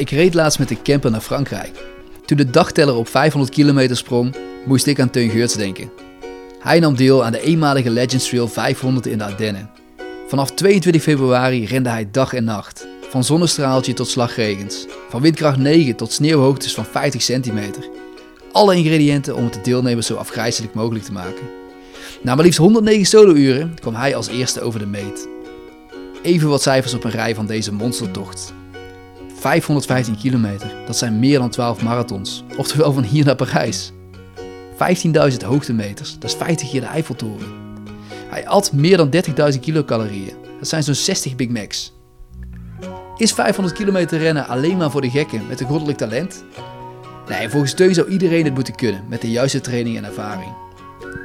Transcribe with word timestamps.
Ik 0.00 0.10
reed 0.10 0.34
laatst 0.34 0.58
met 0.58 0.68
de 0.68 0.82
camper 0.82 1.10
naar 1.10 1.20
Frankrijk. 1.20 1.84
Toen 2.24 2.36
de 2.36 2.50
dagteller 2.50 2.94
op 2.94 3.08
500 3.08 3.52
kilometer 3.52 3.96
sprong, 3.96 4.36
moest 4.64 4.86
ik 4.86 5.00
aan 5.00 5.10
Teun 5.10 5.30
Geurts 5.30 5.54
denken. 5.54 5.90
Hij 6.60 6.78
nam 6.78 6.96
deel 6.96 7.24
aan 7.24 7.32
de 7.32 7.40
eenmalige 7.40 7.90
Legends 7.90 8.28
Trail 8.28 8.48
500 8.48 9.06
in 9.06 9.18
de 9.18 9.24
Ardennen. 9.24 9.70
Vanaf 10.28 10.50
22 10.50 11.02
februari 11.02 11.66
rende 11.66 11.88
hij 11.88 12.08
dag 12.10 12.32
en 12.32 12.44
nacht. 12.44 12.86
Van 13.10 13.24
zonnestraaltje 13.24 13.92
tot 13.92 14.08
slagregens. 14.08 14.86
Van 15.08 15.20
windkracht 15.20 15.58
9 15.58 15.96
tot 15.96 16.12
sneeuwhoogtes 16.12 16.74
van 16.74 16.84
50 16.84 17.22
centimeter. 17.22 17.88
Alle 18.52 18.76
ingrediënten 18.76 19.36
om 19.36 19.44
het 19.44 19.64
de 19.64 20.02
zo 20.02 20.14
afgrijzelijk 20.14 20.74
mogelijk 20.74 21.04
te 21.04 21.12
maken. 21.12 21.48
Na 22.22 22.34
maar 22.34 22.44
liefst 22.44 22.58
109 22.58 23.06
solo-uren 23.06 23.74
kwam 23.80 23.94
hij 23.94 24.16
als 24.16 24.28
eerste 24.28 24.60
over 24.60 24.78
de 24.78 24.86
meet. 24.86 25.28
Even 26.22 26.48
wat 26.48 26.62
cijfers 26.62 26.94
op 26.94 27.04
een 27.04 27.10
rij 27.10 27.34
van 27.34 27.46
deze 27.46 27.72
monstertocht. 27.72 28.58
515 29.40 30.16
kilometer, 30.16 30.72
dat 30.86 30.96
zijn 30.96 31.18
meer 31.18 31.38
dan 31.38 31.50
12 31.50 31.82
marathons. 31.82 32.44
Oftewel 32.56 32.92
van 32.92 33.02
hier 33.02 33.24
naar 33.24 33.34
Parijs. 33.34 33.92
15.000 34.72 35.44
hoogtemeters, 35.44 36.18
dat 36.18 36.30
is 36.30 36.36
50 36.36 36.70
keer 36.70 36.80
de 36.80 36.86
Eiffeltoren. 36.86 37.48
Hij 38.28 38.48
at 38.48 38.72
meer 38.72 38.96
dan 38.96 39.10
30.000 39.52 39.60
kilocalorieën, 39.60 40.34
dat 40.58 40.68
zijn 40.68 40.82
zo'n 40.82 40.94
60 40.94 41.36
Big 41.36 41.48
Macs. 41.48 41.92
Is 43.16 43.32
500 43.32 43.76
kilometer 43.76 44.18
rennen 44.18 44.46
alleen 44.46 44.76
maar 44.76 44.90
voor 44.90 45.00
de 45.00 45.10
gekken 45.10 45.46
met 45.48 45.60
een 45.60 45.66
goddelijk 45.66 45.98
talent? 45.98 46.44
Nee, 47.28 47.48
volgens 47.48 47.74
Teun 47.74 47.94
zou 47.94 48.08
iedereen 48.08 48.44
het 48.44 48.54
moeten 48.54 48.74
kunnen 48.74 49.04
met 49.08 49.20
de 49.20 49.30
juiste 49.30 49.60
training 49.60 49.96
en 49.96 50.04
ervaring. 50.04 50.52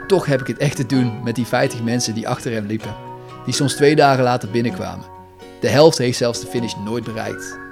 Toch 0.08 0.26
heb 0.26 0.42
ik 0.42 0.48
het 0.48 0.58
echt 0.58 0.76
te 0.76 0.86
doen 0.86 1.24
met 1.24 1.36
die 1.36 1.46
50 1.46 1.84
mensen 1.84 2.14
die 2.14 2.28
achter 2.28 2.52
hem 2.52 2.66
liepen, 2.66 2.96
die 3.46 3.54
soms 3.54 3.76
twee 3.76 3.96
dagen 3.96 4.24
later 4.24 4.50
binnenkwamen. 4.50 5.06
De 5.60 5.70
helft 5.70 5.98
heeft 5.98 6.18
zelfs 6.18 6.40
de 6.40 6.48
finish 6.48 6.74
nooit 6.86 7.04
bereikt. 7.04 7.65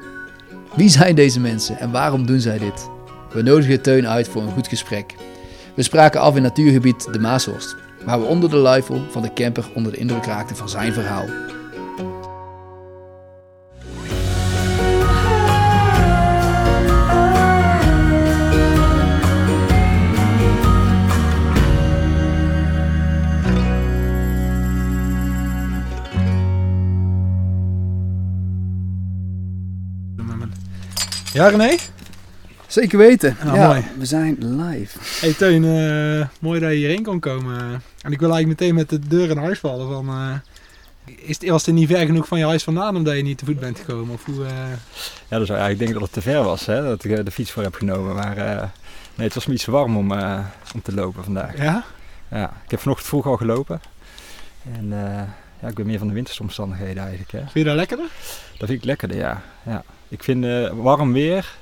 Wie 0.75 0.89
zijn 0.89 1.15
deze 1.15 1.39
mensen 1.39 1.79
en 1.79 1.91
waarom 1.91 2.25
doen 2.25 2.39
zij 2.39 2.57
dit? 2.57 2.89
We 3.33 3.41
nodigen 3.41 3.81
Teun 3.81 4.07
uit 4.07 4.27
voor 4.27 4.41
een 4.41 4.51
goed 4.51 4.67
gesprek. 4.67 5.15
We 5.75 5.83
spraken 5.83 6.21
af 6.21 6.35
in 6.35 6.41
natuurgebied 6.41 7.13
De 7.13 7.19
Maashorst, 7.19 7.75
waar 8.05 8.19
we 8.19 8.25
onder 8.25 8.49
de 8.49 8.55
luifel 8.55 9.01
van 9.11 9.21
de 9.21 9.33
camper 9.33 9.65
onder 9.75 9.91
de 9.91 9.97
indruk 9.97 10.25
raakten 10.25 10.55
van 10.55 10.69
zijn 10.69 10.93
verhaal. 10.93 11.25
Ja, 31.33 31.47
René? 31.47 31.75
Zeker 32.67 32.97
weten. 32.97 33.37
Ah, 33.45 33.55
ja, 33.55 33.67
mooi. 33.67 33.83
we 33.97 34.05
zijn 34.05 34.37
live. 34.39 34.97
Hey 35.19 35.33
Teun, 35.33 35.63
eh, 35.63 36.27
mooi 36.39 36.59
dat 36.59 36.69
je 36.69 36.75
hierheen 36.75 37.03
kon 37.03 37.19
komen. 37.19 37.81
En 38.01 38.11
ik 38.11 38.19
wil 38.19 38.31
eigenlijk 38.33 38.47
meteen 38.59 38.75
met 38.75 38.89
de 38.89 38.99
deur 38.99 39.29
in 39.29 39.37
huis 39.37 39.59
vallen. 39.59 39.87
Van, 39.87 40.07
eh, 40.09 41.15
is 41.27 41.39
het, 41.39 41.49
was 41.49 41.65
het 41.65 41.75
niet 41.75 41.87
ver 41.89 42.05
genoeg 42.05 42.27
van 42.27 42.37
je 42.39 42.45
huis 42.45 42.63
vandaan 42.63 42.95
omdat 42.95 43.15
je 43.15 43.21
niet 43.21 43.37
te 43.37 43.45
voet 43.45 43.59
bent 43.59 43.79
gekomen? 43.79 44.13
Of 44.13 44.25
hoe, 44.25 44.45
eh, 44.45 44.51
Ja, 45.27 45.37
dus 45.39 45.47
ja, 45.47 45.67
ik 45.67 45.79
denk 45.79 45.93
dat 45.93 46.01
het 46.01 46.13
te 46.13 46.21
ver 46.21 46.43
was, 46.43 46.65
hè, 46.65 46.81
dat 46.83 47.03
ik 47.03 47.25
de 47.25 47.31
fiets 47.31 47.51
voor 47.51 47.63
heb 47.63 47.75
genomen. 47.75 48.15
Maar 48.15 48.37
eh, 48.37 48.67
nee, 49.15 49.25
het 49.25 49.33
was 49.33 49.45
me 49.45 49.53
iets 49.53 49.63
te 49.63 49.71
warm 49.71 49.97
om, 49.97 50.11
eh, 50.11 50.39
om 50.73 50.81
te 50.81 50.93
lopen 50.93 51.23
vandaag. 51.23 51.57
ja? 51.57 51.83
Ja, 52.31 52.53
ik 52.65 52.71
heb 52.71 52.79
vanochtend 52.79 53.09
vroeg 53.09 53.25
al 53.25 53.37
gelopen. 53.37 53.81
En 54.75 54.93
eh, 54.93 55.21
ja, 55.61 55.67
ik 55.67 55.75
ben 55.75 55.85
meer 55.85 55.97
van 55.97 56.07
de 56.07 56.13
winterse 56.13 56.41
omstandigheden 56.41 57.01
eigenlijk. 57.03 57.31
Hè. 57.31 57.39
Vind 57.39 57.53
je 57.53 57.63
dat 57.63 57.75
lekkerder? 57.75 58.05
Dat 58.57 58.67
vind 58.67 58.79
ik 58.79 58.85
lekkerder, 58.85 59.17
ja. 59.17 59.41
ja. 59.65 59.83
Ik 60.07 60.23
vind 60.23 60.45
eh, 60.45 60.69
warm 60.69 61.13
weer. 61.13 61.55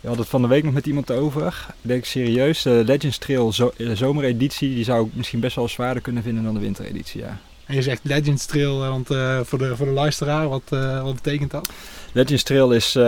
Je 0.00 0.08
had 0.08 0.18
het 0.18 0.28
van 0.28 0.42
de 0.42 0.48
week 0.48 0.64
nog 0.64 0.74
met 0.74 0.86
iemand 0.86 1.10
over. 1.10 1.66
Ik 1.68 1.88
denk 1.88 2.04
serieus, 2.04 2.62
de 2.62 2.82
Legends 2.84 3.18
Trail 3.18 3.52
zo 3.52 3.72
eh, 3.76 3.90
zomereditie, 3.92 4.74
die 4.74 4.84
zou 4.84 5.06
ik 5.06 5.14
misschien 5.14 5.40
best 5.40 5.56
wel 5.56 5.68
zwaarder 5.68 6.02
kunnen 6.02 6.22
vinden 6.22 6.44
dan 6.44 6.54
de 6.54 6.60
wintereditie, 6.60 7.20
ja. 7.20 7.38
En 7.66 7.74
je 7.74 7.82
zegt 7.82 8.00
Legends 8.02 8.46
Trail, 8.46 8.82
eh, 8.84 8.88
want 8.88 9.10
eh, 9.10 9.40
voor, 9.42 9.58
de, 9.58 9.76
voor 9.76 9.86
de 9.86 9.92
luisteraar, 9.92 10.48
wat, 10.48 10.62
eh, 10.68 11.02
wat 11.02 11.14
betekent 11.14 11.50
dat? 11.50 11.68
Legends 12.12 12.42
Trail 12.42 12.72
is 12.72 12.94
eh, 12.94 13.02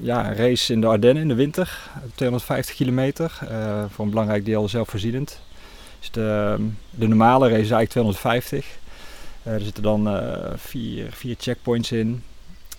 ja, 0.00 0.28
een 0.28 0.36
race 0.36 0.72
in 0.72 0.80
de 0.80 0.86
Ardennen 0.86 1.22
in 1.22 1.28
de 1.28 1.34
winter, 1.34 1.78
250 2.14 2.74
kilometer, 2.74 3.38
eh, 3.48 3.84
voor 3.90 4.04
een 4.04 4.10
belangrijk 4.10 4.44
deel 4.44 4.68
zelfvoorzienend. 4.68 5.40
Dus 5.98 6.10
de, 6.10 6.56
de 6.90 7.08
normale 7.08 7.48
race 7.48 7.60
is 7.60 7.70
eigenlijk 7.70 7.90
250. 7.90 8.66
Eh, 9.48 9.54
er 9.54 9.60
zitten 9.60 9.82
dan 9.82 10.08
eh, 10.08 10.50
vier, 10.56 11.06
vier 11.12 11.34
checkpoints 11.38 11.92
in, 11.92 12.22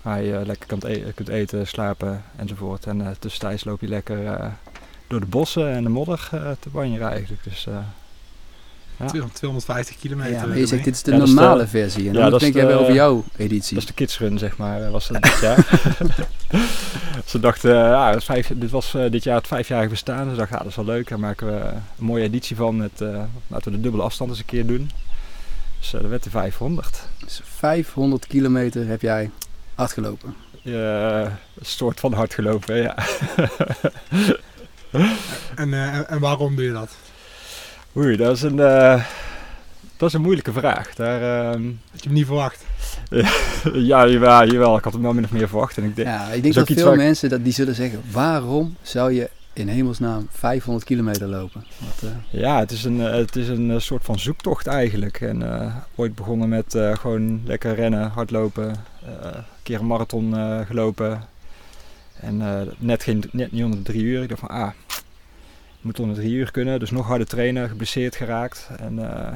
waar 0.02 0.22
je 0.24 0.42
lekker 0.46 0.68
kunt, 0.68 0.84
e- 0.84 1.12
kunt 1.16 1.28
eten, 1.30 1.68
slapen 1.68 2.24
enzovoort. 2.38 2.86
En 2.86 3.02
eh 3.02 3.08
tussentijds 3.20 3.64
loop 3.64 3.82
je 3.82 3.88
lekker 3.88 4.26
eh, 4.26 4.46
door 5.08 5.20
de 5.20 5.26
bossen 5.26 5.70
en 5.72 5.84
de 5.84 5.90
modder 5.90 6.30
eh, 6.32 6.40
te 6.60 6.70
banjeren 6.70 7.10
eigenlijk. 7.10 7.44
Dus, 7.44 7.66
eh, 7.68 7.74
Ja. 8.98 9.06
250 9.34 9.98
kilometer. 9.98 10.32
Ja, 10.34 10.46
maar 10.46 10.58
je 10.58 10.66
zegt 10.66 10.84
dit 10.84 10.96
is 10.96 11.04
de 11.04 11.12
Ja, 11.12 11.18
dat 11.18 11.28
is 11.28 11.34
de- 11.34 11.40
normale 11.40 11.68
versie. 11.68 12.08
En 12.08 12.14
ja, 12.14 12.22
dan 12.22 12.32
dat 12.32 12.40
denk 12.40 12.54
jij 12.54 12.62
de- 12.64 12.68
wel 12.70 12.80
over 12.80 12.94
jouw 12.94 13.24
editie. 13.38 13.74
Dat 13.74 13.84
is 13.84 13.90
de 13.90 13.94
kidsrun, 13.96 14.38
zeg 14.38 14.58
maar, 14.58 14.82
eh, 14.84 14.92
was 14.92 15.08
dat 15.08 15.22
dit 15.22 15.40
jaar. 15.42 15.68
Ze 17.26 17.40
dachten, 17.40 17.72
eh, 17.72 18.18
ja, 18.28 18.44
dit 18.56 18.70
was 18.72 18.94
eh, 18.94 19.12
dit 19.12 19.24
jaar 19.24 19.36
het 19.38 19.48
vijfjarige 19.48 19.90
bestaan. 19.90 20.30
Ze 20.30 20.36
dachten, 20.36 20.56
ja, 20.58 20.62
dat 20.64 20.72
is 20.72 20.76
wel 20.76 20.86
leuk. 20.86 21.08
Daar 21.10 21.20
maken 21.20 21.48
we 21.48 21.54
een 21.98 22.06
mooie 22.06 22.24
editie 22.24 22.56
van. 22.56 22.78
Met, 22.78 23.02
eh, 23.02 23.24
laten 23.48 23.72
we 23.72 23.78
de 23.78 23.84
dubbele 23.84 24.04
afstand 24.04 24.30
eens 24.30 24.40
een 24.40 24.46
keer 24.46 24.66
doen. 24.66 24.92
Dus 25.80 25.90
dat 25.90 26.02
werd 26.02 26.24
de 26.24 26.30
500. 26.30 27.02
Dus 27.24 27.42
500 27.44 28.28
kilometer 28.28 28.88
heb 28.88 29.02
jij 29.02 29.30
hard 29.76 29.92
gelopen. 29.94 30.36
Een 30.64 31.32
soort 31.62 32.00
van 32.00 32.14
hard 32.14 32.34
gelopen, 32.34 32.76
ja. 32.82 32.96
En, 35.56 35.74
eh, 35.74 35.96
en- 35.96 36.08
en 36.10 36.20
waarom 36.20 36.56
doe 36.56 36.66
je 36.66 36.72
dat? 36.72 36.92
Oei, 37.98 38.16
dat 38.18 38.36
is 38.36 38.42
een, 38.42 38.60
eh, 38.60 39.04
dat 39.98 40.08
is 40.08 40.14
een 40.14 40.22
moeilijke 40.22 40.52
vraag. 40.54 40.94
Daar, 40.96 41.22
ehm, 41.52 41.64
Had 41.92 42.00
je 42.02 42.06
hem 42.08 42.14
niet 42.14 42.26
verwacht? 42.26 42.66
ja, 43.74 44.08
jawel, 44.08 44.46
jawel, 44.46 44.78
ik 44.78 44.84
had 44.84 44.94
hem 44.94 45.02
wel 45.02 45.14
min 45.14 45.24
of 45.24 45.32
meer 45.32 45.48
verwacht. 45.48 45.78
En 45.78 45.84
ik 45.84 45.96
denk, 45.96 46.08
Ja, 46.08 46.28
ik 46.28 46.42
denk 46.44 46.54
dat 46.54 46.68
veel 46.68 46.92
ik- 46.92 46.98
mensen 46.98 47.30
dat 47.30 47.44
die 47.44 47.54
zullen 47.54 47.76
zeggen: 47.76 48.02
waarom 48.12 48.76
zou 48.82 49.14
je 49.14 49.30
in 49.60 49.68
hemelsnaam 49.68 50.28
500 50.32 50.86
kilometer 50.86 51.28
lopen? 51.28 51.64
Wat, 51.78 52.10
eh, 52.12 52.40
Ja, 52.42 52.60
het 52.60 52.72
is 52.72 52.84
een, 52.84 53.02
eh, 53.02 53.12
het 53.14 53.36
is 53.36 53.48
een 53.48 53.72
eh, 53.72 53.80
soort 53.80 54.04
van 54.06 54.20
zoektocht 54.20 54.68
eigenlijk. 54.68 55.22
En 55.22 55.52
eh, 55.62 55.76
ooit 55.96 56.16
begonnen 56.16 56.50
met 56.50 56.76
eh, 56.76 56.96
gewoon 56.98 57.42
lekker 57.46 57.76
rennen, 57.76 58.10
hardlopen. 58.10 58.70
eh, 58.70 59.10
een 59.24 59.44
keer 59.64 59.80
een 59.80 59.88
marathon 59.88 60.38
eh, 60.38 60.60
gelopen. 60.66 61.22
En 62.22 62.42
eh, 62.42 62.62
net, 62.78 63.04
geen, 63.04 63.24
net 63.32 63.52
niet 63.52 63.64
onder 63.64 63.78
de 63.78 63.92
drie 63.92 64.04
uur. 64.04 64.22
Ik 64.22 64.30
dacht 64.30 64.40
van, 64.40 64.50
ah, 64.50 64.70
moet 65.82 66.00
onder 66.00 66.16
de 66.16 66.22
drie 66.22 66.34
uur 66.34 66.52
kunnen. 66.52 66.80
Dus 66.80 66.92
nog 66.92 67.08
harder 67.08 67.28
trainen, 67.28 67.70
geblesseerd 67.70 68.16
geraakt. 68.16 68.70
En 68.80 69.12
eh, 69.14 69.34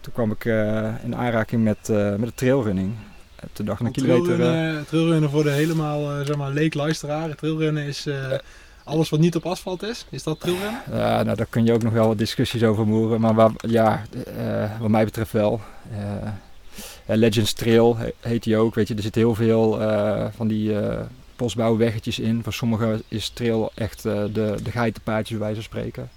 toen 0.00 0.12
kwam 0.12 0.30
ik 0.30 0.44
eh, 0.44 0.88
in 1.04 1.16
aanraking 1.16 1.64
met, 1.64 1.88
eh, 1.88 2.10
met 2.10 2.28
de 2.28 2.34
trailrunning. 2.34 2.92
En 3.36 3.48
toen 3.52 3.66
dacht 3.66 3.80
ik 3.80 3.86
een 3.86 3.92
kilometer... 3.92 4.32
eh, 4.32 4.36
Trailrunnen, 4.38 4.86
trailrunnen 4.86 5.30
voor 5.30 5.42
de 5.42 5.50
helemaal 5.50 6.18
uh, 6.20 6.26
zeg 6.26 6.36
maar, 6.36 6.50
leek 6.50 6.74
luisteraar. 6.74 7.34
Trailrunnen 7.34 7.84
is 7.84 8.06
eh, 8.06 8.32
alles 8.84 9.08
wat 9.08 9.20
niet 9.20 9.36
op 9.36 9.46
asfalt 9.46 9.82
is. 9.82 10.06
Is 10.10 10.22
dat 10.22 10.40
trailrunnen? 10.40 10.80
Ja, 10.90 11.22
nou, 11.22 11.36
daar 11.36 11.46
kun 11.50 11.64
je 11.64 11.72
ook 11.72 11.82
nog 11.82 11.92
wel 11.92 12.06
wat 12.08 12.18
discussies 12.18 12.62
over 12.62 12.86
voeren. 12.86 13.20
Maar 13.20 13.34
waar, 13.34 13.50
ja, 13.56 14.02
eh, 14.36 14.80
wat 14.80 14.88
mij 14.90 15.04
betreft 15.04 15.32
wel. 15.32 15.60
Eh, 15.90 16.28
ja, 17.06 17.14
Legends 17.16 17.52
Trail 17.52 17.96
he- 17.96 18.12
heet 18.20 18.42
die 18.42 18.56
ook. 18.56 18.74
Weet 18.74 18.88
je, 18.88 18.94
er 18.94 19.02
zitten 19.02 19.20
heel 19.20 19.34
veel 19.34 19.80
eh, 19.80 20.26
van 20.36 20.48
die 20.48 20.78
eh 20.80 21.00
bosbouwweggetjes 21.36 22.18
in. 22.18 22.42
Voor 22.42 22.52
sommigen 22.52 23.02
is 23.08 23.28
trail 23.28 23.72
echt 23.74 24.04
eh, 24.04 24.12
de, 24.32 24.54
de 24.62 24.70
geitenpaadjes, 24.70 25.38
bij 25.38 25.46
wijze 25.46 25.54
van 25.54 25.62
spreken. 25.64 26.10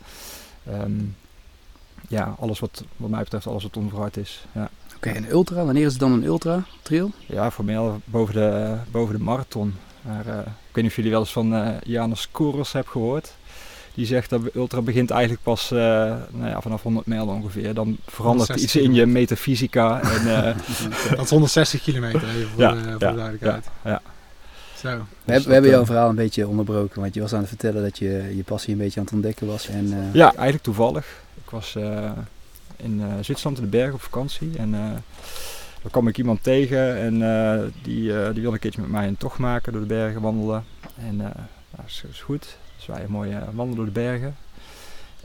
Ehm, 0.72 0.92
ja, 2.08 2.36
alles 2.40 2.60
wat, 2.60 2.84
wat 2.98 3.10
mij 3.10 3.24
betreft, 3.24 3.48
alles 3.48 3.64
wat 3.64 3.78
onverhard 3.78 4.18
is. 4.18 4.46
Ja, 4.52 4.70
Oké, 4.96 5.10
een 5.16 5.30
ultra, 5.30 5.66
wanneer 5.66 5.86
is 5.86 5.92
het 5.92 6.00
dan 6.00 6.12
een 6.12 6.24
ultra 6.24 6.64
trail? 6.82 7.12
ja 7.26 7.52
voor 7.52 7.66
mij 7.66 7.78
al 7.78 8.02
boven 8.06 8.34
de, 8.34 8.76
boven 8.92 9.18
de 9.18 9.24
marathon. 9.24 9.76
Maar, 10.06 10.28
eh, 10.28 10.38
ik 10.40 10.46
weet 10.72 10.84
niet 10.84 10.86
of 10.86 10.96
jullie 10.96 11.12
wel 11.12 11.20
eens 11.20 11.32
van 11.32 11.54
eh 11.56 11.68
Janus 11.84 12.28
Koros 12.32 12.72
hebben 12.72 12.92
gehoord. 12.92 13.34
Die 13.94 14.06
zegt 14.06 14.30
dat 14.30 14.42
ultra 14.56 14.82
begint 14.82 15.10
eigenlijk 15.12 15.44
pas 15.44 15.72
eh, 15.72 15.78
nou 16.32 16.50
ja, 16.50 16.62
vanaf 16.62 16.82
100 16.84 17.06
mijl 17.06 17.28
ongeveer. 17.28 17.74
Dan 17.74 17.98
verandert 18.06 18.48
160 18.48 18.64
iets 18.64 18.76
in 18.76 18.94
je 18.94 19.06
metafysica. 19.06 20.02
En, 20.02 20.46
eh, 20.46 20.56
Dat 21.16 21.24
is 21.26 21.30
160 21.30 21.82
kilometer 21.82 22.24
even 22.30 22.50
voor, 22.50 22.62
Ja, 22.62 22.72
de, 22.72 22.80
voor 22.82 22.90
ja, 22.90 22.98
de 23.12 23.16
duidelijkheid. 23.16 23.68
ja. 23.84 24.02
Zo. 24.76 24.88
We, 24.90 24.96
hebben- 24.96 25.34
dat, 25.34 25.44
we 25.44 25.54
hebben 25.54 25.72
jouw 25.72 25.86
verhaal 25.86 26.10
een 26.10 26.16
beetje 26.16 26.48
onderbroken, 26.48 27.02
want 27.02 27.14
je 27.14 27.22
was 27.22 27.34
aan 27.34 27.40
het 27.40 27.48
vertellen 27.48 27.84
dat 27.84 27.98
je 27.98 28.34
je 28.36 28.44
passie 28.44 28.72
een 28.74 28.80
beetje 28.80 29.00
aan 29.00 29.06
het 29.06 29.14
ontdekken 29.16 29.48
was. 29.48 29.68
En, 29.68 29.94
eh, 29.94 30.14
ja, 30.14 30.28
eigenlijk 30.34 30.64
toevallig. 30.64 31.06
Ik 31.44 31.50
was 31.50 31.76
eh, 31.76 32.12
in 32.76 33.02
eh, 33.02 33.08
Zwitserland 33.22 33.58
in 33.58 33.64
de 33.64 33.70
bergen 33.70 33.94
op 33.94 34.02
vakantie. 34.02 34.52
En 34.58 35.04
daar 35.86 35.94
kwam 35.94 36.08
ik 36.08 36.18
iemand 36.18 36.44
tegen 36.44 36.98
en 36.98 37.22
eh, 37.22 37.64
die, 37.84 38.18
eh, 38.18 38.26
die 38.26 38.42
wilde 38.42 38.56
een 38.56 38.60
keertje 38.60 38.82
met 38.82 38.90
mij 38.90 39.08
een 39.08 39.18
tocht 39.18 39.38
maken 39.38 39.72
door 39.72 39.82
de 39.82 39.88
bergen, 39.88 40.22
wandelen. 40.22 40.64
En 40.98 41.22
eh 41.22 41.36
nou, 41.76 41.88
is, 41.88 42.22
goed. 42.22 42.58
Dus 42.76 42.86
wij 42.86 43.04
een 43.04 43.12
mooie 43.12 43.40
wandelen 43.40 43.76
door 43.76 43.86
de 43.86 43.92
bergen. 43.92 44.36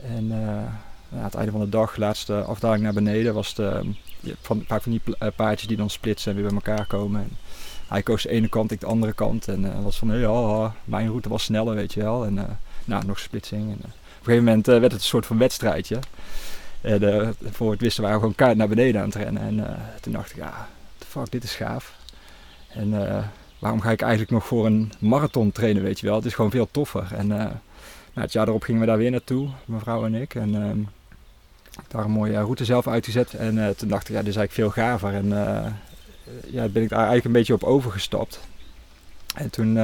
En 0.05 0.27
ja, 0.27 1.17
aan 1.17 1.23
het 1.23 1.35
einde 1.35 1.51
van 1.51 1.59
de 1.59 1.69
dag, 1.69 1.95
laatste 1.95 2.41
afdaling 2.41 2.83
naar 2.83 2.93
beneden, 2.93 3.33
was 3.33 3.53
de, 3.55 3.81
je 4.19 4.29
hebt 4.29 4.45
van, 4.47 4.63
vaak 4.67 4.81
van 4.81 4.91
die 4.91 5.01
paardjes 5.35 5.67
die 5.67 5.77
dan 5.77 5.89
splitsen 5.89 6.31
en 6.31 6.37
weer 6.37 6.47
bij 6.47 6.55
elkaar 6.55 6.85
komen. 6.85 7.21
En 7.21 7.37
Hij 7.87 8.03
koos 8.03 8.23
de 8.23 8.29
ene 8.29 8.49
kant, 8.49 8.71
ik 8.71 8.79
de 8.79 8.85
andere 8.85 9.13
kant. 9.13 9.47
En 9.47 9.63
uh, 9.63 9.83
was 9.83 9.97
van, 9.97 10.19
ja, 10.19 10.73
mijn 10.83 11.07
route 11.07 11.29
was 11.29 11.43
sneller, 11.43 11.75
weet 11.75 11.93
je 11.93 12.01
wel. 12.01 12.25
En 12.25 12.59
nou, 12.85 13.05
nog 13.05 13.19
splitsing. 13.19 13.61
En, 13.61 13.77
op 13.77 13.83
een 13.83 14.23
gegeven 14.23 14.43
moment 14.43 14.65
werd 14.65 14.83
het 14.83 14.93
een 14.93 14.99
soort 14.99 15.25
van 15.25 15.37
wedstrijdje. 15.37 15.99
En 16.81 17.35
voor 17.51 17.71
het 17.71 17.81
wisten 17.81 18.03
waren 18.03 18.17
we 18.17 18.23
gewoon 18.23 18.37
kaart 18.37 18.57
naar 18.57 18.67
beneden 18.67 19.01
aan 19.01 19.07
het 19.07 19.15
rennen. 19.15 19.41
En 19.41 19.79
toen 20.01 20.13
dacht 20.13 20.29
ik, 20.29 20.35
ja, 20.35 20.67
fuck, 21.07 21.31
dit 21.31 21.43
is 21.43 21.55
gaaf. 21.55 21.95
En 22.69 22.91
waarom 23.59 23.81
ga 23.81 23.91
ik 23.91 24.01
eigenlijk 24.01 24.31
nog 24.31 24.45
voor 24.45 24.65
een 24.65 24.91
marathon 24.99 25.51
trainen, 25.51 25.83
weet 25.83 25.99
je 25.99 26.05
wel. 26.05 26.15
Het 26.15 26.25
is 26.25 26.33
gewoon 26.33 26.51
veel 26.51 26.67
toffer. 26.71 27.07
En 27.13 27.27
nou, 27.27 27.51
het 28.13 28.31
jaar 28.31 28.47
erop 28.47 28.63
gingen 28.63 28.81
we 28.81 28.87
daar 28.87 28.97
weer 28.97 29.11
naartoe, 29.11 29.49
mevrouw 29.65 30.05
en 30.05 30.15
ik. 30.15 30.35
En 30.35 30.55
ehm, 30.55 30.79
daar 31.87 32.05
een 32.05 32.11
mooie 32.11 32.37
route 32.37 32.65
zelf 32.65 32.87
uitgezet. 32.87 33.33
En 33.33 33.75
toen 33.77 33.89
dacht 33.89 34.09
ik, 34.09 34.15
ja, 34.15 34.21
dit 34.21 34.29
is 34.29 34.35
eigenlijk 34.35 34.51
veel 34.51 34.83
gaver. 34.83 35.13
En 35.13 35.27
ja, 36.47 36.67
ben 36.67 36.83
ik 36.83 36.89
daar 36.89 36.97
eigenlijk 36.97 37.25
een 37.25 37.31
beetje 37.31 37.53
op 37.53 37.63
overgestapt. 37.63 38.39
En 39.35 39.49
toen 39.49 39.77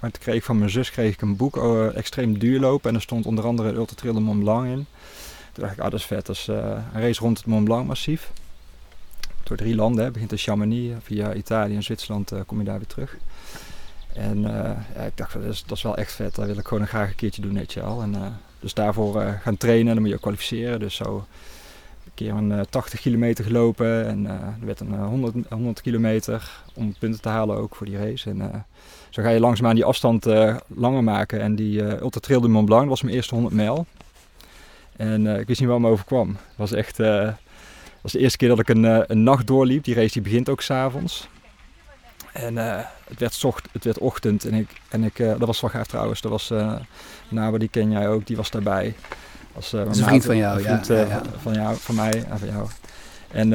had, 0.00 0.18
kreeg 0.18 0.34
ik 0.34 0.44
van 0.44 0.58
mijn 0.58 0.70
zus 0.70 0.90
kreeg 0.90 1.12
ik 1.12 1.20
een 1.20 1.36
boek 1.36 1.56
over 1.56 1.94
extreem 1.94 2.38
duurlopen. 2.38 2.90
En 2.90 2.96
er 2.96 3.02
stond 3.02 3.26
onder 3.26 3.44
andere 3.44 3.72
Ultra 3.72 3.96
Trail 3.96 4.14
de 4.14 4.20
Mont 4.20 4.42
Blanc 4.42 4.66
in. 4.66 4.86
Toen 5.54 5.64
dacht 5.64 5.76
ik, 5.76 5.84
ah, 5.84 5.90
dat 5.90 6.00
is 6.00 6.06
vet. 6.06 6.26
Dat 6.26 6.46
uh, 6.50 6.56
een 6.94 7.00
race 7.00 7.20
rond 7.20 7.38
het 7.38 7.46
Mont 7.46 7.64
Blanc 7.64 7.86
massief. 7.86 8.30
Door 9.42 9.56
drie 9.56 9.74
landen. 9.74 10.12
Begint 10.12 10.32
in 10.32 10.38
Chamonix, 10.38 10.94
via 11.02 11.34
Italië 11.34 11.74
en 11.74 11.82
Zwitserland 11.82 12.32
kom 12.46 12.58
je 12.58 12.64
daar 12.64 12.78
weer 12.78 12.86
terug. 12.86 13.16
En 14.12 14.40
ja, 14.94 15.02
ik 15.06 15.16
dacht, 15.16 15.32
dat 15.66 15.76
is, 15.76 15.82
wel 15.82 15.96
echt 15.96 16.12
vet. 16.12 16.34
Dat 16.34 16.46
wil 16.46 16.58
ik 16.58 16.66
gewoon 16.66 16.86
graag 16.86 17.08
een 17.08 17.14
keertje 17.14 17.42
doen, 17.42 17.54
weet 17.54 17.80
al. 17.82 18.02
En 18.02 18.14
dus 18.60 18.74
daarvoor 18.74 19.22
gaan 19.42 19.56
trainen 19.56 19.86
en 19.86 19.92
dan 19.92 20.00
moet 20.00 20.08
je 20.08 20.14
ook 20.14 20.20
kwalificeren. 20.20 20.80
Dus 20.80 20.94
zo 20.94 21.26
een 22.04 22.12
keer 22.14 22.32
een 22.32 22.50
uh, 22.50 22.60
80 22.70 23.00
kilometer 23.00 23.44
gelopen 23.44 24.06
en 24.06 24.26
er 24.26 24.66
werd 24.66 24.80
een 24.80 24.94
100, 24.94 25.34
100 25.48 25.80
kilometer 25.80 26.50
om 26.74 26.94
punten 26.98 27.20
te 27.20 27.28
halen 27.28 27.56
ook 27.56 27.74
voor 27.74 27.86
die 27.86 27.96
race. 27.96 28.30
En 28.30 28.66
zo 29.10 29.22
ga 29.22 29.28
je 29.28 29.40
langzaamaan 29.40 29.74
die 29.74 29.84
afstand 29.84 30.24
langer 30.66 31.04
maken. 31.04 31.40
En 31.40 31.54
die 31.54 31.82
Ultra 31.82 32.20
Trail 32.20 32.40
du 32.40 32.48
Mont 32.48 32.66
Blanc 32.66 32.88
was 32.88 33.02
mijn 33.02 33.14
eerste 33.14 33.34
100 33.34 33.54
mijl. 33.54 33.86
En 34.96 35.26
ik 35.26 35.46
wist 35.46 35.60
niet 35.60 35.68
wat 35.68 35.78
me 35.78 35.88
overkwam. 35.88 36.28
Het 36.28 36.56
was 36.56 36.72
echt 36.72 36.96
was 38.00 38.12
de 38.12 38.18
eerste 38.18 38.38
keer 38.38 38.48
dat 38.48 38.58
ik 38.58 38.68
een, 38.68 39.10
een 39.10 39.22
nacht 39.22 39.46
doorliep. 39.46 39.84
Die 39.84 39.94
race 39.94 40.12
die 40.12 40.22
begint 40.22 40.48
ook 40.48 40.60
s'avonds. 40.60 41.28
En 42.32 42.56
het, 42.56 43.18
werd 43.18 43.34
zocht, 43.34 43.68
het 43.72 43.84
werd 43.84 43.98
ochtend 43.98 44.44
en, 44.44 44.54
ik, 44.54 44.68
en 44.88 45.04
ik, 45.04 45.16
dat 45.16 45.38
was 45.38 45.60
wel 45.60 45.70
gaaf 45.70 45.86
trouwens. 45.86 46.20
Dat 46.20 46.30
was 46.30 46.50
uh, 46.50 47.52
die 47.58 47.68
ken 47.68 47.90
jij 47.90 48.08
ook, 48.08 48.26
die 48.26 48.36
was 48.36 48.50
daarbij. 48.50 48.94
Als, 49.52 49.72
een 49.72 49.94
vriend 49.94 50.24
van 50.24 50.36
jou, 50.36 50.62
vriend, 50.62 50.86
ja, 50.86 50.94
ja, 50.94 51.22
Van, 51.42 51.54
jou, 51.54 51.76
van 51.76 51.94
mij 51.94 52.24
en 52.30 52.38
van 52.38 52.48
jou. 52.48 52.68
En 53.30 53.52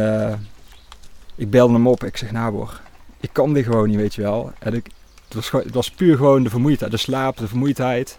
ik 1.39 1.49
belde 1.49 1.73
hem 1.73 1.87
op. 1.87 2.03
Ik 2.03 2.17
zeg, 2.17 2.31
Nabor, 2.31 2.81
ik 3.19 3.29
kan 3.31 3.53
dit 3.53 3.65
gewoon 3.65 3.89
niet, 3.89 3.97
weet 3.97 4.15
je 4.15 4.21
wel. 4.21 4.51
En 4.59 4.73
ik, 4.73 4.87
het, 5.27 5.33
was, 5.33 5.51
het 5.63 5.73
was 5.73 5.91
puur 5.91 6.17
gewoon 6.17 6.43
de 6.43 6.49
vermoeidheid, 6.49 6.91
de 6.91 6.97
slaap, 6.97 7.37
de 7.37 7.47
vermoeidheid. 7.47 8.17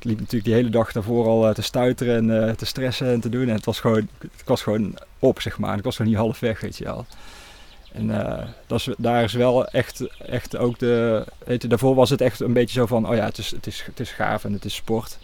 Ik 0.00 0.06
liep 0.06 0.18
natuurlijk 0.18 0.44
die 0.44 0.54
hele 0.54 0.70
dag 0.70 0.92
daarvoor 0.92 1.26
al 1.26 1.52
te 1.52 1.62
stuiteren 1.62 2.30
en 2.30 2.56
te 2.56 2.66
stressen 2.66 3.06
en 3.06 3.20
te 3.20 3.28
doen. 3.28 3.48
En 3.48 3.54
het 3.54 3.64
was 3.64 3.80
gewoon, 3.80 4.08
het 4.18 4.44
was 4.44 4.62
gewoon 4.62 4.94
op, 5.18 5.40
zeg 5.40 5.58
maar. 5.58 5.78
Ik 5.78 5.84
was 5.84 5.96
gewoon 5.96 6.10
niet 6.10 6.20
half 6.20 6.40
weg, 6.40 6.60
weet 6.60 6.76
je 6.76 6.84
wel. 6.84 7.06
En 7.92 8.08
uh, 8.08 8.38
dat 8.66 8.78
is, 8.78 8.88
daar 8.98 9.22
is 9.22 9.32
wel 9.32 9.66
echt, 9.66 10.18
echt 10.18 10.56
ook 10.56 10.78
de. 10.78 11.24
Weet 11.44 11.62
je, 11.62 11.68
daarvoor 11.68 11.94
was 11.94 12.10
het 12.10 12.20
echt 12.20 12.40
een 12.40 12.52
beetje 12.52 12.78
zo 12.78 12.86
van: 12.86 13.08
oh 13.08 13.14
ja, 13.14 13.24
het 13.24 13.38
is, 13.38 13.50
het 13.50 13.66
is, 13.66 13.82
het 13.86 14.00
is 14.00 14.10
gaaf 14.10 14.44
en 14.44 14.52
het 14.52 14.64
is 14.64 14.74
sport. 14.74 15.18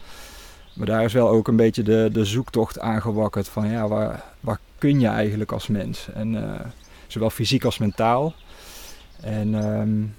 Maar 0.73 0.87
daar 0.87 1.05
is 1.05 1.13
wel 1.13 1.29
ook 1.29 1.49
een 1.49 1.57
beetje 1.57 1.83
de, 1.83 2.09
de 2.13 2.25
zoektocht 2.25 2.79
aangewakkerd 2.79 3.49
van 3.49 3.71
ja, 3.71 3.89
waar, 3.89 4.25
waar 4.41 4.59
kun 4.79 5.01
je 5.01 5.09
eigenlijk 5.09 5.53
als 5.53 5.67
mens? 5.67 6.07
En 6.15 6.59
zowel 7.07 7.31
fysiek 7.31 7.65
als 7.65 7.79
mentaal. 7.79 8.35
En 9.21 9.55
um, 9.55 10.15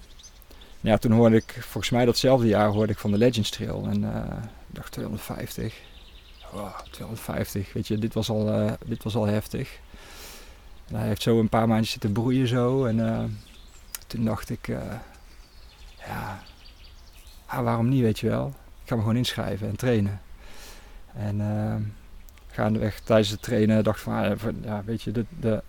ja, 0.88 0.98
toen 0.98 1.12
hoorde 1.12 1.36
ik, 1.36 1.58
volgens 1.60 1.90
mij 1.90 2.06
datzelfde 2.06 2.48
jaar 2.48 2.68
hoorde 2.68 2.92
ik 2.92 3.00
van 3.00 3.12
de 3.12 3.18
Legends 3.18 3.50
Trail. 3.50 3.86
En 3.90 4.02
uh, 4.04 4.22
dacht 4.68 4.92
250. 4.92 5.74
Oh, 6.54 6.80
250, 6.92 7.74
weet 7.74 7.88
je, 7.88 7.98
dit 7.98 8.14
was 8.14 8.30
al, 8.30 8.70
dit 8.86 9.04
was 9.04 9.16
al 9.16 9.26
heftig 9.26 9.80
hij 10.94 11.08
heeft 11.08 11.22
zo 11.22 11.40
een 11.40 11.50
paar 11.50 11.68
maandjes 11.68 11.92
zitten 11.92 12.12
broeien 12.12 12.48
zo. 12.48 12.86
En 12.86 12.98
uh, 12.98 13.24
toen 14.08 14.26
dacht 14.26 14.50
ik, 14.50 14.68
ja, 16.06 16.44
ah, 17.46 17.64
waarom 17.64 17.90
niet, 17.90 18.02
weet 18.02 18.20
je 18.20 18.30
wel. 18.30 18.48
Ik 18.84 18.90
ga 18.90 18.96
me 18.96 19.02
gewoon 19.02 19.18
inschrijven 19.18 19.68
en 19.68 19.76
trainen. 19.76 20.22
En 21.14 21.40
uh, 21.40 21.76
gaandeweg 22.48 23.00
tijdens 23.00 23.30
het 23.30 23.42
trainen 23.42 23.84
dacht 23.84 24.00
van, 24.00 24.14
ah, 24.14 24.32
ja, 24.64 24.84
weet 24.86 25.02
je, 25.02 25.12
dit, 25.12 25.26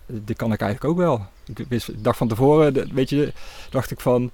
dit, 0.06 0.36
kan 0.36 0.52
ik 0.52 0.60
eigenlijk 0.60 0.92
ook 0.92 1.06
wel. 1.06 1.26
Ik, 1.44 1.66
wist, 1.68 2.04
dacht 2.04 2.18
van 2.18 2.28
tevoren, 2.28 2.94
weet 2.94 3.10
je, 3.10 3.32
dacht 3.70 3.90
ik 3.90 4.00
van, 4.00 4.30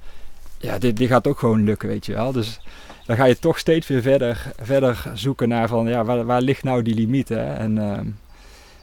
ja, 0.59 0.79
dit, 0.79 0.97
dit 0.97 1.09
gaat 1.09 1.27
ook 1.27 1.39
gewoon 1.39 1.65
lukken, 1.65 1.89
weet 1.89 2.07
je 2.07 2.13
wel. 2.13 2.33
Dus 2.33 2.61
dan 3.07 3.17
ga 3.17 3.25
je 3.25 3.39
toch 3.39 3.59
steeds 3.59 3.87
weer 3.87 4.03
verder, 4.03 4.53
verder 4.57 5.05
zoeken 5.15 5.49
naar 5.49 5.69
van, 5.69 5.87
ja, 5.87 6.05
waar, 6.05 6.25
waar 6.25 6.41
ligt 6.41 6.63
nou 6.63 6.83
die 6.83 6.95
limiet, 6.95 7.29
hè? 7.29 7.55
En 7.55 7.79
ehm, 7.79 8.07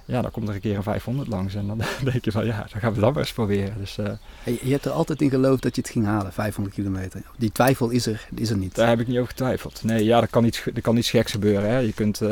ja, 0.06 0.22
dan 0.22 0.32
komt 0.32 0.48
er 0.48 0.54
een 0.54 0.62
keer 0.62 0.76
een 0.76 0.84
500 0.84 1.28
langs 1.28 1.56
en 1.56 1.68
dan 1.68 1.82
denk 2.12 2.26
je 2.26 2.32
van 2.32 2.46
ja, 2.46 2.66
dan 2.72 2.82
gaan 2.82 2.94
we 2.94 3.00
dat 3.00 3.18
eens 3.18 3.34
proberen. 3.34 3.74
Dus, 3.78 3.98
uh, 3.98 4.12
je 4.62 4.72
hebt 4.72 4.86
er 4.86 4.92
altijd 4.92 5.22
in 5.22 5.30
geloofd 5.30 5.62
dat 5.62 5.76
je 5.76 5.82
het 5.82 5.90
ging 5.90 6.06
halen, 6.06 6.34
500 6.34 6.76
kilometer. 6.76 7.22
Die 7.38 7.52
twijfel 7.52 7.90
is 7.90 8.06
er, 8.06 8.28
is 8.36 8.50
er 8.50 8.58
niet. 8.58 8.76
Daar 8.76 8.88
heb 8.88 9.00
ik 9.00 9.08
niet 9.08 9.18
over 9.18 9.30
getwijfeld. 9.30 9.84
Nee, 9.84 10.04
ja, 10.04 10.22
er 10.22 10.28
kan 10.28 10.46
iets, 10.46 10.66
er 10.66 10.82
kan 10.82 10.98
iets 10.98 11.10
geks 11.10 11.32
gebeuren. 11.32 11.70
Hè. 11.70 11.78
Je, 11.78 11.94
kunt, 11.94 12.22
uh, 12.22 12.30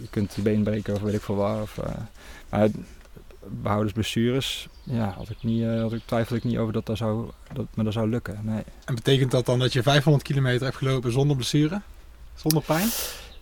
je 0.00 0.08
kunt 0.10 0.34
je 0.34 0.42
been 0.42 0.62
breken 0.62 0.94
of 0.94 1.00
weet 1.00 1.14
ik 1.14 1.22
veel 1.22 1.34
waar. 1.34 1.62
Of, 1.62 1.78
uh, 1.78 1.84
maar 2.48 2.68
behoudens 3.48 3.92
blessures, 3.92 4.68
ja, 4.90 5.14
had 5.16 5.30
ik, 5.30 5.36
niet, 5.40 5.64
had 5.80 5.92
ik, 5.92 6.02
twijfel 6.04 6.36
ik 6.36 6.44
niet 6.44 6.58
over 6.58 6.72
dat, 6.72 6.86
dat, 6.86 6.96
zou, 6.96 7.30
dat 7.52 7.66
me 7.74 7.84
dat 7.84 7.92
zou 7.92 8.08
lukken. 8.08 8.38
Nee. 8.42 8.62
En 8.84 8.94
betekent 8.94 9.30
dat 9.30 9.46
dan 9.46 9.58
dat 9.58 9.72
je 9.72 9.82
500 9.82 10.24
kilometer 10.24 10.64
hebt 10.64 10.76
gelopen 10.76 11.12
zonder 11.12 11.36
blessure? 11.36 11.80
Zonder 12.34 12.62
pijn? 12.62 12.88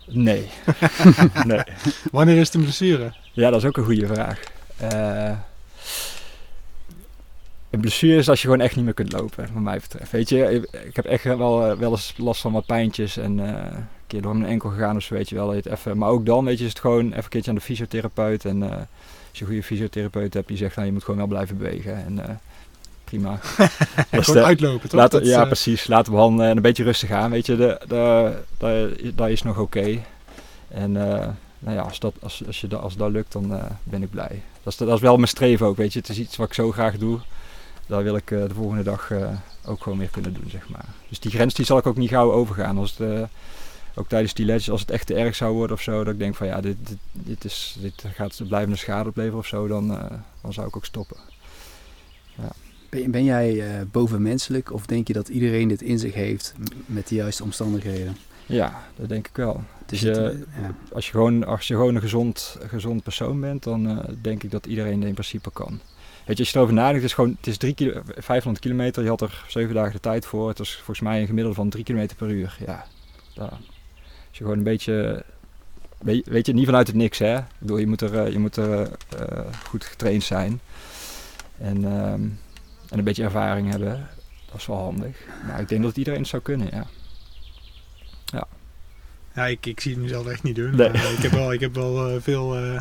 Nee. 0.07 0.49
nee. 1.47 1.63
Wanneer 2.13 2.37
is 2.37 2.51
de 2.51 2.59
blessure? 2.59 3.15
Ja, 3.33 3.51
dat 3.51 3.61
is 3.61 3.69
ook 3.69 3.77
een 3.77 3.85
goede 3.85 4.07
vraag. 4.07 4.41
Uh, 4.83 5.39
een 7.71 7.81
blessure 7.81 8.17
is 8.17 8.29
als 8.29 8.41
je 8.43 8.47
gewoon 8.47 8.63
echt 8.63 8.77
niet 8.77 8.85
meer 8.85 8.95
kunt 8.95 9.13
lopen, 9.13 9.49
wat 9.53 9.63
mij 9.63 9.79
betreft. 9.79 10.11
Weet 10.11 10.29
je, 10.29 10.69
ik 10.85 10.97
heb 10.97 11.05
echt 11.05 11.25
wel, 11.25 11.67
eh, 11.67 11.77
wel 11.77 11.91
eens 11.91 12.15
last 12.17 12.41
van 12.41 12.53
wat 12.53 12.67
pijntjes 12.67 13.17
en 13.17 13.39
uh, 13.39 13.47
een 13.47 13.87
keer 14.07 14.23
door 14.23 14.37
mijn 14.37 14.51
enkel 14.51 14.71
gegaan 14.71 14.97
of 14.97 15.03
zo, 15.03 15.15
weet 15.15 15.29
je 15.29 15.35
wel. 15.35 15.51
Het 15.51 15.67
even, 15.67 15.99
maar 15.99 16.09
ook 16.09 16.27
dan, 16.27 16.45
weet 16.45 16.59
je, 16.59 16.65
is 16.65 16.71
het 16.71 16.81
gewoon 16.81 17.07
even 17.07 17.23
een 17.23 17.29
keertje 17.29 17.51
aan 17.51 17.57
de 17.57 17.63
fysiotherapeut. 17.63 18.45
En 18.45 18.63
uh, 18.63 18.77
als 19.35 19.43
je 19.43 19.49
een 19.49 19.61
goede 19.61 19.75
fysiotherapeut 19.75 20.35
hebt, 20.35 20.49
die 20.49 20.57
zegt, 20.57 20.75
nou, 20.75 20.87
je 20.87 20.93
moet 20.93 21.05
gewoon 21.05 21.19
wel 21.19 21.29
blijven 21.29 21.57
bewegen. 21.57 22.05
En 22.05 22.41
prima. 23.05 23.39
gewoon 24.11 24.45
uitlopen, 24.45 24.89
toch? 24.89 25.01
Laten, 25.01 25.25
ja, 25.25 25.45
precies. 25.45 25.87
Laten 25.87 26.13
we 26.13 26.19
handen 26.19 26.47
en 26.47 26.57
een 26.57 26.63
beetje 26.63 26.85
rustig 26.85 27.11
aan, 27.11 27.31
weet 27.31 27.47
je. 27.47 27.57
De, 27.57 27.81
de, 27.89 28.33
de, 28.59 29.13
dat 29.15 29.29
is 29.29 29.43
nog 29.43 29.59
oké. 29.59 29.79
Okay. 29.79 30.05
En 30.69 30.93
nou 31.59 31.77
ja, 31.77 31.81
als 31.81 31.99
dat, 31.99 32.15
als, 32.23 32.43
als, 32.47 32.61
je 32.61 32.77
als 32.77 32.97
dat 32.97 33.11
lukt, 33.11 33.33
dan 33.33 33.61
ben 33.83 34.03
ik 34.03 34.11
blij. 34.11 34.43
Dat 34.63 34.73
is, 34.73 34.79
dat 34.79 34.95
is 34.95 35.01
wel 35.01 35.17
mijn 35.17 35.29
streven 35.29 35.67
ook, 35.67 35.77
weet 35.77 35.93
je. 35.93 35.99
Het 35.99 36.09
is 36.09 36.19
iets 36.19 36.37
wat 36.37 36.47
ik 36.47 36.55
zo 36.55 36.71
graag 36.71 36.99
doe. 36.99 37.19
Daar 37.87 38.03
wil 38.03 38.17
ik 38.17 38.27
de 38.29 38.55
volgende 38.55 38.83
dag 38.83 39.11
ook 39.65 39.83
gewoon 39.83 39.99
meer 39.99 40.11
kunnen 40.11 40.35
doen, 40.35 40.51
zeg 40.51 40.69
maar. 40.69 40.87
Dus 41.09 41.21
die 41.21 41.31
grens 41.31 41.55
die 41.55 41.65
zal 41.65 41.79
ik 41.79 41.87
ook 41.87 41.97
niet 41.97 42.11
gauw 42.11 42.33
overgaan. 42.33 42.79
Als 42.79 42.97
het, 42.97 43.29
ook 43.95 44.09
tijdens 44.09 44.35
die 44.35 44.47
legends, 44.47 44.71
als 44.71 44.81
het 44.81 44.91
echt 44.91 45.07
te 45.07 45.15
erg 45.15 45.35
zou 45.35 45.55
worden 45.55 45.77
of 45.77 45.83
zo, 45.83 46.05
dat 46.05 46.13
ik 46.13 46.19
denk 46.19 46.35
van 46.35 46.47
ja, 46.47 46.61
dit, 46.61 46.77
dit, 46.87 46.99
dit, 47.13 47.45
is, 47.45 47.77
dit 47.81 48.05
gaat 48.15 48.43
blijvende 48.49 48.77
schade 48.77 49.09
opleveren 49.09 49.39
of 49.39 49.47
zo, 49.47 49.67
dan, 49.67 49.89
dan 50.41 50.53
zou 50.53 50.67
ik 50.67 50.77
ook 50.77 50.85
stoppen. 50.85 51.17
Ja. 52.37 52.51
Ben, 52.89 53.11
ben 53.11 53.25
jij 53.25 53.65
bovenmenselijk 53.91 54.73
of 54.73 54.87
denk 54.87 55.07
je 55.07 55.13
dat 55.13 55.29
iedereen 55.29 55.69
dit 55.69 55.83
in 55.83 55.99
zich 55.99 56.15
heeft 56.15 56.55
met 56.87 57.09
de 57.09 57.15
juiste 57.15 57.43
omstandigheden? 57.43 58.17
Ja, 58.47 58.83
dat 58.97 59.09
denk 59.09 59.29
ik 59.29 59.37
wel. 59.37 59.63
Dus 59.87 60.01
je, 60.01 60.45
als, 60.93 61.07
je 61.07 61.11
gewoon, 61.11 61.45
als 61.45 61.69
je 61.69 61.75
gewoon 61.75 61.95
een 61.95 62.01
gezond, 62.01 62.59
gezond 62.67 63.03
persoon 63.03 63.41
bent, 63.41 63.63
dan 63.63 63.91
uh, 63.91 63.99
denk 64.21 64.43
ik 64.43 64.51
dat 64.51 64.67
iedereen 64.67 64.99
dat 64.99 65.09
in 65.09 65.15
principe 65.15 65.51
kan. 65.53 65.81
Weet 66.27 66.37
je, 66.37 66.43
als 66.43 66.51
je 66.51 66.57
erover 66.57 66.75
nadenkt, 66.75 67.01
het 67.01 67.11
is 67.11 67.15
gewoon, 67.15 67.35
het 67.37 67.47
is 67.47 67.57
drie 67.57 67.75
kilo, 67.75 68.03
500 68.17 68.65
kilometer, 68.65 69.03
je 69.03 69.09
had 69.09 69.21
er 69.21 69.45
zeven 69.49 69.75
dagen 69.75 69.93
de 69.93 70.01
tijd 70.01 70.27
voor. 70.27 70.49
Het 70.49 70.59
was 70.59 70.75
volgens 70.75 71.01
mij 71.01 71.21
een 71.21 71.27
gemiddelde 71.27 71.57
van 71.57 71.69
3 71.69 71.85
kilometer 71.85 72.17
per 72.17 72.31
uur. 72.31 72.57
Ja, 72.67 72.87
daar. 73.35 73.59
Als 74.35 74.43
je 74.43 74.49
gewoon 74.49 74.67
een 74.67 74.73
beetje, 74.73 75.25
weet 76.25 76.47
je, 76.47 76.53
niet 76.53 76.65
vanuit 76.65 76.87
het 76.87 76.97
niks 76.97 77.19
hè. 77.19 77.37
Ik 77.37 77.45
bedoel, 77.59 77.77
je 77.77 77.87
moet 77.87 78.01
er, 78.01 78.19
eh, 78.19 78.33
je 78.33 78.39
moet 78.39 78.57
er 78.57 78.81
uh, 78.81 79.39
goed 79.69 79.85
getraind 79.85 80.23
zijn. 80.23 80.61
En, 81.59 81.85
um, 81.85 82.39
en 82.89 82.99
een 82.99 83.05
beetje 83.05 83.23
ervaring 83.23 83.71
hebben. 83.71 84.09
Dat 84.51 84.61
is 84.61 84.67
wel 84.67 84.77
handig. 84.77 85.17
Maar 85.47 85.61
ik 85.61 85.69
denk 85.69 85.83
dat 85.83 85.97
iedereen 85.97 86.21
het 86.21 86.29
zou 86.29 86.43
kunnen, 86.43 86.69
ja. 86.73 86.87
Ja, 89.35 89.47
ik, 89.47 89.67
ik 89.67 89.81
zie 89.81 89.93
het 89.93 90.01
nu 90.01 90.09
zelf 90.09 90.27
echt 90.27 90.43
niet 90.43 90.57
doen. 90.57 90.77
Maar, 90.77 90.95
uh, 90.95 91.13
ik 91.13 91.23
heb 91.23 91.33
wel, 91.33 91.53
ik 91.53 91.61
heb 91.61 91.75
wel 91.75 92.11
uh, 92.11 92.21
veel, 92.21 92.65
uh, 92.65 92.81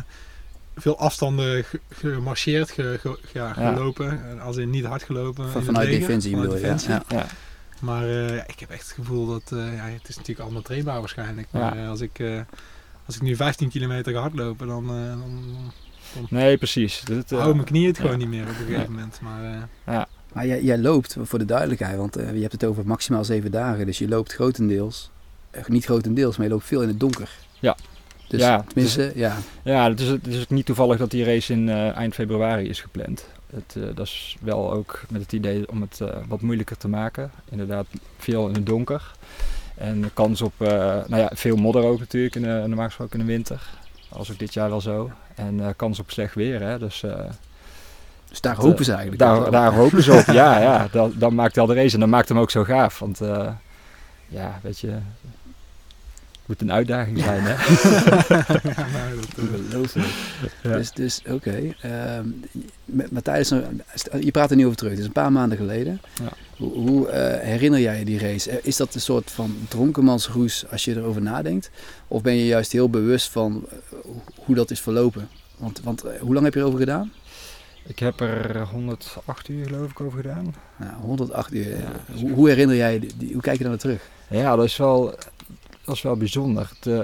veel 0.76 0.98
afstanden 0.98 1.64
gemarcheerd, 1.90 2.70
ge, 2.70 2.98
ge, 3.00 3.18
ja, 3.32 3.52
gelopen. 3.52 4.40
Als 4.40 4.56
in 4.56 4.70
niet 4.70 4.84
hard 4.84 5.02
gelopen. 5.02 5.50
Van, 5.50 5.64
vanuit 5.64 5.88
defensie 5.88 6.36
bedoel 6.36 6.56
je? 6.56 6.74
Ja. 6.86 7.02
ja. 7.08 7.26
Maar 7.80 8.08
ik 8.46 8.60
heb 8.60 8.70
echt 8.70 8.82
het 8.82 8.92
gevoel 8.92 9.26
dat, 9.26 9.42
ja, 9.50 9.86
het 9.86 10.08
is 10.08 10.16
natuurlijk 10.16 10.40
allemaal 10.40 10.62
trainbaar 10.62 10.98
waarschijnlijk. 10.98 11.48
Maar 11.50 11.88
als, 11.88 12.00
ik, 12.00 12.22
als 13.06 13.16
ik 13.16 13.22
nu 13.22 13.36
15 13.36 13.68
kilometer 13.68 14.12
ga 14.12 14.20
hardlopen, 14.20 14.66
dan, 14.66 14.86
dan, 14.86 15.72
Nee, 16.28 16.56
precies. 16.56 17.00
Dat, 17.00 17.30
hou 17.30 17.54
mijn 17.54 17.66
knieën 17.66 17.86
het 17.86 17.98
gewoon 17.98 18.18
niet 18.18 18.28
meer 18.28 18.42
op 18.42 18.48
een 18.48 18.54
gegeven 18.54 18.92
moment. 18.92 19.20
Maar, 19.20 19.68
ja. 19.86 20.08
Maar 20.34 20.46
jij, 20.46 20.62
jij 20.62 20.78
loopt, 20.78 21.16
voor 21.22 21.38
de 21.38 21.44
duidelijkheid, 21.44 21.96
want 21.96 22.16
eh, 22.16 22.34
je 22.34 22.40
hebt 22.40 22.52
het 22.52 22.64
over 22.64 22.86
maximaal 22.86 23.24
zeven 23.24 23.50
dagen. 23.50 23.86
Dus 23.86 23.98
je 23.98 24.08
loopt 24.08 24.32
grotendeels, 24.32 25.10
eh, 25.50 25.66
niet 25.66 25.84
grotendeels, 25.84 26.36
maar 26.36 26.46
je 26.46 26.52
loopt 26.52 26.64
veel 26.64 26.82
in 26.82 26.88
het 26.88 27.00
donker. 27.00 27.30
Ja. 27.60 27.76
Dus 28.28 28.40
Ja, 28.40 28.64
tenminste, 28.66 29.12
ja. 29.14 29.36
Ja, 29.62 29.88
het 29.88 30.00
is, 30.00 30.08
het 30.08 30.26
is 30.26 30.40
ook 30.40 30.50
niet 30.50 30.66
toevallig 30.66 30.98
dat 30.98 31.10
die 31.10 31.24
race 31.24 31.52
in 31.52 31.68
eh, 31.68 31.96
eind 31.96 32.14
februari 32.14 32.68
is 32.68 32.80
gepland. 32.80 33.26
Het, 33.54 33.76
eh, 33.76 33.82
dat 33.94 34.06
is 34.06 34.36
wel 34.40 34.72
ook 34.72 35.02
met 35.08 35.20
het 35.20 35.32
idee 35.32 35.68
om 35.68 35.80
het 35.80 36.00
eh, 36.00 36.08
wat 36.28 36.40
moeilijker 36.40 36.76
te 36.76 36.88
maken. 36.88 37.30
Inderdaad, 37.50 37.86
veel 38.18 38.48
in 38.48 38.54
het 38.54 38.66
donker. 38.66 39.12
En 39.74 40.00
de 40.00 40.10
kans 40.14 40.42
op, 40.42 40.52
eh, 40.58 40.68
nou 41.06 41.16
ja, 41.16 41.30
veel 41.34 41.56
modder 41.56 41.84
ook 41.84 41.98
natuurlijk, 41.98 42.34
in 42.34 42.42
de, 42.42 42.62
normaal 42.66 42.86
gesproken 42.86 43.20
in 43.20 43.26
de 43.26 43.32
winter. 43.32 43.62
Als 44.08 44.32
ook 44.32 44.38
dit 44.38 44.54
jaar 44.54 44.68
wel 44.68 44.80
zo. 44.80 45.10
En 45.34 45.74
kans 45.76 45.98
op 45.98 46.10
slecht 46.10 46.34
weer, 46.34 46.60
hè. 46.60 46.78
Dus 46.78 47.00
Dus 48.28 48.40
daar 48.40 48.54
Dat, 48.54 48.64
hopen 48.64 48.84
ze 48.84 48.92
eigenlijk. 48.92 49.20
daar, 49.20 49.50
daar 49.50 49.72
hopen 49.72 50.02
ze 50.02 50.12
op. 50.12 50.34
ja, 50.42 50.60
ja. 50.60 50.88
Dat, 50.90 51.12
dat 51.14 51.32
maakt 51.32 51.56
wel 51.56 51.66
de 51.66 51.74
race 51.74 51.94
en 51.94 52.00
dat 52.00 52.08
maakt 52.08 52.28
hem 52.28 52.38
ook 52.38 52.50
zo 52.50 52.64
gaaf. 52.64 52.98
Want 52.98 53.20
ja, 54.28 54.58
weet 54.62 54.78
je, 54.78 54.98
moet 56.46 56.60
een 56.60 56.72
uitdaging 56.72 57.18
zijn, 57.18 57.42
hè. 57.44 57.52
ja, 58.68 58.86
nou, 58.92 59.20
dat, 59.70 59.94
eh. 59.94 60.02
Ja. 60.62 60.76
Dus, 60.76 60.92
dus 60.92 61.22
oké. 61.30 61.74
Ehm, 61.80 62.26
maar 62.84 63.06
maar 63.10 63.22
tijdens 63.22 63.50
een- 63.50 63.82
je 64.20 64.30
praat 64.30 64.50
er 64.50 64.56
niet 64.56 64.64
over 64.64 64.76
terug. 64.76 64.92
Het 64.92 65.00
is 65.00 65.06
een 65.06 65.12
paar 65.12 65.32
maanden 65.32 65.58
geleden. 65.58 66.00
Ja. 66.22 66.28
Hoe, 66.56 66.72
hoe 66.72 67.08
eh, 67.08 67.40
herinner 67.48 67.80
jij 67.80 67.98
je 67.98 68.04
die 68.04 68.18
race? 68.18 68.50
Eh, 68.50 68.56
Is 68.62 68.76
dat 68.76 68.94
een 68.94 69.00
soort 69.00 69.30
van 69.30 69.56
dronkenmansroes 69.68 70.64
als 70.70 70.84
je 70.84 70.96
erover 70.96 71.22
nadenkt? 71.22 71.70
Of 72.08 72.22
ben 72.22 72.34
je 72.34 72.46
juist 72.46 72.72
heel 72.72 72.90
bewust 72.90 73.28
van 73.30 73.64
eh, 73.70 73.98
hoe- 74.36 74.54
dat 74.54 74.70
is 74.70 74.80
verlopen? 74.80 75.28
Want, 75.56 75.80
want 75.84 76.04
eh, 76.04 76.20
hoe 76.20 76.32
lang 76.32 76.44
heb 76.44 76.54
je 76.54 76.60
erover 76.60 76.78
gedaan? 76.78 77.12
Ik 77.86 77.98
heb 77.98 78.20
er 78.20 78.58
108 78.66 79.48
uur 79.48 79.66
geloof 79.66 79.90
ik 79.90 80.00
over 80.00 80.20
gedaan. 80.20 80.54
Nou, 80.76 80.92
108 81.00 81.54
uur. 81.54 81.68
Ja. 81.68 82.14
Hoe, 82.20 82.30
hoe 82.30 82.48
herinner 82.48 82.76
jij 82.76 82.92
je 82.92 83.00
die, 83.16 83.32
hoe 83.32 83.42
kijk 83.42 83.56
je 83.56 83.62
daar 83.62 83.72
naar 83.72 83.80
terug? 83.80 84.00
Ja, 84.28 84.56
dat 84.56 84.64
is 84.64 84.76
wel, 84.76 85.14
dat 85.84 85.94
is 85.94 86.02
wel 86.02 86.16
bijzonder. 86.16 86.70
Eh, 86.82 86.98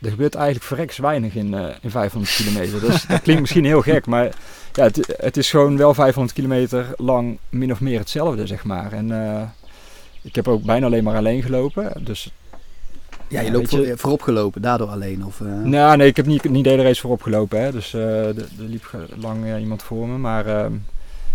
er 0.00 0.10
gebeurt 0.10 0.34
eigenlijk 0.34 0.64
verreks 0.66 0.96
weinig 0.98 1.34
in, 1.34 1.54
eh, 1.54 1.64
in 1.80 1.90
500 1.90 2.34
kilometer. 2.36 2.80
Dat, 2.80 2.90
is- 2.90 3.06
dat 3.06 3.22
klinkt 3.22 3.40
misschien 3.40 3.64
heel 3.64 3.80
gek, 3.82 4.06
maar 4.06 4.24
ja, 4.72 4.82
het, 4.84 5.14
het 5.16 5.36
is 5.36 5.50
gewoon 5.50 5.76
wel 5.76 5.94
500 5.94 6.34
kilometer 6.34 6.86
lang 6.96 7.38
min 7.48 7.72
of 7.72 7.80
meer 7.80 7.98
hetzelfde, 7.98 8.46
zeg 8.46 8.64
maar. 8.64 8.92
En 8.92 9.12
eh, 9.36 9.42
ik 10.22 10.34
heb 10.34 10.48
ook 10.48 10.62
bijna 10.62 10.86
alleen 10.86 11.04
maar 11.04 11.16
alleen 11.16 11.42
gelopen. 11.42 12.04
Dus, 12.04 12.30
Ja, 13.28 13.40
je 13.40 13.50
loopt 13.52 13.70
weet 13.70 13.80
je- 13.80 13.86
voor, 13.88 13.98
voorop 13.98 14.22
gelopen, 14.22 14.62
daardoor 14.62 14.88
alleen. 14.88 15.24
Of, 15.24 15.40
eh, 15.40 15.46
nou, 15.62 15.96
nee, 15.96 16.06
ik 16.08 16.16
heb 16.16 16.26
niet, 16.26 16.50
niet 16.50 16.64
de 16.64 16.70
hele 16.70 16.82
race 16.82 17.00
voorop 17.00 17.22
gelopen. 17.22 17.60
Hè. 17.60 17.72
Dus 17.72 17.92
er 17.92 18.34
liep 18.56 18.90
lang 19.16 19.58
iemand 19.58 19.82
voor 19.82 20.08
me. 20.08 20.18
Maar 20.18 20.46
ehm, 20.46 20.72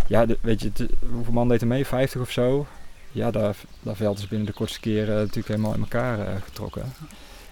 ja, 0.08 0.26
de- 0.26 0.38
weet 0.42 0.62
je, 0.62 0.72
het- 0.74 0.90
hoeveel 1.14 1.34
man 1.34 1.48
deed 1.48 1.62
er 1.62 1.68
mee? 1.68 1.86
50 1.86 2.22
of 2.22 2.32
zo? 2.32 2.66
Ja, 3.12 3.32
daar, 3.32 3.56
veld 3.86 4.18
is 4.18 4.28
binnen 4.28 4.48
de 4.48 4.54
kortste 4.54 4.80
keren 4.80 5.16
natuurlijk 5.16 5.48
helemaal 5.48 5.74
in 5.74 5.80
elkaar 5.80 6.20
eh, 6.20 6.42
getrokken. 6.44 6.94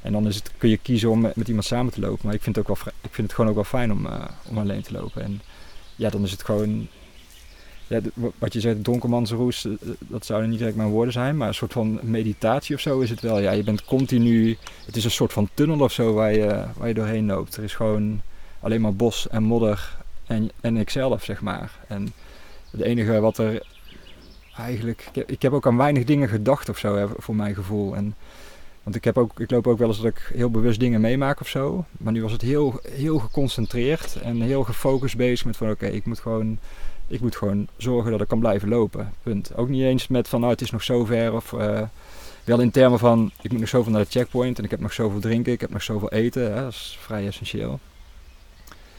En 0.02 0.12
dan 0.12 0.28
is 0.28 0.36
het, 0.36 0.52
kun 0.58 0.70
je 0.70 0.78
kiezen 0.78 1.10
om 1.10 1.22
met, 1.22 1.48
iemand 1.48 1.66
samen 1.66 1.94
te 1.94 2.00
lopen. 2.00 2.26
Maar 2.26 2.34
ik 2.34 2.42
vind 2.42 2.56
het, 2.56 2.70
ook 2.70 2.78
wel, 2.78 2.94
ik 3.02 3.14
vind 3.14 3.28
het 3.28 3.36
gewoon 3.36 3.50
ook 3.50 3.56
wel 3.56 3.82
fijn 3.82 3.92
om, 3.92 4.06
eh, 4.06 4.24
om 4.46 4.58
alleen 4.58 4.82
te 4.82 4.92
lopen. 4.92 5.24
En 5.24 5.42
ja, 5.96 6.10
dan 6.10 6.24
is 6.24 6.32
het 6.32 6.44
gewoon... 6.44 6.88
Wat 8.38 8.54
je 8.54 8.60
zegt, 8.60 8.84
donkermansroes, 8.84 9.66
eh, 9.66 9.72
dat 9.98 10.26
zouden 10.26 10.50
niet 10.50 10.60
direct 10.60 10.78
mijn 10.78 10.90
woorden 10.90 11.14
zijn. 11.14 11.38
Maar 11.38 11.48
een 11.48 11.54
soort 11.54 11.74
van 11.74 12.00
meditatie 12.04 12.76
of 12.76 12.82
zo 12.82 13.00
is 13.00 13.10
het 13.10 13.22
wel. 13.22 13.40
Ja, 13.40 13.52
je 13.52 13.64
bent 13.64 13.86
continu... 13.86 14.58
Het 14.86 14.96
is 14.96 15.04
een 15.04 15.12
soort 15.12 15.34
van 15.34 15.50
tunnel 15.54 15.80
of 15.80 15.92
zo 15.92 16.14
waar 16.14 16.34
je, 16.34 16.64
waar 16.78 16.88
je 16.88 16.94
doorheen 16.94 17.26
loopt. 17.26 17.58
Er 17.58 17.64
is 17.64 17.74
gewoon 17.76 18.22
alleen 18.60 18.82
maar 18.82 18.96
bos 18.96 19.28
en 19.28 19.44
modder 19.44 19.98
en, 20.26 20.52
en 20.62 20.78
ikzelf, 20.78 21.24
zeg 21.24 21.42
maar. 21.42 21.72
En 21.88 22.14
het 22.72 22.82
enige 22.82 23.20
wat 23.20 23.38
er 23.38 23.62
eigenlijk... 24.60 25.10
Ik 25.26 25.42
heb, 25.42 25.54
ook 25.54 25.68
aan 25.68 25.78
weinig 25.78 26.04
dingen 26.04 26.30
gedacht 26.30 26.70
of 26.70 26.78
zo, 26.78 27.12
voor 27.18 27.36
mijn 27.36 27.56
gevoel. 27.56 27.96
En, 27.96 28.16
want 28.84 28.96
ik, 28.96 29.04
heb 29.04 29.18
ook, 29.18 29.40
ik 29.40 29.52
loop 29.52 29.68
ook 29.68 29.78
wel 29.78 29.88
eens 29.88 30.02
dat 30.02 30.12
ik 30.12 30.32
heel 30.34 30.50
bewust 30.50 30.80
dingen 30.80 31.02
meemaak 31.02 31.42
of 31.42 31.48
zo. 31.48 31.86
Maar 31.98 32.14
nu 32.14 32.22
was 32.22 32.32
het 32.32 32.42
heel, 32.42 32.80
heel 32.92 33.20
geconcentreerd 33.20 34.16
en 34.22 34.42
heel 34.42 34.64
gefocust 34.64 35.18
bezig 35.18 35.46
met 35.46 35.58
van... 35.58 35.70
Oké, 35.70 35.86
ik 35.86 36.06
moet 36.06 36.20
gewoon... 36.20 36.60
Ik 37.08 37.22
moet 37.22 37.36
gewoon 37.36 37.68
zorgen 37.78 38.12
dat 38.12 38.22
ik 38.22 38.28
kan 38.28 38.40
blijven 38.40 38.70
lopen. 38.70 39.14
Punt. 39.24 39.56
Ook 39.56 39.70
niet 39.70 39.84
eens 39.84 40.08
met 40.08 40.28
van 40.28 40.40
nou 40.40 40.52
het 40.52 40.62
is 40.62 40.72
nog 40.72 40.84
zo 40.84 41.06
ver 41.06 41.34
of 41.34 41.54
eh, 41.54 41.82
wel 42.44 42.60
in 42.60 42.72
termen 42.72 43.00
van 43.00 43.32
ik 43.42 43.52
moet 43.52 43.60
nog 43.60 43.70
zoveel 43.70 43.92
naar 43.92 44.04
de 44.04 44.10
checkpoint 44.10 44.58
en 44.58 44.64
ik 44.64 44.72
heb 44.72 44.80
nog 44.80 44.94
zoveel 44.94 45.20
drinken, 45.20 45.54
ik 45.54 45.62
heb 45.62 45.70
nog 45.70 45.84
zoveel 45.84 46.12
eten. 46.12 46.54
Hè, 46.54 46.62
dat 46.62 46.72
is 46.72 46.98
vrij 47.02 47.28
essentieel. 47.28 47.80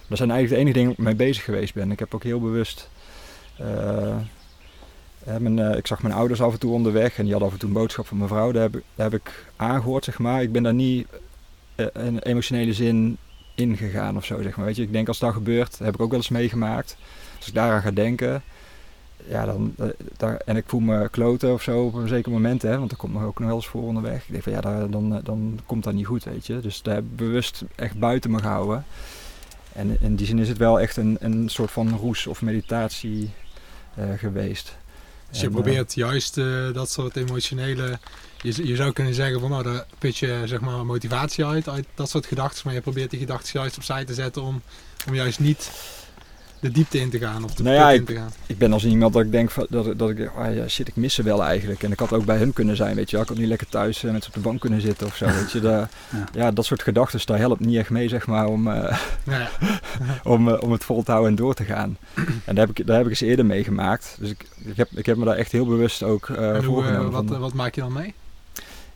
Dat 0.07 0.19
zijn 0.19 0.31
eigenlijk 0.31 0.49
de 0.49 0.57
enige 0.57 0.79
dingen 0.79 0.97
waar 0.97 1.13
ik 1.13 1.19
mee 1.19 1.29
bezig 1.29 1.45
geweest 1.45 1.75
ben. 1.75 1.91
Ik 1.91 1.99
heb 1.99 2.15
ook 2.15 2.23
heel 2.23 2.41
bewust. 2.41 2.91
eh, 3.57 4.17
eh, 5.39 5.77
ik 5.77 5.87
zag 5.87 6.03
mijn 6.03 6.15
ouders 6.15 6.43
af 6.43 6.53
en 6.53 6.59
toe 6.59 6.73
onderweg 6.73 7.17
en 7.19 7.23
die 7.23 7.31
hadden 7.31 7.49
af 7.49 7.55
en 7.55 7.61
toe 7.61 7.69
een 7.69 7.75
boodschap 7.75 8.07
van 8.07 8.17
mijn 8.17 8.29
vrouw. 8.29 8.53
Daar 8.53 8.69
heb, 8.95 9.15
ik- 9.15 9.45
aangehoord, 9.57 10.05
zeg 10.05 10.19
maar. 10.19 10.43
Ik 10.43 10.53
ben 10.53 10.63
daar 10.63 10.75
niet 10.75 11.07
eh, 11.75 11.87
in 12.07 12.19
emotionele 12.19 12.73
zin 12.73 13.17
ingegaan 13.55 14.17
of 14.17 14.25
zo, 14.25 14.43
zeg 14.43 14.57
maar. 14.57 14.67
Weet 14.67 14.77
je, 14.77 14.83
ik 14.83 14.93
denk 14.93 15.09
als 15.09 15.19
dat 15.19 15.33
gebeurt, 15.33 15.79
heb 15.79 15.95
ik 15.95 16.01
ook 16.01 16.09
wel 16.11 16.19
eens 16.19 16.29
meegemaakt. 16.29 16.97
Als 17.39 17.49
ik 17.49 17.55
daaraan 17.55 17.83
ga 17.83 17.91
denken, 17.91 18.43
ja, 19.29 19.45
dan, 19.45 19.75
eh, 19.79 19.87
daar, 20.17 20.37
en 20.45 20.57
ik 20.57 20.65
voel 20.67 20.81
me 20.81 21.09
kloten 21.09 21.53
of 21.53 21.63
zo 21.63 21.85
op 21.85 21.95
een 21.95 22.09
zeker 22.09 22.33
moment, 22.33 22.63
hè, 22.63 22.79
want 22.79 22.91
dat 22.91 22.99
komt 22.99 23.13
me 23.15 23.25
ook 23.25 23.39
nog 23.39 23.49
wel 23.49 23.57
eens 23.57 23.67
voor 23.69 23.83
onderweg. 23.83 24.23
Ik 24.23 24.31
denk 24.31 24.43
van 24.43 24.53
ja, 24.53 24.61
daar, 24.61 24.91
dan, 24.91 25.21
dan 25.25 25.61
komt 25.67 25.85
dat 25.85 25.95
niet 25.95 26.07
goed, 26.07 26.25
weet 26.25 26.47
je. 26.47 26.61
Dus 26.61 26.83
daar 26.83 26.95
heb 26.95 27.05
ik 27.05 27.17
bewust 27.17 27.65
echt 27.75 27.99
buiten 27.99 28.31
me 28.31 28.39
gehouden. 28.39 28.85
En 29.73 29.97
in 30.01 30.17
die 30.17 30.27
zin 30.27 30.39
is 30.39 30.49
het 30.49 30.59
wel 30.59 30.81
echt 30.81 30.97
een, 30.97 31.17
een 31.21 31.49
soort 31.49 31.71
van 31.71 31.91
roes 31.97 32.27
of 32.27 32.43
meditatie 32.43 33.31
geweest. 34.17 34.77
Dus 35.31 35.41
je 35.41 35.47
En, 35.47 35.53
eh, 35.53 35.61
probeert 35.61 35.95
juist 35.95 36.39
eh, 36.39 36.73
dat 36.73 36.91
soort 36.91 37.17
emotionele... 37.17 37.99
Je, 38.43 38.67
je 38.67 38.77
zou 38.77 38.93
kunnen 38.93 39.15
zeggen 39.15 39.41
van 39.41 39.51
nou, 39.51 39.63
daar 39.63 39.87
put 39.99 40.17
je 40.17 40.43
zeg 40.45 40.61
maar 40.61 40.87
motivatie 40.87 41.45
uit, 41.45 41.69
uit 41.69 41.87
dat 41.95 42.11
soort 42.11 42.27
gedachten. 42.27 42.63
Maar 42.65 42.75
je 42.75 42.81
probeert 42.81 43.11
die 43.11 43.19
gedachten 43.19 43.61
juist 43.61 43.77
opzij 43.77 44.05
te 44.05 44.15
zetten 44.15 44.43
om, 44.43 44.63
om 45.07 45.15
juist 45.15 45.41
niet 45.41 45.71
de 46.61 46.71
diepte 46.71 46.99
in 47.01 47.11
te 47.11 47.19
gaan 47.19 47.45
of 47.45 47.55
de 47.55 47.63
Nou 47.63 47.75
ja, 47.75 47.91
ik- 47.91 47.99
in 48.01 48.05
te 48.07 48.15
gaan. 48.15 48.33
ik 48.47 48.59
ben 48.59 48.73
als 48.73 48.85
iemand 48.85 49.13
dat 49.13 49.23
ik 49.23 49.33
denk 49.33 49.51
dat, 49.69 49.99
dat 49.99 50.11
ik 50.11 50.31
ah 50.37 50.55
ja, 50.55 50.69
shit, 50.69 50.89
ik 50.89 50.97
mis 50.97 51.15
ze 51.15 51.23
wel 51.23 51.45
eigenlijk. 51.45 51.83
En 51.83 51.93
ik 51.93 51.99
had 51.99 52.13
ook 52.13 52.25
bij 52.25 52.37
hun 52.37 52.53
kunnen 52.53 52.77
zijn, 52.77 52.97
weet 52.97 53.11
je. 53.11 53.19
Ik 53.19 53.29
had 53.29 53.37
niet 53.39 53.47
lekker 53.47 53.69
thuis 53.69 54.05
eh, 54.05 54.13
met 54.13 54.23
ze 54.23 54.29
op 54.29 54.35
de 54.35 54.41
bank 54.41 54.61
kunnen 54.61 54.81
zitten 54.81 55.07
of 55.07 55.17
zo, 55.17 55.27
weet 55.41 55.53
je. 55.53 55.61
Da- 55.61 55.89
Ja. 56.11 56.25
ja. 56.33 56.51
dat 56.51 56.65
soort 56.65 56.83
gedachten, 56.83 57.21
daar 57.25 57.39
helpt 57.39 57.61
niet 57.61 57.77
echt 57.77 57.91
mee, 57.91 58.09
zeg 58.09 58.27
maar, 58.27 58.47
om, 58.47 58.69
eh, 58.69 58.99
ja, 59.25 59.49
om, 60.33 60.49
eh, 60.49 60.63
om 60.63 60.73
het 60.73 60.85
vol 60.85 61.03
te 61.03 61.11
houden 61.11 61.31
en 61.31 61.37
door 61.37 61.55
te 61.55 61.65
gaan. 61.65 61.97
En 62.45 62.55
daar 62.55 62.67
heb 62.67 62.79
ik, 62.79 62.87
daar 62.87 62.97
heb 62.97 63.05
ik 63.05 63.11
eens 63.11 63.21
eerder 63.21 63.47
meegemaakt. 63.47 64.17
Dus 64.21 64.31
ik, 64.31 64.47
ik, 64.65 64.77
heb, 64.77 64.89
ik 64.95 65.07
heb 65.07 65.17
me 65.17 65.25
daar 65.25 65.37
echt 65.37 65.53
heel 65.53 65.67
bewust 65.67 66.03
ook 66.03 66.29
en 66.29 66.55
hoe, 66.55 66.63
voorgenomen. 66.65 67.11
wat, 67.11 67.25
van- 67.29 67.41
wat 67.41 67.53
maak 67.55 67.75
je 67.75 67.81
dan 67.81 67.93
mee? 67.93 68.15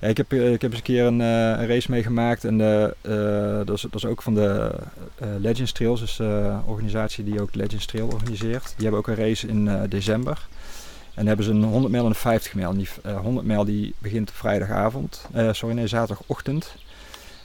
Ja, 0.04 0.10
ik, 0.10 0.16
heb, 0.16 0.32
eh, 0.32 0.52
ik 0.52 0.62
heb 0.62 0.70
eens 0.70 0.80
een 0.80 0.86
keer 0.86 1.04
een, 1.04 1.20
eh, 1.20 1.60
een 1.60 1.66
race 1.66 1.90
meegemaakt. 1.90 2.44
En 2.44 2.58
de, 2.58 2.96
eh, 3.00 3.66
dat, 3.66 3.76
is, 3.76 3.82
dat 3.82 3.94
is 3.94 4.06
ook 4.06 4.22
van 4.22 4.34
de 4.34 4.74
Legends 5.38 5.72
Trails, 5.72 6.00
dus 6.00 6.16
de 6.16 6.56
organisatie 6.66 7.24
die 7.24 7.40
ook 7.40 7.54
Legends 7.54 7.86
Trail 7.86 8.06
organiseert. 8.06 8.64
Die 8.76 8.82
hebben 8.82 8.98
ook 8.98 9.08
een 9.08 9.24
race 9.24 9.46
in 9.46 9.88
december. 9.88 10.46
En 11.14 11.20
dan 11.20 11.26
hebben 11.26 11.44
ze 11.44 11.50
een 11.50 11.64
100 11.64 11.92
mijl 11.92 12.04
en 12.04 12.10
een 12.10 12.16
50 12.16 12.54
mijl. 12.54 12.70
En 12.70 12.76
die 12.76 12.88
eh, 13.02 13.20
100 13.20 13.46
mijl 13.46 13.64
die 13.64 13.94
begint 13.98 14.28
op 14.28 14.34
vrijdagavond, 14.34 15.26
sorry 15.52 15.74
nee, 15.74 15.86
zaterdagochtend. 15.86 16.74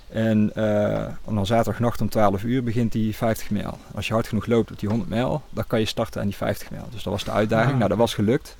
En 0.09 0.51
eh, 0.55 1.07
dan 1.25 1.45
zaterdagnacht 1.45 2.01
om 2.01 2.09
12 2.09 2.43
uur 2.43 2.63
begint 2.63 2.91
die 2.91 3.15
50 3.15 3.49
mijl. 3.49 3.77
Als 3.95 4.07
je 4.07 4.13
hard 4.13 4.27
genoeg 4.27 4.45
loopt 4.45 4.71
op 4.71 4.79
die 4.79 4.89
100 4.89 5.09
mijl, 5.09 5.41
dan 5.49 5.63
kan 5.67 5.79
je 5.79 5.85
starten 5.85 6.21
aan 6.21 6.27
die 6.27 6.35
50 6.35 6.71
mijl. 6.71 6.87
Dus 6.91 7.03
dat 7.03 7.13
was 7.13 7.23
de 7.23 7.31
uitdaging. 7.31 7.71
Ah. 7.71 7.77
Nou, 7.77 7.89
dat 7.89 7.97
was 7.97 8.13
gelukt. 8.13 8.57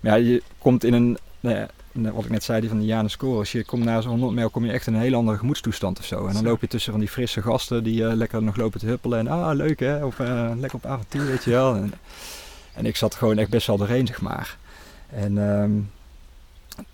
Maar 0.00 0.18
ja, 0.18 0.26
je 0.26 0.42
komt 0.58 0.84
in 0.84 0.92
een, 0.92 1.18
nou 1.40 1.56
ja, 1.56 1.66
wat 1.92 2.24
ik 2.24 2.30
net 2.30 2.44
zei, 2.44 2.60
die 2.60 2.68
van 2.68 2.78
de 2.78 2.84
Janus 2.84 3.12
Scores. 3.12 3.52
Je 3.52 3.64
komt 3.64 3.84
na 3.84 4.00
zo'n 4.00 4.10
100 4.10 4.32
mijl 4.32 4.50
kom 4.50 4.64
je 4.64 4.72
echt 4.72 4.86
in 4.86 4.94
een 4.94 5.00
hele 5.00 5.16
andere 5.16 5.38
gemoedstoestand 5.38 5.98
of 5.98 6.04
zo. 6.04 6.26
En 6.26 6.32
dan 6.32 6.44
loop 6.44 6.60
je 6.60 6.66
tussen 6.66 6.90
van 6.90 7.00
die 7.00 7.08
frisse 7.08 7.42
gasten 7.42 7.82
die 7.82 8.06
eh, 8.06 8.14
lekker 8.14 8.42
nog 8.42 8.56
lopen 8.56 8.80
te 8.80 8.86
huppelen. 8.86 9.18
En 9.18 9.28
ah, 9.28 9.54
leuk 9.54 9.80
hè, 9.80 10.04
of 10.04 10.20
eh, 10.20 10.50
lekker 10.56 10.78
op 10.78 10.86
avontuur, 10.86 11.26
weet 11.26 11.44
je 11.44 11.50
wel. 11.50 11.74
En, 11.74 11.92
en 12.74 12.86
ik 12.86 12.96
zat 12.96 13.14
gewoon 13.14 13.38
echt 13.38 13.50
best 13.50 13.66
wel 13.66 13.76
doorheen, 13.76 14.06
zeg 14.06 14.20
maar. 14.20 14.56
En, 15.10 15.38
ehm, 15.38 15.70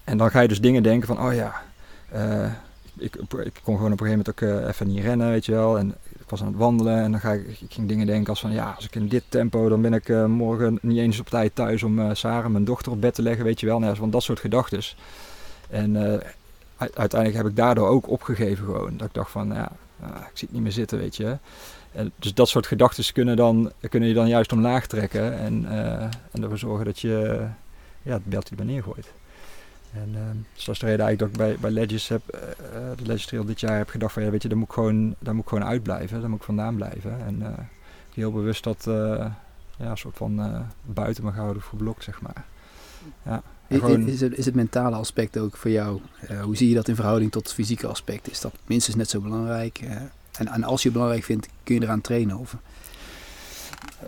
en 0.04 0.18
dan 0.18 0.30
ga 0.30 0.40
je 0.40 0.48
dus 0.48 0.60
dingen 0.60 0.82
denken 0.82 1.06
van, 1.06 1.26
oh 1.26 1.34
ja, 1.34 1.62
eh, 2.08 2.52
ik, 2.96 3.16
ik 3.44 3.60
kon 3.62 3.76
gewoon 3.76 3.92
op 3.92 4.00
een 4.00 4.06
gegeven 4.06 4.08
moment 4.08 4.28
ook 4.28 4.40
eh, 4.40 4.68
even 4.68 4.86
niet 4.86 5.04
rennen, 5.04 5.30
weet 5.30 5.46
je 5.46 5.52
wel. 5.52 5.78
En 5.78 5.94
ik 6.26 6.32
was 6.32 6.40
aan 6.40 6.46
het 6.46 6.56
wandelen 6.56 7.02
en 7.02 7.10
dan 7.10 7.20
ga 7.20 7.32
ik, 7.32 7.46
ik 7.60 7.72
ging 7.72 7.88
dingen 7.88 8.06
denken 8.06 8.28
als 8.28 8.40
van, 8.40 8.52
ja, 8.52 8.72
als 8.76 8.84
ik 8.84 8.94
in 8.94 9.08
dit 9.08 9.22
tempo, 9.28 9.68
dan 9.68 9.80
ben 9.80 9.92
ik 9.92 10.08
eh, 10.08 10.24
morgen 10.24 10.78
niet 10.82 10.98
eens 10.98 11.20
op 11.20 11.28
tijd 11.28 11.54
thuis 11.54 11.82
om 11.82 11.98
eh 11.98 12.10
Sarah, 12.12 12.50
mijn 12.50 12.64
dochter, 12.64 12.92
op 12.92 13.00
bed 13.00 13.14
te 13.14 13.22
leggen, 13.22 13.44
weet 13.44 13.60
je 13.60 13.66
wel. 13.66 13.78
Nou, 13.78 13.96
van 13.96 14.10
dat 14.10 14.22
soort 14.22 14.40
gedachten. 14.40 14.80
En 15.70 15.96
eh, 15.96 16.28
uiteindelijk 16.76 17.34
heb 17.34 17.46
ik 17.46 17.56
daardoor 17.56 17.88
ook 17.88 18.08
opgegeven 18.08 18.64
gewoon. 18.64 18.96
Dat 18.96 19.06
ik 19.06 19.14
dacht 19.14 19.30
van, 19.30 19.48
ja, 19.48 19.72
ah, 20.00 20.08
ik 20.08 20.30
zie 20.32 20.46
het 20.46 20.52
niet 20.52 20.62
meer 20.62 20.72
zitten, 20.72 20.98
weet 20.98 21.16
je. 21.16 21.38
En 21.92 22.12
dus 22.16 22.34
dat 22.34 22.48
soort 22.48 22.66
gedachten 22.66 23.12
kunnen, 23.12 23.36
dan, 23.36 23.72
kunnen 23.88 24.08
je 24.08 24.14
dan 24.14 24.28
juist 24.28 24.52
omlaag 24.52 24.86
trekken 24.86 25.38
en, 25.38 25.66
en 26.30 26.42
ervoor 26.42 26.58
zorgen 26.58 26.84
dat 26.84 27.00
je 27.00 27.46
ja, 28.02 28.12
het 28.12 28.24
beltje 28.24 28.50
er 28.50 28.64
maar 28.64 28.72
neergooit. 28.72 29.12
En 30.02 30.46
dat 30.64 30.74
is 30.74 30.78
de 30.78 30.86
reden 30.86 31.06
eigenlijk 31.06 31.18
dat 31.18 31.28
ik 31.28 31.36
bij, 31.36 31.56
bij 31.60 31.70
Legends 31.70 32.08
heb, 32.08 32.28
eh, 32.28 32.40
eh, 32.40 32.96
de 32.96 33.02
Legends 33.02 33.26
Trail 33.26 33.44
dit 33.44 33.60
jaar 33.60 33.76
heb 33.76 33.88
gedacht 33.88 34.12
van 34.12 34.22
ja, 34.22 34.30
weet 34.30 34.42
je, 34.42 34.48
daar 34.48 34.58
moet 34.58 34.68
ik 34.68 34.74
gewoon, 34.74 35.14
daar 35.18 35.34
moet 35.34 35.42
ik 35.42 35.48
gewoon 35.48 35.64
uitblijven, 35.64 36.20
daar 36.20 36.30
moet 36.30 36.38
ik 36.38 36.44
vandaan 36.44 36.76
blijven. 36.76 37.26
En 37.26 37.42
eh, 37.42 37.64
heel 38.14 38.32
bewust 38.32 38.64
dat, 38.64 38.84
ja, 39.78 39.90
een 39.90 39.96
soort 39.96 40.16
van 40.16 40.40
uh, 40.40 40.60
buiten 40.82 41.24
mag 41.24 41.34
houden 41.34 41.62
voor 41.62 41.78
blok, 41.78 42.02
zeg 42.02 42.20
maar. 42.20 42.44
Ja, 43.22 43.42
gewoon... 43.68 44.06
is, 44.06 44.20
het, 44.20 44.38
is 44.38 44.44
het 44.44 44.54
mentale 44.54 44.96
aspect 44.96 45.38
ook 45.38 45.56
voor 45.56 45.70
jou? 45.70 46.00
Uh, 46.30 46.40
hoe 46.40 46.56
zie 46.56 46.68
je 46.68 46.74
dat 46.74 46.88
in 46.88 46.94
verhouding 46.94 47.32
tot 47.32 47.42
het 47.42 47.52
fysieke 47.52 47.86
aspect? 47.86 48.30
Is 48.30 48.40
dat 48.40 48.52
minstens 48.66 48.96
net 48.96 49.10
zo 49.10 49.20
belangrijk? 49.20 49.80
Uh, 49.82 49.90
en, 50.38 50.48
en, 50.48 50.64
als 50.64 50.82
je 50.82 50.88
het 50.88 50.96
belangrijk 50.96 51.24
vindt, 51.24 51.48
kun 51.62 51.74
je 51.74 51.82
eraan 51.82 52.00
trainen? 52.00 52.36
Of? 52.36 52.56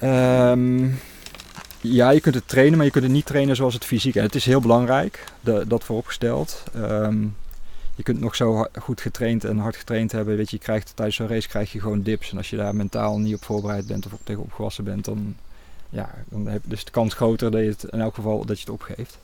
Um, 0.02 0.98
ja, 1.80 2.10
je 2.10 2.20
kunt 2.20 2.34
het 2.34 2.48
trainen, 2.48 2.76
maar 2.76 2.86
je 2.86 2.92
kunt 2.92 3.04
het 3.04 3.12
niet 3.12 3.26
trainen 3.26 3.56
zoals 3.56 3.74
het 3.74 3.84
fysiek. 3.84 4.16
En 4.16 4.22
het 4.22 4.34
is 4.34 4.44
heel 4.44 4.60
belangrijk, 4.60 5.24
de, 5.40 5.64
dat 5.68 5.84
vooropgesteld. 5.84 6.62
Um, 6.76 7.36
je 7.94 8.02
kunt 8.02 8.20
nog 8.20 8.34
zo 8.34 8.66
goed 8.80 9.00
getraind 9.00 9.44
en 9.44 9.58
hard 9.58 9.76
getraind 9.76 10.12
hebben. 10.12 10.36
Weet 10.36 10.50
je, 10.50 10.56
je 10.56 10.62
krijgt, 10.62 10.92
tijdens 10.94 11.16
zo'n 11.16 11.28
race 11.28 11.48
krijg 11.48 11.72
je 11.72 11.80
gewoon 11.80 12.02
dips. 12.02 12.30
En 12.30 12.36
als 12.36 12.50
je 12.50 12.56
daar 12.56 12.74
mentaal 12.74 13.18
niet 13.18 13.34
op 13.34 13.44
voorbereid 13.44 13.86
bent 13.86 14.06
of 14.06 14.12
op 14.12 14.20
tegen 14.24 14.42
opgewassen 14.42 14.84
bent, 14.84 15.04
dan, 15.04 15.36
ja, 15.88 16.10
dan 16.28 16.46
heb 16.46 16.62
je 16.62 16.68
dus 16.68 16.84
de 16.84 16.90
kans 16.90 17.14
groter 17.14 17.50
dat 17.50 17.60
je 17.60 17.68
het 17.68 17.84
in 17.84 18.00
elk 18.00 18.14
geval 18.14 18.44
dat 18.44 18.60
je 18.60 18.64
het 18.64 18.72
opgeeft. 18.72 19.18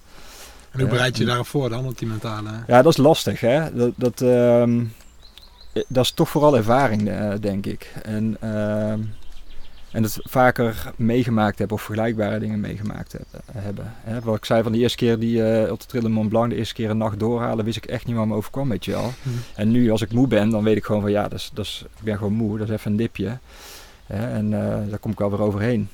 En 0.70 0.80
hoe 0.80 0.88
bereid 0.88 1.16
je 1.16 1.24
daarop 1.24 1.46
voor 1.46 1.68
dan, 1.68 1.86
op 1.86 1.98
die 1.98 2.08
mentale? 2.08 2.50
Ja, 2.66 2.82
dat 2.82 2.92
is 2.92 2.98
lastig 2.98 3.40
hè. 3.40 3.74
Dat, 3.74 3.92
dat, 3.96 4.20
um, 4.20 4.92
dat 5.88 6.04
is 6.04 6.10
toch 6.10 6.28
vooral 6.28 6.56
ervaring, 6.56 7.08
uh, 7.08 7.32
denk 7.40 7.66
ik. 7.66 7.92
En 8.02 8.36
en 9.94 10.02
het 10.02 10.18
vaker 10.22 10.92
meegemaakt 10.96 11.58
hebben 11.58 11.76
of 11.76 11.82
vergelijkbare 11.82 12.38
dingen 12.38 12.60
meegemaakt 12.60 13.16
hebben. 13.52 13.92
Hè, 14.02 14.20
wat 14.20 14.36
ik 14.36 14.44
zei 14.44 14.62
van 14.62 14.72
de 14.72 14.78
eerste 14.78 14.96
keer 14.96 15.18
die 15.18 15.62
uh, 15.62 15.70
op 15.72 15.80
de 15.80 15.86
Trille 15.86 16.08
Mont 16.08 16.28
Blanc, 16.28 16.50
de 16.50 16.56
eerste 16.56 16.74
keer 16.74 16.90
een 16.90 16.96
nacht 16.96 17.18
doorhalen, 17.18 17.64
wist 17.64 17.76
ik 17.76 17.86
echt 17.86 18.06
niet 18.06 18.16
wat 18.16 18.26
me 18.26 18.34
overkwam, 18.34 18.68
weet 18.68 18.84
je 18.84 18.90
wel. 18.90 19.12
Mhm. 19.22 19.36
En 19.54 19.70
nu 19.70 19.90
als 19.90 20.02
ik 20.02 20.12
moe 20.12 20.26
ben, 20.26 20.50
dan 20.50 20.64
weet 20.64 20.76
ik 20.76 20.84
gewoon 20.84 21.00
van 21.00 21.10
ja, 21.10 21.22
dat 21.22 21.38
is, 21.38 21.50
dat 21.54 21.64
is, 21.64 21.84
ik 21.96 22.04
ben 22.04 22.16
gewoon 22.16 22.32
moe, 22.32 22.58
dat 22.58 22.68
is 22.68 22.74
even 22.74 22.90
een 22.90 22.96
dipje. 22.96 23.38
Hè, 24.06 24.32
en 24.32 24.44
uh, 24.52 24.58
daar 24.88 24.98
kom 24.98 25.10
ik 25.10 25.18
wel 25.18 25.30
weer 25.30 25.42
overheen. 25.42 25.88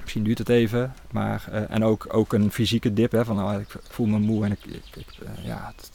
Misschien 0.00 0.24
duurt 0.24 0.38
het 0.38 0.48
even, 0.48 0.94
maar 1.10 1.48
uh, 1.52 1.60
en 1.68 1.84
ook, 1.84 2.06
ook 2.08 2.32
een 2.32 2.50
fysieke 2.50 2.92
dip, 2.92 3.12
hè, 3.12 3.24
van 3.24 3.36
nou, 3.36 3.60
ik 3.60 3.74
voel 3.88 4.06
me 4.06 4.18
moe 4.18 4.44
en 4.44 4.52
ik, 4.52 4.64
ik, 4.64 4.96
ik 4.96 5.06
ja, 5.42 5.72
het, 5.76 5.90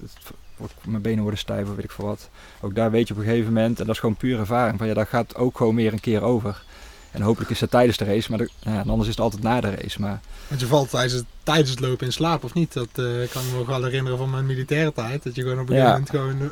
het, 0.57 0.73
mijn 0.85 1.01
benen 1.01 1.21
worden 1.21 1.39
stijf 1.39 1.69
of 1.69 1.75
weet 1.75 1.83
ik 1.83 1.91
veel 1.91 2.05
wat. 2.05 2.29
Ook 2.61 2.75
daar 2.75 2.91
weet 2.91 3.07
je 3.07 3.13
op 3.13 3.19
een 3.19 3.25
gegeven 3.25 3.53
moment, 3.53 3.79
en 3.79 3.85
dat 3.85 3.93
is 3.93 3.99
gewoon 3.99 4.15
pure 4.15 4.39
ervaring, 4.39 4.77
van 4.77 4.87
ja, 4.87 4.93
dat 4.93 5.07
gaat 5.07 5.35
ook 5.35 5.57
gewoon 5.57 5.75
meer 5.75 5.93
een 5.93 5.99
keer 5.99 6.21
over. 6.21 6.63
En 7.11 7.21
hopelijk 7.21 7.51
is 7.51 7.59
dat 7.59 7.71
tijdens 7.71 7.97
de 7.97 8.05
race, 8.05 8.31
maar 8.31 8.47
ja, 8.59 8.79
anders 8.87 9.09
is 9.09 9.15
het 9.15 9.19
altijd 9.19 9.43
na 9.43 9.61
de 9.61 9.75
race. 9.75 10.01
Maar... 10.01 10.19
Want 10.47 10.61
je 10.61 10.67
valt 10.67 10.89
tijdens 10.89 11.13
het, 11.13 11.25
tijdens 11.43 11.69
het 11.69 11.79
lopen 11.79 12.05
in 12.05 12.13
slaap, 12.13 12.43
of 12.43 12.53
niet? 12.53 12.73
Dat 12.73 12.87
uh, 12.95 13.05
kan 13.05 13.41
ik 13.41 13.51
me 13.51 13.57
nog 13.57 13.67
wel 13.67 13.83
herinneren 13.83 14.17
van 14.17 14.29
mijn 14.29 14.45
militaire 14.45 14.93
tijd. 14.93 15.23
Dat 15.23 15.35
je 15.35 15.41
gewoon 15.41 15.59
op 15.59 15.69
een 15.69 15.75
gegeven 15.75 15.91
moment 15.91 16.09
gewoon 16.09 16.41
uh, 16.41 16.47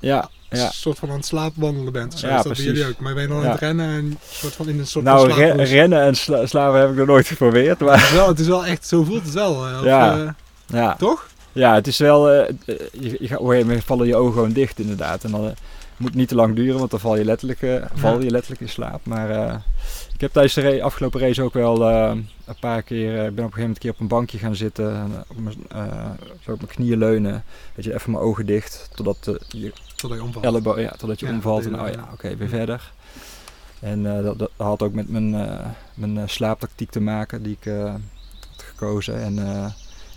ja, 0.00 0.30
ja. 0.50 0.66
een 0.66 0.72
soort 0.72 0.98
van 0.98 1.10
aan 1.10 1.16
het 1.16 1.26
slaapwandelen 1.26 1.92
bent. 1.92 2.12
Of 2.12 2.18
zo. 2.18 2.26
Ja, 2.26 2.42
dat 2.42 2.56
bij 2.56 2.64
jullie 2.64 2.86
ook. 2.86 2.98
Maar 2.98 3.14
ben 3.14 3.22
je 3.22 3.28
dan 3.28 3.44
aan 3.44 3.50
het 3.50 3.60
rennen 3.60 3.88
en 3.88 4.18
soort 4.30 4.54
van 4.54 4.68
in 4.68 4.78
een 4.78 4.86
soort 4.86 5.04
nou, 5.04 5.28
van 5.28 5.38
re 5.38 5.64
rennen 5.64 6.02
en 6.02 6.16
sla 6.16 6.46
slapen 6.46 6.80
heb 6.80 6.90
ik 6.90 6.96
nog 6.96 7.06
nooit 7.06 7.26
geprobeerd. 7.26 7.78
Maar... 7.78 8.00
Het, 8.00 8.08
is 8.08 8.14
wel, 8.14 8.28
het 8.28 8.38
is 8.38 8.46
wel 8.46 8.66
echt, 8.66 8.86
zo 8.86 9.04
voelt 9.04 9.24
het 9.24 9.34
wel. 9.34 9.54
Of, 9.54 9.84
ja. 9.84 10.34
ja. 10.66 10.94
Toch? 10.94 11.26
Ja, 11.52 11.74
het 11.74 11.86
is 11.86 11.98
wel, 11.98 12.34
uh, 12.34 12.48
je, 12.66 12.78
je, 13.00 13.10
op 13.10 13.20
een 13.20 13.28
gegeven 13.28 13.66
moment 13.66 13.84
vallen 13.84 14.06
je 14.06 14.16
ogen 14.16 14.32
gewoon 14.32 14.52
dicht 14.52 14.78
inderdaad. 14.78 15.24
En 15.24 15.30
dan 15.30 15.54
moet 15.98 16.14
niet 16.14 16.28
te 16.28 16.34
lang 16.34 16.56
duren, 16.56 16.78
want 16.78 16.90
dan 16.90 17.00
val 17.00 17.16
je 17.16 17.24
letterlijk, 17.24 17.62
uh, 17.62 17.84
val 17.94 18.22
je 18.22 18.30
letterlijk 18.30 18.60
in 18.60 18.68
slaap. 18.68 19.06
Maar 19.06 19.30
uh, 19.30 19.54
ik 20.14 20.20
heb 20.20 20.32
tijdens 20.32 20.54
de 20.54 20.82
afgelopen 20.82 21.20
race 21.20 21.42
ook 21.42 21.52
wel 21.52 21.90
uh, 21.90 22.10
een 22.44 22.58
paar 22.60 22.82
keer, 22.82 23.12
ik 23.12 23.16
ben 23.16 23.24
op 23.24 23.28
een 23.28 23.34
gegeven 23.36 23.60
moment 23.60 23.76
een 23.76 23.82
keer 23.82 23.90
op 23.90 24.00
een 24.00 24.08
bankje 24.08 24.38
gaan 24.38 24.56
zitten, 24.56 24.94
en, 24.94 25.24
op 25.28 25.38
mijn, 25.38 25.56
zo 26.40 26.52
op 26.52 26.60
mijn 26.60 26.72
knieën 26.72 26.98
leunen, 26.98 27.44
weet 27.74 27.84
je, 27.84 27.94
even 27.94 28.10
mijn 28.10 28.24
ogen 28.24 28.46
dicht, 28.46 28.90
totdat 28.94 29.38
je, 29.48 29.72
totdat 29.96 30.18
je 30.18 30.24
omvalt. 30.24 30.78
Ja, 30.78 30.90
totdat 30.90 31.20
je 31.20 31.26
ja, 31.26 31.32
omvalt 31.32 31.66
en 31.66 31.80
oh 31.80 31.88
ja, 31.88 32.02
oké, 32.02 32.12
okay, 32.12 32.36
weer 32.36 32.48
verder. 32.48 32.92
En 33.80 34.02
dat, 34.02 34.38
dat, 34.38 34.50
had 34.56 34.82
ook 34.82 34.92
met 34.92 35.08
mijn, 35.08 35.30
mijn 35.94 36.28
slaaptactiek 36.28 36.90
te 36.90 37.00
maken 37.00 37.42
die 37.42 37.56
ik 37.60 37.72
had 37.72 38.62
gekozen. 38.62 39.22
En, 39.22 39.38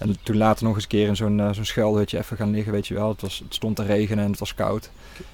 en 0.01 0.17
toen 0.23 0.37
later 0.37 0.65
nog 0.65 0.73
eens 0.73 0.83
een 0.83 0.89
keer 0.89 1.07
in 1.07 1.15
zo'n 1.15 1.37
uh, 1.37 1.49
zo'n 1.51 1.65
schuilhutje 1.65 2.17
even 2.17 2.37
gaan 2.37 2.51
liggen, 2.51 2.71
weet 2.71 2.87
je 2.87 2.93
wel. 2.93 3.09
Het, 3.09 3.21
was, 3.21 3.39
het 3.43 3.53
stond 3.53 3.75
te 3.75 3.83
regenen 3.83 4.23
en 4.23 4.29
het 4.29 4.39
was 4.39 4.55
koud. 4.55 4.89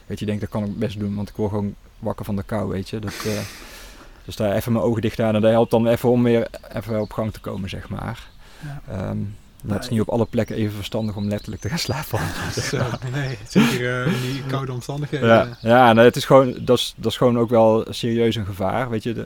Weet 0.05 0.19
je, 0.19 0.25
ik 0.25 0.31
denk 0.31 0.39
dat 0.39 0.49
kan 0.49 0.63
ik 0.63 0.77
best 0.79 0.99
doen, 0.99 1.15
want 1.15 1.29
ik 1.29 1.35
word 1.35 1.49
gewoon 1.49 1.75
wakker 1.99 2.25
van 2.25 2.35
de 2.35 2.43
kou, 2.43 2.69
weet 2.69 2.89
je. 2.89 2.99
Dat, 2.99 3.23
uh, 3.25 3.39
dus 4.25 4.35
daar 4.35 4.55
even 4.55 4.71
mijn 4.71 4.85
ogen 4.85 5.01
dicht 5.01 5.19
aan 5.19 5.35
en 5.35 5.41
dat 5.41 5.51
helpt 5.51 5.71
dan 5.71 5.87
even 5.87 6.09
om 6.09 6.23
weer 6.23 6.47
even 6.73 7.01
op 7.01 7.13
gang 7.13 7.33
te 7.33 7.39
komen, 7.39 7.69
zeg 7.69 7.89
maar. 7.89 8.27
Ja. 8.63 9.09
Um, 9.09 9.35
het 9.67 9.83
is 9.83 9.89
niet 9.89 10.01
op 10.01 10.09
alle 10.09 10.25
plekken 10.25 10.55
even 10.55 10.75
verstandig 10.75 11.15
om 11.15 11.27
letterlijk 11.27 11.61
te 11.61 11.69
gaan 11.69 11.79
slapen. 11.79 12.19
Nee, 13.11 13.37
zeker 13.47 14.07
uh, 14.07 14.13
in 14.13 14.21
die 14.21 14.43
koude 14.45 14.71
omstandigheden. 14.71 15.27
Ja, 15.27 15.57
ja 15.61 15.93
nee, 15.93 16.05
het 16.05 16.15
is 16.15 16.25
gewoon, 16.25 16.55
dat, 16.59 16.77
is, 16.77 16.93
dat 16.97 17.11
is 17.11 17.17
gewoon 17.17 17.39
ook 17.39 17.49
wel 17.49 17.85
serieus 17.89 18.35
een 18.35 18.45
gevaar. 18.45 18.89
Weet 18.89 19.03
je, 19.03 19.13
de, 19.13 19.25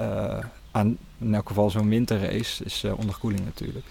uh, 0.00 0.38
aan, 0.70 0.96
in 1.18 1.34
elk 1.34 1.48
geval 1.48 1.70
zo'n 1.70 1.88
winterrace 1.88 2.64
is 2.64 2.84
uh, 2.84 2.98
onderkoeling 2.98 3.44
natuurlijk. 3.44 3.86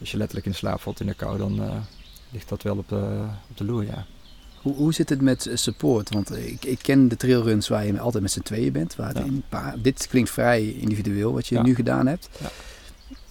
Als 0.00 0.10
je 0.10 0.16
letterlijk 0.16 0.46
in 0.46 0.54
slaap 0.54 0.80
valt 0.80 1.00
in 1.00 1.06
de 1.06 1.14
kou, 1.14 1.38
dan 1.38 1.84
ligt 2.30 2.48
dat 2.48 2.62
wel 2.62 2.76
op 2.76 2.88
de, 2.88 3.24
op 3.50 3.56
de 3.56 3.64
loer, 3.64 3.84
ja. 3.84 4.06
Hoe, 4.62 4.74
hoe 4.74 4.94
zit 4.94 5.08
het 5.08 5.20
met 5.20 5.50
support? 5.54 6.10
Want 6.10 6.36
ik, 6.36 6.64
ik 6.64 6.78
ken 6.82 7.08
de 7.08 7.16
trailruns 7.16 7.68
waar 7.68 7.86
je 7.86 8.00
altijd 8.00 8.22
met 8.22 8.32
z'n 8.32 8.40
tweeën 8.40 8.72
bent. 8.72 8.96
Waar 8.96 9.16
ja. 9.16 9.24
paar, 9.48 9.74
dit 9.82 10.06
klinkt 10.08 10.30
vrij 10.30 10.72
individueel 10.72 11.32
wat 11.32 11.46
je 11.46 11.54
ja. 11.54 11.62
nu 11.62 11.74
gedaan 11.74 12.06
hebt. 12.06 12.28
Ja. 12.38 12.50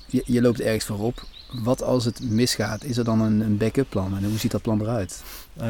Je, 0.07 0.23
je, 0.25 0.41
loopt 0.41 0.61
ergens 0.61 0.85
voorop. 0.85 1.23
Wat 1.51 1.83
als 1.83 2.05
het 2.05 2.21
misgaat? 2.29 2.83
Is 2.83 2.97
er 2.97 3.03
dan 3.03 3.21
een, 3.21 3.39
een 3.39 3.57
backup 3.57 3.89
plan? 3.89 4.17
En 4.17 4.23
hoe 4.23 4.37
ziet 4.37 4.51
dat 4.51 4.61
plan 4.61 4.81
eruit? 4.81 5.23
Uh, 5.57 5.63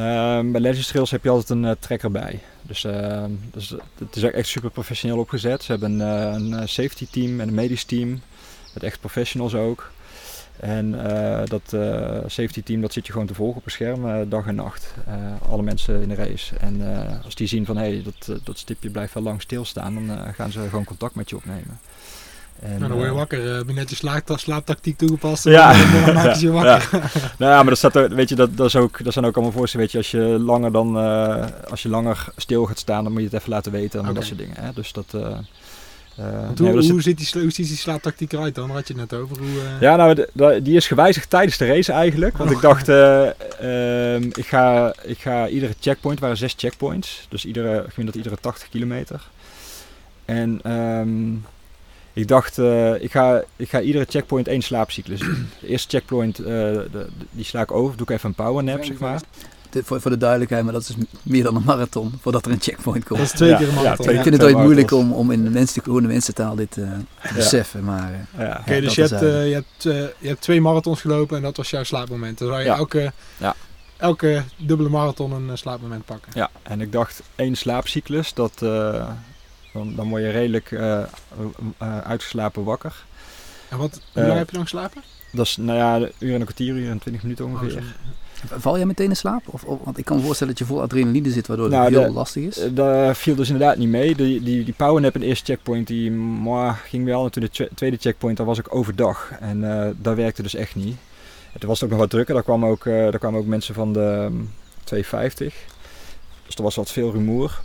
bij 0.51 0.62
Legends 0.62 0.88
Trails 0.88 1.12
heb 1.12 1.23
je 1.23 1.29
altijd 1.29 1.49
een 1.49 1.63
uh, 1.63 1.71
trekker 1.79 2.12
bij. 2.12 2.39
Dus, 2.62 2.83
uh, 2.83 3.23
dus 3.51 3.69
het 3.97 4.15
is 4.15 4.23
echt 4.23 4.47
super 4.47 4.69
professioneel 4.69 5.19
opgezet. 5.19 5.63
Ze 5.63 5.71
hebben 5.71 5.99
een 5.99 6.67
safety 6.67 7.07
team 7.12 7.39
en 7.39 7.47
een 7.47 7.53
medisch 7.53 7.83
team. 7.83 8.21
Met 8.73 8.83
echt 8.83 8.99
professionals 8.99 9.55
ook. 9.55 9.91
En 10.60 10.93
uh, 10.93 11.39
dat 11.45 11.62
uh, 11.74 12.17
safety 12.26 12.63
team 12.63 12.82
dat 12.82 12.93
zit 12.93 13.06
je 13.06 13.12
gewoon 13.12 13.28
te 13.28 13.34
volgen 13.34 13.58
op 13.58 13.65
een 13.65 13.72
scherm 13.72 14.06
uh, 14.06 14.15
dag 14.28 14.45
en 14.45 14.56
nacht. 14.56 14.93
alle 15.50 15.62
mensen 15.62 16.02
in 16.02 16.10
de 16.10 16.15
race. 16.15 16.56
En 16.56 16.82
als 17.24 17.36
die 17.36 17.48
zien 17.48 17.65
van 17.65 17.78
hé, 17.78 17.84
hey, 17.84 18.04
dat, 18.04 18.39
dat 18.43 18.58
stipje 18.58 18.89
blijft 18.89 19.13
wel 19.13 19.24
lang 19.24 19.41
stilstaan, 19.41 19.93
dan 19.93 20.34
gaan 20.34 20.52
ze 20.52 20.62
gewoon 20.69 20.84
contact 20.84 21.15
met 21.15 21.30
je 21.30 21.36
opnemen. 21.36 21.80
En, 22.60 22.69
nou, 22.69 22.88
dan 22.88 22.98
word 22.98 23.10
je 23.10 23.15
wakker. 23.15 23.56
heb 23.56 23.67
je 23.67 23.74
net 23.74 23.89
je 23.89 23.95
slaap, 23.95 24.32
slaaptactiek 24.36 24.98
toegepast? 24.98 25.43
Ja. 25.43 25.74
Dan 26.06 26.13
maak 26.13 26.36
je 26.36 26.45
je 26.45 26.52
wakker. 26.52 26.89
Ja. 26.91 27.10
nou 27.38 27.52
ja, 27.52 27.58
maar 27.58 27.65
dat, 27.65 27.78
staat 27.78 27.95
er, 27.95 28.15
weet 28.15 28.30
je, 28.30 28.36
dat, 28.36 28.58
dat, 28.58 28.67
is 28.67 28.76
ook, 28.76 29.04
dat 29.04 29.13
zijn 29.13 29.26
ook 29.26 29.36
allemaal 29.36 29.54
voorstellen. 29.54 29.86
Weet 29.86 29.91
je, 29.91 29.98
als 29.98 30.12
je 30.12 30.39
langer 30.39 30.72
dan, 30.72 30.95
als 31.69 31.84
je 31.84 31.89
langer 31.89 32.26
stil 32.36 32.65
gaat 32.65 32.80
staan, 32.80 33.04
dan 33.04 33.12
moet 33.12 33.22
je 33.22 33.28
het 33.28 33.38
even 33.38 33.50
laten 33.50 33.72
weten. 33.72 34.00
En 34.00 34.06
okay. 34.06 34.13
dat 34.13 34.26
soort 34.26 34.39
dingen. 34.39 34.56
Hè? 34.60 34.69
Dus 34.74 34.91
dat... 34.91 35.06
Uh, 35.15 35.38
hoe, 36.58 36.71
nee, 36.71 36.91
hoe, 36.91 37.01
ziet 37.01 37.17
die, 37.17 37.41
hoe 37.41 37.51
ziet 37.51 37.67
die 37.67 37.77
slaaptactiek 37.77 38.34
eruit 38.34 38.55
dan? 38.55 38.67
Daar 38.67 38.75
had 38.75 38.88
je 38.88 38.93
het 38.93 39.12
net 39.12 39.19
over. 39.19 39.38
Hoe, 39.38 39.47
uh... 39.47 39.82
Ja, 39.82 39.95
nou, 39.95 40.15
de, 40.15 40.29
de, 40.34 40.60
die 40.62 40.75
is 40.75 40.88
gewijzigd 40.88 41.29
tijdens 41.29 41.58
de 41.58 41.65
race 41.65 41.91
eigenlijk. 41.91 42.38
Want 42.38 42.49
oh. 42.49 42.55
ik 42.55 42.62
dacht, 42.62 42.89
uh, 42.89 44.15
ik, 44.21 44.45
ga, 44.45 44.93
ik 45.03 45.17
ga 45.17 45.47
iedere 45.47 45.73
checkpoint, 45.79 46.19
waren 46.19 46.38
zes 46.38 46.53
checkpoints. 46.58 47.25
Dus 47.29 47.45
iedere, 47.45 47.86
gemiddeld 47.88 48.15
iedere 48.15 48.38
80 48.41 48.69
kilometer. 48.69 49.27
En 50.25 50.71
um, 50.71 51.45
ik 52.13 52.27
dacht, 52.27 52.58
ik, 52.99 53.12
ga, 53.12 53.43
ik 53.55 53.69
ga 53.69 53.82
iedere 53.82 54.05
checkpoint 54.10 54.47
één 54.47 54.62
slaapcyclus 54.62 55.19
doen. 55.19 55.49
De 55.62 55.67
eerste 55.67 55.97
checkpoint, 55.97 56.36
de, 56.36 56.88
de, 56.91 57.08
die 57.32 57.45
sla 57.45 57.62
ik 57.62 57.71
over, 57.71 57.97
doe 57.97 58.08
ik 58.08 58.13
even 58.13 58.29
een 58.29 58.36
power 58.36 58.63
nap, 58.63 58.84
zeg 58.84 58.97
maar 58.97 59.21
voor, 59.71 60.01
voor 60.01 60.12
de 60.12 60.17
duidelijkheid, 60.17 60.63
maar 60.63 60.73
dat 60.73 60.82
is 60.82 60.95
meer 61.23 61.43
dan 61.43 61.55
een 61.55 61.63
marathon 61.63 62.13
voordat 62.21 62.45
er 62.45 62.51
een 62.51 62.62
checkpoint 62.62 63.05
komt. 63.05 63.19
Dat 63.19 63.27
is 63.27 63.36
twee 63.36 63.55
keer 63.55 63.67
een 63.67 63.73
marathon. 63.73 64.05
Ja, 64.05 64.12
ik 64.12 64.21
vind 64.21 64.36
het 64.36 64.43
ooit 64.43 64.58
moeilijk 64.58 64.91
om, 64.91 65.13
om 65.13 65.32
in 65.32 65.43
de 65.43 65.49
mensen, 65.49 65.84
gewone 65.84 66.08
mensentaal 66.08 66.55
dit 66.55 66.77
uh, 66.77 66.91
te 67.21 67.34
beseffen. 67.34 67.84
Maar, 67.84 68.12
uh, 68.12 68.45
ja. 68.45 68.58
Oké, 68.62 68.82
dus 68.82 68.95
je 68.95 69.01
hebt, 69.01 69.23
uh, 69.23 69.47
je, 69.47 69.53
hebt, 69.53 69.84
je 70.17 70.27
hebt 70.27 70.41
twee 70.41 70.62
marathons 70.62 71.01
gelopen 71.01 71.38
en 71.38 71.43
dat 71.43 71.58
was 71.58 71.69
jouw 71.69 71.84
slaapmoment. 71.84 72.38
Dan 72.38 72.47
zou 72.47 72.62
je 72.62 72.69
elke, 72.69 73.12
elke 73.97 74.43
dubbele 74.58 74.89
marathon 74.89 75.32
een 75.32 75.58
slaapmoment 75.58 76.05
pakken. 76.05 76.32
Ja, 76.36 76.49
en 76.63 76.82
ik 76.82 76.91
dacht 76.91 77.21
één 77.36 77.55
slaapcyclus, 77.55 78.34
dat, 78.34 78.60
dan, 78.60 79.95
dan 79.95 80.10
word 80.10 80.21
je 80.21 80.29
redelijk 80.29 80.79
uitgeslapen 82.03 82.63
wakker. 82.63 83.03
En 83.69 83.77
wat, 83.77 84.01
hoe 84.13 84.25
lang 84.25 84.38
heb 84.38 84.49
je 84.49 84.55
dan 84.55 84.63
geslapen? 84.63 85.01
Dat 85.32 85.45
is 85.45 85.58
nou 85.58 85.77
ja, 85.77 85.95
een 85.95 86.12
uur 86.19 86.34
en 86.34 86.39
een 86.39 86.45
kwartier, 86.45 86.75
uur 86.75 86.89
en 86.89 86.99
twintig 86.99 87.23
minuten 87.23 87.45
ongeveer. 87.45 87.77
Oh, 87.77 87.84
Val 88.45 88.78
jij 88.78 88.86
meteen 88.86 89.10
in 89.10 89.15
slaap? 89.15 89.41
Of, 89.45 89.63
of, 89.63 89.80
want 89.84 89.97
ik 89.97 90.06
kan 90.06 90.17
me 90.17 90.23
voorstellen 90.23 90.54
dat 90.54 90.67
je 90.67 90.73
vol 90.73 90.82
adrenaline 90.82 91.32
zit, 91.32 91.47
waardoor 91.47 91.69
nou, 91.69 91.84
het 91.84 92.04
heel 92.04 92.13
lastig 92.13 92.43
is. 92.43 92.58
Eh, 92.58 92.69
dat 92.73 93.17
viel 93.17 93.36
dus 93.36 93.49
inderdaad 93.49 93.78
niet 93.78 93.89
mee. 93.89 94.15
Die, 94.15 94.43
die, 94.43 94.63
die 94.63 94.73
powernap 94.73 95.13
in 95.13 95.19
de 95.19 95.25
eerste 95.25 95.45
checkpoint, 95.45 95.88
die 95.88 96.12
moi, 96.12 96.73
ging 96.73 97.06
wel. 97.06 97.25
En 97.25 97.32
toen 97.32 97.49
de 97.52 97.69
tweede 97.75 97.97
checkpoint, 97.97 98.38
daar 98.38 98.45
was 98.45 98.60
ik 98.60 98.75
overdag. 98.75 99.32
En 99.39 99.63
uh, 99.63 99.88
dat 99.97 100.15
werkte 100.15 100.41
dus 100.41 100.56
echt 100.56 100.75
niet. 100.75 100.97
Het 101.52 101.63
was 101.63 101.84
ook 101.84 101.89
nog 101.89 101.99
wat 101.99 102.10
drukker. 102.10 102.34
Daar 102.34 102.43
kwamen 102.43 102.69
ook, 102.69 102.86
uh, 102.86 102.93
daar 102.93 103.19
kwamen 103.19 103.39
ook 103.39 103.45
mensen 103.45 103.73
van 103.73 103.93
de 103.93 104.28
um, 104.30 104.52
250. 104.84 105.56
Dus 106.45 106.56
er 106.56 106.63
was 106.63 106.75
wat 106.75 106.91
veel 106.91 107.12
rumoer. 107.12 107.62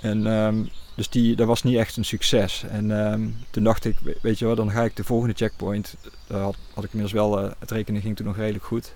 En 0.00 0.26
um, 0.26 0.68
dus 0.98 1.08
die, 1.08 1.36
dat 1.36 1.46
was 1.46 1.62
niet 1.62 1.76
echt 1.76 1.96
een 1.96 2.04
succes. 2.04 2.64
En 2.70 2.90
um, 2.90 3.36
toen 3.50 3.64
dacht 3.64 3.84
ik, 3.84 3.96
weet 4.22 4.38
je 4.38 4.44
wel, 4.44 4.54
dan 4.54 4.70
ga 4.70 4.82
ik 4.82 4.96
de 4.96 5.04
volgende 5.04 5.34
checkpoint. 5.34 5.96
Daar 6.26 6.40
had, 6.40 6.56
had 6.74 6.84
ik 6.84 6.92
inmiddels 6.92 7.12
wel, 7.12 7.44
uh, 7.44 7.50
het 7.58 7.70
rekenen 7.70 8.00
ging 8.00 8.16
toen 8.16 8.26
nog 8.26 8.36
redelijk 8.36 8.64
goed. 8.64 8.94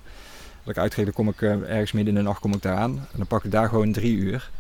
Als 0.65 0.75
ik 0.75 0.79
uitgeef, 0.79 1.05
dan 1.05 1.15
kom 1.15 1.29
ik 1.29 1.41
uh, 1.41 1.51
ergens 1.71 1.93
midden 1.93 2.15
in 2.17 2.21
de 2.23 2.27
nacht 2.29 2.41
kom 2.41 2.53
ik 2.55 2.63
daar 2.63 2.77
aan. 2.77 2.91
En 3.13 3.17
dan 3.17 3.27
pak 3.27 3.45
ik 3.45 3.51
daar 3.51 3.69
gewoon 3.69 3.93
drie 3.93 4.17
uur. 4.17 4.51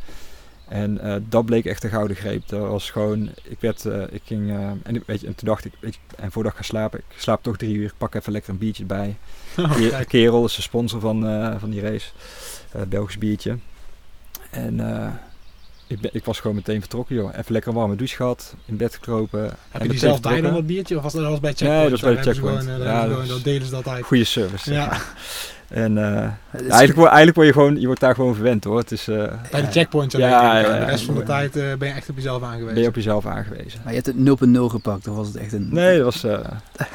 En 0.68 1.00
eh, 1.00 1.16
dat 1.28 1.44
bleek 1.44 1.64
echt 1.64 1.84
een 1.84 1.90
gouden 1.90 2.16
greep. 2.16 2.48
Dat 2.48 2.68
was 2.68 2.90
gewoon, 2.90 3.30
ik 3.42 3.56
werd, 3.60 3.86
eh, 3.86 4.02
ik 4.10 4.22
ging, 4.24 4.50
eh, 4.50 4.56
en, 4.82 5.02
weet 5.06 5.20
je, 5.20 5.26
en 5.26 5.34
toen 5.34 5.48
dacht 5.48 5.64
ik, 5.64 5.72
weet 5.80 5.94
je, 5.94 6.00
en 6.16 6.32
voordat 6.32 6.52
ik 6.52 6.58
ga 6.58 6.64
slapen, 6.64 6.98
ik 6.98 7.04
slaap 7.20 7.42
toch 7.42 7.56
drie 7.56 7.74
uur, 7.74 7.84
ik 7.86 7.92
pak 7.98 8.14
even 8.14 8.32
lekker 8.32 8.50
een 8.50 8.58
biertje 8.58 8.84
bij. 8.84 9.16
Oh, 9.58 9.72
Ke-. 9.74 10.04
Kerel 10.08 10.44
is 10.44 10.54
de 10.54 10.62
sponsor 10.62 11.00
van, 11.00 11.26
eh, 11.28 11.54
van 11.58 11.70
die 11.70 11.80
race, 11.80 12.10
Eh, 12.72 12.82
Belgisch 12.88 13.18
biertje. 13.18 13.56
En 14.50 14.80
eh, 14.96 15.08
ik, 15.86 16.00
ben, 16.00 16.10
ik 16.14 16.24
was 16.24 16.40
gewoon 16.40 16.56
meteen 16.56 16.80
vertrokken 16.80 17.14
joh. 17.16 17.30
Even 17.38 17.52
lekker 17.52 17.70
een 17.70 17.76
warme 17.76 17.96
douche 17.96 18.16
gehad, 18.16 18.54
in 18.64 18.76
bed 18.76 18.94
gekropen. 18.94 19.44
en 19.50 19.56
Heb 19.70 19.82
je 19.82 19.88
die 19.88 19.98
zelf 19.98 20.20
bij 20.20 20.30
dan 20.32 20.40
vertrokken. 20.40 20.52
dat 20.66 20.66
biertje? 20.76 20.96
Of 20.96 21.02
was 21.02 21.12
dat, 21.12 21.22
dat 21.22 21.30
was 21.30 21.40
bij 21.40 21.52
Checkpoint? 21.52 21.80
Nee, 21.80 21.90
dat 21.90 22.00
was 22.00 22.14
bij 22.14 22.22
Checkpoint. 22.32 22.62
Gewoon, 22.62 22.80
eh, 22.80 22.86
Ja, 22.86 23.08
dat 23.08 23.22
is- 23.22 23.28
dat 23.28 23.44
delen 23.44 23.64
ze 23.66 23.70
dat 23.72 23.88
uit. 23.88 24.04
Goede 24.04 24.24
service. 24.24 24.72
Ja. 24.72 24.92
En 25.72 25.98
eh, 25.98 26.28
eigenlijk, 26.52 26.94
word, 26.94 27.08
eigenlijk 27.08 27.35
word 27.37 27.46
je 27.46 27.52
gewoon, 27.52 27.80
je 27.80 27.87
wordt 27.87 28.00
daar 28.00 28.14
gewoon 28.14 28.35
verwend 28.35 28.64
hoor. 28.64 28.78
Het 28.78 28.92
is, 28.92 29.08
eh, 29.08 29.16
Bij 29.16 29.61
de 29.61 29.66
Ja. 29.66 29.70
checkpoint 29.70 30.14
alleen. 30.14 30.28
Ja, 30.28 30.58
ja, 30.58 30.78
de 30.78 30.85
rest 30.85 31.04
van 31.04 31.14
de 31.14 31.22
tijd 31.22 31.56
eh, 31.56 31.74
ben 31.78 31.88
je 31.88 31.94
echt 31.94 32.08
op 32.11 32.16
jezelf 32.16 32.42
aangewezen. 32.42 32.74
ben 32.74 32.82
je 32.82 32.88
op 32.88 32.94
jezelf 32.94 33.26
aangewezen. 33.26 33.80
Maar 33.85 33.94
je 33.94 34.00
hebt 34.02 34.06
het 34.06 34.16
0.0 34.16 34.68
gepakt, 34.68 35.08
of 35.08 35.16
was 35.16 35.26
het 35.26 35.37
echt 35.37 35.52
een... 35.52 35.68
Nee, 35.70 35.96
dat 35.96 36.04
was 36.04 36.24
eh, 36.24 36.38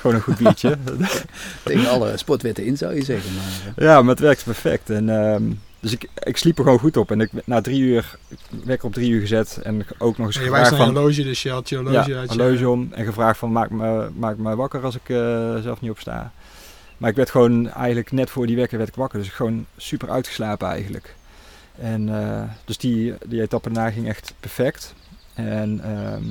gewoon 0.00 0.16
een 0.16 0.22
goed 0.22 0.38
biertje. 0.38 0.76
Tegen 1.64 1.90
alle 1.90 2.16
sportwetten 2.16 2.64
in, 2.64 2.76
zou 2.76 2.94
je 2.94 3.04
zeggen. 3.04 3.30
Maar, 3.34 3.84
ja, 3.84 4.00
maar 4.02 4.10
het 4.10 4.20
werkte 4.20 4.44
perfect. 4.44 4.90
En, 4.90 5.08
ehm, 5.08 5.42
dus 5.80 5.92
ik, 5.92 6.08
ik 6.18 6.36
sliep 6.36 6.58
er 6.58 6.64
gewoon 6.64 6.78
goed 6.78 6.96
op. 6.96 7.10
En 7.10 7.20
ik, 7.20 7.30
na 7.44 7.60
drie 7.60 7.80
uur, 7.80 8.16
wekker 8.64 8.86
op 8.86 8.92
drie 8.94 9.10
uur 9.10 9.20
gezet. 9.20 9.60
En 9.62 9.86
ook 9.98 10.18
nog 10.18 10.26
eens 10.26 10.36
En 10.36 10.42
je 10.42 10.48
gevraagd 10.48 10.76
van... 10.76 10.84
horloge, 10.94 11.22
dus 11.22 11.42
je 11.42 11.50
had 11.50 11.68
je 11.68 11.76
horloge 11.76 12.10
Ja, 12.10 12.18
uit 12.18 12.32
je... 12.32 12.42
horloge 12.42 12.68
om. 12.68 12.88
En 12.92 13.04
gevraagd 13.04 13.38
van 13.38 13.52
maak 13.52 13.70
me, 13.70 14.08
maak 14.16 14.36
me 14.36 14.56
wakker 14.56 14.84
als 14.84 14.94
ik 14.94 15.08
eh, 15.08 15.16
zelf 15.62 15.80
niet 15.80 15.90
opsta. 15.90 16.32
Maar 17.00 17.10
ik 17.10 17.16
werd 17.16 17.30
gewoon 17.30 17.68
eigenlijk 17.70 18.12
net 18.12 18.30
voor 18.30 18.46
die 18.46 18.56
wekker 18.56 18.78
werd 18.78 18.90
ik 18.90 18.94
wakker. 18.94 19.18
Dus 19.18 19.28
gewoon 19.28 19.66
super 19.76 20.10
uitgeslapen 20.10 20.68
eigenlijk. 20.68 21.14
En 21.78 22.22
eh, 22.22 22.42
dus 22.64 22.78
die, 22.78 23.14
die 23.26 23.42
etappe 23.42 23.70
daarna 23.70 23.90
ging 23.90 24.08
echt 24.08 24.34
perfect. 24.40 24.94
En 25.34 25.80
ehm, 25.84 26.24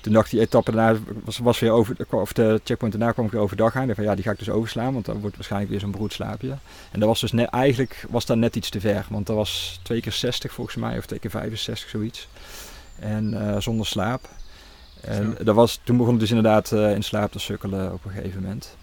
toen 0.00 0.12
dacht 0.12 0.30
die 0.30 0.40
etappe 0.40 0.72
daarna, 0.72 0.98
was, 1.24 1.38
was 1.38 1.58
weer 1.58 1.70
over, 1.70 1.96
of 2.10 2.32
de 2.32 2.60
checkpoint 2.64 2.94
daarna 2.94 3.12
kwam 3.12 3.24
ik 3.24 3.32
weer 3.32 3.40
overdag 3.40 3.76
aan. 3.76 3.88
Ik 3.88 3.94
van 3.94 4.04
ja, 4.04 4.14
die 4.14 4.24
ga 4.24 4.30
ik 4.30 4.38
dus 4.38 4.50
overslaan, 4.50 4.92
want 4.92 5.04
dan 5.04 5.20
wordt 5.20 5.36
waarschijnlijk 5.36 5.70
weer 5.70 5.80
zo'n 5.80 5.90
broedslaapje. 5.90 6.56
En 6.90 7.00
dat 7.00 7.08
was 7.08 7.20
dus 7.20 7.32
net, 7.32 7.48
eigenlijk 7.48 8.04
was 8.10 8.26
dat 8.26 8.36
net 8.36 8.56
iets 8.56 8.70
te 8.70 8.80
ver, 8.80 9.06
want 9.08 9.26
dat 9.26 9.36
was 9.36 9.80
twee 9.82 10.00
keer 10.00 10.12
60 10.12 10.52
volgens 10.52 10.76
mij, 10.76 10.98
of 10.98 11.06
twee 11.06 11.18
keer 11.18 11.30
65, 11.30 11.88
zoiets. 11.88 12.28
En 12.98 13.48
eh, 13.48 13.60
zonder 13.60 13.86
slaap. 13.86 14.28
En 15.00 15.36
dat 15.44 15.54
was, 15.54 15.80
toen 15.84 15.96
begon 15.96 16.12
het 16.12 16.20
dus 16.20 16.30
inderdaad 16.30 16.72
eh, 16.72 16.94
in 16.94 17.02
slaap 17.02 17.32
te 17.32 17.38
sukkelen 17.38 17.92
op 17.92 18.04
een 18.04 18.12
gegeven 18.12 18.42
moment. 18.42 18.76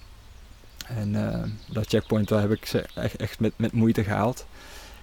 En 0.97 1.15
eh, 1.15 1.43
dat 1.67 1.87
checkpoint 1.87 2.27
daar 2.27 2.41
heb 2.41 2.51
ik 2.51 2.83
echt, 2.95 3.15
echt 3.15 3.39
met, 3.39 3.53
met 3.55 3.71
moeite 3.71 4.03
gehaald. 4.03 4.45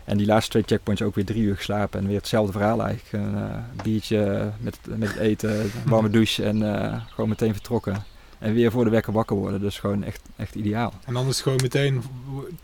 En 0.05 0.16
die 0.16 0.27
laatste 0.27 0.51
twee 0.51 0.62
checkpoints 0.66 1.03
ook 1.03 1.14
weer 1.14 1.25
drie 1.25 1.42
uur 1.42 1.57
geslapen. 1.57 2.01
En 2.01 2.07
weer 2.07 2.16
hetzelfde 2.16 2.53
verhaal 2.53 2.83
eigenlijk. 2.83 3.25
Een 3.25 3.37
eh, 3.37 3.83
biertje 3.83 4.51
met, 4.61 4.79
met 4.85 5.16
eten, 5.16 5.70
warme 5.87 6.11
douche 6.11 6.44
en 6.44 6.75
eh, 6.75 7.01
gewoon 7.09 7.29
meteen 7.29 7.53
vertrokken. 7.53 8.05
En 8.38 8.55
weer 8.55 8.70
voor 8.70 8.85
de 8.85 8.90
wekker 8.90 9.12
wakker 9.12 9.37
worden. 9.37 9.61
Dus 9.61 9.79
gewoon 9.79 10.05
echt, 10.05 10.20
echt 10.37 10.55
ideaal. 10.55 10.92
En 11.05 11.14
dan 11.14 11.22
is 11.22 11.35
het 11.35 11.42
gewoon 11.42 11.59
meteen 11.62 12.03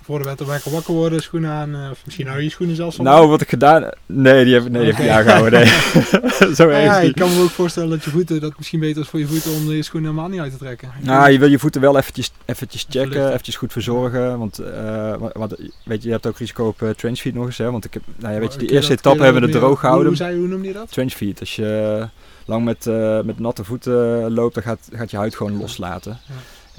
voor 0.02 0.18
de 0.18 0.24
wetter 0.24 0.46
wakker 0.46 0.70
wakker 0.70 0.94
worden, 0.94 1.22
schoenen 1.22 1.50
aan. 1.50 1.74
eh, 1.74 1.90
Of 1.90 2.02
misschien 2.04 2.26
hou 2.26 2.38
je 2.38 2.44
je 2.44 2.50
schoenen 2.50 2.76
zelfs. 2.76 2.96
Nou, 2.98 3.28
wat 3.28 3.40
ik 3.40 3.48
gedaan... 3.48 3.90
Nee, 4.06 4.44
die 4.44 4.54
heb, 4.54 4.62
nee, 4.68 4.72
die 4.82 4.90
heb 4.90 4.92
ik 4.92 4.98
niet 4.98 5.08
aangehouden. 5.08 5.60
Nee. 5.60 5.66
Zo 6.54 6.68
erg 6.68 6.84
ja, 6.84 7.00
ik 7.00 7.14
kan 7.14 7.34
me 7.34 7.42
ook 7.42 7.50
voorstellen 7.50 7.90
dat 7.90 8.04
je 8.04 8.10
voeten, 8.10 8.40
dat 8.40 8.52
misschien 8.56 8.80
beter 8.80 9.02
is 9.02 9.08
voor 9.08 9.18
je 9.18 9.26
voeten 9.26 9.52
om 9.52 9.70
je 9.70 9.82
schoenen 9.82 10.10
helemaal 10.10 10.30
niet 10.30 10.40
uit 10.40 10.52
te 10.52 10.58
trekken. 10.58 10.90
Nou, 11.00 11.30
je 11.30 11.38
wil 11.38 11.50
je 11.50 11.58
voeten 11.58 11.80
wel 11.80 11.96
eventjes, 11.98 12.32
eventjes 12.44 12.86
checken, 12.88 13.28
eventjes 13.28 13.56
goed 13.56 13.72
verzorgen. 13.72 14.38
Want, 14.38 14.58
eh, 14.58 15.14
want 15.32 15.54
weet 15.84 16.02
je, 16.02 16.06
je 16.06 16.14
hebt 16.14 16.26
ook 16.26 16.38
risico 16.38 16.66
op 16.66 16.82
uh, 16.82 16.90
trenchfeet 16.90 17.34
nog 17.34 17.46
eens. 17.46 17.58
Hè? 17.58 17.70
Want 17.70 17.84
ik 17.84 17.94
heb, 17.94 18.02
nou 18.16 18.34
ja, 18.34 18.40
weet 18.40 18.52
je, 18.52 18.58
die 18.58 18.70
eerste 18.70 18.92
etappe 18.92 19.22
hebben 19.22 19.42
we 19.42 19.48
het 19.48 19.56
droog 19.58 19.80
gehouden. 19.80 20.16
Hoe, 20.16 20.26
hoe, 20.26 20.36
hoe 20.36 20.48
noemde 20.48 20.66
je 20.66 20.72
dat? 20.74 20.90
Trenchfeet. 20.92 21.40
Als 21.40 21.56
je 21.56 21.98
eh, 22.00 22.06
lang 22.52 22.64
met, 22.64 22.86
eh, 22.86 23.20
met 23.20 23.38
natte 23.38 23.64
voeten 23.64 24.30
loopt, 24.32 24.54
dan 24.54 24.62
gaat, 24.62 24.88
gaat 24.92 25.10
je 25.10 25.16
huid 25.16 25.36
gewoon 25.36 25.56
loslaten. 25.56 26.18
Ja. 26.28 26.34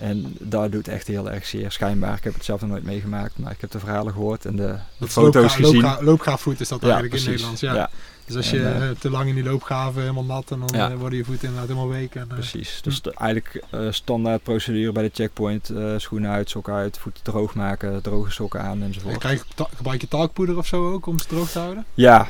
En 0.06 0.36
dat 0.40 0.72
doet 0.72 0.88
echt 0.88 1.08
heel 1.08 1.32
erg 1.32 1.46
zeer, 1.46 1.72
schijnbaar. 1.72 2.18
Ik 2.18 2.24
heb 2.24 2.34
het 2.34 2.46
zelf 2.46 2.62
nog 2.62 2.70
nooit 2.70 2.84
meegemaakt, 2.84 3.38
maar 3.38 3.52
ik 3.52 3.62
heb 3.62 3.72
de 3.72 3.80
verhalen 3.80 4.14
gehoord 4.14 4.46
en 4.46 4.56
de, 4.56 4.76
de 4.98 5.08
foto's 5.08 5.34
loopga- 5.34 5.50
gezien. 5.50 5.82
loopga- 6.06 6.38
is 6.62 6.68
dat 6.68 6.84
eigenlijk 6.84 7.14
in 7.14 7.24
Nederlands. 7.26 7.62
Ja. 7.62 7.74
ja, 7.74 7.90
Dus 8.26 8.36
als 8.36 8.50
je 8.50 8.64
En, 8.64 8.82
eh, 8.82 8.90
te 9.00 9.10
lang 9.10 9.30
in 9.30 9.36
die 9.36 9.44
loopgraven 9.44 10.02
helemaal 10.02 10.24
nat 10.24 10.52
en 10.52 10.60
dan 10.60 10.70
Ja. 10.80 10.90
eh, 10.92 10.96
worden 10.98 11.18
je 11.18 11.26
voeten 11.26 11.48
inderdaad 11.48 11.70
helemaal 11.70 11.90
week. 11.98 12.16
En, 12.16 12.22
eh, 12.22 12.28
precies. 12.34 12.80
Dus 12.82 13.02
de, 13.02 13.14
eigenlijk 13.18 13.64
standaard 13.90 14.44
procedure 14.44 14.92
bij 14.92 15.04
de 15.04 15.10
checkpoint. 15.14 15.72
schoenen 15.98 16.32
uit, 16.32 16.50
sokken 16.50 16.74
uit, 16.74 16.98
voeten 16.98 17.24
droog 17.24 17.56
maken, 17.56 18.02
droge 18.02 18.32
sokken 18.32 18.62
aan 18.62 18.82
en 18.82 18.88
enzovoort. 18.88 19.18
krijg 19.18 19.38
je 19.48 19.54
ta- 19.56 19.68
gebruik 19.76 20.02
je 20.02 20.08
talkpoeder 20.08 20.58
of 20.58 20.68
zo 20.68 20.92
ook 20.94 21.06
om 21.06 21.20
ze 21.20 21.28
droog 21.28 21.50
te 21.52 21.60
houden? 21.60 21.86
Ja, 21.94 22.28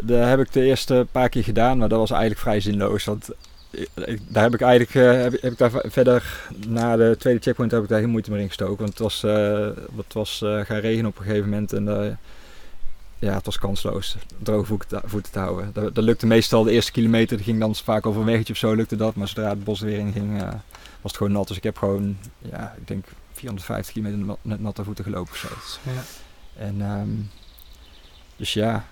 dat 0.00 0.24
heb 0.28 0.40
ik 0.40 0.52
de 0.52 0.62
eerste 0.62 1.06
paar 1.12 1.28
keer 1.28 1.44
gedaan, 1.44 1.78
maar 1.78 1.88
dat 1.88 1.98
was 1.98 2.10
eigenlijk 2.10 2.40
vrij 2.40 2.60
zinloos. 2.60 3.04
Want 3.04 3.28
ik- 3.70 4.20
daar 4.28 4.42
heb 4.42 4.54
ik 4.54 4.60
eigenlijk 4.60 4.92
heb, 5.22 5.34
ik- 5.34 5.40
heb 5.42 5.52
ik 5.52 5.58
daar 5.58 5.70
verder 5.84 6.48
na 6.66 6.96
de 6.96 7.16
tweede 7.18 7.40
checkpoint 7.40 7.70
heb 7.72 7.82
ik 7.82 7.88
daar 7.88 8.00
geen 8.00 8.08
moeite 8.10 8.30
meer 8.30 8.40
in 8.40 8.46
gestoken. 8.46 8.76
Want 8.76 8.88
het 8.90 8.98
was, 8.98 9.22
het 9.96 10.12
was 10.12 10.38
gaan 10.44 10.78
regenen 10.78 11.06
op 11.06 11.18
een 11.18 11.24
gegeven 11.24 11.48
moment 11.48 11.72
en 11.72 11.84
ja, 13.20 13.34
het 13.34 13.44
was 13.44 13.58
kansloos 13.58 14.16
droge 14.38 14.66
voeten, 14.66 15.00
voeten 15.04 15.32
te 15.32 15.38
houden. 15.38 15.70
Dat, 15.72 15.94
dat 15.94 16.04
lukte 16.04 16.26
meestal 16.26 16.62
de 16.62 16.72
eerste 16.72 16.92
kilometer, 16.92 17.36
dat 17.36 17.46
ging 17.46 17.60
dan 17.60 17.74
vaak 17.74 18.06
over 18.06 18.20
een 18.20 18.26
weggetje 18.26 18.52
of 18.52 18.58
zo 18.58 18.74
lukte 18.74 18.96
dat. 18.96 19.14
Maar 19.14 19.28
zodra 19.28 19.48
het 19.48 19.64
bos 19.64 19.80
er 19.80 19.86
weer 19.86 19.98
in 19.98 20.12
ging, 20.12 20.40
eh, 20.40 20.48
was 21.00 21.12
het 21.12 21.16
gewoon 21.16 21.32
nat. 21.32 21.48
Dus 21.48 21.56
ik 21.56 21.62
heb 21.62 21.76
gewoon, 21.76 22.16
ja, 22.38 22.74
ik 22.78 22.88
denk 22.88 23.04
450 23.32 23.94
kilometer 23.94 24.36
met 24.42 24.60
natte 24.60 24.84
voeten 24.84 25.04
gelopen 25.04 25.32
of 25.32 25.38
zo. 25.38 25.48
Ja. 25.82 26.02
En 26.64 26.80
ehm, 26.80 27.08
dus 28.36 28.52
ja, 28.52 28.86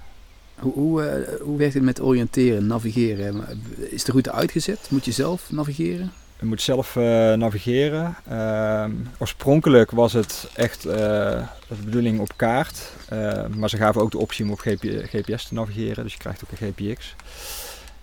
Hoe, 0.58 0.72
hoe, 0.72 1.02
eh, 1.02 1.40
hoe 1.40 1.58
werkt 1.58 1.74
het 1.74 1.82
met 1.82 2.00
oriënteren, 2.00 2.66
navigeren? 2.66 3.44
Is 3.76 4.04
de 4.04 4.12
route 4.12 4.32
uitgezet? 4.32 4.86
Moet 4.90 5.04
je 5.04 5.12
zelf 5.12 5.50
navigeren? 5.50 6.12
Je 6.40 6.46
moet 6.46 6.62
zelf 6.62 6.96
eh, 6.96 7.02
navigeren. 7.32 8.16
Ehm, 8.28 8.92
oorspronkelijk 9.18 9.90
was 9.90 10.12
het 10.12 10.50
echt 10.54 10.84
eh, 10.84 10.94
de 11.68 11.84
bedoeling 11.84 12.20
op 12.20 12.36
kaart. 12.36 12.92
Eh, 13.08 13.46
maar 13.46 13.68
ze 13.68 13.76
gaven 13.76 14.00
ook 14.00 14.10
de 14.10 14.18
optie 14.18 14.44
om 14.44 14.50
op 14.50 14.58
GP 14.58 14.82
GPS 14.82 15.44
te 15.44 15.54
navigeren. 15.54 16.02
Dus 16.02 16.12
je 16.12 16.18
krijgt 16.18 16.44
ook 16.44 16.50
een 16.50 16.72
GPX. 16.72 17.14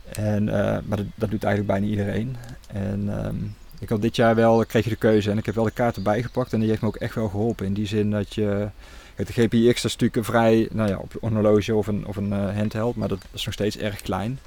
En, 0.10 0.50
eh, 0.50 0.78
maar 0.86 0.98
dat, 1.15 1.30
doet 1.30 1.43
eigenlijk 1.43 1.67
bijna 1.67 1.86
iedereen. 1.86 2.38
En 2.67 3.06
ehm, 3.10 3.36
ik 3.80 3.89
had 3.89 4.02
dit 4.02 4.15
jaar 4.15 4.36
wel, 4.36 4.65
kreeg 4.65 4.84
je 4.84 4.89
de 4.89 4.95
keuze. 4.95 5.32
En 5.32 5.38
ik 5.38 5.45
heb 5.45 5.56
wel 5.56 5.63
de 5.63 5.71
kaart 5.71 5.95
erbij 5.95 6.21
gepakt. 6.21 6.54
En 6.54 6.60
die 6.60 6.69
heeft 6.69 6.82
me 6.82 6.88
ook 6.88 6.95
echt 6.95 7.15
wel 7.15 7.30
geholpen. 7.30 7.65
In 7.65 7.74
die 7.74 7.88
zin 7.88 8.12
dat 8.12 8.34
je... 8.34 8.67
De 9.15 9.26
GPX 9.26 9.84
is 9.84 9.84
natuurlijk 9.84 10.15
een 10.15 10.24
vrij, 10.24 10.67
nou 10.71 10.89
ja, 10.89 10.98
op 10.98 11.17
een 11.21 11.34
horloge 11.34 11.76
of 11.76 11.88
een, 11.88 12.08
of 12.08 12.15
een 12.15 12.32
handheld. 12.32 12.95
Maar 12.95 13.08
dat 13.08 13.26
is 13.32 13.45
nog 13.45 13.54
steeds 13.54 13.78
erg 13.78 14.02
klein. 14.02 14.39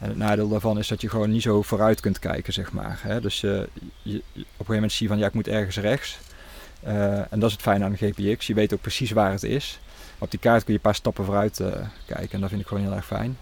En 0.00 0.08
het 0.08 0.16
nadeel 0.16 0.48
daarvan 0.48 0.78
is 0.78 0.88
dat 0.88 1.00
je 1.00 1.08
gewoon 1.08 1.30
niet 1.30 1.42
zo 1.42 1.62
vooruit 1.62 2.00
kunt 2.00 2.18
kijken, 2.18 2.52
zeg 2.52 2.72
maar. 2.72 2.98
Hè? 3.02 3.20
Dus 3.20 3.40
je, 3.40 3.68
je, 4.02 4.12
je- 4.12 4.18
op 4.32 4.34
een 4.34 4.44
gegeven 4.44 4.74
moment 4.74 4.92
zie 4.92 5.06
je 5.06 5.12
van, 5.12 5.20
ja, 5.22 5.26
ik 5.28 5.34
moet 5.34 5.48
ergens 5.48 5.76
rechts. 5.76 6.18
Eh, 6.82 7.18
en 7.18 7.38
dat 7.40 7.44
is 7.44 7.52
het 7.52 7.62
fijne 7.62 7.84
aan 7.84 7.96
de 7.98 8.10
GPX. 8.10 8.46
Je 8.46 8.54
weet 8.54 8.72
ook 8.74 8.80
precies 8.80 9.10
waar 9.10 9.30
het 9.32 9.42
is. 9.42 9.80
Op 10.18 10.30
die 10.30 10.40
kaart 10.40 10.58
kun 10.64 10.72
je 10.72 10.78
een 10.78 10.84
paar 10.84 10.94
stappen 10.94 11.24
vooruit 11.24 11.60
eh, 11.60 11.66
kijken. 12.06 12.30
En 12.32 12.40
dat 12.40 12.48
vind 12.48 12.60
ik 12.60 12.66
gewoon 12.66 12.82
heel 12.82 12.94
erg 12.94 13.06
fijn. 13.06 13.38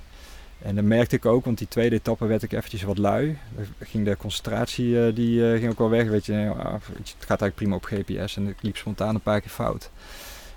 En 0.63 0.75
dat 0.75 0.85
merkte 0.85 1.17
ik 1.17 1.27
ook, 1.27 1.45
want 1.45 1.59
die 1.59 1.69
tweede 1.69 1.97
etappe 1.97 2.27
werd 2.27 2.43
ik 2.43 2.53
eventjes 2.53 2.83
wat 2.83 2.99
lui. 2.99 3.39
Ging 3.81 4.05
de 4.05 4.17
concentratie 4.17 5.07
eh, 5.07 5.15
die, 5.15 5.53
eh, 5.53 5.59
ging 5.59 5.71
ook 5.71 5.79
wel 5.79 5.91
weg. 5.91 6.09
Weet 6.09 6.27
je, 6.27 6.33
het 6.33 7.15
gaat 7.19 7.41
eigenlijk 7.41 7.55
prima 7.55 7.75
op 7.75 7.85
GPS. 7.85 8.37
En 8.37 8.49
ik 8.49 8.63
liep 8.63 8.77
spontaan 8.77 9.15
een 9.15 9.21
paar 9.21 9.41
keer 9.41 9.51
fout. 9.51 9.91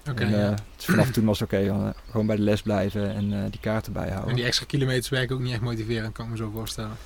Oké, 0.10 0.24
en, 0.24 0.30
ja. 0.30 0.50
eh, 0.50 0.56
dus 0.76 0.86
vanaf 0.86 1.10
toen 1.10 1.26
was 1.26 1.40
het 1.40 1.54
oké, 1.54 1.66
dan, 1.66 1.86
eh, 1.86 1.90
gewoon 2.10 2.26
bij 2.26 2.36
de 2.36 2.42
les 2.42 2.62
blijven 2.62 3.16
en 3.16 3.34
eh, 3.34 3.52
die 3.52 3.60
kaarten 3.60 3.94
bijhouden. 3.94 4.30
En 4.30 4.36
die 4.36 4.46
extra 4.46 4.66
kilometers 4.66 5.10
werken 5.10 5.36
ook 5.36 5.42
niet 5.42 5.52
echt 5.52 5.62
motiverend, 5.62 6.14
kan 6.14 6.26
ik 6.26 6.32
me 6.32 6.38
zo 6.38 6.52
voorstellen. 6.54 6.98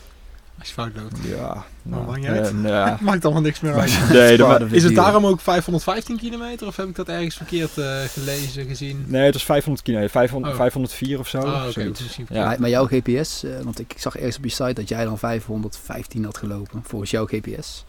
Als 0.60 0.68
je 0.68 0.74
fout 0.74 0.92
loopt. 0.96 1.18
Ja, 1.24 1.66
nou, 1.82 2.06
maakt 2.06 2.18
niet 2.20 2.28
uit. 2.28 2.54
nou. 2.54 2.98
Maakt 3.02 3.26
allemaal 3.26 3.42
niks 3.42 3.60
meer 3.60 3.74
uit. 3.74 4.00
Nee, 4.10 4.38
dat 4.38 4.62
Is 4.72 4.84
het 4.84 4.96
daarom 4.96 5.26
ook 5.26 5.40
515 5.40 6.18
kilometer 6.18 6.68
of 6.68 6.76
heb 6.76 6.88
ik 6.88 6.96
dat 6.96 7.10
ergens 7.10 7.36
verkeerd 7.36 7.78
eh, 7.78 8.00
gelezen, 8.04 8.66
gezien? 8.66 9.06
nee, 9.08 9.24
het 9.24 9.34
was 9.34 9.44
500 9.44 9.86
kilo, 9.86 10.08
500, 10.08 10.54
Oh. 10.54 10.60
504 10.60 11.20
of 11.20 11.28
zo. 11.28 11.40
Ah, 11.40 11.66
misschien 11.66 12.26
Ja. 12.30 12.46
Maar, 12.46 12.60
maar 12.60 12.70
jouw 12.70 12.86
GPS, 12.86 13.44
eh, 13.44 13.52
want 13.64 13.80
ik, 13.80 13.94
ik 13.94 14.00
zag 14.00 14.16
ergens 14.16 14.38
op 14.38 14.44
je 14.44 14.50
site 14.50 14.74
dat 14.74 14.90
jij 14.90 15.06
dan 15.06 15.18
515 15.18 16.24
had 16.26 16.38
gelopen 16.38 16.84
volgens 16.84 17.12
jouw 17.12 17.26
GPS. 17.26 17.86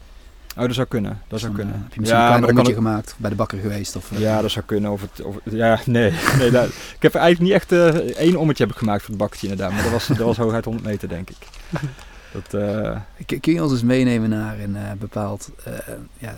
Oh, 0.57 0.63
dat 0.63 0.73
zou 0.73 0.87
kunnen. 0.87 1.21
Dat 1.27 1.39
zou 1.39 1.51
Dan, 1.51 1.59
eh, 1.61 1.65
kunnen. 1.65 1.83
heb 1.83 1.93
je 1.93 1.99
misschien 1.99 2.19
Ja, 2.21 2.27
een 2.33 2.37
klein 2.37 2.49
ommetje 2.51 2.73
gemaakt 2.73 3.15
bij 3.17 3.29
de 3.29 3.35
bakker 3.35 3.59
geweest? 3.59 3.95
Of, 3.95 4.11
eh, 4.11 4.19
Ja, 4.19 4.41
dat 4.41 4.51
zou 4.51 4.65
kunnen. 4.65 4.91
Of 4.91 5.01
het, 5.01 5.21
of, 5.25 5.35
ja, 5.43 5.79
nee. 5.85 6.11
nee 6.39 6.51
dat, 6.51 6.67
ik 6.67 7.01
heb 7.01 7.15
eigenlijk 7.15 7.43
niet 7.43 7.61
echt 7.61 7.71
eh, 7.71 8.17
één 8.17 8.35
ommetje 8.35 8.63
heb 8.63 8.71
ik 8.71 8.77
gemaakt 8.79 9.01
voor 9.01 9.09
het 9.09 9.17
bakkertje 9.17 9.47
inderdaad. 9.47 9.73
Maar 9.73 9.83
dat 9.83 9.91
was, 9.91 10.07
dat 10.07 10.17
was 10.17 10.37
hooguit 10.37 10.65
100 10.65 10.85
meter, 10.85 11.09
denk 11.09 11.29
ik. 11.29 11.37
Dat, 12.31 12.47
Kun- 13.25 13.53
je 13.53 13.63
ons 13.63 13.71
eens 13.71 13.83
meenemen 13.83 14.29
naar 14.29 14.59
een 14.59 14.77
bepaald 14.99 15.49
ja, 16.17 16.35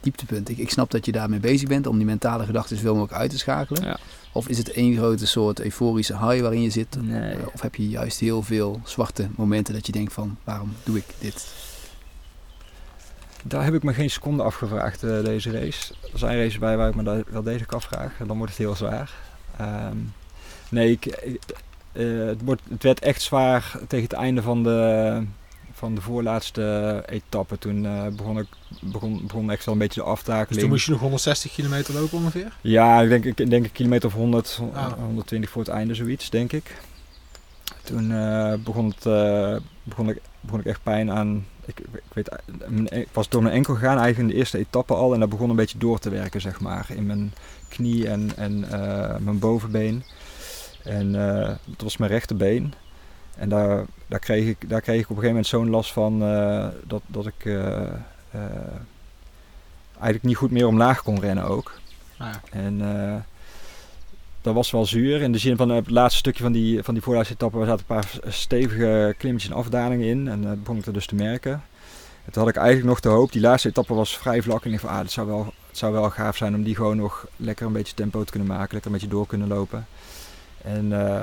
dieptepunt? 0.00 0.48
Ik, 0.48 0.58
ik 0.58 0.70
snap 0.70 0.90
dat 0.90 1.06
je 1.06 1.12
daarmee 1.12 1.38
bezig 1.40 1.68
bent 1.68 1.86
om 1.86 1.96
die 1.96 2.06
mentale 2.06 2.44
gedachten 2.44 2.76
zoveel 2.76 2.94
mogelijk 2.94 3.20
uit 3.20 3.30
te 3.30 3.38
schakelen. 3.38 3.84
Ja. 3.84 3.98
Of 4.32 4.48
is 4.48 4.58
het 4.58 4.70
één 4.70 4.96
grote 4.96 5.26
soort 5.26 5.60
euforische 5.60 6.12
high 6.18 6.40
waarin 6.40 6.62
je 6.62 6.70
zit? 6.70 6.96
nee. 7.00 7.34
Of 7.54 7.60
heb 7.60 7.74
je 7.74 7.88
juist 7.88 8.20
heel 8.20 8.42
veel 8.42 8.80
zwarte 8.84 9.28
momenten 9.36 9.74
dat 9.74 9.86
je 9.86 9.92
denkt 9.92 10.12
van 10.12 10.36
waarom 10.44 10.72
doe 10.84 10.96
ik 10.96 11.04
dit? 11.18 11.46
Daar 13.48 13.64
heb 13.64 13.74
ik 13.74 13.82
me 13.82 13.94
geen 13.94 14.10
seconde 14.10 14.42
afgevraagd, 14.42 15.02
eh, 15.02 15.24
deze 15.24 15.50
race. 15.50 15.94
Er 16.12 16.18
zijn 16.18 16.36
races 16.38 16.58
bij 16.58 16.76
waar 16.76 16.88
ik 16.88 16.94
me 16.94 17.02
da- 17.02 17.22
wel 17.28 17.42
degelijk 17.42 17.72
afvraag. 17.72 18.12
En 18.20 18.26
dan 18.26 18.36
wordt 18.36 18.52
het 18.52 18.60
heel 18.60 18.74
zwaar. 18.76 19.10
Ehm, 19.56 19.96
nee, 20.70 20.90
ik, 20.90 21.06
ik- 21.06 21.40
eh, 21.92 22.26
het, 22.26 22.42
wordt, 22.44 22.62
het 22.70 22.82
werd 22.82 23.00
echt 23.00 23.22
zwaar 23.22 23.72
tegen 23.88 24.04
het 24.04 24.12
einde 24.12 24.42
van 24.42 24.62
de, 24.62 25.22
van 25.72 25.94
de 25.94 26.00
voorlaatste 26.00 27.02
etappe. 27.06 27.58
Toen 27.58 27.86
eh, 27.86 28.06
begon, 28.16 28.38
ik, 28.38 28.46
begon, 28.80 29.20
begon 29.26 29.50
echt 29.50 29.64
wel 29.64 29.74
een 29.74 29.80
beetje 29.80 30.00
de 30.00 30.06
aftakeling. 30.06 30.48
Dus 30.48 30.58
toen 30.60 30.68
moest 30.68 30.84
je 30.84 30.90
nog 30.90 31.00
160 31.00 31.52
kilometer 31.52 31.94
lopen 31.94 32.18
ongeveer? 32.18 32.52
Ja, 32.60 33.00
ik 33.00 33.08
denk, 33.08 33.24
ik 33.24 33.50
denk 33.50 33.64
een 33.64 33.72
kilometer 33.72 34.08
of 34.08 34.14
100, 34.14 34.60
Ah. 34.74 34.92
120 34.92 35.50
voor 35.50 35.62
het 35.62 35.70
einde, 35.70 35.94
zoiets, 35.94 36.30
denk 36.30 36.52
ik. 36.52 36.76
Toen 37.82 38.12
eh, 38.12 38.54
begon, 38.64 38.88
het, 38.88 39.06
eh, 39.06 39.56
begon, 39.82 40.08
ik, 40.08 40.18
begon 40.40 40.60
ik 40.60 40.66
echt 40.66 40.82
pijn 40.82 41.10
aan. 41.10 41.46
Ik, 41.68 41.80
ik, 41.80 42.02
weet, 42.12 42.28
mijn- 42.68 42.90
ik 43.00 43.08
was 43.12 43.28
door 43.28 43.42
mijn 43.42 43.54
enkel 43.54 43.74
gegaan, 43.74 43.98
eigenlijk 43.98 44.18
in 44.18 44.26
de 44.26 44.34
eerste 44.34 44.58
etappe 44.58 44.94
al. 44.94 45.14
En 45.14 45.20
dat 45.20 45.28
begon 45.28 45.50
een 45.50 45.56
beetje 45.56 45.78
door 45.78 45.98
te 45.98 46.10
werken, 46.10 46.40
zeg 46.40 46.60
maar. 46.60 46.86
In 46.94 47.06
mijn 47.06 47.32
knie 47.68 48.08
en, 48.08 48.30
en 48.36 48.64
eh, 48.70 49.16
mijn 49.18 49.38
bovenbeen. 49.38 50.02
En 50.84 51.14
eh, 51.38 51.48
dat 51.64 51.80
was 51.82 51.96
mijn 51.96 52.10
rechterbeen. 52.10 52.74
En 53.36 53.48
daar, 53.48 53.84
daar, 54.06 54.18
kreeg 54.18 54.46
ik, 54.48 54.68
daar 54.68 54.80
kreeg 54.80 55.00
ik 55.00 55.10
op 55.10 55.16
een 55.16 55.22
gegeven 55.22 55.28
moment 55.28 55.46
zo'n 55.46 55.70
last 55.70 55.92
van 55.92 56.22
eh, 56.22 56.66
dat, 56.86 57.02
dat 57.06 57.26
ik 57.26 57.44
eh, 57.44 57.82
eh, 58.30 58.40
eigenlijk 59.90 60.22
niet 60.22 60.36
goed 60.36 60.50
meer 60.50 60.66
omlaag 60.66 61.02
kon 61.02 61.20
rennen 61.20 61.44
ook. 61.44 61.80
Ja. 62.18 62.40
En 62.50 62.80
eh, 62.80 63.14
dat 64.48 64.56
was 64.56 64.70
wel 64.70 64.86
zuur. 64.86 65.22
In 65.22 65.32
de 65.32 65.38
zin 65.38 65.56
van 65.56 65.70
eh, 65.70 65.76
het 65.76 65.90
laatste 65.90 66.18
stukje 66.18 66.42
van 66.42 66.52
die, 66.52 66.82
van 66.82 66.94
die 66.94 67.14
er 67.14 67.24
zaten 67.26 67.68
een 67.68 67.84
paar 67.86 68.10
stevige 68.26 69.14
klimmetjes 69.18 69.50
en 69.50 69.56
afdalingen 69.56 70.06
in. 70.06 70.28
En 70.28 70.42
dat 70.42 70.62
begon 70.62 70.76
ik 70.76 70.84
dat 70.84 70.94
dus 70.94 71.06
te 71.06 71.14
merken. 71.14 71.52
En 72.24 72.32
toen 72.32 72.42
had 72.42 72.50
ik 72.50 72.56
eigenlijk 72.56 72.88
nog 72.88 73.00
de 73.00 73.08
hoop, 73.08 73.32
die 73.32 73.40
laatste 73.40 73.68
etappe 73.68 73.94
was 73.94 74.16
vrij 74.16 74.42
vlak. 74.42 74.64
En 74.64 74.72
ik 74.72 74.72
dacht 74.72 74.84
van, 74.84 74.94
ah, 74.94 75.02
het 75.02 75.12
zou, 75.12 75.26
wel, 75.26 75.52
het 75.66 75.78
zou 75.78 75.92
wel 75.92 76.10
gaaf 76.10 76.36
zijn 76.36 76.54
om 76.54 76.62
die 76.62 76.74
gewoon 76.74 76.96
nog 76.96 77.26
lekker 77.36 77.66
een 77.66 77.72
beetje 77.72 77.94
tempo 77.94 78.24
te 78.24 78.30
kunnen 78.30 78.48
maken. 78.48 78.72
Lekker 78.72 78.86
een 78.86 78.98
beetje 78.98 79.14
door 79.14 79.26
kunnen 79.26 79.48
lopen. 79.48 79.86
En 80.62 81.08
eh, 81.08 81.22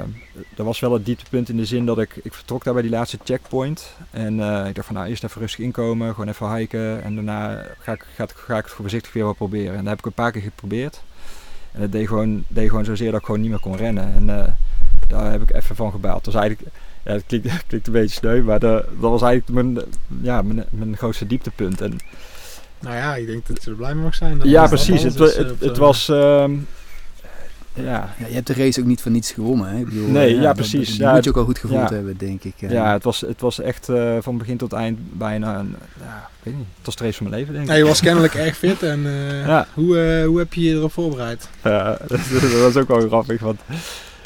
dat 0.55 0.65
was 0.65 0.79
wel 0.79 0.93
het 0.93 1.05
dieptepunt 1.05 1.49
in 1.49 1.57
de 1.57 1.65
zin 1.65 1.85
dat 1.85 1.99
ik, 1.99 2.15
ik 2.23 2.33
vertrok 2.33 2.63
daar 2.63 2.73
bij 2.73 2.81
die 2.81 2.91
laatste 2.91 3.17
checkpoint. 3.23 3.95
En 4.11 4.39
eh, 4.39 4.67
ik 4.67 4.75
dacht 4.75 4.87
van 4.87 4.95
nou 4.95 5.07
eerst 5.07 5.23
even 5.23 5.41
rustig 5.41 5.59
inkomen, 5.65 6.13
gewoon 6.13 6.29
even 6.29 6.55
hiken. 6.55 7.03
En 7.03 7.15
daarna 7.15 7.65
ga 7.79 7.91
ik, 7.91 8.05
ga, 8.15 8.27
ga 8.35 8.57
ik 8.57 8.63
het 8.63 8.73
voorzichtig 8.73 9.13
weer 9.13 9.23
wel 9.23 9.33
proberen. 9.33 9.71
En 9.71 9.79
dat 9.79 9.87
heb 9.87 9.99
ik 9.99 10.05
een 10.05 10.11
paar 10.11 10.31
keer 10.31 10.41
geprobeerd. 10.41 11.01
En 11.75 11.81
dat 11.81 11.91
deed 11.91 12.07
gewoon, 12.07 12.43
deed 12.47 12.69
gewoon 12.69 12.85
zozeer 12.85 13.11
dat 13.11 13.19
ik 13.19 13.25
gewoon 13.25 13.41
niet 13.41 13.49
meer 13.49 13.59
kon 13.59 13.75
rennen. 13.77 14.13
En 14.13 14.29
eh, 14.41 14.47
daar 15.07 15.31
heb 15.31 15.41
ik 15.41 15.53
even 15.53 15.75
van 15.75 15.91
gebaald. 15.91 16.23
Dat 16.23 16.33
was 16.33 16.43
eigenlijk, 16.43 16.71
ja, 17.03 17.11
het 17.11 17.23
klinkt, 17.27 17.51
het 17.51 17.63
klinkt 17.67 17.87
een 17.87 17.93
beetje 17.93 18.15
sneu, 18.15 18.41
maar 18.43 18.59
dat, 18.59 18.83
dat 18.99 19.09
was 19.11 19.21
eigenlijk 19.21 19.61
mijn, 19.63 19.85
ja, 20.21 20.41
mijn, 20.41 20.65
mijn 20.69 20.97
grootste 20.97 21.27
dieptepunt. 21.27 21.81
En 21.81 21.99
Nou 22.79 22.95
ja, 22.95 23.15
ik 23.15 23.27
denk 23.27 23.47
dat 23.47 23.63
je 23.63 23.69
er 23.69 23.75
blij 23.75 23.93
mee 23.93 24.03
mag 24.03 24.15
zijn. 24.15 24.37
Dat 24.37 24.47
ja, 24.47 24.61
dat 24.61 24.69
precies. 24.69 25.03
Het, 25.03 25.19
is, 25.19 25.31
eh, 25.31 25.37
het, 25.37 25.59
het 25.59 25.75
de- 25.75 25.81
was, 25.81 26.09
ehm, 26.09 26.55
ja, 27.75 27.83
Ja, 28.17 28.27
je 28.27 28.33
hebt 28.33 28.47
de 28.47 28.53
race 28.53 28.79
ook 28.79 28.85
niet 28.85 29.01
voor 29.01 29.11
niets 29.11 29.31
gewonnen. 29.31 29.67
Hè? 29.69 29.77
Ik 29.77 29.85
bedoel, 29.85 30.07
Nee, 30.07 30.27
eh, 30.27 30.35
ja, 30.35 30.41
dat- 30.41 30.55
precies. 30.55 30.95
Ja, 30.95 31.13
moet 31.13 31.23
je 31.23 31.29
ook 31.29 31.37
al 31.37 31.43
goed 31.45 31.57
gevoeld 31.59 31.89
ja. 31.89 31.95
hebben, 31.95 32.17
denk 32.17 32.43
ik. 32.43 32.53
eh. 32.59 32.71
Ja, 32.71 32.93
het 32.93 33.03
was, 33.03 33.21
het 33.21 33.41
was 33.41 33.59
echt 33.59 33.89
eh, 33.89 34.17
van 34.19 34.37
begin 34.37 34.57
tot 34.57 34.73
eind 34.73 34.99
bijna 35.17 35.59
een, 35.59 35.75
ja, 35.99 36.29
ik 36.39 36.43
weet 36.43 36.55
niet, 36.55 36.65
het 36.77 36.85
was 36.85 36.95
de 36.95 37.03
race 37.03 37.17
van 37.17 37.27
mijn 37.29 37.39
leven 37.39 37.53
denk 37.53 37.65
ik. 37.65 37.71
Ja, 37.71 37.77
je 37.77 37.85
was 37.85 37.99
kennelijk 38.01 38.33
erg 38.33 38.57
fit 38.57 38.83
en 38.83 39.05
eh, 39.05 39.45
Ja. 39.45 39.67
hoe, 39.73 39.99
eh, 39.99 40.25
hoe 40.25 40.37
heb 40.37 40.53
je 40.53 40.61
je 40.61 40.73
erop 40.75 40.91
voorbereid? 40.93 41.49
Ja, 41.63 41.97
dat, 42.07 42.19
dat 42.31 42.51
was 42.61 42.75
ook 42.75 42.87
wel 42.87 43.07
grappig, 43.07 43.41
want 43.41 43.59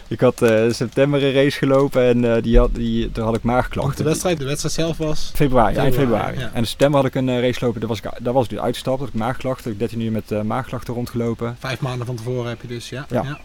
ik 0.10 0.20
had 0.20 0.42
in 0.42 0.74
september 0.76 1.24
een 1.24 1.34
race 1.34 1.58
gelopen 1.58 2.04
en 2.04 2.36
eh, 2.36 2.44
die 2.44 2.58
had, 2.58 2.76
die, 2.76 3.12
daar 3.12 3.26
had 3.26 3.36
ik 3.36 3.44
maagklachten. 3.44 3.98
de 4.04 4.10
wedstrijd, 4.10 4.38
de 4.38 4.46
wedstrijd 4.46 4.74
zelf 4.76 4.98
was... 4.98 5.32
Februari, 5.36 5.76
eind 5.76 5.96
Februari, 5.96 6.22
februari. 6.24 6.40
ja. 6.40 6.54
En 6.54 6.60
in 6.60 6.68
september 6.68 7.00
had 7.02 7.10
ik 7.10 7.16
een 7.16 7.30
eh, 7.30 7.40
race 7.42 7.60
gelopen, 7.60 7.80
daar 7.80 7.90
was 7.90 7.98
ik, 8.02 8.10
daar 8.20 8.34
was 8.34 8.44
ik 8.44 8.50
dus 8.50 8.60
uitgestapt, 8.60 9.00
had 9.00 9.08
ik 9.08 9.14
maagklachten. 9.14 9.72
Ik 9.72 9.80
heb 9.80 9.90
13 9.90 10.06
uur 10.06 10.12
met 10.12 10.32
eh, 10.32 10.42
maagklachten 10.42 10.94
rondgelopen. 10.94 11.56
Vijf 11.60 11.80
maanden 11.80 12.06
van 12.06 12.16
tevoren 12.16 12.50
heb 12.50 12.62
je 12.62 12.68
dus, 12.68 12.90
ja. 12.90 13.06
Ja. 13.10 13.40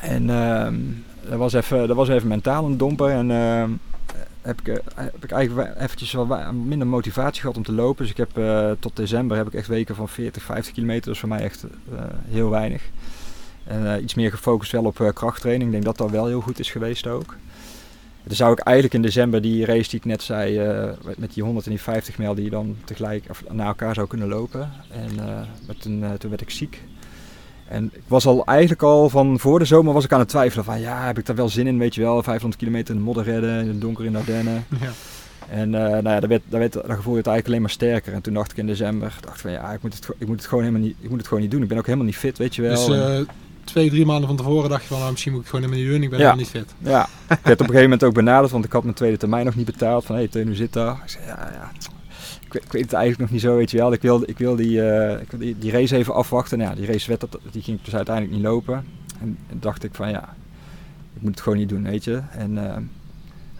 En 0.00 0.30
ehm, 0.30 0.74
dat, 1.28 1.38
was 1.38 1.52
even, 1.52 1.86
dat 1.88 1.96
was 1.96 2.08
even 2.08 2.28
mentaal 2.28 2.64
een 2.64 2.76
domper. 2.76 3.10
En 3.10 3.30
ehm, 3.30 3.70
heb, 4.42 4.60
ik, 4.60 4.80
heb 4.94 5.24
ik 5.24 5.30
eigenlijk 5.30 5.74
eventjes 5.78 6.12
wat 6.12 6.26
wa- 6.26 6.52
minder 6.52 6.86
motivatie 6.86 7.40
gehad 7.40 7.56
om 7.56 7.62
te 7.62 7.72
lopen. 7.72 8.02
Dus 8.06 8.10
ik 8.10 8.26
heb 8.28 8.30
tot 8.80 8.96
december 8.96 9.36
heb 9.36 9.46
ik 9.46 9.54
echt 9.54 9.66
weken 9.68 9.94
van 9.94 10.08
40, 10.08 10.42
50 10.42 10.72
kilometer. 10.72 11.04
Dat 11.04 11.14
is 11.14 11.20
voor 11.20 11.28
mij 11.28 11.42
echt 11.42 11.64
heel 12.28 12.50
weinig. 12.50 12.82
En 13.70 13.94
eh, 13.94 14.02
iets 14.02 14.14
meer 14.14 14.30
gefocust 14.30 14.72
wel 14.72 14.84
op 14.84 15.00
eh, 15.00 15.08
krachttraining. 15.12 15.64
Ik 15.64 15.72
denk 15.72 15.84
dat 15.84 15.96
dat 15.96 16.10
wel 16.10 16.26
heel 16.26 16.40
goed 16.40 16.58
is 16.58 16.70
geweest 16.70 17.06
ook. 17.06 17.36
Dan 18.24 18.36
zou 18.36 18.52
ik 18.52 18.58
eigenlijk 18.58 18.94
in 18.94 19.02
december 19.02 19.42
die 19.42 19.64
race 19.64 19.90
die 19.90 19.98
ik 19.98 20.04
net 20.04 20.22
zei, 20.22 20.58
eh, 20.58 20.90
met 21.16 21.34
die 21.34 21.42
100 21.42 21.66
en 21.66 21.72
die 21.72 21.80
50 21.80 22.18
mijl 22.18 22.34
die 22.34 22.44
je 22.44 22.50
dan 22.50 22.76
tegelijk 22.84 23.24
of 23.30 23.42
na 23.50 23.66
elkaar 23.66 23.94
zou 23.94 24.06
kunnen 24.06 24.28
lopen. 24.28 24.70
En 24.90 25.10
toen, 25.78 26.04
toen 26.18 26.30
werd 26.30 26.42
ik 26.42 26.50
ziek. 26.50 26.82
En 27.68 27.90
ik 27.94 28.02
was 28.06 28.26
al 28.26 28.44
eigenlijk 28.44 28.82
al 28.82 29.08
van 29.08 29.38
voor 29.38 29.58
de 29.58 29.64
zomer 29.64 29.92
was 29.92 30.04
ik 30.04 30.12
aan 30.12 30.18
het 30.18 30.28
twijfelen 30.28 30.64
van 30.64 30.80
ja, 30.80 31.06
heb 31.06 31.18
ik 31.18 31.26
daar 31.26 31.36
wel 31.36 31.48
zin 31.48 31.66
in, 31.66 31.78
weet 31.78 31.94
je 31.94 32.00
wel, 32.00 32.22
500 32.22 32.60
kilometer 32.60 32.94
in 32.94 33.00
de 33.00 33.06
modder 33.06 33.24
redden, 33.24 33.60
in 33.60 33.68
het 33.68 33.80
donker 33.80 34.04
in 34.04 34.12
de 34.12 34.18
Ardennen. 34.18 34.64
Ja. 34.80 34.90
En 35.48 35.70
nou 35.70 36.02
ja, 36.02 36.20
dat, 36.20 36.28
werd, 36.28 36.42
dat, 36.48 36.58
werd, 36.58 36.72
dat 36.72 36.84
gevoel 36.84 37.14
werd 37.14 37.26
eigenlijk 37.26 37.46
alleen 37.46 37.60
maar 37.60 37.70
sterker. 37.70 38.12
En 38.12 38.20
toen 38.20 38.34
dacht 38.34 38.50
ik 38.50 38.56
in 38.56 38.66
december, 38.66 39.18
dacht 39.20 39.40
van 39.40 39.50
ja, 39.50 39.72
ik 39.72 39.82
moet 39.82 39.94
het, 39.94 40.08
ik 40.18 40.26
moet 40.26 40.36
het, 40.36 40.46
gewoon, 40.46 40.64
helemaal 40.64 40.86
niet, 40.86 40.96
ik 41.00 41.08
moet 41.08 41.18
het 41.18 41.26
gewoon 41.28 41.42
niet 41.42 41.52
doen. 41.52 41.62
Ik 41.62 41.68
ben 41.68 41.78
ook 41.78 41.84
helemaal 41.86 42.06
niet 42.06 42.16
fit, 42.16 42.38
weet 42.38 42.54
je 42.54 42.62
wel. 42.62 42.86
Dus 42.86 42.96
En- 42.96 43.28
twee, 43.64 43.90
drie 43.90 44.06
maanden 44.06 44.26
van 44.28 44.36
tevoren 44.36 44.70
dacht 44.70 44.82
je 44.82 44.88
van, 44.88 44.98
nou, 44.98 45.10
misschien 45.10 45.32
moet 45.32 45.40
ik 45.42 45.46
gewoon 45.48 45.64
helemaal 45.64 45.84
niet 45.84 45.92
doen. 45.94 46.02
Ik 46.02 46.10
ben 46.10 46.18
Ja. 46.18 46.34
niet 46.34 46.48
fit. 46.48 46.74
Ja, 46.78 47.02
ik 47.04 47.08
werd 47.28 47.44
op 47.44 47.48
een 47.50 47.56
gegeven 47.58 47.82
moment 47.82 48.04
ook 48.04 48.14
benaderd, 48.14 48.52
want 48.52 48.64
ik 48.64 48.72
had 48.72 48.82
mijn 48.82 48.94
tweede 48.94 49.16
termijn 49.16 49.44
nog 49.44 49.54
niet 49.54 49.66
betaald. 49.66 50.04
Van 50.04 50.16
hé, 50.16 50.26
hey, 50.30 50.42
hoe 50.42 50.54
zit 50.54 50.72
dat? 50.72 50.96
Ik 51.02 51.08
zei, 51.08 51.24
ja, 51.26 51.50
ja. 51.52 51.70
Ik, 52.44 52.52
weet- 52.52 52.64
ik 52.64 52.72
weet 52.72 52.82
het 52.82 52.92
eigenlijk 52.92 53.22
nog 53.22 53.30
niet 53.30 53.40
zo, 53.40 53.56
weet 53.56 53.70
je 53.70 53.76
wel. 53.76 53.92
Ik 53.92 54.02
wil, 54.02 54.22
ik 54.26 54.38
wil, 54.38 54.56
die, 54.56 54.82
eh, 54.90 55.20
ik 55.20 55.30
wil 55.30 55.40
die, 55.40 55.58
die 55.58 55.70
race 55.72 55.96
even 55.96 56.14
afwachten. 56.14 56.58
Nou, 56.58 56.70
ja, 56.70 56.76
die 56.76 56.86
race 56.86 57.08
werd, 57.08 57.20
dat, 57.20 57.38
die 57.50 57.62
ging 57.62 57.82
dus 57.82 57.94
uiteindelijk 57.94 58.36
niet 58.36 58.44
lopen. 58.44 58.84
En, 59.20 59.38
en 59.50 59.56
dacht 59.60 59.84
ik 59.84 59.94
van 59.94 60.10
ja, 60.10 60.34
ik 61.14 61.22
moet 61.22 61.30
het 61.30 61.40
gewoon 61.40 61.58
niet 61.58 61.68
doen, 61.68 61.82
weet 61.82 62.04
je. 62.04 62.20
En 62.30 62.58
eh, 62.70 62.76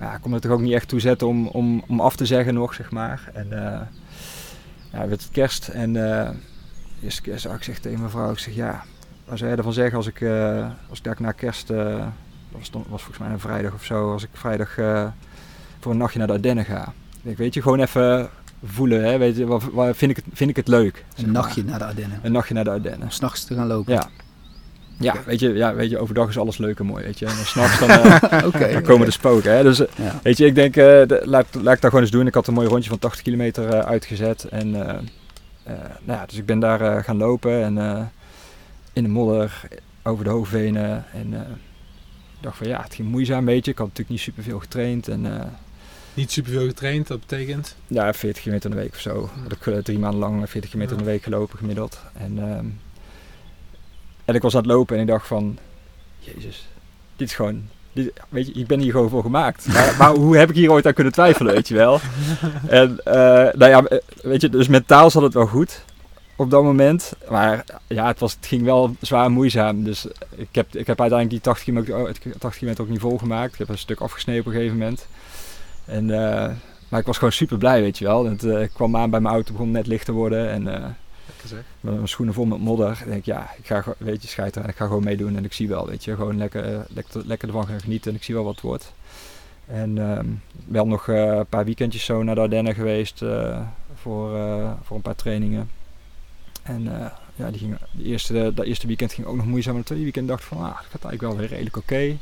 ja, 0.00 0.14
ik 0.14 0.20
kon 0.20 0.32
er 0.32 0.40
toch 0.40 0.52
ook 0.52 0.60
niet 0.60 0.72
echt 0.72 0.88
toe 0.88 1.00
zetten 1.00 1.26
om, 1.26 1.46
om, 1.46 1.84
om 1.88 2.00
af 2.00 2.16
te 2.16 2.26
zeggen 2.26 2.54
nog, 2.54 2.74
zeg 2.74 2.90
maar. 2.90 3.30
En 3.34 3.46
eh 3.52 3.80
ja, 4.92 5.08
werd 5.08 5.22
het 5.22 5.30
kerst 5.32 5.68
en 5.68 5.96
eerste 7.02 7.22
kerst 7.22 7.42
zag 7.42 7.56
ik 7.56 7.62
zeg 7.62 7.78
tegen 7.78 7.98
mijn 7.98 8.10
vrouw, 8.10 8.30
ik 8.30 8.38
zeg 8.38 8.54
ja, 8.54 8.84
wat 9.30 9.38
zou 9.38 9.48
jij 9.50 9.58
ervan 9.58 9.72
zeggen 9.72 9.96
als 9.96 10.06
ik, 10.06 10.20
eh, 10.20 10.66
als 10.88 10.98
ik 10.98 11.04
daar 11.04 11.16
na 11.18 11.32
kerst... 11.32 11.70
eh, 11.70 11.84
dat 11.86 12.58
was, 12.58 12.70
dan- 12.70 12.84
was 12.88 13.02
volgens 13.02 13.18
mij 13.18 13.30
een 13.30 13.40
vrijdag 13.40 13.72
of 13.74 13.84
zo, 13.84 14.12
als 14.12 14.22
ik 14.22 14.28
vrijdag 14.32 14.78
eh, 14.78 15.06
voor 15.80 15.92
een 15.92 15.98
nachtje 15.98 16.18
naar 16.18 16.26
de 16.26 16.32
Ardennen 16.32 16.64
ga. 16.64 16.92
Ik 17.22 17.36
weet 17.36 17.54
je, 17.54 17.62
gewoon 17.62 17.80
even 17.80 18.28
voelen, 18.64 19.04
hè, 19.04 19.18
weet 19.18 19.36
je, 19.36 19.46
waar, 19.46 19.60
waar 19.72 19.94
vind, 19.94 20.10
ik 20.10 20.16
het, 20.16 20.24
vind 20.32 20.50
ik 20.50 20.56
het 20.56 20.68
leuk? 20.68 21.04
Een 21.16 21.24
maar. 21.24 21.32
nachtje 21.42 21.64
naar 21.64 21.78
de 21.78 21.84
Ardennen. 21.84 22.18
Een 22.22 22.32
nachtje 22.32 22.54
naar 22.54 22.64
de 22.64 22.70
Ardennen. 22.70 23.02
Om 23.02 23.10
s'nachts 23.10 23.44
te 23.44 23.54
gaan 23.54 23.66
lopen. 23.66 23.92
Ja. 23.92 24.08
Ja, 24.98 25.14
weet 25.26 25.40
je, 25.40 25.52
ja, 25.52 25.74
weet 25.74 25.90
je, 25.90 25.98
overdag 25.98 26.28
is 26.28 26.38
alles 26.38 26.58
leuk 26.58 26.78
en 26.78 26.86
mooi, 26.86 27.04
weet 27.04 27.18
je. 27.18 27.26
En 27.26 27.34
dan 27.36 27.44
s'nachts 27.52 27.78
dan, 27.78 27.88
eh, 27.90 28.46
Oké. 28.46 28.72
dan 28.72 28.82
komen 28.82 29.06
de 29.06 29.12
spoken, 29.12 29.56
hè. 29.56 29.62
Dus 29.62 29.80
eh, 29.86 30.04
Ja. 30.04 30.18
weet 30.22 30.36
je, 30.36 30.46
ik 30.46 30.54
denk, 30.54 30.76
eh, 30.76 30.84
de- 30.84 31.22
laat, 31.24 31.46
laat 31.54 31.74
ik 31.74 31.80
dat 31.80 31.84
gewoon 31.90 32.00
eens 32.00 32.10
doen. 32.10 32.26
Ik 32.26 32.34
had 32.34 32.46
een 32.46 32.54
mooi 32.54 32.68
rondje 32.68 32.90
van 32.90 32.98
80 32.98 33.22
kilometer 33.22 33.68
eh, 33.68 33.78
uitgezet. 33.78 34.44
En, 34.44 34.74
eh, 34.74 34.88
eh, 35.62 35.78
nou 36.02 36.18
ja, 36.18 36.26
dus 36.26 36.36
ik 36.36 36.46
ben 36.46 36.58
daar 36.58 36.80
eh, 36.80 37.04
gaan 37.04 37.16
lopen 37.16 37.62
en 37.64 37.78
eh, 37.78 38.02
in 39.00 39.06
de 39.06 39.12
modder, 39.12 39.62
over 40.02 40.24
de 40.24 40.30
hoofdvenen. 40.30 41.04
En 41.12 41.34
eh, 41.34 41.40
ik 42.36 42.42
dacht 42.42 42.56
van 42.56 42.66
ja, 42.66 42.82
het 42.82 42.94
ging 42.94 43.08
moeizaam 43.08 43.38
een 43.38 43.44
beetje. 43.44 43.70
Ik 43.70 43.78
had 43.78 43.86
natuurlijk 43.86 44.16
niet 44.16 44.20
superveel 44.20 44.58
getraind. 44.58 45.08
En 45.08 45.40
eh, 45.40 45.46
Niet 46.14 46.32
superveel 46.32 46.66
getraind, 46.66 47.06
dat 47.06 47.20
betekent... 47.20 47.76
ja, 47.86 48.14
40 48.14 48.42
kilometer 48.42 48.70
in 48.70 48.76
de 48.76 48.82
week 48.82 48.92
of 48.92 49.00
zo. 49.00 49.30
Had 49.42 49.52
ik 49.52 49.66
eh, 49.66 49.76
drie 49.76 49.98
maanden 49.98 50.20
lang 50.20 50.50
40 50.50 50.70
kilometer 50.70 50.98
in 50.98 51.04
de 51.04 51.10
week 51.10 51.22
gelopen 51.22 51.58
gemiddeld. 51.58 52.00
En, 52.12 52.38
ehm, 52.38 52.66
en 54.24 54.34
ik 54.34 54.42
was 54.42 54.54
aan 54.54 54.60
het 54.60 54.70
lopen 54.70 54.96
en 54.96 55.02
ik 55.02 55.08
dacht 55.08 55.26
van, 55.26 55.58
jezus, 56.18 56.68
dit 57.16 57.28
is 57.28 57.34
gewoon, 57.34 57.68
dit, 57.92 58.12
weet 58.28 58.46
je, 58.46 58.52
ik 58.52 58.66
ben 58.66 58.80
hier 58.80 58.92
gewoon 58.92 59.08
voor 59.08 59.22
gemaakt. 59.22 59.66
Maar, 59.66 59.96
maar 59.98 60.14
hoe 60.14 60.36
heb 60.36 60.48
ik 60.48 60.56
hier 60.56 60.70
ooit 60.70 60.86
aan 60.86 60.94
kunnen 60.94 61.12
twijfelen, 61.12 61.54
weet 61.54 61.68
je 61.68 61.74
wel? 61.74 62.00
En 62.68 63.00
nou 63.04 63.66
ja, 63.66 64.00
weet 64.22 64.40
je, 64.40 64.48
dus 64.48 64.68
mentaal 64.68 65.10
zat 65.10 65.22
het 65.22 65.34
wel 65.34 65.46
goed 65.46 65.84
op 66.40 66.50
dat 66.50 66.62
moment. 66.62 67.12
Maar 67.30 67.64
ja, 67.86 68.06
het, 68.06 68.20
was, 68.20 68.32
het 68.32 68.46
ging 68.46 68.62
wel 68.62 68.96
zwaar 69.00 69.24
en 69.24 69.32
moeizaam. 69.32 69.84
Dus 69.84 70.06
ik 70.30 70.48
heb, 70.50 70.74
ik 70.74 70.86
heb 70.86 71.00
uiteindelijk 71.00 71.30
die 71.30 71.40
80 71.40 71.64
kilometer, 71.64 71.96
oh, 71.96 72.04
80 72.38 72.56
kilometer 72.56 72.84
ook 72.84 72.90
niet 72.90 73.00
volgemaakt. 73.00 73.52
Ik 73.52 73.58
heb 73.58 73.68
een 73.68 73.78
stuk 73.78 74.00
afgesneden 74.00 74.40
op 74.40 74.46
een 74.46 74.52
gegeven 74.52 74.78
moment. 74.78 75.06
En, 75.84 76.10
eh, 76.10 76.50
maar 76.88 77.00
ik 77.00 77.06
was 77.06 77.16
gewoon 77.18 77.32
super 77.32 77.58
blij, 77.58 77.80
weet 77.80 77.98
je 77.98 78.04
wel. 78.04 78.24
Het, 78.24 78.44
eh, 78.44 78.62
ik 78.62 78.70
kwam 78.72 78.96
aan 78.96 79.10
bij 79.10 79.20
mijn 79.20 79.34
auto, 79.34 79.52
begon 79.52 79.70
net 79.70 79.86
licht 79.86 80.04
te 80.04 80.12
worden. 80.12 80.50
En 80.50 80.74
eh, 80.74 80.84
met 81.80 81.94
mijn 81.94 82.08
schoenen 82.08 82.34
vol 82.34 82.44
met 82.44 82.58
modder. 82.58 82.98
Ik 83.04 83.10
denk, 83.10 83.24
ja, 83.24 83.50
ik 83.58 83.66
ga, 83.66 83.80
gewoon- 83.82 83.98
weet 83.98 84.22
je, 84.22 84.28
scheid 84.28 84.56
eraan. 84.56 84.68
Ik 84.68 84.76
ga 84.76 84.86
gewoon 84.86 85.04
meedoen 85.04 85.36
en 85.36 85.44
ik 85.44 85.52
zie 85.52 85.68
wel, 85.68 85.86
weet 85.86 86.04
je. 86.04 86.14
Gewoon 86.14 86.36
lekker, 86.36 86.86
lekker, 86.94 87.22
lekker 87.26 87.48
ervan 87.48 87.66
gaan 87.66 87.80
genieten 87.80 88.10
en 88.10 88.16
ik 88.16 88.22
zie 88.24 88.34
wel 88.34 88.44
wat 88.44 88.54
het 88.54 88.62
wordt. 88.62 88.92
En 89.66 89.98
ehm, 89.98 90.26
wel 90.66 90.86
nog 90.86 91.06
een 91.08 91.46
paar 91.48 91.64
weekendjes 91.64 92.04
zo 92.04 92.22
naar 92.22 92.34
de 92.34 92.40
Ardennen 92.40 92.74
geweest 92.74 93.18
voor, 93.94 94.30
voor 94.82 94.96
een 94.96 95.02
paar 95.02 95.14
trainingen. 95.14 95.70
En 96.62 97.00
eh, 97.00 97.06
ja, 97.36 97.50
die 97.50 97.58
ging, 97.58 97.76
die 97.92 98.06
eerste, 98.06 98.52
dat 98.54 98.64
eerste 98.66 98.86
weekend 98.86 99.12
ging 99.12 99.26
ook 99.26 99.36
nog 99.36 99.46
moeizaam. 99.46 99.70
Maar 99.70 99.78
het 99.80 99.86
tweede 99.86 100.04
weekend 100.04 100.28
dacht 100.28 100.40
ik 100.42 100.48
van, 100.48 100.58
ah, 100.58 100.64
het 100.64 100.86
gaat 100.90 101.04
eigenlijk 101.04 101.20
wel 101.22 101.36
weer 101.36 101.48
redelijk 101.48 101.76
oké. 101.76 102.16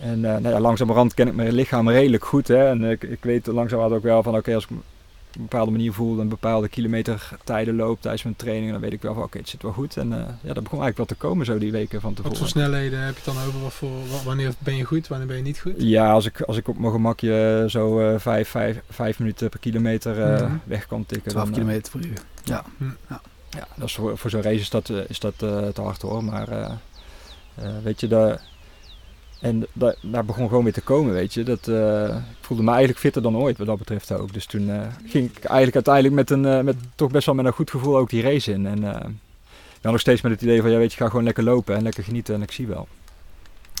En 0.00 0.24
eh 0.24 0.30
nou 0.40 0.48
ja, 0.54 0.60
langzamerhand 0.60 1.14
ken 1.14 1.26
ik 1.28 1.34
mijn 1.34 1.52
lichaam 1.52 1.88
redelijk 1.90 2.24
goed. 2.24 2.48
Hè? 2.48 2.68
En 2.68 2.84
ik, 2.84 3.02
ik 3.02 3.18
weet 3.24 3.46
langzamerhand 3.46 3.94
ook 3.96 4.02
wel 4.02 4.22
van, 4.22 4.36
oké, 4.36 4.54
als 4.54 4.64
ik 4.64 4.70
een 4.70 4.82
bepaalde 5.42 5.70
manier 5.70 5.92
voel, 5.92 6.18
een 6.20 6.28
bepaalde 6.28 6.68
kilometertijden 6.68 7.76
loop 7.76 8.00
tijdens 8.00 8.22
mijn 8.22 8.36
training, 8.36 8.70
dan 8.72 8.80
weet 8.80 8.92
ik 8.92 9.02
wel 9.02 9.14
van 9.14 9.22
oké, 9.22 9.38
het 9.38 9.48
zit 9.48 9.62
wel 9.62 9.72
goed. 9.72 9.96
En 9.96 10.12
eh, 10.12 10.18
ja, 10.18 10.52
dat 10.54 10.62
begon 10.62 10.82
eigenlijk 10.82 10.96
wel 10.96 11.06
te 11.06 11.14
komen 11.14 11.46
zo 11.46 11.58
die 11.58 11.72
weken 11.72 12.00
van 12.00 12.10
tevoren. 12.14 12.30
Wat 12.38 12.38
voor 12.38 12.60
snelheden 12.60 12.98
heb 13.00 13.16
je 13.16 13.20
het 13.24 13.34
dan 13.34 13.46
over? 13.46 13.60
Wat 13.60 13.72
voor, 13.72 13.90
wa- 13.90 14.22
wanneer 14.24 14.52
ben 14.58 14.76
je 14.76 14.84
goed, 14.84 15.08
wanneer 15.08 15.26
ben 15.26 15.36
je 15.36 15.42
niet 15.42 15.60
goed? 15.60 15.72
Ja, 15.76 16.12
als 16.12 16.26
ik, 16.26 16.40
als 16.40 16.56
ik 16.56 16.68
op 16.68 16.78
mijn 16.78 16.92
gemakje 16.92 17.64
zo 17.68 18.00
eh 18.00 18.18
vijf, 18.20 18.48
vijf, 18.48 18.80
vijf 18.90 19.18
minuten 19.18 19.48
per 19.48 19.58
kilometer 19.58 20.22
eh, 20.22 20.42
Mhm. 20.42 20.52
weg 20.64 20.86
kan 20.86 21.06
tikken. 21.06 21.30
12 21.30 21.50
dan, 21.50 21.68
eh, 21.68 21.76
km 21.80 21.90
per 21.98 22.06
uur. 22.08 22.18
Ja, 22.44 22.64
dat 23.50 23.88
is 23.88 23.94
voor, 23.94 24.30
zo'n 24.30 24.42
race 24.42 24.60
is 24.60 24.70
dat, 24.70 24.88
eh, 24.88 25.08
is 25.08 25.18
dat 25.18 25.34
eh, 25.38 25.66
te 25.66 25.80
hard 25.80 26.02
hoor. 26.02 26.24
Maar 26.24 26.48
eh, 26.48 26.72
weet 27.82 28.00
je, 28.00 28.06
daar, 28.06 28.42
en 29.40 29.66
da, 29.72 29.94
daar 30.02 30.24
begon 30.24 30.48
gewoon 30.48 30.64
weer 30.64 30.72
te 30.72 30.80
komen, 30.80 31.12
weet 31.12 31.34
je. 31.34 31.42
Dat, 31.42 31.66
ik 32.18 32.44
voelde 32.44 32.62
me 32.62 32.68
eigenlijk 32.68 32.98
fitter 32.98 33.22
dan 33.22 33.36
ooit 33.36 33.58
wat 33.58 33.66
dat 33.66 33.78
betreft 33.78 34.12
ook. 34.12 34.32
Dus 34.32 34.46
toen 34.46 34.70
ging 35.06 35.30
ik 35.30 35.44
eigenlijk 35.44 35.74
uiteindelijk 35.74 36.14
met, 36.14 36.30
een, 36.30 36.64
met 36.64 36.76
toch 36.94 37.10
best 37.10 37.26
wel 37.26 37.34
met 37.34 37.44
een 37.44 37.52
goed 37.52 37.70
gevoel 37.70 37.96
ook 37.96 38.10
die 38.10 38.22
race 38.22 38.52
in. 38.52 38.66
En 38.66 38.80
ja, 39.82 39.90
nog 39.90 40.00
steeds 40.00 40.20
met 40.20 40.32
het 40.32 40.42
idee 40.42 40.60
van, 40.60 40.70
ja 40.70 40.78
weet 40.78 40.92
je, 40.92 40.98
ga 40.98 41.08
gewoon 41.08 41.24
lekker 41.24 41.44
lopen 41.44 41.76
en 41.76 41.82
lekker 41.82 42.04
genieten 42.04 42.34
en 42.34 42.42
ik 42.42 42.50
zie 42.52 42.66
wel. 42.66 42.88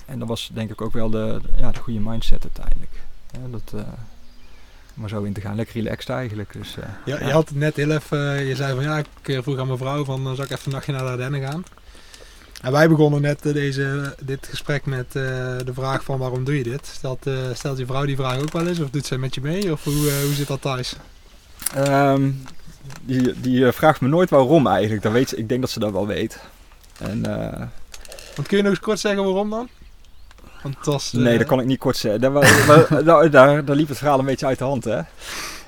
En 0.06 0.18
dat 0.18 0.28
was 0.28 0.50
denk 0.52 0.70
ik 0.70 0.80
ook 0.80 0.92
wel 0.92 1.10
de, 1.10 1.40
ja, 1.56 1.70
de 1.70 1.78
goede 1.78 2.00
mindset 2.00 2.42
uiteindelijk. 2.42 2.92
Ja, 3.30 3.38
dat, 3.50 3.84
om 4.98 5.02
er 5.04 5.08
zo 5.08 5.22
in 5.22 5.32
te 5.32 5.40
gaan, 5.40 5.56
lekker 5.56 5.74
relaxed 5.74 6.08
eigenlijk. 6.08 6.52
Dus, 6.52 6.76
eh, 6.76 6.88
Ja, 7.04 7.26
Je 7.26 7.32
had 7.32 7.48
het 7.48 7.58
net 7.58 7.76
heel 7.76 7.90
even, 7.90 8.34
eh, 8.34 8.48
je 8.48 8.54
zei 8.56 8.74
van 8.74 8.82
ja, 8.84 8.98
ik 8.98 9.06
eh, 9.22 9.38
vroeg 9.42 9.58
aan 9.58 9.66
mijn 9.66 9.78
vrouw 9.78 10.04
van 10.04 10.24
dan 10.24 10.36
zal 10.36 10.44
ik 10.44 10.50
even 10.50 10.62
een 10.66 10.72
nachtje 10.72 10.92
naar 10.92 11.02
de 11.04 11.08
Ardennen 11.10 11.40
gaan. 11.40 11.64
En 12.62 12.72
wij 12.72 12.88
begonnen 12.88 13.20
net 13.20 13.42
deze, 13.42 14.14
dit 14.22 14.46
gesprek 14.50 14.86
met 14.86 15.06
eh, 15.06 15.12
de 15.64 15.72
vraag 15.72 16.04
van 16.04 16.18
waarom 16.18 16.44
doe 16.44 16.56
je 16.56 16.62
dit? 16.62 16.86
Stelt, 16.86 17.26
eh, 17.26 17.34
stelt 17.52 17.78
je 17.78 17.86
vrouw 17.86 18.04
die 18.04 18.16
vraag 18.16 18.40
ook 18.40 18.52
wel 18.52 18.66
eens 18.66 18.78
of 18.80 18.90
doet 18.90 19.06
zij 19.06 19.18
met 19.18 19.34
je 19.34 19.40
mee 19.40 19.72
of 19.72 19.84
hoe, 19.84 19.94
hoe 19.94 20.34
zit 20.34 20.46
dat 20.46 20.60
thuis? 20.62 20.96
Ehm, 21.74 22.30
die 23.02 23.40
die 23.40 23.72
vraagt 23.72 24.00
me 24.00 24.08
nooit 24.08 24.30
waarom 24.30 24.66
eigenlijk. 24.66 25.02
Dat 25.02 25.12
weet 25.12 25.28
ze, 25.28 25.36
ik 25.36 25.48
denk 25.48 25.60
dat 25.60 25.70
ze 25.70 25.78
dat 25.78 25.92
wel 25.92 26.06
weet. 26.06 26.38
En, 26.98 27.26
eh, 27.26 27.66
Want 28.36 28.48
kun 28.48 28.56
je 28.56 28.62
nog 28.62 28.72
eens 28.72 28.80
kort 28.80 28.98
zeggen 28.98 29.24
waarom 29.24 29.50
dan? 29.50 29.68
Eh, 31.12 31.20
nee, 31.20 31.38
dat 31.38 31.46
kan 31.46 31.60
ik 31.60 31.66
niet 31.66 31.78
kort 31.78 31.96
zeggen. 31.96 32.20
Daar, 32.20 32.32
daar, 33.04 33.30
daar, 33.30 33.64
daar 33.64 33.76
liep 33.76 33.88
het 33.88 33.98
verhaal 33.98 34.18
een 34.18 34.24
beetje 34.24 34.46
uit 34.46 34.58
de 34.58 34.64
hand. 34.64 34.84
Hè? 34.84 35.00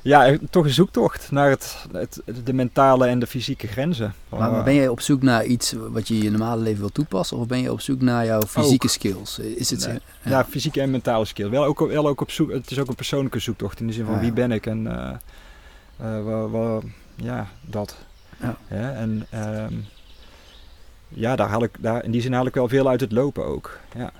Ja, 0.02 0.26
eh, 0.26 0.38
toch 0.50 0.64
een 0.64 0.70
zoektocht 0.70 1.30
naar 1.30 1.50
het, 1.50 1.76
het, 1.92 2.20
de 2.44 2.52
mentale 2.52 3.06
en 3.06 3.18
de 3.18 3.26
fysieke 3.26 3.66
grenzen. 3.66 4.14
Maar, 4.28 4.50
maar 4.50 4.64
ben 4.64 4.74
jij 4.74 4.88
op 4.88 5.00
zoek 5.00 5.22
naar 5.22 5.44
iets 5.44 5.74
wat 5.90 6.08
je 6.08 6.14
in 6.14 6.22
je 6.22 6.30
normale 6.30 6.62
leven 6.62 6.80
wil 6.80 6.92
toepassen? 6.92 7.36
Of 7.36 7.46
ben 7.46 7.60
je 7.60 7.72
op 7.72 7.80
zoek 7.80 8.00
naar 8.00 8.24
jouw 8.26 8.42
fysieke 8.42 8.88
skills? 8.88 9.38
Is 9.38 9.70
het, 9.70 9.86
Nee. 9.86 9.98
ja. 10.22 10.30
Ja, 10.30 10.44
fysieke 10.44 10.80
en 10.80 10.90
mentale 10.90 11.24
skill. 11.24 11.48
Wel 11.50 11.64
ook, 11.64 11.78
wel 11.88 12.08
ook 12.08 12.20
op 12.20 12.30
zoek, 12.30 12.52
het 12.52 12.70
is 12.70 12.78
ook 12.78 12.88
een 12.88 12.94
persoonlijke 12.94 13.38
zoektocht 13.38 13.80
in 13.80 13.86
de 13.86 13.92
zin 13.92 14.04
van 14.04 14.14
Ja. 14.14 14.20
wie 14.20 14.32
ben 14.32 14.52
ik 14.52 14.66
en 14.66 14.86
eh, 14.86 15.08
eh, 16.16 16.24
wa- 16.24 16.48
wa- 16.48 16.80
ja, 17.14 17.46
dat. 17.60 17.96
Ja. 18.40 18.56
en 18.94 19.26
ehm, 19.30 19.74
ja, 21.08 21.36
daar 21.36 21.48
haal 21.48 21.62
ik, 21.62 21.70
daar, 21.78 22.04
in 22.04 22.10
die 22.10 22.20
zin 22.20 22.32
haal 22.32 22.46
ik 22.46 22.54
wel 22.54 22.68
veel 22.68 22.88
uit 22.88 23.00
het 23.00 23.12
lopen 23.12 23.44
ook. 23.44 23.78
Ja. 23.96 24.10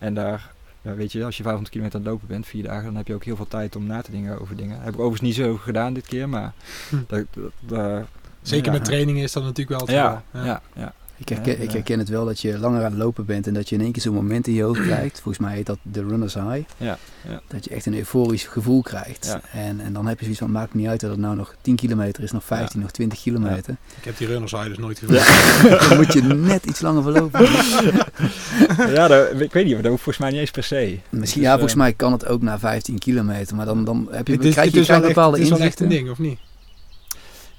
En 0.00 0.14
daar, 0.14 0.50
ja, 0.82 0.94
weet 0.94 1.12
je, 1.12 1.24
als 1.24 1.36
je 1.36 1.42
500 1.42 1.72
kilometer 1.72 1.98
aan 1.98 2.04
het 2.04 2.12
lopen 2.14 2.28
bent, 2.28 2.46
vier 2.46 2.62
dagen, 2.62 2.84
dan 2.84 2.96
heb 2.96 3.06
je 3.06 3.14
ook 3.14 3.24
heel 3.24 3.36
veel 3.36 3.48
tijd 3.48 3.76
om 3.76 3.86
na 3.86 4.02
te 4.02 4.10
denken 4.10 4.40
over 4.40 4.56
dingen. 4.56 4.76
Heb 4.80 4.88
ik 4.94 5.00
overigens 5.00 5.20
niet 5.20 5.34
zo 5.34 5.56
gedaan 5.56 5.92
dit 5.94 6.06
keer, 6.06 6.28
maar 6.28 6.52
Hm. 6.88 6.96
dat, 7.06 7.24
dat- 7.60 8.06
Zeker 8.42 8.66
ja. 8.66 8.72
met 8.78 8.84
trainingen 8.84 9.22
is 9.22 9.32
dat 9.32 9.42
natuurlijk 9.42 9.68
wel 9.78 9.80
het 9.86 9.90
Ja, 9.96 10.22
geval. 10.32 10.46
ja, 10.48 10.62
ja. 10.74 10.92
Ik, 11.20 11.28
herken, 11.28 11.56
Ja, 11.56 11.62
ik 11.62 11.70
herken 11.70 11.98
het 11.98 12.08
wel 12.08 12.24
dat 12.24 12.40
je 12.40 12.58
langer 12.58 12.84
aan 12.84 12.90
het 12.90 13.00
lopen 13.00 13.24
bent 13.24 13.46
en 13.46 13.54
dat 13.54 13.68
je 13.68 13.74
in 13.74 13.80
één 13.80 13.92
keer 13.92 14.02
zo'n 14.02 14.14
moment 14.14 14.46
in 14.46 14.54
je 14.54 14.62
hoofd 14.62 14.80
krijgt. 14.90 15.20
Volgens 15.20 15.38
mij 15.44 15.54
heet 15.54 15.66
dat 15.66 15.78
de 15.82 16.00
runner's 16.00 16.34
high. 16.34 16.60
Ja, 16.76 16.98
ja. 17.28 17.40
Dat 17.46 17.64
je 17.64 17.70
echt 17.70 17.86
een 17.86 17.94
euforisch 17.94 18.44
gevoel 18.44 18.82
krijgt. 18.82 19.26
Ja. 19.26 19.40
En, 19.60 19.80
en 19.80 19.92
dan 19.92 20.06
heb 20.06 20.16
je 20.18 20.22
zoiets 20.24 20.40
van, 20.42 20.50
maakt 20.50 20.74
niet 20.74 20.86
uit 20.86 21.00
dat 21.00 21.10
het 21.10 21.18
nou 21.18 21.36
nog 21.36 21.54
10 21.60 21.76
kilometer 21.76 22.22
is, 22.22 22.32
nog 22.32 22.44
15, 22.44 22.80
nog 22.80 22.90
20 22.90 23.20
kilometer. 23.20 23.76
Ik 23.98 24.04
heb 24.04 24.16
die 24.16 24.26
runners 24.26 24.52
high 24.52 24.66
dus 24.66 24.78
nooit 24.78 24.98
gevoeld. 25.04 25.88
dan 25.88 25.96
moet 25.96 26.12
je 26.12 26.22
net 26.22 26.64
iets 26.66 26.80
langer 26.80 27.02
verlopen. 27.02 27.40
ja 28.96 29.08
dat, 29.08 29.40
ik 29.40 29.52
weet 29.52 29.64
niet, 29.64 29.72
maar 29.72 29.82
dat 29.82 29.90
hoeft 29.90 30.02
volgens 30.02 30.18
mij 30.18 30.30
niet 30.30 30.40
eens 30.40 30.50
per 30.50 30.62
se. 30.64 30.98
Misschien, 31.08 31.20
Dus, 31.20 31.34
ja, 31.34 31.44
eh, 31.44 31.52
volgens 31.52 31.74
mij 31.74 31.92
kan 31.92 32.12
het 32.12 32.26
ook 32.26 32.42
na 32.42 32.58
15 32.58 32.98
kilometer. 32.98 33.56
Maar 33.56 33.66
dan, 33.66 33.84
dan 33.84 34.08
heb 34.10 34.26
je, 34.26 34.32
Het 34.32 34.44
is, 34.44 34.52
krijg 34.52 34.66
het 34.66 34.74
je, 34.74 34.80
is 34.80 34.86
krijg 34.86 35.00
wel 35.00 35.08
echt, 35.08 35.16
bepaalde 35.16 35.36
het 35.36 35.46
is 35.46 35.52
wel 35.52 35.60
echt 35.66 35.80
inzichten. 35.80 35.98
een 35.98 36.04
ding, 36.04 36.10
of 36.10 36.18
niet? 36.18 36.38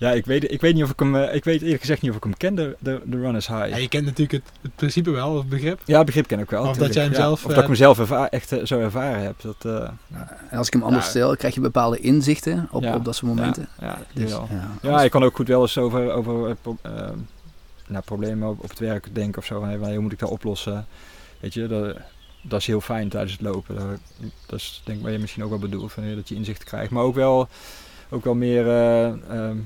Ja, 0.01 0.11
ik 0.11 0.25
weet, 0.25 0.51
ik 0.51 0.61
weet 0.61 0.73
niet 0.73 0.83
of 0.83 0.89
ik 0.89 0.99
hem, 0.99 1.15
eh, 1.15 1.35
ik 1.35 1.43
weet 1.43 1.61
eerlijk 1.61 1.79
gezegd 1.79 2.01
niet 2.01 2.11
of 2.11 2.17
ik 2.17 2.23
hem 2.23 2.37
ken, 2.37 2.55
de, 2.55 2.75
de, 2.79 3.01
de 3.05 3.17
Runners 3.17 3.47
High. 3.47 3.67
Ja, 3.69 3.77
je 3.77 3.87
kent 3.87 4.05
natuurlijk 4.05 4.31
het, 4.31 4.53
het 4.61 4.75
principe 4.75 5.09
wel, 5.11 5.37
het 5.37 5.49
begrip. 5.49 5.79
Ja, 5.85 6.03
begrip 6.03 6.27
ken 6.27 6.39
ik 6.39 6.49
wel. 6.49 6.67
Of 6.67 6.77
dat 6.77 6.93
jij 6.93 7.03
hem 7.03 7.11
Ja, 7.11 7.17
zelf, 7.17 7.33
Of 7.33 7.41
dat 7.41 7.51
eh, 7.51 7.57
ik 7.57 7.65
hem 7.65 7.75
zelf 7.75 7.99
erva- 7.99 8.29
echt 8.29 8.51
eh, 8.51 8.65
zo 8.65 8.79
ervaren 8.79 9.21
heb. 9.23 9.41
Dat, 9.41 9.55
eh, 9.65 9.89
En 10.49 10.57
als 10.57 10.67
ik 10.67 10.73
hem 10.73 10.83
anders 10.83 11.03
Ja. 11.05 11.09
stel, 11.09 11.35
krijg 11.35 11.53
je 11.53 11.61
bepaalde 11.61 11.99
inzichten 11.99 12.67
op, 12.71 12.83
Ja. 12.83 12.95
op 12.95 13.05
dat 13.05 13.15
soort 13.15 13.35
momenten. 13.35 13.67
Ja, 13.79 13.85
ja, 13.87 13.97
Dus, 14.13 14.35
ja. 14.81 15.01
je 15.01 15.09
kan 15.09 15.23
ook 15.23 15.35
goed 15.35 15.47
wel 15.47 15.61
eens 15.61 15.77
over, 15.77 16.11
over 16.11 16.55
nou, 17.87 18.03
problemen 18.05 18.49
op, 18.49 18.63
op 18.63 18.69
het 18.69 18.79
werk 18.79 19.15
denken 19.15 19.41
of 19.41 19.45
zo. 19.45 19.59
Van, 19.59 19.69
hey, 19.69 19.77
hoe 19.93 19.99
moet 19.99 20.11
ik 20.11 20.19
dat 20.19 20.29
oplossen? 20.29 20.85
Weet 21.39 21.53
je, 21.53 21.67
dat, 21.67 21.97
dat 22.41 22.59
is 22.59 22.67
heel 22.67 22.81
fijn 22.81 23.09
tijdens 23.09 23.31
het 23.31 23.41
lopen. 23.41 23.75
Dat, 23.75 23.85
dat 24.45 24.59
is 24.59 24.81
denk 24.85 24.97
ik 24.97 25.03
wat 25.03 25.13
je 25.13 25.19
misschien 25.19 25.43
ook 25.43 25.49
wel 25.49 25.59
bedoelt. 25.59 25.91
Van, 25.91 26.15
dat 26.15 26.29
je 26.29 26.35
inzicht 26.35 26.63
krijgt. 26.63 26.91
Maar 26.91 27.03
ook 27.03 27.15
wel, 27.15 27.47
ook 28.09 28.23
wel 28.23 28.35
meer 28.35 28.67
eh, 28.67 29.05
ehm, 29.07 29.57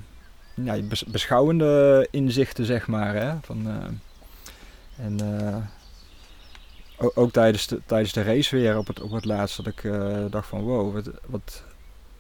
ja, 0.64 0.82
bes- 0.82 1.06
beschouwende 1.06 2.08
inzichten, 2.12 2.66
zeg 2.66 2.88
maar. 2.88 3.16
Hè? 3.16 3.34
Van, 3.42 3.68
eh, 3.68 5.06
en 5.06 5.20
eh, 5.20 7.08
ook 7.16 7.32
tijdens 7.32 7.68
de, 7.68 7.82
tijdens 7.86 8.14
de 8.14 8.24
race 8.24 8.56
weer 8.56 8.78
op 8.78 8.88
het, 8.88 9.02
op 9.02 9.12
het 9.12 9.26
laatst 9.26 9.58
dat 9.58 9.68
ik 9.68 9.84
eh, 9.84 10.26
dacht 10.30 10.48
van 10.48 10.62
wow, 10.62 10.94
wat, 10.94 11.10
wat, 11.26 11.64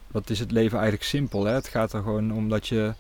wat 0.08 0.30
is 0.30 0.40
het 0.40 0.52
leven 0.52 0.78
eigenlijk 0.78 1.08
simpel. 1.08 1.46
Hè? 1.46 1.54
Het 1.54 1.68
gaat 1.68 1.94
er 1.94 2.02
gewoon 2.02 2.34
om 2.34 2.50
dat 2.50 2.68
je, 2.68 2.94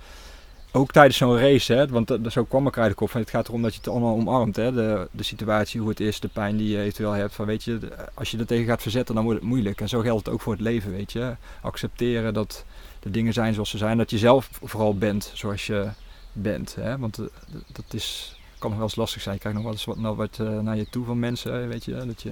ook 0.76 0.92
tijdens 0.92 1.18
zo'n 1.18 1.38
race, 1.38 1.74
hè, 1.74 1.88
want 1.88 2.18
zo 2.30 2.44
kwam 2.44 2.68
ik 2.68 2.78
eigenlijk 2.78 3.02
op, 3.02 3.10
van 3.10 3.22
het 3.22 3.30
gaat 3.30 3.48
erom 3.48 3.62
dat 3.62 3.74
je 3.74 3.78
het 3.78 3.88
allemaal 3.88 4.14
omarmt. 4.16 4.56
Hè? 4.56 4.72
De, 4.72 5.08
de 5.12 5.24
situatie, 5.24 5.80
hoe 5.80 5.90
het 5.90 6.00
is, 6.00 6.20
de 6.20 6.28
pijn 6.28 6.58
die 6.58 6.70
je 6.70 6.82
eventueel 6.82 7.12
hebt. 7.12 7.36
Van, 7.36 7.46
weet 7.46 7.64
je, 7.64 7.80
als 8.14 8.32
je 8.32 8.38
er 8.38 8.46
tegen 8.46 8.66
gaat 8.66 8.82
verzetten, 8.82 9.16
dan 9.16 9.24
wordt 9.24 9.40
het 9.40 9.50
moeilijk. 9.50 9.82
En 9.82 9.90
zo 9.90 10.00
geldt 10.00 10.26
het 10.26 10.34
ook 10.34 10.42
voor 10.42 10.54
het 10.54 10.62
leven, 10.62 10.92
weet 10.92 11.12
je. 11.12 11.36
Accepteren 11.62 12.34
dat 12.34 12.66
de 13.06 13.12
dingen 13.12 13.34
zijn 13.34 13.54
zoals 13.54 13.70
ze 13.70 13.78
zijn. 13.78 13.98
Dat 13.98 14.10
je 14.10 14.18
zelf 14.18 14.50
vooral 14.64 14.98
bent 14.98 15.32
zoals 15.34 15.66
je 15.66 15.90
bent. 16.32 16.76
Hè? 16.76 16.98
Want 16.98 17.18
eh, 17.18 17.26
dat 17.72 17.94
is, 17.94 18.40
kan 18.58 18.70
nog 18.70 18.80
wel 18.80 18.88
eens 18.88 18.96
lastig 18.96 19.22
zijn. 19.22 19.38
Krijgt 19.38 19.58
nog 19.58 19.68
wel 19.68 19.76
eens 19.76 19.86
wat, 19.86 19.98
nou 19.98 20.16
wat 20.16 20.40
eh, 20.40 20.60
naar 20.60 20.78
je 20.78 20.90
toe 20.90 21.06
van 21.06 21.20
mensen, 21.20 21.68
weet 21.68 21.86
je. 21.86 22.06
Dat 22.06 22.22
je 22.22 22.32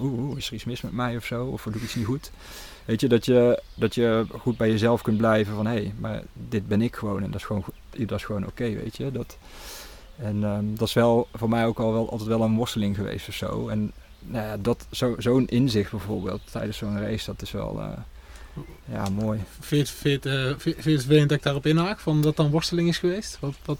oeh, 0.00 0.36
is 0.36 0.46
er 0.46 0.54
iets 0.54 0.64
mis 0.64 0.80
met 0.80 0.92
mij 0.92 1.16
of 1.16 1.24
zo? 1.24 1.44
Of 1.46 1.62
doe 1.62 1.74
ik 1.74 1.82
iets 1.82 1.94
niet 1.94 2.06
goed? 2.06 2.30
Weet 2.84 3.00
je, 3.00 3.08
dat 3.08 3.24
je, 3.24 3.62
dat 3.74 3.94
je 3.94 4.26
goed 4.38 4.56
bij 4.56 4.70
jezelf 4.70 5.02
kunt 5.02 5.16
blijven 5.16 5.54
van 5.54 5.66
hé, 5.66 5.72
hey, 5.72 5.94
maar 5.98 6.22
dit 6.32 6.68
ben 6.68 6.82
ik 6.82 6.96
gewoon 6.96 7.22
en 7.22 7.30
dat 7.30 7.40
is 7.40 7.46
gewoon, 7.46 7.64
dat 7.90 8.18
is 8.18 8.24
gewoon 8.24 8.46
oké, 8.46 8.74
weet 8.74 8.96
je. 8.96 9.12
Dat, 9.12 9.38
en 10.16 10.44
ehm, 10.44 10.64
dat 10.74 10.88
is 10.88 10.94
wel 10.94 11.28
voor 11.34 11.48
mij 11.48 11.66
ook 11.66 11.78
al 11.78 11.92
wel 11.92 12.10
altijd 12.10 12.28
wel 12.28 12.42
een 12.42 12.56
worsteling 12.56 12.96
geweest 12.96 13.28
of 13.28 13.34
zo. 13.34 13.68
En 13.68 13.92
nou 14.18 14.46
ja, 14.46 14.56
dat, 14.56 14.86
zo, 14.90 15.14
zo'n 15.18 15.46
inzicht 15.46 15.90
bijvoorbeeld 15.90 16.40
tijdens 16.50 16.76
zo'n 16.76 17.00
race, 17.00 17.26
dat 17.26 17.42
is 17.42 17.50
wel 17.50 17.80
eh, 17.80 17.98
ja, 18.92 19.04
mooi. 19.08 19.40
Vind 19.60 19.94
je 20.02 20.08
het- 20.08 20.26
eh, 20.26 20.32
vind 20.32 20.58
vind 20.58 20.84
je 20.84 20.90
het 20.90 21.00
vervelend 21.00 21.28
dat 21.28 21.38
ik 21.38 21.44
daarop 21.44 21.66
inhaak? 21.66 21.98
Van 22.00 22.20
dat 22.22 22.36
dan 22.36 22.50
worsteling 22.50 22.88
is 22.88 22.98
geweest? 22.98 23.36
Wat, 23.40 23.54
wat, 23.64 23.78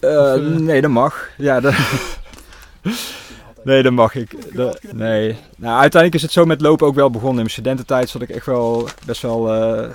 Eh, 0.00 0.34
eh, 0.34 0.40
nee, 0.42 0.80
dat 0.80 0.90
mag. 0.90 1.28
Ja, 1.36 1.60
dat... 1.60 1.74
nee, 3.64 3.82
dat 3.82 3.92
mag 3.92 4.14
ik. 4.14 4.54
Dat- 4.54 4.80
nee. 4.92 5.36
Nou, 5.56 5.80
uiteindelijk 5.80 6.14
is 6.14 6.22
het 6.22 6.32
zo 6.32 6.44
met 6.44 6.60
lopen 6.60 6.86
ook 6.86 6.94
wel 6.94 7.10
begonnen. 7.10 7.30
In 7.36 7.42
mijn 7.42 7.50
studententijd 7.50 8.08
zat 8.08 8.22
ik 8.22 8.30
echt 8.30 8.46
wel 8.46 8.88
best 9.06 9.22
wel, 9.22 9.54
eh, 9.54 9.90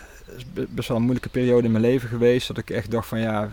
best 0.69 0.87
wel 0.87 0.97
een 0.97 1.03
moeilijke 1.03 1.29
periode 1.29 1.65
in 1.65 1.71
mijn 1.71 1.83
leven 1.83 2.09
geweest. 2.09 2.47
Dat 2.47 2.57
ik 2.57 2.69
echt 2.69 2.91
dacht 2.91 3.07
van 3.07 3.19
ja, 3.19 3.49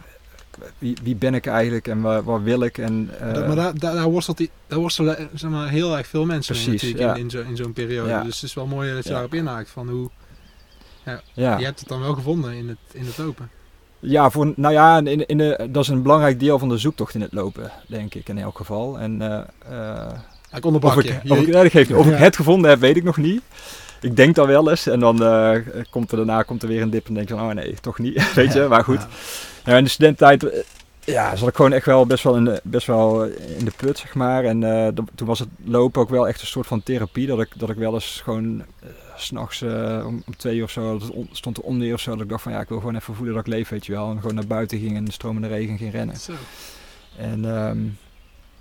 wie, 0.78 0.96
wie 1.02 1.16
ben 1.16 1.34
ik 1.34 1.46
eigenlijk 1.46 1.88
en 1.88 2.00
waar, 2.00 2.22
waar 2.24 2.42
wil 2.42 2.62
ik? 2.62 2.78
En, 2.78 3.10
eh, 3.20 3.32
dat- 3.34 3.46
maar 3.46 3.56
daar, 3.56 3.78
daar, 3.78 3.94
daar, 3.94 4.10
worstelt 4.10 4.36
die, 4.36 4.50
daar 4.66 4.78
worstelen 4.78 5.18
eh, 5.18 5.24
zeg 5.34 5.50
maar, 5.50 5.68
heel 5.68 5.96
erg 5.96 6.06
veel 6.06 6.24
mensen 6.24 6.54
Precies, 6.54 6.90
ja. 6.90 7.14
in, 7.14 7.20
in, 7.20 7.30
zo, 7.30 7.40
in 7.48 7.56
zo'n 7.56 7.72
periode. 7.72 8.08
Ja. 8.08 8.22
Dus 8.22 8.34
het 8.34 8.44
is 8.44 8.54
wel 8.54 8.66
mooi 8.66 8.94
dat 8.94 9.04
je 9.04 9.10
daarop 9.10 9.34
inhaakt. 9.34 9.70
Van 9.70 9.88
hoe, 9.88 10.10
ja. 11.34 11.58
Je 11.58 11.64
hebt 11.64 11.80
het 11.80 11.88
dan 11.88 12.00
wel 12.00 12.14
gevonden 12.14 12.52
in 12.54 12.68
het, 12.68 12.78
in 12.92 13.06
het 13.06 13.18
lopen. 13.18 13.50
Ja, 14.00 14.30
voor, 14.30 14.52
nou 14.56 14.72
ja, 14.74 14.98
in, 14.98 15.26
in 15.26 15.38
de, 15.38 15.68
dat 15.70 15.82
is 15.82 15.88
een 15.88 16.02
belangrijk 16.02 16.40
deel 16.40 16.58
van 16.58 16.68
de 16.68 16.78
zoektocht 16.78 17.14
in 17.14 17.20
het 17.20 17.32
lopen, 17.32 17.70
denk 17.86 18.14
ik 18.14 18.28
in 18.28 18.38
elk 18.38 18.56
geval. 18.56 18.98
En 18.98 19.22
eh, 19.22 19.40
eh, 20.02 20.12
Ik 20.56 20.64
onderbrak 20.64 20.96
Of 20.96 21.02
je. 21.02 21.08
ik, 21.08 21.22
Je- 21.22 21.30
of 21.30 21.38
ik, 21.38 21.46
nee, 21.48 21.62
dat 21.62 21.70
geeft 21.70 21.88
niet. 21.88 21.98
Of 21.98 22.06
ik 22.06 22.12
Ja. 22.12 22.18
het 22.18 22.36
gevonden 22.36 22.70
heb, 22.70 22.80
weet 22.80 22.96
ik 22.96 23.04
nog 23.04 23.16
niet. 23.16 23.42
Ik 24.00 24.16
denk 24.16 24.34
dan 24.34 24.46
wel 24.46 24.70
eens 24.70 24.86
en 24.86 25.00
dan 25.00 25.22
eh, 25.24 25.52
komt 25.90 26.10
er 26.10 26.16
daarna 26.16 26.42
komt 26.42 26.62
er 26.62 26.68
weer 26.68 26.82
een 26.82 26.90
dip 26.90 27.08
en 27.08 27.14
denk 27.14 27.30
ik 27.30 27.36
van, 27.36 27.48
oh 27.48 27.54
nee, 27.54 27.74
toch 27.80 27.98
niet. 27.98 28.32
Weet 28.34 28.52
je, 28.52 28.66
maar 28.68 28.84
goed. 28.84 29.00
Ja. 29.00 29.08
Ja, 29.66 29.76
in 29.76 29.84
de 29.84 29.90
studententijd 29.90 30.44
eh, 30.52 30.62
ja, 31.04 31.36
zat 31.36 31.48
ik 31.48 31.54
gewoon 31.54 31.72
echt 31.72 31.86
wel 31.86 32.06
best 32.06 32.24
wel 32.24 32.36
in 32.36 32.44
de, 32.44 32.60
best 32.64 32.86
wel 32.86 33.24
in 33.24 33.64
de 33.64 33.72
put, 33.76 33.98
zeg 33.98 34.14
maar. 34.14 34.44
En 34.44 34.62
eh, 34.86 34.88
toen 35.14 35.26
was 35.26 35.38
het 35.38 35.48
lopen 35.64 36.00
ook 36.00 36.08
wel 36.08 36.28
echt 36.28 36.40
een 36.40 36.46
soort 36.46 36.66
van 36.66 36.82
therapie. 36.82 37.26
Dat 37.26 37.40
ik, 37.40 37.48
dat 37.58 37.70
ik 37.70 37.76
wel 37.76 37.94
eens 37.94 38.20
gewoon 38.24 38.60
eh, 38.80 38.88
s 39.16 39.26
s'nachts 39.26 39.62
eh, 39.62 40.02
om, 40.06 40.22
om 40.26 40.36
twee 40.36 40.56
uur 40.56 40.62
of 40.64 40.70
zo, 40.70 40.98
dat 40.98 41.10
on- 41.10 41.28
stond 41.32 41.56
er 41.56 41.62
onweer 41.62 41.94
of 41.94 42.00
zo. 42.00 42.10
Dat 42.12 42.20
ik 42.20 42.28
dacht 42.28 42.42
van, 42.42 42.52
ja, 42.52 42.60
ik 42.60 42.68
wil 42.68 42.78
gewoon 42.78 42.96
even 42.96 43.14
voelen 43.14 43.34
dat 43.34 43.46
ik 43.46 43.52
leef, 43.52 43.68
weet 43.68 43.86
je 43.86 43.92
wel. 43.92 44.10
En 44.10 44.20
gewoon 44.20 44.34
naar 44.34 44.46
buiten 44.46 44.78
ging 44.78 44.90
en 44.90 44.96
in 44.96 45.04
de 45.04 45.12
stromende 45.12 45.48
regen 45.48 45.78
ging 45.78 45.92
rennen. 45.92 46.16
Zo. 46.16 46.32
En 47.16 47.44
ehm, 47.56 47.78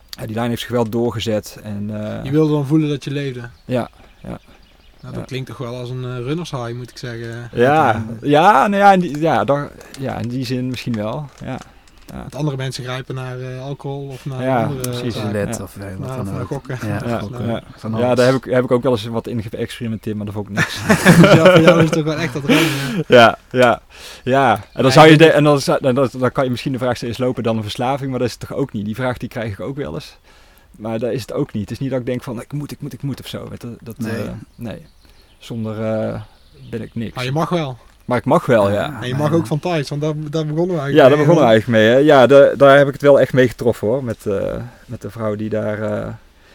ja, 0.10 0.26
die 0.26 0.36
lijn 0.36 0.50
heeft 0.50 0.62
zich 0.62 0.72
wel 0.72 0.90
doorgezet. 0.90 1.60
En, 1.64 1.90
eh, 2.18 2.24
Je 2.24 2.32
wilde 2.32 2.52
dan 2.54 2.66
voelen 2.66 2.90
dat 2.90 3.04
je 3.04 3.12
leefde. 3.12 3.50
ja, 3.66 3.90
ja. 4.24 4.40
Nou, 5.06 5.18
dat 5.18 5.26
klinkt 5.26 5.48
toch 5.48 5.58
wel 5.58 5.76
als 5.76 5.90
een 5.90 6.04
uh, 6.04 6.18
runners 6.18 6.52
high, 6.52 6.74
moet 6.74 6.90
ik 6.90 6.98
zeggen. 6.98 7.50
Ja, 7.52 8.06
ja, 8.22 8.68
nou 8.68 8.84
ja, 8.84 8.92
in 8.92 9.00
die, 9.00 9.20
ja, 9.20 9.44
daar, 9.44 9.72
ja, 10.00 10.18
in 10.18 10.28
die 10.28 10.46
zin 10.46 10.68
misschien 10.68 10.94
wel. 10.94 11.30
Ja. 11.44 11.58
Andere 12.36 12.58
mensen 12.58 12.84
grijpen 12.84 13.16
naar 13.16 13.40
uh, 13.40 13.62
alcohol 13.62 14.08
of 14.08 14.26
naar 14.26 14.44
ja, 14.44 14.64
andere 14.64 14.90
precies. 14.90 15.16
Of 15.16 15.78
uh, 15.78 15.96
wat 15.98 16.26
dan 16.26 16.40
ook. 16.42 16.48
gokken. 16.48 16.78
Ja, 16.82 17.02
ja, 17.06 17.22
ja. 17.40 17.98
ja, 17.98 18.16
daar 18.16 18.26
heb 18.26 18.36
ik, 18.36 18.54
heb 18.54 18.64
ik 18.64 18.72
ook 18.72 18.84
wel 18.84 18.92
eens 18.92 19.06
wat 19.06 19.28
in 19.28 19.44
geëxperimenteerd, 19.44 20.16
maar 20.16 20.26
dat 20.26 20.34
vond 20.34 20.48
ik 20.50 20.56
niks. 20.56 20.82
ja, 21.38 21.52
voor 21.52 21.62
jou 21.62 21.78
is 21.78 21.84
het 21.84 21.92
toch 21.92 22.04
wel 22.04 22.18
echt 22.18 22.34
dat 22.34 22.46
rennen. 22.46 23.04
Ja, 23.08 23.38
ja, 23.52 23.82
ja. 24.24 24.64
En 24.74 24.84
dan, 24.84 24.92
zou 24.92 25.08
je 25.08 25.18
de, 25.18 25.32
en 25.32 25.44
dan, 25.44 25.62
dan, 25.82 26.10
dan 26.18 26.32
kan 26.32 26.44
je 26.44 26.50
misschien 26.50 26.72
de 26.72 26.78
vraag 26.78 26.96
stellen, 26.96 27.14
is 27.14 27.20
lopen 27.20 27.44
dan 27.44 27.58
een 27.58 27.64
verslaving? 27.64 28.10
Maar 28.10 28.20
dat 28.20 28.28
is 28.28 28.36
het 28.40 28.48
toch 28.48 28.58
ook 28.58 28.72
niet? 28.72 28.86
Die 28.86 28.96
vraag 28.96 29.18
die 29.18 29.30
krijg 29.30 29.52
ik 29.52 29.60
ook 29.60 29.76
wel 29.76 29.94
eens. 29.94 30.18
Maar 30.78 31.00
dat 31.00 31.12
is 31.12 31.22
het 31.22 31.34
ook 31.34 31.54
niet. 31.54 31.62
Het 31.62 31.72
is 31.72 31.80
niet 31.80 31.90
dat 31.90 32.00
ik 32.00 32.06
denk 32.06 32.24
van, 32.24 32.42
ik 32.42 32.54
moet, 32.54 32.72
ik 32.72 32.82
moet, 32.82 32.94
ik 32.94 33.02
moet 33.02 33.20
of 33.20 33.28
zo. 33.28 33.50
Dat, 33.58 33.78
dat, 33.82 33.98
nee. 33.98 34.24
Uh, 34.24 34.30
nee. 34.56 34.86
Zonder 35.46 35.80
uh, 35.80 36.22
ben 36.70 36.82
ik 36.82 36.96
niks. 36.96 37.16
Maar 37.16 37.24
je 37.24 37.32
mag 37.32 37.50
wel. 37.50 37.78
Maar 38.06 38.18
ik 38.18 38.26
mag 38.26 38.46
wel, 38.46 38.72
ja. 38.72 39.02
En 39.02 39.08
je 39.08 39.16
mag 39.16 39.34
ook 39.34 39.48
van 39.48 39.60
thuis, 39.60 39.90
want 39.90 40.02
daar, 40.02 40.14
daar 40.16 40.46
begonnen 40.46 40.76
we 40.76 40.82
eigenlijk 40.82 40.96
Ja, 40.96 41.08
daar 41.08 41.18
begonnen 41.18 41.44
we 41.44 41.50
eigenlijk 41.50 41.84
mee. 41.84 41.92
Hè. 41.92 41.98
Ja, 41.98 42.28
daar, 42.28 42.58
daar 42.58 42.78
heb 42.78 42.88
ik 42.88 42.94
het 42.94 43.02
wel 43.02 43.20
echt 43.20 43.34
mee 43.34 43.48
getroffen 43.48 43.88
hoor. 43.88 44.04
Met, 44.04 44.26
uh, 44.26 44.56
met 44.86 45.02
de 45.02 45.10
vrouw 45.10 45.36
die 45.36 45.50
daar, 45.50 45.80
uh, 45.80 46.08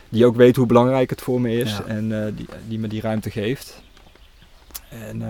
die 0.08 0.26
ook 0.26 0.36
weet 0.36 0.56
hoe 0.56 0.66
belangrijk 0.66 1.10
het 1.10 1.20
voor 1.20 1.40
me 1.40 1.58
is. 1.58 1.70
Ja. 1.70 1.84
En 1.86 2.10
uh, 2.10 2.24
die, 2.36 2.46
die 2.68 2.78
me 2.78 2.88
die 2.88 3.00
ruimte 3.00 3.30
geeft. 3.30 3.82
En 4.88 5.22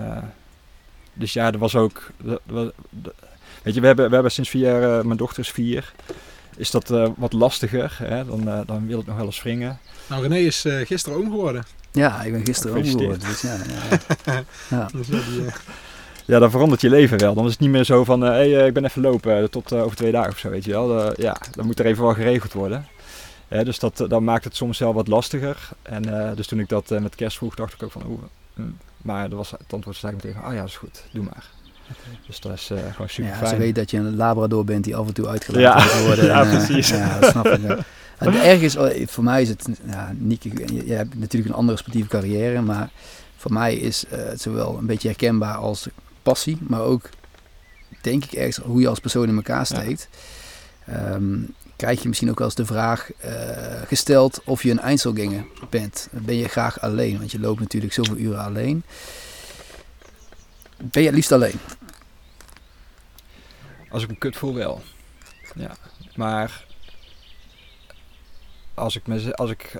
dus 1.13 1.33
ja, 1.33 1.51
er 1.51 1.57
was 1.57 1.75
ook, 1.75 2.11
dat, 2.23 2.41
dat, 2.45 2.73
weet 3.63 3.73
je, 3.73 3.81
we 3.81 3.87
hebben, 3.87 4.07
we 4.07 4.13
hebben 4.13 4.31
sinds 4.31 4.49
vier 4.49 4.61
jaar, 4.61 5.05
mijn 5.05 5.17
dochter 5.17 5.43
is 5.43 5.51
vier. 5.51 5.93
Is 6.55 6.71
dat 6.71 6.87
wat 7.17 7.33
lastiger, 7.33 7.97
hè? 8.03 8.25
Dan, 8.25 8.63
dan 8.65 8.87
wil 8.87 8.99
ik 8.99 9.05
nog 9.05 9.17
wel 9.17 9.25
eens 9.25 9.43
wringen. 9.43 9.79
Nou, 10.07 10.21
René 10.21 10.37
is 10.37 10.65
gisteren 10.85 11.17
oom 11.17 11.29
geworden. 11.29 11.63
Ja, 11.91 12.21
ik 12.21 12.31
ben 12.31 12.45
gisteren 12.45 12.77
oom 12.77 12.83
geworden. 12.83 13.19
Dus 13.19 13.41
ja, 13.41 13.57
ja, 14.25 14.43
ja. 14.69 14.89
dus 14.95 15.07
ja, 15.07 15.53
ja, 16.25 16.39
dan 16.39 16.51
verandert 16.51 16.81
je 16.81 16.89
leven 16.89 17.19
wel. 17.19 17.33
Dan 17.33 17.45
is 17.45 17.51
het 17.51 17.59
niet 17.59 17.69
meer 17.69 17.83
zo 17.83 18.03
van, 18.03 18.21
hé, 18.21 18.29
hey, 18.29 18.49
uh, 18.49 18.65
ik 18.65 18.73
ben 18.73 18.85
even 18.85 19.01
lopen 19.01 19.49
tot 19.49 19.73
over 19.73 19.97
twee 19.97 20.11
dagen 20.11 20.31
of 20.31 20.37
zo, 20.37 20.49
weet 20.49 20.65
je 20.65 20.71
wel. 20.71 21.21
Ja, 21.21 21.37
dan 21.51 21.65
moet 21.65 21.79
er 21.79 21.85
even 21.85 22.03
wel 22.03 22.13
geregeld 22.13 22.53
worden. 22.53 22.87
dus 23.47 23.79
dat, 23.79 24.05
dan 24.07 24.23
maakt 24.23 24.43
het 24.43 24.55
soms 24.55 24.79
wel 24.79 24.93
wat 24.93 25.07
lastiger. 25.07 25.69
En 25.81 26.33
dus 26.35 26.47
toen 26.47 26.59
ik 26.59 26.69
dat 26.69 26.89
met 26.89 27.15
kerst 27.15 27.37
vroeg, 27.37 27.55
dacht 27.55 27.73
ik 27.73 27.83
ook 27.83 27.91
van, 27.91 28.03
oeh. 28.07 28.21
Mm. 28.53 28.77
Maar 28.97 29.29
er 29.29 29.35
was, 29.35 29.51
het 29.51 29.73
antwoord 29.73 29.97
zei 29.97 30.15
ik 30.15 30.23
meteen, 30.23 30.41
oh 30.43 30.53
ja, 30.53 30.59
dat 30.59 30.67
is 30.67 30.77
goed, 30.77 31.03
doe 31.11 31.23
maar. 31.23 31.45
Okay. 31.83 32.19
Dus 32.27 32.39
dat 32.39 32.53
is 32.53 32.71
gewoon 32.91 33.09
super 33.09 33.31
ja, 33.31 33.37
fijn. 33.37 33.49
Ze 33.49 33.57
weet 33.57 33.75
dat 33.75 33.91
je 33.91 33.97
een 33.97 34.15
labrador 34.15 34.63
bent 34.65 34.83
die 34.83 34.95
af 34.95 35.07
en 35.07 35.13
toe 35.13 35.27
uitgelaten 35.27 35.87
ja. 35.87 35.95
moet 35.95 36.05
worden. 36.05 36.25
ja, 36.33 36.43
en, 36.43 36.49
precies. 36.49 36.89
Ja, 36.89 37.19
dat 37.19 37.29
snap 37.29 37.45
ik. 37.45 37.59
Het 38.29 38.35
erg 38.35 38.61
is, 38.61 38.75
voor 39.11 39.23
mij 39.23 39.41
is 39.41 39.49
het, 39.49 39.67
ja, 39.85 40.13
Nieke, 40.17 40.49
je, 40.49 40.85
je 40.85 40.93
hebt 40.93 41.19
natuurlijk 41.19 41.51
een 41.51 41.57
andere 41.57 41.77
sportieve 41.77 42.09
carrière, 42.09 42.61
maar 42.61 42.89
voor 43.35 43.53
mij 43.53 43.75
is 43.75 44.03
het 44.07 44.41
zowel 44.41 44.77
een 44.77 44.85
beetje 44.85 45.07
herkenbaar 45.07 45.55
als 45.55 45.87
passie, 46.23 46.57
maar 46.61 46.81
ook 46.81 47.09
denk 48.01 48.23
ik 48.23 48.31
ergens 48.31 48.57
hoe 48.57 48.81
je 48.81 48.87
als 48.87 48.99
persoon 48.99 49.27
in 49.27 49.35
elkaar 49.35 49.65
steekt. 49.65 50.07
Ja. 50.85 51.13
Um, 51.13 51.53
krijg 51.75 52.01
je 52.01 52.07
misschien 52.07 52.29
ook 52.29 52.37
wel 52.37 52.47
eens 52.47 52.55
de 52.55 52.65
vraag 52.65 53.09
uh, 53.25 53.31
gesteld 53.87 54.41
of 54.45 54.63
je 54.63 54.71
een 54.71 54.79
Einzelganger 54.79 55.45
bent. 55.69 56.07
Ben 56.11 56.35
je 56.35 56.47
graag 56.47 56.81
alleen? 56.81 57.17
Want 57.17 57.31
je 57.31 57.39
loopt 57.39 57.59
natuurlijk 57.59 57.93
zoveel 57.93 58.17
uren 58.17 58.43
alleen. 58.43 58.83
Ben 60.77 61.01
je 61.01 61.07
het 61.07 61.15
liefst 61.15 61.31
alleen? 61.31 61.59
Als 63.89 64.03
ik 64.03 64.09
een 64.09 64.17
kut 64.17 64.35
voel 64.35 64.53
wel. 64.53 64.81
Ja. 65.55 65.75
Maar 66.15 66.65
als 68.73 68.95
ik 68.95 69.07
me, 69.07 69.35
als 69.35 69.49
ik, 69.49 69.77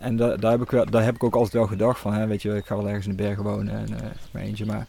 en 0.00 0.16
da, 0.16 0.36
daar, 0.36 0.50
heb 0.50 0.62
ik 0.62 0.92
daar 0.92 1.04
heb 1.04 1.14
ik 1.14 1.24
ook 1.24 1.34
altijd 1.34 1.52
wel 1.52 1.66
gedacht 1.66 2.00
van, 2.00 2.12
hè, 2.12 2.26
weet 2.26 2.42
je, 2.42 2.56
ik 2.56 2.66
ga 2.66 2.76
wel 2.76 2.88
ergens 2.88 3.06
in 3.06 3.16
de 3.16 3.22
bergen 3.22 3.44
wonen 3.44 3.74
en 3.74 3.90
uh, 3.90 3.98
mijn 4.30 4.46
eentje, 4.46 4.66
maar 4.66 4.86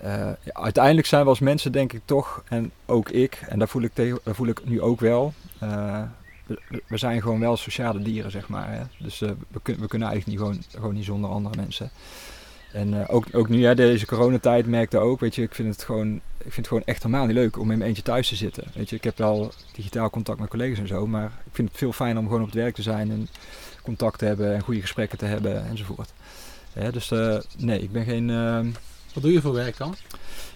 ja, 0.00 0.36
uiteindelijk 0.52 1.06
zijn 1.06 1.22
we 1.22 1.28
als 1.28 1.38
mensen 1.38 1.72
denk 1.72 1.92
ik 1.92 2.02
toch, 2.04 2.42
en 2.48 2.70
ook 2.86 3.08
ik, 3.08 3.42
en 3.48 3.58
daar 3.58 3.68
voel 3.68 3.82
ik, 3.82 3.96
daar 3.96 4.34
voel 4.34 4.46
ik 4.46 4.64
nu 4.64 4.80
ook 4.80 5.00
wel, 5.00 5.32
we, 6.86 6.96
zijn 6.96 7.22
gewoon 7.22 7.40
wel 7.40 7.56
sociale 7.56 8.02
dieren, 8.02 8.30
zeg 8.30 8.48
maar. 8.48 8.72
Hè? 8.72 8.82
Dus 8.98 9.18
we, 9.18 9.60
kun, 9.62 9.80
we 9.80 9.86
kunnen 9.86 10.08
eigenlijk 10.08 10.26
niet 10.26 10.48
gewoon, 10.48 10.62
gewoon 10.70 10.94
niet 10.94 11.04
zonder 11.04 11.30
andere 11.30 11.56
mensen. 11.56 11.90
En 12.78 13.08
ook, 13.08 13.26
ook 13.32 13.48
nu, 13.48 13.64
hè, 13.64 13.74
deze 13.74 14.06
coronatijd 14.06 14.66
merkte 14.66 14.98
ook, 14.98 15.20
weet 15.20 15.34
je, 15.34 15.42
ik 15.42 15.54
vind 15.54 15.74
het 15.74 15.84
gewoon, 15.84 16.14
ik 16.14 16.52
vind 16.52 16.56
het 16.56 16.68
gewoon 16.68 16.82
echt 16.84 17.02
helemaal 17.02 17.26
niet 17.26 17.34
leuk 17.34 17.56
om 17.58 17.70
in 17.70 17.78
mijn 17.78 17.88
eentje 17.88 18.02
thuis 18.02 18.28
te 18.28 18.36
zitten. 18.36 18.64
Weet 18.74 18.90
je, 18.90 18.96
ik 18.96 19.04
heb 19.04 19.18
wel 19.18 19.52
digitaal 19.72 20.10
contact 20.10 20.40
met 20.40 20.48
collega's 20.48 20.78
en 20.78 20.86
zo, 20.86 21.06
maar 21.06 21.24
ik 21.24 21.52
vind 21.52 21.68
het 21.68 21.78
veel 21.78 21.92
fijner 21.92 22.18
om 22.18 22.24
gewoon 22.24 22.40
op 22.40 22.46
het 22.46 22.56
werk 22.56 22.74
te 22.74 22.82
zijn 22.82 23.10
en 23.10 23.28
contact 23.82 24.18
te 24.18 24.24
hebben 24.24 24.54
en 24.54 24.60
goede 24.60 24.80
gesprekken 24.80 25.18
te 25.18 25.24
hebben 25.24 25.66
enzovoort. 25.66 26.12
Ja, 26.72 26.90
dus 26.90 27.12
nee, 27.56 27.80
ik 27.80 27.92
ben 27.92 28.04
geen... 28.04 28.26
Wat 29.14 29.22
doe 29.22 29.32
je 29.32 29.40
voor 29.40 29.52
werk 29.52 29.76
dan? 29.76 29.94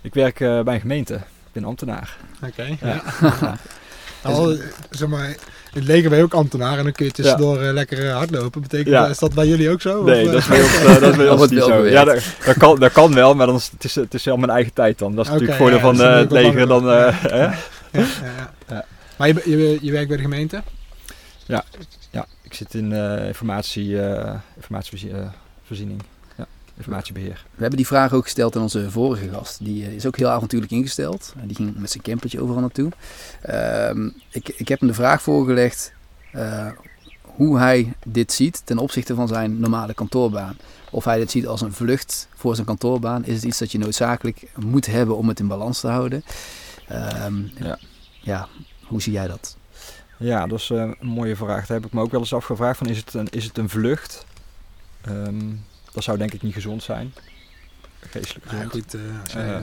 Ik 0.02 0.14
werk 0.14 0.40
uh, 0.40 0.62
bij 0.62 0.74
een 0.74 0.80
gemeente. 0.80 1.14
Ik 1.14 1.52
ben 1.52 1.64
ambtenaar. 1.64 2.16
Oké, 2.36 2.46
okay, 2.46 2.78
ja. 2.80 3.02
ja. 3.20 3.56
nou, 4.22 4.60
zeg 4.90 5.08
maar, 5.08 5.28
in 5.28 5.78
het 5.78 5.84
leger 5.84 6.08
ben 6.08 6.18
je 6.18 6.24
ook 6.24 6.34
ambtenaar 6.34 6.78
en 6.78 6.84
dan 6.84 6.92
kun 6.92 7.06
je 7.06 7.12
tussendoor 7.12 7.60
ja. 7.60 7.68
uh, 7.68 7.72
lekker 7.72 8.04
uh, 8.04 8.16
hardlopen. 8.16 8.60
Betekent 8.60 8.88
ja. 8.88 9.06
is 9.06 9.18
dat 9.18 9.34
bij 9.34 9.46
jullie 9.46 9.70
ook 9.70 9.80
zo? 9.80 10.02
Nee, 10.02 10.26
of, 10.26 10.32
dat 10.32 10.40
is 10.40 10.48
bij 10.48 10.62
ons, 10.62 10.80
uh, 10.80 11.00
dat 11.00 11.10
is 11.10 11.16
bij 11.16 11.28
ons 11.38 11.50
niet 11.50 11.62
zo. 11.62 11.86
Ja, 11.86 12.04
dat, 12.04 12.22
dat, 12.44 12.56
kan, 12.56 12.78
dat 12.78 12.92
kan 12.92 13.14
wel, 13.14 13.34
maar 13.34 13.46
dan 13.46 13.56
is, 13.56 13.70
het, 13.72 13.84
is, 13.84 13.94
het 13.94 14.14
is 14.14 14.24
wel 14.24 14.36
mijn 14.36 14.50
eigen 14.50 14.72
tijd 14.72 14.98
dan. 14.98 15.14
Dat 15.14 15.24
is 15.24 15.32
okay, 15.32 15.46
natuurlijk 15.46 15.70
voordeel 15.70 15.94
van 15.94 16.18
het 16.18 16.30
leger. 16.30 16.68
Dan, 16.68 16.84
ja, 16.84 17.54
Maar 19.18 19.28
je, 19.28 19.42
je, 19.44 19.78
je 19.80 19.92
werkt 19.92 20.08
bij 20.08 20.16
de 20.16 20.22
gemeente? 20.22 20.62
Ja, 21.46 21.64
ja 22.10 22.26
ik 22.42 22.54
zit 22.54 22.74
in 22.74 22.92
informatie, 23.26 23.96
informatievoorziening 24.56 26.02
informatiebeheer. 26.82 27.44
We 27.54 27.60
hebben 27.60 27.76
die 27.76 27.86
vraag 27.86 28.12
ook 28.12 28.22
gesteld 28.22 28.56
aan 28.56 28.62
onze 28.62 28.90
vorige 28.90 29.28
gast. 29.28 29.64
Die 29.64 29.82
uh, 29.82 29.92
is 29.92 30.06
ook 30.06 30.16
heel 30.16 30.28
avontuurlijk 30.28 30.72
ingesteld. 30.72 31.34
Die 31.44 31.56
ging 31.56 31.76
met 31.76 31.90
zijn 31.90 32.02
campertje 32.02 32.40
overal 32.40 32.60
naartoe. 32.60 32.90
Uh, 33.48 34.10
ik, 34.30 34.48
ik 34.48 34.68
heb 34.68 34.78
hem 34.78 34.88
de 34.88 34.94
vraag 34.94 35.22
voorgelegd 35.22 35.92
uh, 36.34 36.66
hoe 37.22 37.58
hij 37.58 37.92
dit 38.06 38.32
ziet 38.32 38.62
ten 38.64 38.78
opzichte 38.78 39.14
van 39.14 39.28
zijn 39.28 39.60
normale 39.60 39.94
kantoorbaan. 39.94 40.56
Of 40.90 41.04
hij 41.04 41.18
dit 41.18 41.30
ziet 41.30 41.46
als 41.46 41.60
een 41.60 41.72
vlucht 41.72 42.28
voor 42.34 42.54
zijn 42.54 42.66
kantoorbaan. 42.66 43.24
Is 43.24 43.34
het 43.34 43.44
iets 43.44 43.58
dat 43.58 43.72
je 43.72 43.78
noodzakelijk 43.78 44.42
moet 44.56 44.86
hebben 44.86 45.16
om 45.16 45.28
het 45.28 45.40
in 45.40 45.48
balans 45.48 45.80
te 45.80 45.88
houden? 45.88 46.24
ja. 47.58 47.78
ja, 48.20 48.48
hoe 48.86 49.02
zie 49.02 49.12
jij 49.12 49.26
dat? 49.26 49.56
Ja, 50.16 50.46
dat 50.46 50.58
is 50.58 50.68
een 50.68 50.96
mooie 51.00 51.36
vraag. 51.36 51.66
Daar 51.66 51.76
heb 51.76 51.86
ik 51.86 51.92
me 51.92 52.00
ook 52.00 52.10
wel 52.10 52.20
eens 52.20 52.34
afgevraagd. 52.34 52.78
Van, 52.78 52.86
is, 52.86 52.96
het 52.96 53.14
een, 53.14 53.28
is 53.30 53.44
het 53.44 53.58
een 53.58 53.68
vlucht? 53.68 54.26
Um, 55.08 55.64
dat 55.92 56.02
zou 56.02 56.18
denk 56.18 56.32
ik 56.32 56.42
niet 56.42 56.54
gezond 56.54 56.82
zijn. 56.82 57.14
Geestelijk 58.10 58.46
gezond. 58.46 58.62
Ja, 58.62 58.80
goed, 58.80 58.94
uh, 58.94 59.42
uh, 59.42 59.48
ja. 59.48 59.62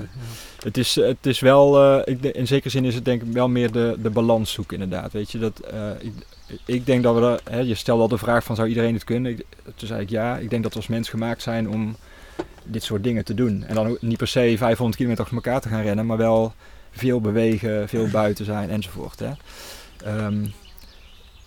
het, 0.64 0.78
is, 0.78 0.96
het 0.96 1.26
is 1.26 1.40
wel, 1.40 1.98
uh, 1.98 2.02
ik, 2.06 2.24
in 2.24 2.48
zekere 2.48 2.70
zin 2.70 2.86
is 2.86 2.96
het 2.96 3.06
denk 3.06 3.22
ik 3.22 3.34
wel 3.34 3.50
meer 3.50 3.72
de, 3.72 3.96
de 4.02 4.10
balans 4.10 4.52
zoeken 4.52 4.82
inderdaad. 4.82 5.12
Weet 5.12 5.32
je, 5.32 5.40
dat, 5.40 5.62
ik, 6.00 6.14
ik 6.66 6.86
denk 6.86 7.04
dat 7.04 7.16
we, 7.16 7.40
hè, 7.52 7.60
je 7.60 7.76
stelde 7.76 8.02
al 8.02 8.08
de 8.08 8.18
vraag 8.18 8.44
van 8.44 8.56
zou 8.56 8.68
iedereen 8.68 8.94
het 8.94 9.04
kunnen? 9.04 9.32
Ik, 9.32 9.46
toen 9.76 9.88
zei 9.88 10.02
ik 10.02 10.10
ja, 10.10 10.38
ik 10.38 10.50
denk 10.50 10.64
dat 10.64 10.72
we 10.72 10.78
als 10.80 10.88
mens 10.88 11.10
gemaakt 11.10 11.42
zijn 11.42 11.70
om 11.70 11.96
dit 12.64 12.84
soort 12.84 13.04
dingen 13.04 13.26
te 13.26 13.34
doen. 13.34 13.64
En 13.64 13.76
dan 13.76 13.98
niet 14.02 14.18
per 14.18 14.28
se 14.28 14.56
500 14.58 14.96
kilometer 14.96 15.24
achter 15.24 15.38
elkaar 15.44 15.62
te 15.62 15.70
gaan 15.70 15.82
rennen, 15.82 16.06
maar 16.06 16.18
wel 16.18 16.54
veel 16.92 17.22
bewegen, 17.22 17.90
veel 17.90 18.08
buiten 18.22 18.46
zijn 18.46 18.70
enzovoort. 18.70 19.20
Hè. 19.20 19.32
Um, 20.26 20.54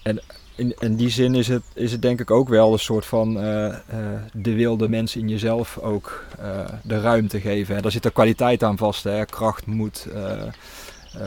en 0.03 0.21
in, 0.55 0.75
in 0.79 0.97
die 0.97 1.09
zin 1.09 1.35
is 1.35 1.49
het, 1.49 1.63
is 1.75 1.93
het 1.93 2.03
denk 2.03 2.21
ik 2.21 2.31
ook 2.31 2.49
wel 2.49 2.73
een 2.73 2.79
soort 2.79 3.07
van 3.07 3.37
uh, 3.37 3.65
uh, 3.65 3.77
de 4.33 4.55
wilde 4.55 4.89
mens 4.89 5.17
in 5.17 5.29
jezelf 5.29 5.79
ook 5.79 6.25
uh, 6.41 6.69
de 6.83 7.01
ruimte 7.01 7.41
geven. 7.41 7.75
Hè. 7.75 7.81
Daar 7.81 7.91
zit 7.91 8.05
er 8.05 8.13
kwaliteit 8.13 8.63
aan 8.63 8.77
vast, 8.77 9.05
hè. 9.05 9.25
kracht, 9.25 9.67
moed, 9.67 10.07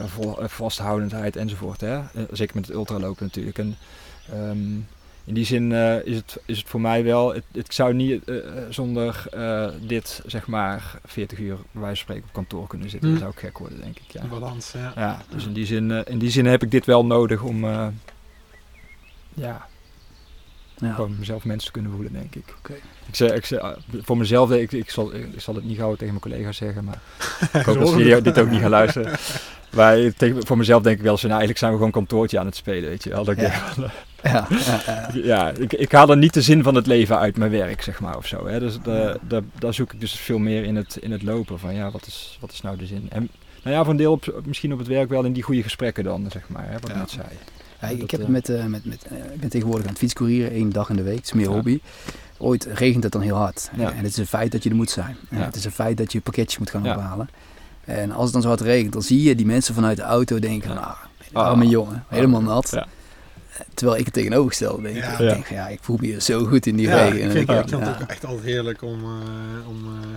vol, 0.05 0.37
vasthoudendheid 0.39 1.35
enzovoort. 1.35 1.81
Hè. 1.81 1.99
zeker 2.31 2.55
met 2.55 2.65
het 2.65 2.75
ultralopen 2.75 3.25
natuurlijk. 3.25 3.57
En, 3.57 3.77
um, 4.33 4.87
in 5.23 5.33
die 5.33 5.45
zin 5.45 5.71
is, 6.03 6.15
het, 6.15 6.37
is 6.45 6.57
het 6.57 6.67
voor 6.67 6.81
mij 6.81 7.03
wel, 7.03 7.33
het, 7.33 7.43
ik 7.51 7.71
zou 7.71 7.93
niet 7.93 8.23
zonder 8.69 9.27
dit 9.87 10.21
zeg 10.25 10.47
maar 10.47 10.99
40 11.05 11.39
uur 11.39 11.55
bij 11.71 11.81
wijze 11.81 11.95
van 11.95 11.95
spreken 11.95 12.23
op 12.23 12.33
kantoor 12.33 12.67
kunnen 12.67 12.89
zitten. 12.89 13.09
Dat 13.09 13.19
zou 13.19 13.31
ik 13.31 13.39
gek 13.39 13.57
worden 13.57 13.81
denk 13.81 13.97
ik. 13.97 14.11
Ja. 14.11 14.25
Balans, 14.25 14.71
ja. 14.71 14.91
ja 14.95 15.21
dus 15.29 15.45
in 15.45 15.53
die, 15.53 15.65
zin, 15.65 15.91
in 15.91 16.19
die 16.19 16.29
zin 16.29 16.45
heb 16.45 16.63
ik 16.63 16.71
dit 16.71 16.85
wel 16.85 17.05
nodig 17.05 17.41
om 17.41 17.65
ja, 19.35 19.67
ja. 20.77 20.93
gewoon 20.93 21.15
mezelf 21.19 21.45
mensen 21.45 21.65
te 21.65 21.71
kunnen 21.71 21.91
voelen, 21.91 22.13
denk 22.13 22.35
ik. 22.35 22.53
Okay. 22.57 22.81
Ik 23.07 23.15
zeg, 23.15 23.31
ik 23.31 23.45
zeg, 23.45 23.77
voor 24.01 24.17
mezelf, 24.17 24.51
ik, 24.51 24.71
ik, 24.71 24.89
zal, 24.89 25.13
ik 25.13 25.41
zal 25.41 25.55
het 25.55 25.63
niet 25.63 25.77
gauw 25.77 25.95
tegen 25.95 26.07
mijn 26.07 26.19
collega's 26.19 26.57
zeggen, 26.57 26.83
maar 26.83 26.99
ik 27.61 27.65
hoop 27.65 27.79
dat 27.79 27.89
ze 27.89 28.21
dit 28.21 28.39
ook 28.39 28.49
niet 28.49 28.61
gaan 28.61 28.69
luisteren. 28.69 29.15
Maar 29.75 30.13
tegen, 30.17 30.45
voor 30.45 30.57
mezelf 30.57 30.83
denk 30.83 30.97
ik 30.97 31.03
wel 31.03 31.11
eens, 31.11 31.21
nou, 31.21 31.33
eigenlijk 31.33 31.59
zijn 31.59 31.71
we 31.71 31.77
gewoon 31.77 31.91
kantoortje 31.91 32.39
aan 32.39 32.45
het 32.45 32.55
spelen, 32.55 32.89
weet 32.89 33.03
je 33.03 33.09
wel. 33.09 33.23
Dat 33.23 33.39
ja. 33.39 33.45
Ik 33.45 33.53
ja, 34.23 34.47
ja, 34.49 34.81
ja. 34.85 35.09
ja 35.33 35.51
ik, 35.51 35.73
ik 35.73 35.91
haal 35.91 36.09
er 36.09 36.17
niet 36.17 36.33
de 36.33 36.41
zin 36.41 36.63
van 36.63 36.75
het 36.75 36.87
leven 36.87 37.19
uit 37.19 37.37
mijn 37.37 37.51
werk, 37.51 37.81
zeg 37.81 37.99
maar, 37.99 38.17
of 38.17 38.27
zo. 38.27 38.47
Hè. 38.47 38.59
Dus 38.59 38.79
de, 38.83 39.19
de, 39.27 39.43
daar 39.59 39.73
zoek 39.73 39.93
ik 39.93 39.99
dus 39.99 40.13
veel 40.13 40.37
meer 40.37 40.63
in 40.63 40.75
het, 40.75 40.97
in 41.01 41.11
het 41.11 41.23
lopen 41.23 41.59
van, 41.59 41.73
ja, 41.73 41.91
wat 41.91 42.05
is, 42.05 42.37
wat 42.41 42.51
is 42.51 42.61
nou 42.61 42.77
de 42.77 42.85
zin? 42.85 43.07
En 43.09 43.29
nou 43.63 43.75
ja, 43.75 43.81
voor 43.81 43.91
een 43.91 43.97
deel 43.97 44.11
op, 44.11 44.41
misschien 44.45 44.73
op 44.73 44.79
het 44.79 44.87
werk 44.87 45.09
wel 45.09 45.23
in 45.23 45.33
die 45.33 45.43
goede 45.43 45.63
gesprekken 45.63 46.03
dan, 46.03 46.25
zeg 46.31 46.49
maar, 46.49 46.65
hè, 46.67 46.79
wat 46.79 46.89
ik 46.89 46.95
net 46.95 47.09
zei. 47.09 47.27
Ja, 47.91 48.03
ik, 48.03 48.11
heb 48.11 48.27
met, 48.27 48.49
uh, 48.49 48.65
met, 48.65 48.85
met, 48.85 49.05
uh, 49.11 49.17
ik 49.33 49.39
ben 49.39 49.49
tegenwoordig 49.49 49.83
aan 49.85 49.91
het 49.91 49.99
fietscourieren, 49.99 50.51
één 50.51 50.69
dag 50.71 50.89
in 50.89 50.95
de 50.95 51.03
week. 51.03 51.15
Het 51.15 51.25
is 51.25 51.33
meer 51.33 51.45
Ja. 51.49 51.51
hobby. 51.53 51.79
ooit 52.37 52.67
regent 52.73 53.03
het 53.03 53.11
dan 53.11 53.21
heel 53.21 53.35
hard. 53.35 53.69
Ja. 53.77 53.89
En 53.91 53.97
het 53.97 54.05
is 54.07 54.17
een 54.17 54.27
feit 54.27 54.51
dat 54.51 54.63
je 54.63 54.69
er 54.69 54.75
moet 54.75 54.89
zijn. 54.89 55.15
En 55.29 55.37
Ja. 55.37 55.45
Het 55.45 55.55
is 55.55 55.65
een 55.65 55.71
feit 55.71 55.97
dat 55.97 56.11
je 56.11 56.21
pakketjes 56.21 56.57
moet 56.59 56.69
gaan 56.69 56.83
Ja. 56.83 56.95
ophalen. 56.95 57.29
En 57.85 58.11
als 58.11 58.23
het 58.23 58.33
dan 58.33 58.41
zo 58.41 58.47
hard 58.47 58.61
regent, 58.61 58.93
dan 58.93 59.01
zie 59.01 59.23
je 59.23 59.35
die 59.35 59.45
mensen 59.45 59.73
vanuit 59.73 59.97
de 59.97 60.03
auto 60.03 60.39
denken 60.39 60.67
van, 60.69 60.77
ah, 60.77 60.95
Ah. 61.33 61.47
arme 61.47 61.67
jongen, 61.67 62.03
helemaal 62.07 62.41
nat. 62.41 62.69
Ja. 62.71 62.87
Terwijl 63.73 63.99
ik 63.99 64.05
het 64.05 64.13
tegenovergestelde 64.13 64.81
denk. 64.81 64.95
Ja. 64.95 65.11
Ik 65.11 65.19
Ja. 65.19 65.25
denk 65.33 65.45
van, 65.45 65.55
ja, 65.55 65.67
ik 65.67 65.79
voel 65.81 65.97
me 65.99 66.05
hier 66.05 66.21
zo 66.21 66.45
goed 66.45 66.65
in 66.65 66.75
die 66.75 66.87
Ja, 66.87 66.95
regen. 66.95 67.21
ik 67.25 67.31
vind, 67.31 67.47
dan 67.47 67.57
ik 67.57 67.69
vind 67.69 67.81
ja. 67.83 67.87
het 67.91 68.01
ook 68.01 68.09
echt 68.09 68.25
altijd 68.25 68.43
heerlijk 68.45 68.81
om... 68.81 68.99
eh, 69.03 69.67
om 69.69 69.85
eh, 69.85 70.09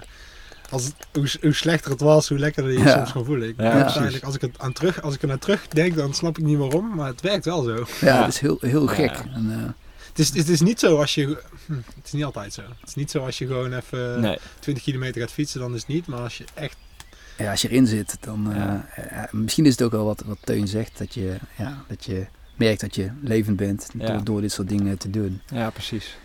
als 0.71 0.85
het, 0.85 0.95
hoe, 1.13 1.31
hoe 1.41 1.53
slechter 1.53 1.91
het 1.91 2.01
was, 2.01 2.29
hoe 2.29 2.39
lekkerder 2.39 2.73
je 2.73 2.79
je 2.79 2.85
Ja. 2.85 2.97
soms 2.97 3.11
gewoon 3.11 3.27
voelen. 3.27 3.49
Ik, 3.49 4.23
als, 4.25 4.35
ik 4.35 4.41
het 4.41 4.59
aan 4.59 4.73
terug, 4.73 5.03
als 5.03 5.15
ik 5.15 5.23
er 5.23 5.29
naar 5.29 5.39
terug 5.39 5.69
denk, 5.69 5.95
dan 5.97 6.15
snap 6.15 6.39
ik 6.39 6.45
niet 6.45 6.59
waarom. 6.59 6.95
Maar 6.95 7.07
het 7.07 7.21
werkt 7.21 7.45
wel 7.45 7.63
zo. 7.63 7.87
Ja, 8.01 8.21
het 8.25 8.35
is 8.35 8.39
heel, 8.41 8.57
heel 8.61 8.89
Ja. 8.89 8.95
gek. 8.95 9.23
En, 9.35 9.47
eh, 9.51 9.71
Het 10.09 10.19
is, 10.19 10.35
het 10.37 10.49
is 10.49 10.61
niet 10.61 10.81
zo 10.81 10.99
als 10.99 11.15
je... 11.15 11.43
hm, 11.67 11.73
het 11.73 12.05
is 12.05 12.13
niet 12.13 12.25
altijd 12.25 12.53
zo. 12.55 12.63
Het 12.63 12.89
is 12.89 12.95
niet 12.95 13.11
zo 13.11 13.25
als 13.25 13.39
je 13.39 13.47
gewoon 13.47 13.73
even 13.73 14.21
Nee. 14.21 14.39
20 14.59 14.85
kilometer 14.85 15.21
gaat 15.21 15.31
fietsen, 15.33 15.61
dan 15.61 15.75
is 15.75 15.81
het 15.81 15.89
niet. 15.89 16.07
Maar 16.07 16.21
als 16.21 16.39
je 16.39 16.45
echt... 16.55 16.77
ja, 17.37 17.51
als 17.51 17.63
je 17.63 17.69
erin 17.69 17.87
zit, 17.87 18.17
dan... 18.21 18.51
eh, 18.53 18.57
Ja. 18.57 18.89
eh, 18.95 19.33
misschien 19.33 19.65
is 19.67 19.73
het 19.73 19.83
ook 19.83 19.91
wel 19.93 20.05
wat, 20.05 20.23
wat 20.27 20.39
Teun 20.45 20.69
zegt, 20.69 20.99
dat 20.99 21.15
je, 21.15 21.37
ja, 21.59 21.85
dat 21.89 22.05
je 22.05 22.27
merkt 22.57 22.81
dat 22.81 22.95
je 22.95 23.11
levend 23.23 23.57
bent 23.57 23.89
Ja. 23.99 24.07
door, 24.13 24.25
door 24.25 24.41
dit 24.41 24.53
soort 24.53 24.69
dingen 24.69 24.99
te 24.99 25.11
doen. 25.11 25.41
Ja, 25.53 25.71
precies. 25.71 26.17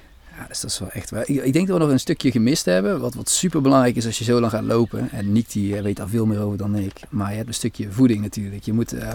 Ja, 0.44 0.50
dus 0.50 0.60
dat 0.62 0.72
is 0.72 0.80
wel 0.80 0.90
echt. 0.92 1.12
Ik, 1.12 1.44
ik 1.44 1.54
denk 1.54 1.68
dat 1.68 1.78
we 1.78 1.84
nog 1.84 1.92
een 1.92 2.00
stukje 2.00 2.32
gemist 2.32 2.66
hebben. 2.66 3.00
Wat, 3.00 3.14
wat 3.14 3.30
super 3.30 3.62
belangrijk 3.62 3.96
is 3.96 4.06
als 4.06 4.18
je 4.18 4.24
zo 4.24 4.40
lang 4.40 4.52
gaat 4.52 4.64
lopen. 4.64 5.10
En 5.12 5.32
Nick 5.32 5.52
die 5.52 5.76
eh, 5.76 5.82
weet 5.84 5.96
daar 5.98 6.08
veel 6.08 6.26
meer 6.26 6.40
over 6.42 6.58
dan 6.58 6.76
ik. 6.76 6.94
Maar 7.10 7.30
je 7.30 7.36
hebt 7.36 7.48
een 7.48 7.54
stukje 7.54 7.92
voeding 7.92 8.22
natuurlijk. 8.22 8.64
Je 8.64 8.74
moet. 8.74 8.94
eh, 8.94 9.08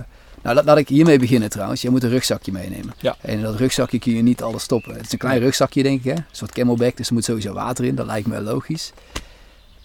nou, 0.42 0.54
laat, 0.54 0.64
laat 0.64 0.78
ik 0.78 0.88
hiermee 0.88 1.18
beginnen 1.18 1.48
trouwens. 1.50 1.82
Je 1.82 1.90
moet 1.90 2.02
een 2.02 2.10
rugzakje 2.10 2.52
meenemen. 2.52 2.94
Ja. 2.98 3.16
En 3.20 3.32
in 3.36 3.42
dat 3.42 3.56
rugzakje 3.56 3.98
kun 3.98 4.12
je 4.14 4.22
niet 4.22 4.42
alles 4.42 4.62
stoppen. 4.62 4.94
Het 4.94 5.04
is 5.06 5.12
een 5.12 5.18
klein 5.18 5.38
rugzakje, 5.40 5.82
denk 5.82 5.98
ik. 5.98 6.04
Hè? 6.04 6.12
Een 6.16 6.24
soort 6.30 6.52
camelback. 6.52 6.96
Dus 6.96 7.08
er 7.08 7.14
moet 7.14 7.24
sowieso 7.24 7.52
water 7.52 7.84
in. 7.84 7.94
Dat 7.94 8.06
lijkt 8.06 8.26
me 8.26 8.40
logisch. 8.40 8.92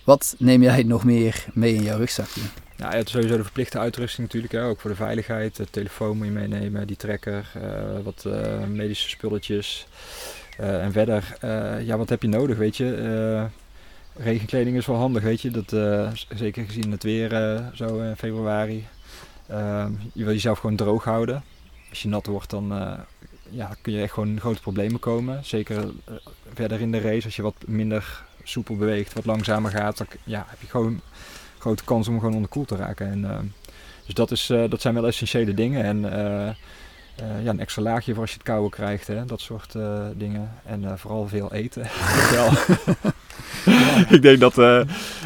Wat 0.04 0.36
neem 0.38 0.62
jij 0.62 0.84
nog 0.84 1.04
meer 1.04 1.46
mee 1.54 1.74
in 1.74 1.84
jouw 1.84 1.98
rugzakje? 1.98 2.42
Ja, 2.78 2.90
je 2.90 2.96
hebt 2.96 3.10
sowieso 3.10 3.38
de 3.38 3.44
verplichte 3.44 3.80
uitrusting 3.80 4.28
natuurlijk, 4.28 4.54
hè, 4.54 4.66
ook 4.66 4.80
voor 4.82 4.90
de 4.90 4.96
veiligheid. 4.96 5.56
De 5.56 5.68
telefoon 5.70 6.18
moet 6.18 6.26
je 6.26 6.32
meenemen, 6.32 6.88
die 6.88 6.96
trekker, 6.96 7.52
eh, 7.54 8.04
wat 8.04 8.26
medische 8.68 9.10
spulletjes. 9.10 9.88
Eh, 10.58 10.84
en 10.84 10.92
verder, 10.92 11.36
eh, 11.40 11.86
ja, 11.86 11.98
wat 11.98 12.10
heb 12.10 12.22
je 12.22 12.28
nodig, 12.28 12.58
weet 12.58 12.78
je? 12.78 12.96
Eh, 12.96 14.24
regenkleding 14.24 14.78
is 14.78 14.86
wel 14.86 14.96
handig, 14.96 15.24
weet 15.24 15.42
je. 15.42 15.52
Dat, 15.52 15.70
zeker 16.36 16.66
gezien 16.66 16.92
het 16.92 17.04
weer 17.04 17.30
zo 17.74 18.00
in 18.00 18.16
februari. 18.16 18.88
Eh, 19.46 19.86
je 20.14 20.24
wil 20.24 20.34
jezelf 20.34 20.60
gewoon 20.60 20.76
droog 20.76 21.04
houden. 21.04 21.44
Als 21.90 22.02
je 22.02 22.08
nat 22.08 22.26
wordt, 22.26 22.50
dan 22.50 22.98
ja, 23.50 23.76
kun 23.82 23.94
je 23.94 24.02
echt 24.02 24.14
gewoon 24.14 24.40
grote 24.40 24.62
problemen 24.62 25.00
komen. 25.00 25.46
Zeker 25.46 25.86
verder 26.54 26.82
in 26.82 26.92
de 26.92 27.02
race, 27.02 27.26
als 27.26 27.36
je 27.36 27.42
wat 27.42 27.56
minder 27.66 28.24
soepel 28.44 28.76
beweegt, 28.76 29.14
wat 29.14 29.26
langzamer 29.26 29.72
gaat, 29.72 29.98
dan 29.98 30.08
ja, 30.24 30.46
heb 30.48 30.62
je 30.62 30.68
gewoon 30.68 31.02
grote 31.58 31.84
kans 31.84 32.08
om 32.08 32.20
gewoon 32.20 32.36
onderkoeld 32.36 32.68
te 32.68 32.76
raken. 32.76 33.08
En, 33.08 33.54
dus 34.06 34.14
dat, 34.14 34.32
is, 34.32 34.46
dat 34.70 34.82
zijn 34.82 34.94
wel 34.94 35.08
essentiële 35.08 35.54
dingen. 35.54 35.84
En 35.84 36.06
ja, 37.16 37.50
een 37.50 37.60
extra 37.60 37.82
laagje 37.82 38.12
voor 38.14 38.22
als 38.22 38.32
je 38.32 38.38
het 38.38 38.46
koude 38.48 38.70
krijgt, 38.70 39.08
hè, 39.08 39.26
dat 39.26 39.42
soort 39.42 39.76
eh, 39.76 40.00
dingen. 40.16 40.52
En 40.66 40.86
eh, 40.86 40.92
vooral 40.96 41.28
veel 41.28 41.54
eten. 41.54 41.82
Ik 44.10 44.22
denk 44.22 44.40
dat 44.40 44.58
eh 44.58 44.82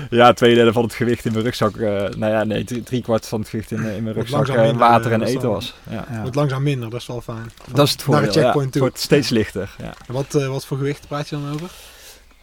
ja, 0.10 0.34
twee 0.34 0.56
derde 0.56 0.74
van 0.74 0.84
het 0.84 0.94
gewicht 0.94 1.26
in 1.26 1.32
mijn 1.32 1.44
rugzak, 1.44 1.76
eh, 1.76 1.88
nou 2.10 2.32
ja, 2.32 2.44
nee, 2.44 2.64
drie, 2.64 2.84
drie 2.84 3.02
kwart 3.02 3.28
van 3.28 3.40
het 3.40 3.50
gewicht 3.50 3.72
in, 3.72 3.86
eh, 3.86 3.96
in 3.96 4.04
mijn 4.04 4.16
rugzak 4.16 4.48
eh, 4.48 4.78
water 4.78 5.08
eh, 5.12 5.14
en 5.14 5.22
eten 5.24 5.50
was. 5.50 5.76
Ja. 5.90 6.06
Ja. 6.12 6.22
Wordt 6.22 6.36
langzaam 6.36 6.64
minder, 6.64 6.90
dat 6.90 7.02
is 7.02 7.08
wel 7.08 7.22
fijn. 7.22 7.52
Dat 7.72 7.86
is 7.86 7.92
het 7.92 8.08
Naar 8.08 8.22
voordeel. 8.24 8.32
checkpoint 8.44 8.54
ja. 8.54 8.72
toe. 8.72 8.72
Het 8.72 8.80
wordt 8.80 9.00
steeds 9.00 9.30
lichter. 9.30 9.76
Ja. 9.78 9.94
Wat, 10.08 10.36
eh, 10.36 10.48
wat 10.48 10.66
voor 10.66 10.78
gewicht 10.78 11.08
praat 11.08 11.30
je 11.30 11.36
dan 11.40 11.54
over? 11.54 11.70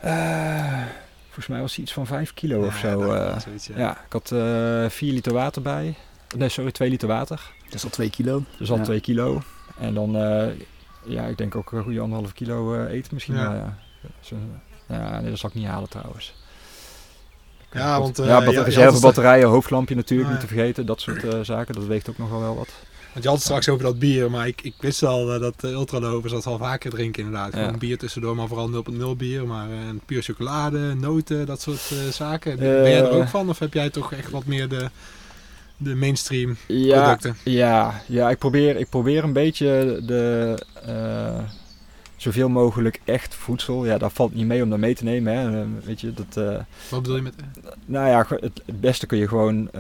Eh, 0.01 0.83
volgens 1.25 1.47
mij 1.47 1.61
was 1.61 1.71
het 1.71 1.81
iets 1.81 1.93
van 1.93 2.07
5 2.07 2.35
kilo 2.35 2.67
of 2.67 2.77
zo. 2.77 3.13
eh. 3.13 3.39
zoiets, 3.39 3.67
ja. 3.77 3.91
ik 3.91 4.13
had 4.13 4.31
eh 4.33 4.89
4 4.89 5.13
liter 5.13 5.33
water 5.33 5.63
bij. 5.63 5.95
Nee, 6.37 6.49
sorry, 6.49 6.73
2 6.73 6.91
liter 6.91 7.09
water. 7.09 7.41
Dat 7.75 7.83
is 7.83 7.85
al 7.85 7.91
twee 7.91 8.11
kilo. 8.11 8.43
Dus 8.59 8.71
al 8.71 8.77
Ja. 8.77 8.83
2 8.83 9.01
kilo. 9.01 9.43
En 9.79 9.95
dan, 9.95 10.17
eh, 10.17 10.47
ja, 11.05 11.25
ik 11.25 11.39
denk 11.39 11.55
ook 11.55 11.73
een 11.73 11.83
goede 11.83 12.01
anderhalf 12.01 12.33
kilo 12.33 12.75
eh, 12.75 12.93
eten 12.93 13.11
misschien. 13.15 13.35
Ja. 13.35 13.53
wel, 13.53 13.61
Ja. 13.61 13.77
Zo, 14.21 14.37
ja, 14.89 15.21
nee, 15.21 15.31
dat 15.31 15.39
zal 15.39 15.49
ik 15.49 15.55
niet 15.55 15.67
halen 15.67 15.89
trouwens. 15.89 16.35
Ja, 17.73 18.01
want, 18.01 18.19
eh, 18.19 18.27
ja, 18.27 18.45
bat- 18.45 18.55
reservebatterijen, 18.65 19.49
hoofdlampje 19.49 19.95
natuurlijk, 19.95 20.29
Ah, 20.29 20.35
niet 20.35 20.49
te 20.49 20.55
vergeten. 20.55 20.87
Dat 20.87 21.01
soort 21.01 21.25
eh, 21.25 21.41
zaken, 21.43 21.75
dat 21.75 21.85
weegt 21.85 22.11
ook 22.11 22.19
nog 22.19 22.31
wel 22.31 22.41
wel 22.41 22.57
wat. 22.57 22.69
Want 23.13 23.25
je 23.27 23.31
had 23.31 23.39
het 23.39 23.47
straks 23.49 23.69
over 23.69 23.85
dat 23.85 23.99
bier, 23.99 24.31
maar 24.31 24.47
ik, 24.47 24.61
ik 24.63 24.75
wist 24.81 25.03
al 25.03 25.35
eh, 25.35 25.41
dat 25.41 25.61
de 25.61 25.69
ultralovers 25.69 26.33
dat 26.33 26.47
al 26.47 26.59
vaker 26.59 26.91
drinken 26.91 27.25
inderdaad. 27.25 27.53
Ja. 27.55 27.65
Gewoon 27.65 27.79
bier 27.79 27.99
tussendoor, 27.99 28.37
maar 28.37 28.49
vooral 28.49 28.69
0.0 28.71 29.17
bier. 29.17 29.47
Maar 29.47 29.71
eh, 29.71 29.77
puur 30.07 30.23
chocolade, 30.23 30.95
noten, 30.95 31.47
dat 31.47 31.61
soort 31.61 31.91
eh, 31.91 32.13
zaken. 32.13 32.53
Eh, 32.53 32.59
ben 32.59 32.91
jij 32.91 32.99
er 33.05 33.11
ook 33.11 33.29
van? 33.29 33.49
Of 33.49 33.59
heb 33.59 33.75
jij 33.75 33.91
toch 33.91 34.13
echt 34.13 34.31
wat 34.31 34.45
meer 34.45 34.69
de, 34.69 34.91
de 35.85 35.95
mainstream 35.95 36.57
Ja, 36.67 37.03
producten? 37.03 37.37
ja, 37.45 38.03
ja 38.07 38.31
ik, 38.31 38.39
probeer, 38.39 38.77
ik 38.77 38.89
probeer 38.89 39.25
een 39.25 39.33
beetje 39.33 40.01
de, 40.07 40.55
eh, 40.87 41.39
zoveel 42.17 42.49
mogelijk 42.49 43.01
echt 43.05 43.35
voedsel. 43.35 43.87
Ja, 43.87 43.99
daar 43.99 44.11
valt 44.11 44.35
niet 44.35 44.47
mee 44.47 44.63
om 44.63 44.71
dat 44.71 44.79
mee 44.79 44.95
te 44.95 45.05
nemen. 45.05 45.35
Hè. 45.35 45.61
Eh, 45.61 45.67
weet 45.85 46.01
je, 46.01 46.13
dat, 46.13 46.37
eh, 46.37 46.61
Wat 46.91 47.03
bedoel 47.03 47.17
je 47.17 47.23
met... 47.23 47.35
Nou 47.87 48.09
ja, 48.09 48.27
het, 48.29 48.63
het 48.67 48.81
beste 48.81 49.07
kun 49.07 49.19
je 49.19 49.29
gewoon, 49.29 49.71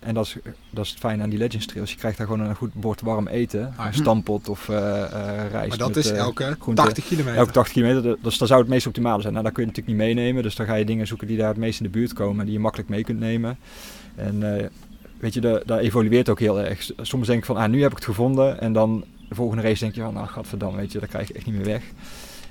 en 0.00 0.14
dat 0.14 0.26
is, 0.26 0.36
dat 0.70 0.84
is 0.84 0.90
het 0.90 0.98
fijne 0.98 1.22
aan 1.22 1.30
die 1.30 1.38
Legends 1.38 1.66
Trails, 1.66 1.90
je 1.90 1.96
krijgt 1.96 2.18
daar 2.18 2.26
gewoon 2.26 2.40
een 2.40 2.54
goed 2.54 2.74
bord 2.74 3.00
warm 3.00 3.26
eten. 3.28 3.74
Ah, 3.76 3.92
stampot 3.92 4.48
of 4.48 4.66
rijst. 4.66 5.68
Maar 5.68 5.78
dat 5.78 5.88
met, 5.88 5.96
is 5.96 6.10
elke 6.10 6.56
groente. 6.58 6.82
80 6.82 7.06
kilometer. 7.06 7.38
elke 7.38 7.52
80 7.52 7.72
kilometer, 7.72 8.16
dus 8.22 8.38
dat 8.38 8.48
zou 8.48 8.60
het 8.60 8.70
meest 8.70 8.86
optimale 8.86 9.20
zijn. 9.20 9.32
Nou, 9.32 9.44
dat 9.44 9.54
kun 9.54 9.62
je 9.62 9.68
natuurlijk 9.68 9.96
niet 9.96 10.06
meenemen, 10.06 10.42
dus 10.42 10.56
dan 10.56 10.66
ga 10.66 10.74
je 10.74 10.84
dingen 10.84 11.06
zoeken 11.06 11.26
die 11.26 11.36
daar 11.36 11.48
het 11.48 11.56
meest 11.56 11.80
in 11.80 11.86
de 11.86 11.98
buurt 11.98 12.12
komen, 12.12 12.44
die 12.44 12.54
je 12.54 12.60
makkelijk 12.60 12.88
mee 12.88 13.04
kunt 13.04 13.18
nemen. 13.18 13.58
En 14.14 14.70
weet 15.20 15.34
je, 15.34 15.40
dat, 15.40 15.62
dat 15.66 15.78
evolueert 15.78 16.28
ook 16.28 16.40
heel 16.40 16.60
erg. 16.60 16.90
Soms 17.02 17.26
denk 17.26 17.38
ik 17.38 17.44
van, 17.44 17.56
ah, 17.56 17.68
nu 17.68 17.82
heb 17.82 17.90
ik 17.90 17.96
het 17.96 18.04
gevonden, 18.06 18.60
en 18.60 18.72
dan 18.72 19.04
de 19.28 19.34
volgende 19.34 19.62
race 19.62 19.80
denk 19.80 19.94
je 19.94 20.00
van, 20.00 20.14
nou, 20.14 20.26
gadverdamme, 20.26 20.76
weet 20.78 20.92
je, 20.92 20.98
dat 20.98 21.08
krijg 21.08 21.30
ik 21.30 21.36
echt 21.36 21.46
niet 21.46 21.54
meer 21.54 21.64
weg. 21.64 21.82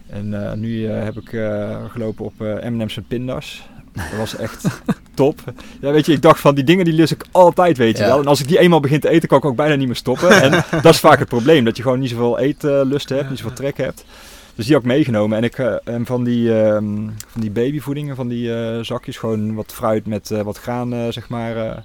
En 0.09 0.45
eh, 0.49 0.53
nu 0.53 0.85
eh, 0.87 1.03
heb 1.03 1.17
ik 1.17 1.33
eh, 1.33 1.83
gelopen 1.91 2.25
op 2.25 2.33
M&M's 2.39 2.97
en 2.97 3.05
pindas. 3.07 3.67
Dat 3.93 4.17
was 4.17 4.35
echt 4.35 4.65
top. 5.13 5.39
Ja, 5.81 5.91
weet 5.91 6.05
je, 6.05 6.11
ik 6.13 6.21
dacht 6.21 6.39
van 6.39 6.55
die 6.55 6.63
dingen 6.63 6.85
die 6.85 6.93
lust 6.93 7.11
ik 7.11 7.25
altijd, 7.31 7.77
weet 7.77 7.97
je 7.97 8.03
Ja. 8.03 8.09
wel. 8.09 8.19
En 8.19 8.25
als 8.27 8.39
ik 8.41 8.47
die 8.47 8.59
eenmaal 8.59 8.79
begin 8.79 8.99
te 8.99 9.09
eten, 9.09 9.27
kan 9.27 9.37
ik 9.37 9.45
ook 9.45 9.55
bijna 9.55 9.75
niet 9.75 9.87
meer 9.87 9.95
stoppen. 9.95 10.29
En 10.43 10.51
dat 10.81 10.93
is 10.93 10.99
vaak 10.99 11.19
het 11.19 11.27
probleem, 11.27 11.63
dat 11.65 11.77
je 11.77 11.83
gewoon 11.83 11.99
niet 11.99 12.09
zoveel 12.09 12.39
eetlust 12.39 13.09
hebt, 13.09 13.23
Ja, 13.23 13.29
niet 13.29 13.39
zoveel 13.39 13.55
trek 13.55 13.77
hebt. 13.77 14.05
Dus 14.55 14.65
die 14.65 14.73
had 14.73 14.83
ik 14.83 14.89
meegenomen. 14.89 15.37
En, 15.37 15.43
ik, 15.43 15.57
en 15.83 16.05
van, 16.05 16.23
die, 16.23 16.61
ehm, 16.61 16.95
van 17.27 17.41
die 17.41 17.51
babyvoedingen, 17.51 18.15
van 18.15 18.27
die 18.27 18.51
zakjes, 18.83 19.17
gewoon 19.17 19.55
wat 19.55 19.73
fruit 19.73 20.05
met 20.05 20.29
wat 20.29 20.57
graan, 20.57 21.13
zeg 21.13 21.29
maar, 21.29 21.83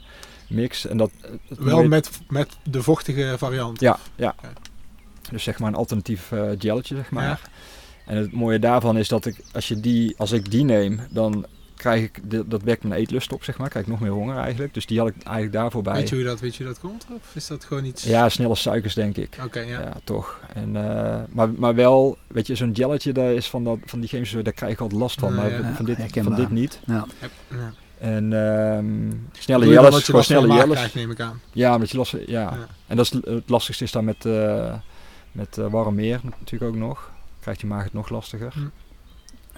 mix. 0.50 0.86
En 0.86 0.96
dat, 0.96 1.10
het 1.48 1.58
Wel 1.58 1.84
met, 1.88 2.10
met 2.28 2.56
de 2.70 2.82
vochtige 2.82 3.34
variant. 3.38 3.80
Ja, 3.80 3.98
ja. 4.16 4.34
Dus 5.30 5.42
zeg 5.42 5.58
maar 5.58 5.68
een 5.68 5.74
alternatief 5.74 6.32
eh 6.32 6.48
gelletje, 6.58 6.96
zeg 6.96 7.10
maar. 7.10 7.24
Ja. 7.24 7.38
En 8.06 8.16
het 8.16 8.32
mooie 8.32 8.58
daarvan 8.58 8.96
is 8.98 9.08
dat 9.08 9.26
ik, 9.26 9.40
als, 9.52 9.68
je 9.68 9.80
die, 9.80 10.14
als 10.18 10.32
ik 10.32 10.50
die 10.50 10.64
neem, 10.64 11.00
dan 11.10 11.46
krijg 11.76 12.02
ik, 12.02 12.30
de- 12.30 12.48
dat 12.48 12.62
wekt 12.62 12.82
mijn 12.82 13.00
eetlust 13.00 13.32
op, 13.32 13.44
zeg 13.44 13.58
maar. 13.58 13.68
Krijg 13.68 13.84
ik 13.84 13.90
nog 13.90 14.00
meer 14.00 14.10
honger 14.10 14.36
eigenlijk. 14.36 14.74
Dus 14.74 14.86
die 14.86 14.98
had 14.98 15.08
ik 15.08 15.14
eigenlijk 15.22 15.52
daarvoor 15.52 15.82
bij. 15.82 15.92
Weet 15.94 16.08
je 16.08 16.14
hoe 16.14 16.24
dat, 16.24 16.40
weet 16.40 16.56
je 16.56 16.64
hoe 16.64 16.72
dat 16.72 16.82
komt? 16.82 17.06
Of 17.16 17.34
is 17.34 17.46
dat 17.46 17.64
gewoon 17.64 17.84
iets... 17.84 18.02
Ja, 18.04 18.28
snelle 18.28 18.54
suikers 18.54 18.94
denk 18.94 19.16
ik. 19.16 19.36
Oké, 19.44 19.60
ja. 19.60 19.80
Ja, 19.80 19.92
toch. 20.04 20.40
En, 20.54 20.76
eh, 20.76 21.20
maar, 21.30 21.50
maar 21.50 21.74
wel, 21.74 22.18
weet 22.26 22.46
je, 22.46 22.54
zo'n 22.54 22.74
gelletje, 22.74 23.12
daar 23.12 23.32
is 23.32 23.48
van, 23.48 23.64
dat, 23.64 23.78
van 23.84 24.00
die 24.00 24.08
chemische, 24.08 24.42
daar 24.42 24.52
krijg 24.52 24.72
ik 24.72 24.80
altijd 24.80 25.00
last 25.00 25.18
van. 25.20 25.34
Maar 25.34 25.50
ja. 25.50 25.56
van, 25.56 25.64
Ja, 25.70 25.82
dit, 25.84 25.94
van 25.96 26.04
herkenbaar. 26.04 26.36
dit 26.36 26.50
niet. 26.50 26.80
Ja. 26.86 27.06
En 28.00 28.32
ehm, 28.32 29.10
snelle 29.38 29.64
Doe 29.64 29.68
je 29.68 29.80
dan 29.80 29.84
jelles, 29.84 29.90
dat 29.90 30.00
je 30.00 30.04
gewoon 30.04 30.24
snelle 30.24 30.66
krijgt, 30.72 30.94
neem 30.94 31.10
ik 31.10 31.20
aan. 31.20 31.40
Ja, 31.52 31.74
omdat 31.74 31.90
je 31.90 31.96
last, 31.96 32.12
ja. 32.12 32.22
Ja. 32.26 32.56
En 32.86 32.96
dat 32.96 33.04
is, 33.04 33.12
het- 33.12 33.48
lastigste 33.48 33.84
is 33.84 33.92
dan 33.92 34.04
met, 34.04 34.24
eh, 34.26 34.74
met 35.32 35.58
eh, 35.58 35.66
warm 35.66 35.94
meer 35.94 36.20
natuurlijk 36.38 36.72
ook 36.72 36.78
nog. 36.78 37.10
Krijgt 37.40 37.60
je 37.60 37.66
maag 37.66 37.84
het 37.84 37.92
nog 37.92 38.08
lastiger. 38.08 38.52
Hm. 38.52 38.60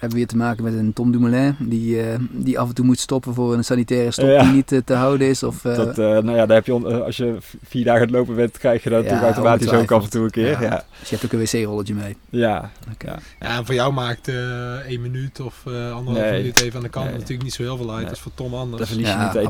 Hebben 0.03 0.21
we 0.21 0.25
weer 0.27 0.33
te 0.37 0.43
maken 0.45 0.63
met 0.63 0.73
een 0.73 0.93
Tom 0.93 1.11
Dumoulin 1.11 1.55
die, 1.59 2.01
eh, 2.01 2.15
die 2.31 2.59
af 2.59 2.67
en 2.69 2.75
toe 2.75 2.85
moet 2.85 2.99
stoppen 2.99 3.33
voor 3.33 3.53
een 3.53 3.63
sanitaire 3.63 4.11
stop 4.11 4.27
Ja. 4.27 4.41
die 4.43 4.51
niet 4.51 4.71
eh, 4.71 4.79
te 4.85 4.93
houden 4.93 5.27
is. 5.27 5.43
Of, 5.43 5.65
eh, 5.65 5.75
dat, 5.75 5.97
eh, 5.97 6.05
nou 6.05 6.31
ja, 6.31 6.45
daar 6.45 6.55
heb 6.55 6.65
je, 6.65 6.73
on- 6.73 7.03
als 7.03 7.17
je 7.17 7.37
vier 7.65 7.83
dagen 7.83 7.99
aan 8.01 8.07
het 8.07 8.15
lopen 8.15 8.35
bent, 8.35 8.57
krijg 8.57 8.83
je 8.83 8.89
dat 8.89 9.03
Ja, 9.03 9.09
natuurlijk 9.11 9.35
automatisch 9.35 9.71
ook 9.81 9.91
af 9.91 10.03
en 10.03 10.09
toe 10.09 10.23
een 10.23 10.29
keer. 10.31 10.49
Ja. 10.49 10.61
Ja, 10.61 10.83
dus 10.99 11.09
je 11.09 11.15
hebt 11.15 11.25
ook 11.25 11.39
een 11.41 11.45
wc-rolletje 11.45 11.93
mee. 11.93 12.17
ja. 12.29 12.71
Oké. 12.93 13.07
Ja. 13.07 13.19
Ja, 13.39 13.57
en 13.57 13.65
voor 13.65 13.75
jou 13.75 13.93
maakt 13.93 14.27
eh 14.27 14.75
één 14.87 15.01
minuut 15.01 15.39
of 15.39 15.63
eh 15.65 15.91
anderhalf 15.95 16.25
Nee. 16.29 16.37
minuut 16.39 16.61
even 16.61 16.75
aan 16.77 16.83
de 16.83 16.89
kant 16.89 17.05
Nee. 17.05 17.13
natuurlijk 17.15 17.43
niet 17.43 17.53
zo 17.53 17.63
heel 17.63 17.77
veel 17.77 17.87
uit. 17.89 17.95
Nee. 17.97 18.05
Dat 18.05 18.15
is 18.15 18.21
voor 18.21 18.31
Tom 18.35 18.53
anders. 18.53 18.77
daar 18.77 18.87
verlies 18.87 19.07
je 19.07 19.13
Ja, 19.13 19.23
niet 19.23 19.33
de 19.33 19.39
eh, 19.39 19.45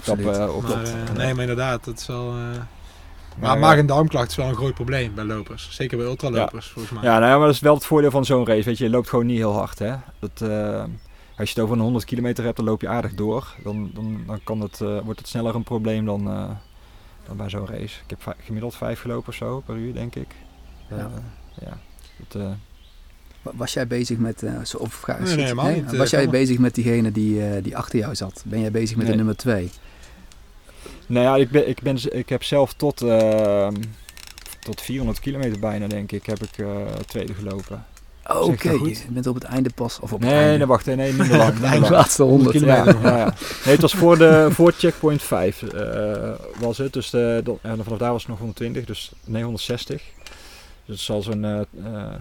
op. 0.55 0.61
maar, 0.61 0.69
dat, 0.71 1.17
nee, 1.17 1.33
maar 1.33 1.41
inderdaad, 1.41 1.83
dat 1.85 1.99
is 1.99 2.07
wel... 2.07 2.33
Maar, 3.37 3.47
maar 3.49 3.55
eh, 3.55 3.61
maag- 3.61 3.77
en 3.77 3.85
darmklacht 3.85 4.29
is 4.29 4.35
wel 4.35 4.47
een 4.47 4.55
groot 4.55 4.73
probleem 4.73 5.13
bij 5.15 5.23
lopers. 5.23 5.67
Zeker 5.71 5.97
bij 5.97 6.05
ultralopers, 6.05 6.67
volgens 6.69 6.93
mij. 6.93 7.03
Ja, 7.03 7.19
nou 7.19 7.31
ja, 7.31 7.37
maar 7.37 7.45
dat 7.45 7.55
is 7.55 7.61
wel 7.61 7.73
het 7.73 7.85
voordeel 7.85 8.11
van 8.11 8.25
zo'n 8.25 8.45
race. 8.45 8.63
Weet 8.63 8.77
je, 8.77 8.83
je 8.83 8.89
loopt 8.89 9.09
gewoon 9.09 9.25
niet 9.25 9.37
heel 9.37 9.53
hard. 9.53 9.79
Hè? 9.79 9.93
Dat, 10.19 10.41
eh, 10.41 10.83
als 11.37 11.49
je 11.49 11.53
het 11.55 11.59
over 11.59 11.75
een 11.75 11.81
100 11.81 12.05
kilometer 12.05 12.43
hebt, 12.43 12.55
dan 12.57 12.65
loop 12.65 12.81
je 12.81 12.87
aardig 12.87 13.13
door. 13.13 13.55
Dan, 13.63 13.91
dan, 13.93 14.23
dan 14.27 14.39
kan 14.43 14.59
het, 14.61 14.81
eh, 14.81 14.99
wordt 15.03 15.19
het 15.19 15.27
sneller 15.27 15.55
een 15.55 15.63
probleem 15.63 16.05
dan, 16.05 16.27
eh, 16.29 16.49
dan 17.27 17.37
bij 17.37 17.49
zo'n 17.49 17.67
race. 17.67 17.99
Ik 18.07 18.09
heb 18.17 18.35
gemiddeld 18.43 18.75
vijf 18.75 19.01
gelopen 19.01 19.27
of 19.27 19.35
zo 19.35 19.61
per 19.65 19.75
uur, 19.75 19.93
denk 19.93 20.15
ik. 20.15 20.27
Eh, 20.89 20.97
Ja. 20.97 21.09
ja. 21.61 21.77
Dat, 22.27 22.41
eh, 22.41 22.47
Wa- 23.41 23.51
Was 23.55 23.73
jij 23.73 23.87
bezig 23.87 24.17
met, 24.17 24.43
eh, 24.43 24.51
zo, 24.63 24.79
ga, 24.89 25.17
Nee, 25.19 25.35
nee, 25.35 25.43
helemaal 25.43 25.71
niet, 25.71 25.95
Was 25.97 26.09
jij 26.09 26.21
maar. 26.23 26.31
bezig 26.31 26.57
met 26.57 26.75
diegene 26.75 27.11
die, 27.11 27.45
eh, 27.47 27.63
die 27.63 27.77
achter 27.77 27.99
jou 27.99 28.15
zat? 28.15 28.43
Ben 28.47 28.59
jij 28.59 28.71
bezig 28.71 28.97
met 28.97 29.07
de 29.07 29.15
nummer 29.15 29.35
twee? 29.35 29.71
Nou 31.07 31.25
ja, 31.25 31.35
ik, 31.35 31.49
ben, 31.49 31.69
ik, 31.69 31.81
ben, 31.81 31.97
ik 32.17 32.29
heb 32.29 32.43
zelf 32.43 32.73
tot, 32.73 33.01
ehm, 33.01 33.73
tot 34.59 34.81
400 34.81 35.19
kilometer 35.19 35.59
bijna, 35.59 35.87
denk 35.87 36.11
ik, 36.11 36.25
heb 36.25 36.43
ik 36.43 36.57
eh, 36.57 36.67
tweede 37.07 37.33
gelopen. 37.33 37.85
Oh, 38.27 38.41
Oké, 38.45 38.71
je 38.71 38.97
bent 39.09 39.27
op 39.27 39.35
het 39.35 39.43
einde 39.43 39.69
pas. 39.75 39.99
Of 39.99 40.13
op 40.13 40.19
het 40.19 40.29
Nee, 40.29 40.39
einde. 40.39 40.57
nee, 40.57 40.67
wacht, 40.67 40.85
nee, 40.85 40.95
niet 41.13 41.17
meer 41.17 41.37
lang. 41.43 41.53
Het 41.53 41.61
lang. 41.61 41.89
laatste 41.89 42.23
100. 42.23 42.51
kilometer. 42.57 43.01
ja. 43.01 43.17
Ja. 43.17 43.23
Nee, 43.65 43.73
het 43.73 43.81
was 43.81 43.93
voor, 43.93 44.17
de, 44.17 44.47
voor 44.51 44.71
checkpoint 44.71 45.21
5 45.21 45.61
eh, 45.63 46.31
was 46.59 46.77
het. 46.77 46.93
Dus 46.93 47.09
de, 47.09 47.41
de- 47.43 47.55
en 47.61 47.83
vanaf 47.83 47.99
daar 47.99 48.11
was 48.11 48.21
het 48.21 48.29
nog 48.29 48.37
120, 48.39 48.85
dus 48.85 49.11
nee, 49.25 49.43
160. 49.43 50.01
Dus 50.85 50.95
het 50.95 51.05
zal 51.05 51.21
zo'n 51.21 51.43
eh, 51.45 51.59
eh, 51.59 52.11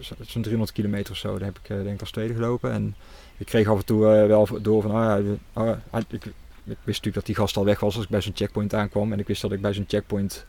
zo- 0.00 0.14
zo'n 0.26 0.42
300 0.42 0.72
kilometer 0.72 1.12
of 1.12 1.18
zo. 1.18 1.38
Daar 1.38 1.46
heb 1.48 1.58
ik 1.62 1.70
eh, 1.70 1.76
denk 1.82 1.94
ik 1.94 2.00
als 2.00 2.10
tweede 2.10 2.34
gelopen. 2.34 2.72
En 2.72 2.94
ik 3.36 3.46
kreeg 3.46 3.68
af 3.68 3.78
en 3.78 3.84
toe 3.84 4.14
eh, 4.14 4.26
wel 4.26 4.48
door 4.60 4.82
van, 4.82 4.90
oh 4.90 4.96
ja, 4.96 5.18
oh, 5.62 5.70
ah, 5.90 6.00
ik, 6.10 6.22
ik 6.64 6.76
wist 6.84 6.86
natuurlijk 6.86 7.14
dat 7.14 7.26
die 7.26 7.34
gast 7.34 7.56
al 7.56 7.64
weg 7.64 7.80
was 7.80 7.94
als 7.94 8.04
ik 8.04 8.10
bij 8.10 8.20
zo'n 8.20 8.36
checkpoint 8.36 8.74
aankwam. 8.74 9.12
En 9.12 9.18
ik 9.18 9.26
wist 9.26 9.42
dat 9.42 9.52
ik 9.52 9.60
bij 9.60 9.72
zo'n 9.72 9.84
checkpoint, 9.88 10.46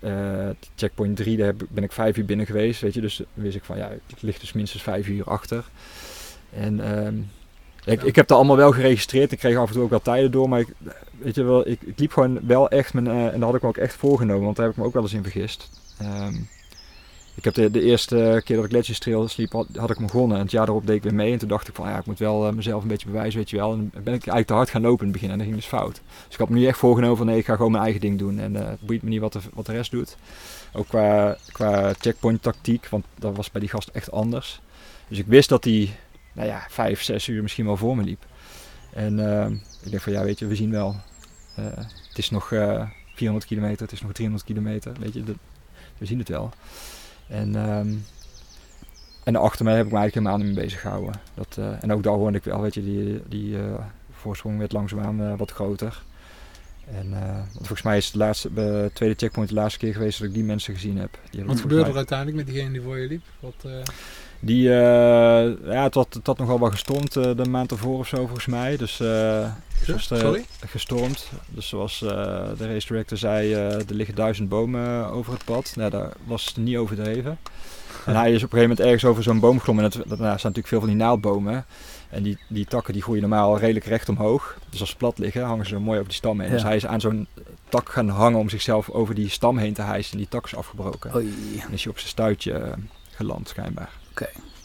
eh, 0.00 0.48
checkpoint 0.74 1.16
3, 1.16 1.36
daar 1.36 1.54
ben 1.68 1.84
ik 1.84 1.92
vijf 1.92 2.16
uur 2.16 2.24
binnen 2.24 2.46
geweest. 2.46 2.80
Weet 2.80 2.94
je, 2.94 3.00
dus 3.00 3.22
wist 3.34 3.56
ik 3.56 3.64
van, 3.64 3.76
ja, 3.76 3.90
ik 3.90 4.20
lig 4.20 4.38
dus 4.38 4.52
minstens 4.52 4.82
vijf 4.82 5.08
uur 5.08 5.24
achter. 5.24 5.64
En 6.50 6.80
ehm, 6.80 7.16
ik, 7.84 8.02
ik 8.02 8.16
heb 8.16 8.26
dat 8.26 8.36
allemaal 8.36 8.56
wel 8.56 8.72
geregistreerd. 8.72 9.32
Ik 9.32 9.38
kreeg 9.38 9.56
af 9.56 9.68
en 9.68 9.74
toe 9.74 9.82
ook 9.82 9.90
wel 9.90 10.02
tijden 10.02 10.30
door. 10.30 10.48
Maar 10.48 10.60
ik, 10.60 10.74
weet 11.18 11.34
je 11.34 11.42
wel, 11.42 11.68
ik, 11.68 11.82
ik 11.82 11.98
liep 11.98 12.12
gewoon 12.12 12.46
wel 12.46 12.68
echt 12.68 12.94
mijn, 12.94 13.06
eh, 13.06 13.26
en 13.26 13.40
dat 13.40 13.42
had 13.42 13.54
ik 13.54 13.62
me 13.62 13.68
ook 13.68 13.76
echt 13.76 13.94
voorgenomen. 13.94 14.44
Want 14.44 14.56
daar 14.56 14.66
heb 14.66 14.74
ik 14.74 14.80
me 14.80 14.86
ook 14.86 14.94
wel 14.94 15.02
eens 15.02 15.12
in 15.12 15.22
vergist. 15.22 15.70
Ehm, 15.98 16.34
ik 17.36 17.44
heb 17.44 17.54
de, 17.54 17.70
de 17.70 17.82
eerste 17.82 18.40
keer 18.44 18.56
dat 18.56 18.64
ik 18.64 18.72
Legends 18.72 18.98
Trail 18.98 19.28
sliep, 19.28 19.52
had, 19.52 19.90
ik 19.90 19.98
begonnen. 19.98 20.36
En 20.36 20.42
het 20.42 20.52
jaar 20.52 20.66
daarop 20.66 20.86
deed 20.86 20.96
ik 20.96 21.02
weer 21.02 21.14
mee. 21.14 21.32
En 21.32 21.38
toen 21.38 21.48
dacht 21.48 21.68
ik 21.68 21.74
van, 21.74 21.88
ja, 21.88 21.98
ik 21.98 22.06
moet 22.06 22.18
wel 22.18 22.46
eh, 22.46 22.52
mezelf 22.52 22.82
een 22.82 22.88
beetje 22.88 23.06
bewijzen, 23.06 23.38
weet 23.38 23.50
je 23.50 23.56
wel. 23.56 23.72
En 23.72 23.90
ben 23.90 24.00
ik 24.00 24.06
eigenlijk 24.06 24.46
te 24.46 24.52
hard 24.52 24.70
gaan 24.70 24.82
lopen 24.82 25.06
in 25.06 25.12
het 25.12 25.20
begin. 25.20 25.30
En 25.30 25.36
dat 25.38 25.46
ging 25.46 25.58
dus 25.58 25.66
fout. 25.66 26.00
Dus 26.24 26.34
ik 26.34 26.38
had 26.38 26.48
me 26.48 26.58
nu 26.58 26.66
echt 26.66 26.78
voorgenomen 26.78 27.16
van, 27.16 27.26
nee, 27.26 27.38
ik 27.38 27.44
ga 27.44 27.56
gewoon 27.56 27.70
mijn 27.70 27.82
eigen 27.82 28.00
ding 28.00 28.18
doen. 28.18 28.38
En 28.38 28.56
eh, 28.56 28.68
het 28.68 28.80
boeit 28.80 29.02
me 29.02 29.08
niet 29.08 29.20
wat 29.20 29.32
de, 29.32 29.40
wat 29.54 29.66
de 29.66 29.72
rest 29.72 29.90
doet. 29.90 30.16
Ook 30.72 30.88
qua, 30.88 31.36
qua 31.52 31.92
checkpoint 31.98 32.42
tactiek, 32.42 32.88
want 32.88 33.04
dat 33.18 33.36
was 33.36 33.50
bij 33.50 33.60
die 33.60 33.70
gast 33.70 33.88
echt 33.88 34.10
anders. 34.10 34.60
Dus 35.08 35.18
ik 35.18 35.26
wist 35.26 35.48
dat 35.48 35.64
hij, 35.64 35.96
nou 36.32 36.48
ja, 36.48 36.66
vijf, 36.68 37.02
zes 37.02 37.28
uur 37.28 37.42
misschien 37.42 37.66
wel 37.66 37.76
voor 37.76 37.96
me 37.96 38.02
liep. 38.02 38.24
En 38.92 39.30
ehm, 39.30 39.52
ik 39.82 39.90
denk 39.90 40.02
van, 40.02 40.12
ja, 40.12 40.24
weet 40.24 40.38
je, 40.38 40.46
we 40.46 40.54
zien 40.54 40.70
wel. 40.70 40.96
Eh, 41.56 41.64
het 42.08 42.18
is 42.18 42.30
nog 42.30 42.52
eh 42.52 42.82
400 43.14 43.46
kilometer, 43.46 43.82
het 43.82 43.92
is 43.92 44.00
nog 44.00 44.12
300 44.12 44.44
kilometer, 44.46 44.92
weet 45.00 45.12
je, 45.12 45.22
we 45.98 46.06
zien 46.06 46.18
het 46.18 46.28
wel. 46.28 46.50
En, 47.28 47.56
ehm, 47.56 47.94
en 49.24 49.36
achter 49.36 49.64
mij 49.64 49.76
heb 49.76 49.86
ik 49.86 49.92
me 49.92 49.98
eigenlijk 49.98 50.26
helemaal 50.26 50.46
niet 50.46 50.56
mee 50.56 50.64
bezig 50.64 50.80
gehouden. 50.80 51.14
Dat, 51.34 51.56
eh, 51.58 51.82
en 51.82 51.92
ook 51.92 52.02
daar 52.02 52.12
hoorde 52.12 52.36
ik 52.36 52.44
wel, 52.44 52.60
weet 52.60 52.74
je, 52.74 52.82
die, 52.82 53.22
die 53.28 53.58
eh, 53.58 53.74
voorsprong 54.10 54.58
werd 54.58 54.72
langzaamaan 54.72 55.22
eh, 55.22 55.38
wat 55.38 55.50
groter. 55.50 56.02
En 56.90 57.10
want 57.10 57.52
volgens 57.52 57.82
mij 57.82 57.96
is 57.96 58.06
het 58.06 58.14
laatste, 58.14 58.50
bij 58.50 58.64
de 58.64 58.90
tweede 58.92 59.14
checkpoint 59.18 59.48
de 59.48 59.54
laatste 59.54 59.78
keer 59.78 59.92
geweest 59.92 60.18
dat 60.18 60.28
ik 60.28 60.34
die 60.34 60.44
mensen 60.44 60.74
gezien 60.74 60.98
heb. 60.98 61.18
Die 61.30 61.44
Wat 61.44 61.60
gebeurde 61.60 61.90
er 61.90 61.96
uiteindelijk 61.96 62.36
met 62.36 62.46
diegene 62.46 62.72
die 62.72 62.80
voor 62.80 62.98
je 62.98 63.08
liep? 63.08 63.22
Wat, 63.40 63.64
Die, 64.46 64.68
eh, 64.68 65.44
ja, 65.72 65.82
het 65.82 65.94
had, 65.94 66.14
het 66.14 66.26
had 66.26 66.38
nogal 66.38 66.60
wel 66.60 66.70
gestormd 66.70 67.16
eh, 67.16 67.30
de 67.36 67.48
maand 67.48 67.70
ervoor 67.70 67.98
of 67.98 68.06
zo 68.08 68.16
volgens 68.16 68.46
mij. 68.46 68.76
Dus 68.76 68.96
de- 68.96 69.48
Sorry? 69.98 70.44
gestormd. 70.66 71.30
Dus 71.48 71.68
zoals 71.68 71.98
de 71.98 72.54
race 72.58 72.86
director 72.86 73.18
zei, 73.18 73.52
er 73.52 73.84
liggen 73.88 74.14
duizend 74.14 74.48
bomen 74.48 75.06
over 75.10 75.32
het 75.32 75.44
pad. 75.44 75.72
Nou, 75.76 75.90
daar 75.90 76.12
was 76.24 76.46
het 76.46 76.56
niet 76.56 76.76
overdreven. 76.76 77.38
En 78.06 78.14
hij 78.16 78.32
is 78.32 78.36
op 78.42 78.52
een 78.52 78.58
gegeven 78.58 78.60
moment 78.68 78.80
ergens 78.80 79.04
over 79.04 79.22
zo'n 79.22 79.40
boom 79.40 79.58
geklommen. 79.58 79.84
En 79.84 79.90
dat, 79.90 80.08
dat, 80.08 80.18
nou, 80.18 80.38
staan 80.38 80.52
natuurlijk 80.52 80.66
veel 80.68 80.78
van 80.80 80.88
die 80.88 80.96
naaldbomen. 80.98 81.64
En 82.10 82.22
die, 82.22 82.38
die 82.48 82.64
takken 82.66 82.92
die 82.92 83.02
groeien 83.02 83.20
normaal 83.20 83.58
redelijk 83.58 83.84
recht 83.84 84.08
omhoog. 84.08 84.58
Dus 84.70 84.80
als 84.80 84.90
ze 84.90 84.96
plat 84.96 85.18
liggen, 85.18 85.42
hangen 85.44 85.66
ze 85.66 85.78
mooi 85.78 85.96
over 85.98 86.08
die 86.08 86.18
stam 86.18 86.40
heen. 86.40 86.48
Ja. 86.48 86.54
Dus 86.54 86.62
hij 86.62 86.76
is 86.76 86.86
aan 86.86 87.00
zo'n 87.00 87.26
tak 87.68 87.88
gaan 87.88 88.08
hangen 88.08 88.38
om 88.38 88.48
zichzelf 88.48 88.90
over 88.90 89.14
die 89.14 89.28
stam 89.28 89.58
heen 89.58 89.74
te 89.74 89.82
hijsen. 89.82 90.12
En 90.12 90.18
die 90.18 90.28
tak 90.28 90.44
is 90.44 90.56
afgebroken. 90.56 91.14
Oei. 91.14 91.34
En 91.66 91.72
is 91.72 91.82
hij 91.82 91.92
op 91.92 91.98
zijn 91.98 92.10
stuitje 92.10 92.74
geland, 93.10 93.48
schijnbaar. 93.48 93.90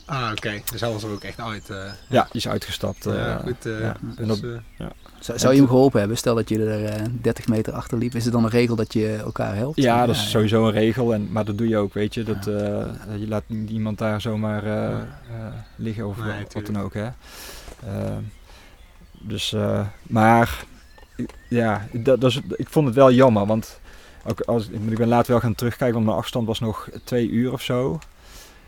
Ah, 0.06 0.30
oké. 0.32 0.62
Dus 0.72 0.82
hij 0.82 0.92
was 0.92 1.04
er 1.04 1.10
ook 1.12 1.24
echt 1.24 1.40
uit. 1.40 1.70
eh. 1.70 1.78
Ja, 2.08 2.24
die 2.24 2.32
is 2.42 2.48
uitgestapt. 2.48 3.06
eh, 3.06 3.16
ja, 3.16 3.38
goed. 3.38 3.66
eh, 3.66 3.80
ja. 3.80 3.96
dus, 4.02 4.16
En 4.18 4.28
dat- 4.28 4.44
eh, 4.78 4.86
Zou, 5.20 5.40
zou 5.40 5.54
je 5.54 5.60
hem 5.60 5.68
geholpen 5.70 6.00
hebben? 6.00 6.18
Stel 6.18 6.36
dat 6.36 6.50
je 6.50 6.66
er 6.66 6.86
eh, 6.86 7.06
30 7.22 7.48
meter 7.48 7.74
achter 7.74 7.98
liep. 7.98 8.16
Is 8.16 8.26
er 8.26 8.32
dan 8.32 8.44
een 8.44 8.50
regel 8.50 8.76
dat 8.76 8.94
je 8.94 9.16
elkaar 9.16 9.56
helpt? 9.56 9.78
Ja, 9.82 10.06
dat 10.06 10.16
is 10.16 10.30
sowieso 10.30 10.66
een 10.66 10.72
regel, 10.72 11.14
en, 11.14 11.32
maar 11.32 11.46
dat 11.46 11.58
doe 11.58 11.68
je 11.68 11.78
ook, 11.78 11.94
weet 11.94 12.14
je. 12.14 12.24
Dat, 12.24 12.46
Ja. 12.46 12.52
eh, 12.52 13.18
je 13.20 13.28
laat 13.28 13.44
niet 13.48 13.70
iemand 13.70 13.98
daar 13.98 14.22
zomaar 14.22 14.64
eh, 14.64 14.92
eh, 14.92 14.98
liggen 15.76 16.08
of 16.08 16.18
Nee, 16.18 16.46
wat- 16.54 16.66
dan 16.66 16.80
ook, 16.80 16.94
hè. 16.94 17.06
Eh, 17.86 18.18
dus, 19.20 19.54
eh, 19.54 19.88
maar, 20.02 20.64
ja, 21.50 21.88
dat, 21.94 22.22
dat 22.22 22.30
is, 22.32 22.40
ik 22.56 22.70
vond 22.70 22.86
het 22.86 22.96
wel 22.96 23.12
jammer, 23.12 23.46
want 23.46 23.80
ook 24.28 24.42
als, 24.42 24.68
ik 24.70 24.98
ben 24.98 25.08
later 25.08 25.32
wel 25.32 25.42
gaan 25.42 25.56
terugkijken, 25.56 25.94
want 25.96 26.06
mijn 26.06 26.18
afstand 26.18 26.48
was 26.48 26.60
nog 26.60 26.90
twee 27.04 27.30
uur 27.30 27.52
of 27.52 27.62
zo. 27.62 28.00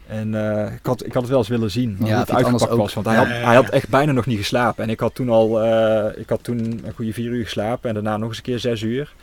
En 0.08 0.36
eh, 0.36 0.74
ik, 0.74 0.86
had, 0.86 1.06
ik 1.06 1.14
had 1.14 1.22
het 1.22 1.32
wel 1.32 1.40
eens 1.40 1.48
willen 1.48 1.72
zien, 1.72 1.98
Ja, 2.04 2.20
het 2.20 2.32
uitgepakt 2.32 2.76
was. 2.76 2.94
Want 2.94 3.06
hij, 3.06 3.16
had, 3.16 3.28
hij 3.28 3.56
had 3.56 3.70
echt 3.70 3.90
bijna 3.90 4.12
nog 4.12 4.26
niet 4.26 4.38
geslapen. 4.38 4.84
En 4.84 4.90
ik 4.90 5.00
had 5.00 5.16
toen 5.16 5.30
al, 5.30 5.64
eh, 5.64 6.22
ik 6.22 6.30
had 6.30 6.44
toen 6.44 6.60
een 6.60 6.94
goede 6.96 7.14
vier 7.14 7.32
uur 7.32 7.44
geslapen 7.44 7.88
en 7.90 7.94
daarna 7.94 8.18
nog 8.18 8.28
eens 8.28 8.38
een 8.38 8.44
keer 8.44 8.60
zes 8.60 8.82
uur. 8.82 9.14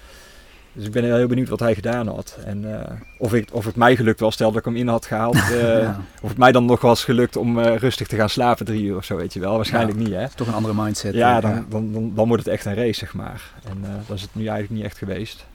Dus 0.72 0.84
ik 0.86 0.92
ben 0.92 1.04
heel 1.04 1.26
benieuwd 1.26 1.48
wat 1.48 1.60
hij 1.60 1.74
gedaan 1.74 2.08
had. 2.08 2.38
En 2.44 2.80
eh, 2.80 2.92
of, 3.18 3.34
ik, 3.34 3.48
of 3.52 3.64
het 3.64 3.76
mij 3.76 3.96
gelukt 3.96 4.20
was, 4.20 4.34
stel 4.34 4.48
dat 4.48 4.58
ik 4.58 4.64
hem 4.64 4.76
in 4.76 4.88
had 4.88 5.06
gehaald. 5.06 5.34
eh, 5.52 5.78
Ja, 5.82 6.00
Of 6.22 6.28
het 6.28 6.38
mij 6.38 6.52
dan 6.52 6.64
nog 6.64 6.80
was 6.80 7.04
gelukt 7.04 7.36
om 7.36 7.60
rustig 7.60 8.06
te 8.06 8.16
gaan 8.16 8.30
slapen 8.30 8.66
drie 8.66 8.82
uur 8.82 8.96
of 8.96 9.04
zo, 9.04 9.16
weet 9.16 9.32
je 9.32 9.40
wel. 9.40 9.56
Waarschijnlijk 9.56 9.98
niet, 9.98 10.12
hè. 10.12 10.28
toch 10.28 10.46
een 10.46 10.54
andere 10.54 10.74
mindset. 10.74 11.14
Ja, 11.14 11.40
dan, 11.40 11.66
dan, 11.68 11.92
dan, 11.92 12.12
dan 12.14 12.28
wordt 12.28 12.44
het 12.44 12.52
echt 12.52 12.64
een 12.64 12.74
race, 12.74 12.98
zeg 12.98 13.14
maar. 13.14 13.42
En 13.64 13.84
dat 14.06 14.16
is 14.16 14.22
het 14.22 14.34
nu 14.34 14.46
eigenlijk 14.46 14.70
niet 14.70 14.84
echt 14.84 14.98
geweest. 14.98 15.46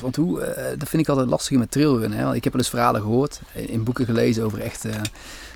Want, 0.00 0.16
want 0.16 0.28
hoe, 0.28 0.40
eh, 0.40 0.78
dat 0.78 0.88
vind 0.88 1.02
ik 1.02 1.08
altijd 1.08 1.28
lastig 1.28 1.58
met 1.58 1.70
trailrunnen. 1.70 2.18
Hè? 2.18 2.24
Want 2.24 2.36
ik 2.36 2.44
heb 2.44 2.52
wel 2.52 2.62
eens 2.62 2.70
verhalen 2.70 3.00
gehoord, 3.00 3.40
in, 3.52 3.68
in 3.68 3.84
boeken 3.84 4.04
gelezen 4.04 4.44
over 4.44 4.60
echt 4.60 4.84
eh, 4.84 4.94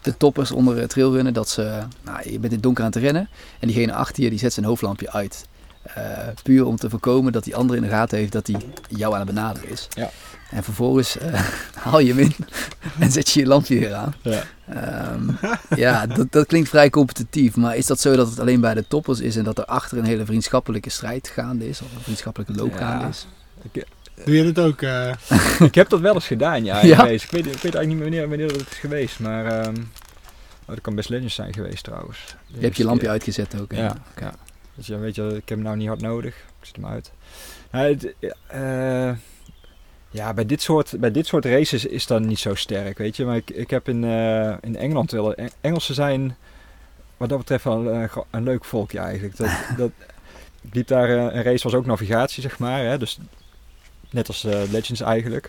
de 0.03 0.17
toppers 0.17 0.51
onder 0.51 0.79
eh, 0.79 0.85
trailrunnen. 0.85 1.35
Dat 1.35 1.49
ze, 1.49 1.83
nou, 2.03 2.19
je 2.23 2.31
bent 2.31 2.45
in 2.45 2.51
het 2.51 2.63
donker 2.63 2.85
aan 2.85 2.91
het 2.91 3.01
rennen 3.01 3.29
en 3.59 3.67
diegene 3.69 3.93
achter 3.93 4.23
je 4.23 4.31
die 4.31 4.39
zet 4.39 4.53
zijn 4.53 4.67
hoofdlampje 4.67 5.13
uit. 5.13 5.47
Eh, 5.95 6.29
puur 6.43 6.67
om 6.67 6.77
te 6.77 6.91
voorkomen 6.91 7.33
dat 7.33 7.45
die 7.45 7.57
andere 7.57 7.79
in 7.79 7.85
de 7.85 7.91
gaten 7.91 8.19
heeft 8.19 8.33
dat 8.33 8.47
hij 8.47 8.57
jou 8.89 9.13
aan 9.13 9.19
het 9.19 9.29
benaderen 9.29 9.71
is. 9.71 9.89
Ja. 9.91 10.11
En 10.51 10.65
vervolgens 10.65 11.19
eh, 11.19 11.43
haal 11.85 11.99
je 11.99 12.09
hem 12.09 12.19
in 12.19 12.35
en 12.99 13.11
zet 13.11 13.31
je 13.31 13.41
je 13.41 13.47
lampje 13.47 13.79
weer 13.79 13.95
aan. 13.95 14.15
Ja. 14.23 14.43
Ehm, 14.69 15.31
ja, 15.77 16.07
dat, 16.07 16.33
dat 16.33 16.47
klinkt 16.47 16.69
vrij 16.69 16.91
competitief. 16.91 17.57
Maar 17.57 17.77
is 17.77 17.87
dat 17.87 18.01
zo 18.01 18.17
dat 18.17 18.31
het 18.31 18.41
alleen 18.41 18.61
bij 18.61 18.75
de 18.75 18.87
toppers 18.89 19.21
is 19.21 19.37
en 19.37 19.45
dat 19.45 19.59
er 19.59 19.65
achter 19.65 19.99
een 19.99 20.05
hele 20.05 20.25
vriendschappelijke 20.25 20.91
strijd 20.91 21.29
gaande 21.29 21.69
is? 21.69 21.81
Of 21.83 21.95
een 21.95 22.03
vriendschappelijke 22.03 22.55
loop 22.55 22.73
Ja. 22.73 22.79
gaande 22.79 23.09
is? 23.09 23.27
Doe 24.25 24.37
je 24.37 24.53
dat 24.53 24.65
ook? 24.65 24.83
eh? 24.83 25.13
ik 25.61 25.75
heb 25.75 25.89
dat 25.89 26.01
wel 26.01 26.15
eens 26.15 26.27
gedaan, 26.27 26.65
ja. 26.65 26.85
Ja? 26.85 26.97
race. 26.97 27.25
Ik, 27.25 27.31
weet, 27.31 27.47
ik 27.47 27.53
weet 27.53 27.75
eigenlijk 27.75 27.87
niet 27.87 27.97
meer 27.97 28.03
wanneer, 28.09 28.29
wanneer 28.29 28.49
dat 28.49 28.71
is 28.71 28.79
geweest, 28.79 29.21
maar... 29.21 29.47
ehm, 29.47 29.75
oh, 30.61 30.67
dat 30.67 30.81
kan 30.81 30.95
best 30.95 31.09
Legends 31.09 31.35
zijn 31.35 31.53
geweest, 31.55 31.85
trouwens. 31.85 32.37
Je 32.47 32.61
hebt 32.61 32.77
je 32.77 32.85
lampje 32.85 33.03
keer. 33.03 33.11
uitgezet 33.11 33.61
ook. 33.61 33.73
hè? 33.73 33.83
Ja, 33.83 33.97
ja. 34.21 34.35
Dus 34.75 34.87
ja, 34.87 34.99
weet 34.99 35.15
je, 35.15 35.23
ik 35.27 35.35
heb 35.49 35.49
hem 35.49 35.63
nou 35.63 35.77
niet 35.77 35.89
hard 35.89 36.01
nodig. 36.01 36.35
Ik 36.37 36.67
zet 36.67 36.77
hem 36.77 36.87
uit. 36.87 37.13
Nou, 37.71 37.87
het, 37.95 38.15
eh, 38.47 39.11
ja, 40.11 40.35
bij 40.35 40.47
dit, 40.47 40.63
soort, 40.63 40.95
bij 41.01 41.11
dit 41.11 41.27
soort 41.27 41.45
races 41.45 41.85
is 41.87 42.07
dat 42.07 42.21
niet 42.21 42.39
zo 42.39 42.55
sterk, 42.55 42.99
weet 42.99 43.17
je. 43.17 43.25
Maar 43.25 43.37
ik, 43.37 43.51
ik 43.51 43.71
heb 43.71 43.89
in, 43.89 44.05
eh, 44.05 44.55
in 44.61 44.77
Engeland 44.77 45.11
wel... 45.11 45.35
Eng- 45.35 45.51
Engelsen 45.61 45.95
zijn 45.95 46.37
wat 47.17 47.29
dat 47.29 47.39
betreft 47.39 47.65
wel 47.65 47.87
een, 47.87 48.09
een 48.31 48.43
leuk 48.43 48.65
volkje 48.65 48.99
eigenlijk. 48.99 49.37
Dat, 49.37 49.49
dat, 49.77 49.91
ik 50.63 50.75
liep 50.75 50.87
daar, 50.87 51.09
eh, 51.09 51.35
een 51.37 51.43
race 51.43 51.63
was 51.65 51.75
ook 51.75 51.87
navigatie, 51.87 52.43
zeg 52.43 52.59
maar. 52.59 52.85
Hè? 52.85 52.99
Dus 52.99 53.19
net 54.11 54.29
als 54.29 54.45
eh, 54.45 54.61
Legends 54.71 55.01
eigenlijk. 55.01 55.49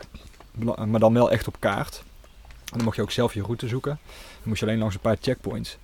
Maar 0.85 0.99
dan 0.99 1.13
wel 1.13 1.31
echt 1.31 1.47
op 1.47 1.55
kaart. 1.59 2.03
En 2.49 2.75
dan 2.75 2.83
mocht 2.83 2.95
je 2.95 3.01
ook 3.01 3.11
zelf 3.11 3.33
je 3.33 3.41
route 3.41 3.67
zoeken. 3.67 3.99
Dan 4.39 4.43
moest 4.43 4.59
je 4.59 4.65
alleen 4.65 4.79
langs 4.79 4.95
een 4.95 5.01
paar 5.01 5.17
checkpoints. 5.21 5.77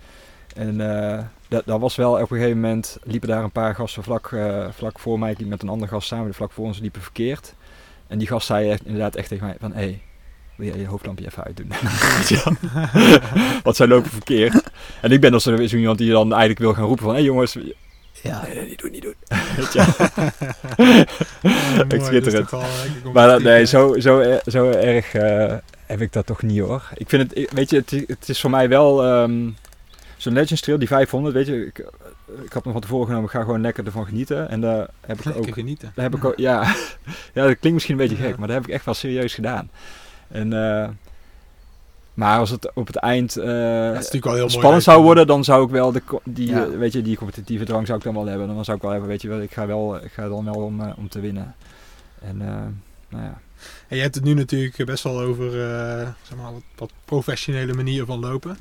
En 0.55 0.81
eh, 0.81 1.23
dat, 1.47 1.65
dat 1.65 1.79
was 1.79 1.95
wel 1.95 2.11
op 2.11 2.31
een 2.31 2.37
gegeven 2.37 2.59
moment 2.59 2.97
liepen 3.03 3.29
daar 3.29 3.43
een 3.43 3.51
paar 3.51 3.75
gasten 3.75 4.03
vlak, 4.03 4.31
eh, 4.31 4.67
vlak 4.71 4.99
voor 4.99 5.19
mij. 5.19 5.35
Liep 5.37 5.47
met 5.47 5.61
een 5.61 5.69
andere 5.69 5.91
gast 5.91 6.07
samen, 6.07 6.25
die 6.25 6.33
vlak 6.33 6.51
voor 6.51 6.65
ons 6.65 6.79
liepen 6.79 7.01
verkeerd. 7.01 7.53
En 8.07 8.17
die 8.17 8.27
gast 8.27 8.47
zei 8.47 8.77
inderdaad 8.83 9.15
echt 9.15 9.27
tegen 9.27 9.45
mij 9.45 9.55
van, 9.59 9.71
hé, 9.71 9.77
hey, 9.77 10.01
wil 10.55 10.67
jij 10.67 10.77
je 10.77 10.87
hoofdlampje 10.87 11.25
even 11.25 11.43
uitdoen? 11.43 11.67
Want 13.63 13.75
zij 13.75 13.87
lopen 13.87 14.11
verkeerd. 14.11 14.63
En 15.01 15.11
ik 15.11 15.21
ben 15.21 15.31
dan 15.31 15.41
zo 15.41 15.65
zo 15.65 15.77
iemand 15.77 15.97
die 15.97 16.11
dan 16.11 16.29
eigenlijk 16.31 16.59
wil 16.59 16.73
gaan 16.73 16.85
roepen 16.85 17.03
van, 17.03 17.13
hé 17.13 17.19
hey 17.19 17.25
jongens, 17.25 17.57
Ja. 18.25 18.41
nee, 18.45 18.55
nee, 18.55 18.67
niet 18.69 18.79
doen, 18.81 18.91
niet 18.91 19.01
doen. 19.01 19.13
Weet 19.57 19.73
je? 19.73 19.79
Ja, 21.41 21.45
mooi, 21.73 21.87
dat 21.87 21.93
is 21.93 22.05
schitterend. 22.05 22.49
toch 22.49 22.61
wel, 22.61 22.69
eh, 23.05 23.13
Maar 23.13 23.27
dat- 23.27 23.41
nee, 23.41 23.65
zo, 23.65 23.99
zo, 23.99 24.19
er- 24.19 24.41
zo 24.45 24.69
erg 24.69 25.13
eh, 25.13 25.53
heb 25.85 26.01
ik 26.01 26.13
dat 26.13 26.25
toch 26.25 26.41
niet 26.41 26.59
hoor. 26.59 26.83
Ik 26.95 27.09
vind 27.09 27.21
het, 27.29 27.37
ik- 27.37 27.51
weet 27.51 27.69
je, 27.69 27.75
het, 27.77 27.91
het 28.07 28.29
is 28.29 28.41
voor 28.41 28.49
mij 28.49 28.69
wel 28.69 29.03
ehm, 29.03 29.49
zo'n 30.17 30.33
Legends 30.33 30.61
Trail, 30.61 30.79
die 30.79 30.87
500, 30.87 31.35
weet 31.35 31.47
je. 31.47 31.65
Ik, 31.65 31.77
ik 32.45 32.53
had 32.53 32.65
me 32.65 32.71
van 32.71 32.81
tevoren 32.81 33.05
genomen, 33.05 33.25
ik 33.25 33.31
ga 33.35 33.41
gewoon 33.41 33.61
lekker 33.61 33.85
ervan 33.85 34.05
genieten. 34.05 34.49
En 34.49 34.61
daar 34.61 34.87
heb 35.05 35.17
ik 35.19 35.25
Lekker 35.25 35.47
ook, 35.47 35.53
genieten. 35.53 35.91
daar 35.95 36.05
heb 36.05 36.15
ik 36.15 36.25
ook, 36.25 36.37
ja, 36.37 36.61
ja, 37.33 37.43
dat 37.45 37.59
klinkt 37.59 37.71
misschien 37.71 37.99
een 37.99 38.07
beetje 38.07 38.23
Ja. 38.23 38.29
gek, 38.29 38.37
maar 38.37 38.47
dat 38.47 38.57
heb 38.57 38.67
ik 38.67 38.73
echt 38.73 38.85
wel 38.85 38.93
serieus 38.93 39.33
gedaan. 39.33 39.69
En 40.27 40.53
eh, 40.53 40.89
Maar 42.15 42.39
als 42.39 42.49
het 42.49 42.71
op 42.73 42.87
het 42.87 42.95
eind 42.95 43.37
eh, 43.37 43.99
spannend 44.47 44.83
zou 44.83 45.03
worden, 45.03 45.27
dan 45.27 45.43
zou 45.43 45.63
ik 45.65 45.69
wel 45.69 45.91
de, 45.91 46.01
die, 46.23 46.49
Ja. 46.49 46.65
eh, 46.65 46.77
weet 46.77 46.93
je, 46.93 47.01
die 47.01 47.17
competitieve 47.17 47.65
drang 47.65 47.85
zou 47.85 47.97
ik 47.97 48.03
dan 48.03 48.13
wel 48.13 48.25
hebben. 48.25 48.47
Dan 48.47 48.65
zou 48.65 48.77
ik 48.77 48.83
wel 48.83 48.91
hebben, 48.91 49.09
weet 49.09 49.21
je 49.21 49.27
wel, 49.27 49.41
ik 49.41 49.51
ga, 49.51 49.67
wel, 49.67 49.95
ik 50.03 50.11
ga 50.11 50.27
dan 50.27 50.45
wel 50.45 50.53
om, 50.53 50.81
eh, 50.81 50.97
om 50.97 51.09
te 51.09 51.19
winnen. 51.19 51.55
En 52.21 52.41
eh, 52.41 52.47
nou 53.09 53.23
ja. 53.23 53.41
En 53.87 53.95
je 53.95 54.01
hebt 54.01 54.15
het 54.15 54.23
nu 54.23 54.33
natuurlijk 54.33 54.85
best 54.85 55.03
wel 55.03 55.19
over 55.19 55.51
zeg 56.21 56.37
maar, 56.37 56.51
wat, 56.51 56.63
wat 56.75 56.91
professionele 57.05 57.73
manieren 57.73 58.07
van 58.07 58.19
lopen. 58.19 58.57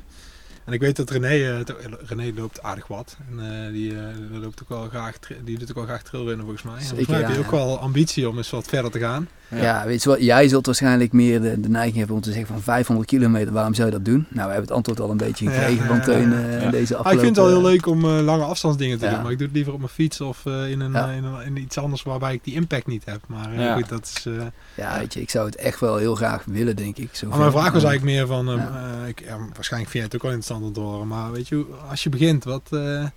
En 0.65 0.73
ik 0.73 0.79
weet 0.79 0.95
dat 0.95 1.09
René, 1.09 1.27
eh, 1.27 1.59
René 2.05 2.31
loopt 2.35 2.61
aardig 2.63 2.87
wat. 2.87 3.17
En 3.31 3.39
eh, 3.65 3.71
die, 3.71 3.91
eh, 3.91 4.01
die 4.31 4.39
loopt 4.39 4.61
ook 4.63 4.69
wel 4.69 4.87
graag, 4.89 5.17
die 5.43 5.59
doet 5.59 5.69
ook 5.69 5.75
wel 5.75 5.85
graag 5.85 6.01
trailrennen 6.03 6.45
volgens 6.45 6.63
mij. 6.65 6.73
En 6.75 6.79
volgens 6.85 6.99
Zeker, 7.07 7.21
mij 7.21 7.29
heb 7.31 7.39
je 7.39 7.45
ook 7.45 7.51
wel 7.51 7.79
ambitie 7.79 8.29
om 8.29 8.37
eens 8.37 8.49
wat 8.49 8.67
verder 8.67 8.91
te 8.91 8.99
gaan. 8.99 9.27
Ja. 9.55 9.85
weet 9.85 10.03
je 10.03 10.09
wel, 10.09 10.19
jij 10.19 10.47
zult 10.47 10.65
waarschijnlijk 10.65 11.13
meer 11.13 11.41
de, 11.41 11.59
de 11.59 11.69
neiging 11.69 11.97
hebben 11.97 12.15
om 12.15 12.21
te 12.21 12.31
zeggen 12.31 12.47
van 12.53 12.61
500 12.61 13.07
kilometer, 13.07 13.53
waarom 13.53 13.73
zou 13.73 13.87
je 13.87 13.93
dat 13.93 14.05
doen? 14.05 14.25
Nou, 14.29 14.47
we 14.47 14.53
hebben 14.53 14.61
het 14.61 14.71
antwoord 14.71 14.99
al 14.99 15.09
een 15.11 15.17
beetje 15.17 15.45
gekregen 15.49 15.75
Ja, 15.75 15.85
van 15.87 16.01
Teun 16.01 16.29
ja, 16.31 16.37
eh, 16.37 16.51
ja. 16.53 16.59
in 16.59 16.71
deze 16.71 16.93
Ah, 16.95 16.99
afgelopen... 16.99 17.11
ik 17.11 17.19
vind 17.19 17.35
het 17.35 17.45
wel 17.45 17.47
heel 17.61 17.71
leuk 17.71 17.85
om 17.87 18.05
eh, 18.05 18.23
lange 18.23 18.43
afstandsdingen 18.43 18.97
te 18.99 19.05
Ja. 19.05 19.11
doen. 19.13 19.21
Maar 19.21 19.31
ik 19.31 19.37
doe 19.37 19.47
het 19.47 19.55
liever 19.55 19.73
op 19.73 19.79
mijn 19.79 19.91
fiets 19.91 20.21
of 20.21 20.45
eh, 20.45 20.69
in, 20.69 20.79
een, 20.79 20.91
Ja. 20.91 21.09
in, 21.09 21.23
een- 21.23 21.45
in 21.45 21.57
iets 21.57 21.77
anders 21.77 22.03
waarbij 22.03 22.33
ik 22.33 22.43
die 22.43 22.53
impact 22.53 22.87
niet 22.87 23.05
heb. 23.05 23.21
Maar 23.27 23.51
eh, 23.53 23.59
Ja. 23.59 23.75
goed, 23.75 23.89
dat 23.89 24.11
is... 24.15 24.25
eh, 24.25 24.33
Ja, 24.75 24.97
weet 24.99 25.13
je, 25.13 25.21
ik 25.21 25.29
zou 25.29 25.45
het 25.45 25.55
echt 25.55 25.79
wel 25.79 25.97
heel 25.97 26.15
graag 26.15 26.43
willen, 26.45 26.75
denk 26.75 26.97
ik. 26.97 27.09
Zo 27.15 27.27
Maar 27.27 27.37
mijn 27.39 27.51
vraag 27.51 27.71
was 27.73 27.83
eigenlijk 27.83 28.15
meer 28.17 28.27
van, 28.27 28.47
ehm, 28.49 28.57
Ja. 28.57 28.93
eh, 29.01 29.07
ik, 29.07 29.19
ja, 29.25 29.37
waarschijnlijk 29.53 29.91
vind 29.91 30.03
je 30.03 30.09
het 30.09 30.15
ook 30.15 30.21
wel 30.21 30.31
interessant 30.31 30.54
horen, 30.61 31.07
maar 31.07 31.31
weet 31.31 31.47
je, 31.47 31.65
als 31.89 32.03
je 32.03 32.09
begint, 32.09 32.43
wat, 32.43 32.67
eh, 32.71 33.07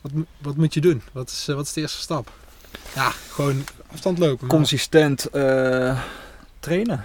wat, 0.00 0.12
wat 0.38 0.56
moet 0.56 0.74
je 0.74 0.80
doen? 0.80 1.02
Wat 1.12 1.28
is, 1.28 1.48
eh, 1.48 1.54
wat 1.54 1.66
is 1.66 1.72
de 1.72 1.80
eerste 1.80 2.00
stap? 2.00 2.32
Ja, 2.94 3.10
gewoon 3.10 3.64
afstand 3.92 4.18
lopen. 4.18 4.48
Consistent 4.48 5.24
eh, 5.30 6.02
trainen. 6.60 7.04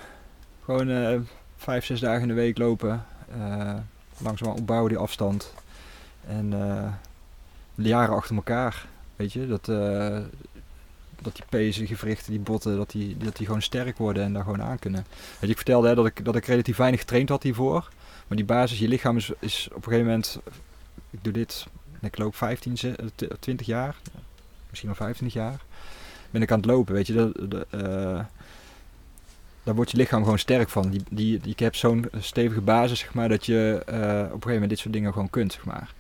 Gewoon 0.64 1.28
vijf, 1.58 1.86
zes 1.86 2.00
dagen 2.00 2.22
in 2.22 2.28
de 2.28 2.34
week 2.34 2.58
lopen. 2.58 3.06
langzaam 4.18 4.52
opbouwen 4.52 4.90
die 4.90 4.98
afstand. 4.98 5.54
En 6.28 6.50
de 7.76 7.88
jaren 7.88 8.16
achter 8.16 8.36
elkaar. 8.36 8.88
Weet 9.16 9.34
je, 9.34 9.48
dat, 9.48 9.66
dat 11.22 11.36
die 11.36 11.44
pezen, 11.50 11.88
gewrichten, 11.88 12.32
die 12.32 12.40
botten, 12.40 12.78
dat 12.78 12.92
die, 12.92 13.18
dat 13.18 13.36
die 13.36 13.46
gewoon 13.46 13.62
sterk 13.62 13.98
worden 13.98 14.24
en 14.24 14.34
daar 14.34 14.44
gewoon 14.44 14.62
aan 14.62 14.80
kunnen. 14.80 15.06
Weet 15.10 15.40
je, 15.40 15.48
ik 15.48 15.56
vertelde 15.56 15.88
hè, 15.88 15.96
dat, 15.96 16.06
ik, 16.06 16.26
dat 16.26 16.36
ik 16.36 16.46
relatief 16.46 16.78
weinig 16.78 17.00
getraind 17.00 17.30
had 17.30 17.44
hiervoor. 17.44 17.90
Maar 18.28 18.38
die 18.38 18.46
basis, 18.46 18.80
je 18.80 18.88
lichaam 18.88 19.18
is, 19.18 19.32
is 19.40 19.68
op 19.70 19.76
een 19.76 19.84
gegeven 19.84 20.06
moment... 20.06 20.40
Ik 21.10 21.20
doe 21.24 21.34
dit, 21.34 21.66
ik 22.02 22.18
loop 22.18 22.36
15, 22.36 22.78
ze- 22.78 22.92
eh, 22.96 23.06
tw- 23.16 23.34
20 23.40 23.66
jaar. 23.68 23.96
Misschien 24.70 24.90
wel 24.90 24.98
25 24.98 25.42
jaar. 25.42 25.60
Ben 26.32 26.42
ik 26.42 26.52
aan 26.52 26.58
het 26.58 26.66
lopen, 26.66 26.94
weet 26.94 27.08
je. 27.08 27.14
Dat, 27.14 27.52
dat, 27.52 27.66
eh, 27.70 28.20
daar 29.64 29.76
wordt 29.76 29.92
je 29.92 29.98
lichaam 29.98 30.24
gewoon 30.24 30.40
sterk 30.40 30.70
van. 30.70 30.90
Die, 30.90 31.04
die, 31.10 31.40
ik 31.44 31.60
heb 31.60 31.76
zo'n 31.76 32.06
stevige 32.20 32.62
basis, 32.62 33.00
zeg 33.00 33.14
maar, 33.14 33.30
dat 33.30 33.46
je 33.46 33.82
eh, 33.86 33.96
op 33.98 34.00
een 34.04 34.30
gegeven 34.30 34.52
moment 34.52 34.70
dit 34.70 34.80
soort 34.80 34.94
dingen 34.94 35.12
gewoon 35.14 35.30
kunt, 35.30 35.54
zeg 35.54 35.66
maar. 35.66 35.94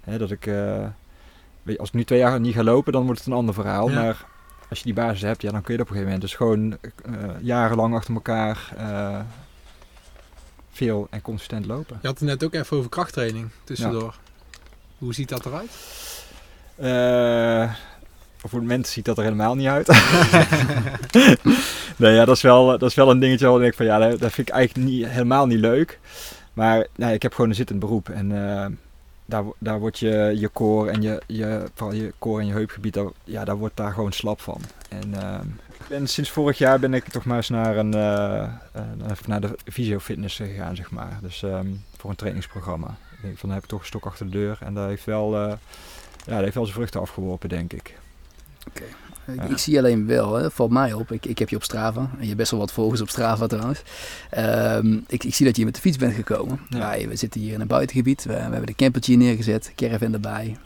Hè, 0.00 0.18
dat 0.18 0.30
ik, 0.30 0.44
weet 0.44 1.74
je, 1.74 1.78
als 1.78 1.88
ik 1.88 1.94
nu 1.94 2.04
twee 2.04 2.18
jaar 2.18 2.40
niet 2.40 2.54
ga 2.54 2.62
lopen, 2.62 2.92
dan 2.92 3.04
wordt 3.04 3.18
het 3.18 3.28
een 3.28 3.34
ander 3.34 3.54
verhaal. 3.54 3.90
Ja. 3.90 3.94
Maar 4.02 4.24
als 4.68 4.78
je 4.78 4.84
die 4.84 4.94
basis 4.94 5.20
hebt, 5.22 5.42
ja, 5.42 5.50
dan 5.50 5.62
kun 5.62 5.72
je 5.72 5.78
dat 5.78 5.88
op 5.88 5.96
een 5.96 6.00
gegeven 6.02 6.20
moment. 6.20 6.20
Dus 6.22 6.34
gewoon 6.34 6.78
jarenlang 7.42 7.94
achter 7.94 8.14
elkaar 8.14 8.72
veel 10.70 11.06
en 11.10 11.22
consistent 11.22 11.66
lopen. 11.66 11.98
Je 12.00 12.06
had 12.06 12.18
het 12.18 12.28
net 12.28 12.44
ook 12.44 12.54
even 12.54 12.76
over 12.76 12.90
krachttraining 12.90 13.48
tussendoor. 13.64 14.14
Hoe 14.98 15.14
ziet 15.14 15.28
dat 15.28 15.46
eruit? 15.46 15.70
Eh, 16.76 17.74
voor 18.36 18.50
het 18.50 18.68
moment 18.68 18.86
ziet 18.86 19.04
dat 19.04 19.16
er 19.18 19.22
helemaal 19.22 19.54
niet 19.54 19.66
uit. 19.66 19.88
nee, 21.96 22.14
ja, 22.14 22.24
dat 22.24 22.36
is 22.36 22.42
wel, 22.42 22.66
dat 22.66 22.82
is 22.82 22.94
wel 22.94 23.10
een 23.10 23.18
dingetje 23.18 23.48
waar 23.48 23.62
ik 23.62 23.74
van 23.74 23.86
ja, 23.86 23.98
dat, 23.98 24.32
vind 24.32 24.48
ik 24.48 24.54
eigenlijk 24.54 24.88
niet, 24.88 25.06
helemaal 25.06 25.46
niet 25.46 25.58
leuk. 25.58 25.98
Maar 26.52 26.86
nee, 26.96 27.14
ik 27.14 27.22
heb 27.22 27.34
gewoon 27.34 27.50
een 27.50 27.56
zittend 27.56 27.80
beroep 27.80 28.08
en 28.08 28.48
eh, 28.48 28.66
daar, 29.26 29.44
daar 29.58 29.80
wordt 29.80 29.98
je, 29.98 30.32
je 30.36 30.50
core 30.52 30.90
en 30.90 31.02
je, 31.02 31.22
je, 31.26 31.64
vooral 31.74 31.96
je 31.96 32.12
core 32.18 32.40
en 32.40 32.46
je 32.46 32.52
heupgebied, 32.52 32.94
daar, 32.94 33.06
ja, 33.24 33.44
daar 33.44 33.56
wordt 33.56 33.76
daar 33.76 33.92
gewoon 33.92 34.12
slap 34.12 34.40
van. 34.40 34.60
En 34.88 35.14
eh, 35.14 35.40
ik 35.69 35.69
ben, 35.90 36.06
sinds 36.08 36.30
vorig 36.30 36.58
jaar 36.58 36.78
ben 36.78 36.94
ik 36.94 37.04
toch 37.04 37.24
maar 37.24 37.36
eens 37.36 37.48
naar, 37.48 37.76
een, 37.76 37.94
eh, 37.94 38.48
naar 39.26 39.40
de 39.40 39.56
fysiofitness 39.72 40.36
gegaan, 40.36 40.76
zeg 40.76 40.90
maar. 40.90 41.18
Dus 41.22 41.42
ehm, 41.42 41.66
voor 41.96 42.10
een 42.10 42.16
trainingsprogramma. 42.16 42.96
Denk 43.22 43.38
van, 43.38 43.48
dan 43.48 43.50
heb 43.50 43.62
ik 43.62 43.68
toch 43.70 43.80
een 43.80 43.86
stok 43.86 44.04
achter 44.06 44.24
de 44.26 44.32
deur 44.32 44.58
en 44.60 44.74
dat 44.74 44.88
heeft 44.88 45.04
wel... 45.04 45.34
eh, 45.34 45.52
ja, 46.26 46.34
dat 46.34 46.40
heeft 46.42 46.54
wel 46.54 46.64
zijn 46.64 46.76
vruchten 46.76 47.00
afgeworpen, 47.00 47.48
denk 47.48 47.72
ik. 47.72 47.98
Ik, 48.74 48.82
Ja. 49.36 49.42
ik 49.42 49.58
zie 49.58 49.78
alleen 49.78 50.06
wel, 50.06 50.34
hè, 50.34 50.50
valt 50.50 50.70
mij 50.70 50.92
op, 50.92 51.12
ik, 51.12 51.26
ik 51.26 51.38
heb 51.38 51.48
je 51.48 51.56
op 51.56 51.62
Strava. 51.62 52.00
En 52.00 52.18
je 52.20 52.24
hebt 52.24 52.36
best 52.36 52.50
wel 52.50 52.60
wat 52.60 52.72
volgers 52.72 53.00
op 53.00 53.08
Strava 53.08 53.46
trouwens. 53.46 53.82
Ehm, 54.30 54.98
ik, 55.06 55.24
ik 55.24 55.34
zie 55.34 55.46
dat 55.46 55.56
je 55.56 55.64
met 55.64 55.74
de 55.74 55.80
fiets 55.80 55.96
bent 55.96 56.14
gekomen. 56.14 56.60
Ja. 56.68 56.94
Ja, 56.94 57.08
we 57.08 57.16
zitten 57.16 57.40
hier 57.40 57.52
in 57.52 57.60
een 57.60 57.66
buitengebied. 57.66 58.24
We, 58.24 58.32
we 58.32 58.38
hebben 58.38 58.66
de 58.66 58.74
campertje 58.74 59.16
neergezet, 59.16 59.72
caravan 59.76 60.12
erbij. 60.12 60.56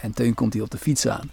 en 0.00 0.12
Teun 0.14 0.34
komt 0.34 0.52
hier 0.52 0.62
op 0.62 0.70
de 0.70 0.78
fiets 0.78 1.06
aan. 1.08 1.30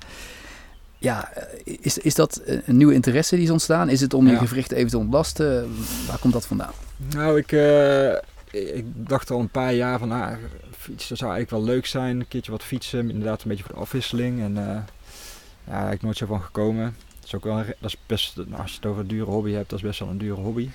Ja, 1.00 1.32
eh, 1.34 1.78
is, 1.82 1.98
is 1.98 2.16
dat 2.16 2.42
een 2.46 2.78
nieuwe 2.78 2.94
interesse 2.94 3.36
die 3.36 3.44
is 3.44 3.50
ontstaan? 3.52 3.90
Is 3.90 4.02
het 4.02 4.14
om 4.14 4.26
je 4.28 4.32
Ja. 4.32 4.38
gewrichten 4.40 4.78
even 4.78 4.90
te 4.90 4.98
ontlasten? 4.98 5.76
Waar 6.08 6.18
komt 6.20 6.34
dat 6.34 6.46
vandaan? 6.46 6.72
Nou, 7.16 7.38
ik, 7.38 7.52
eh, 7.52 8.12
ik 8.76 8.86
dacht 8.96 9.32
al 9.32 9.40
een 9.40 9.50
paar 9.50 9.74
jaar 9.74 10.00
van, 10.00 10.12
ah, 10.12 10.32
fietsen 10.78 11.18
zou 11.18 11.32
eigenlijk 11.32 11.64
wel 11.64 11.74
leuk 11.76 11.86
zijn. 11.86 12.20
Een 12.20 12.28
keertje 12.28 12.52
wat 12.52 12.64
fietsen, 12.64 13.10
inderdaad 13.10 13.42
een 13.42 13.48
beetje 13.50 13.64
voor 13.64 13.74
de 13.74 13.80
afwisseling. 13.82 14.42
En 14.42 14.58
eh 14.68 14.78
ja, 15.68 15.92
ik 15.92 16.02
nooit 16.02 16.18
zo 16.18 16.26
van 16.26 16.42
gekomen. 16.42 16.96
Dat 17.16 17.26
is 17.26 17.36
ook 17.36 17.44
wel, 17.44 17.56
dat 17.56 17.90
is 17.90 17.98
best, 18.06 18.36
nou, 18.36 18.62
als 18.62 18.70
je 18.72 18.76
het 18.78 18.86
over 18.86 19.02
een 19.02 19.08
dure 19.08 19.32
hobby 19.32 19.52
hebt, 19.52 19.70
dat 19.70 19.80
is 19.80 19.86
best 19.86 20.00
wel 20.00 20.10
een 20.10 20.18
dure 20.18 20.42
hobby. 20.42 20.70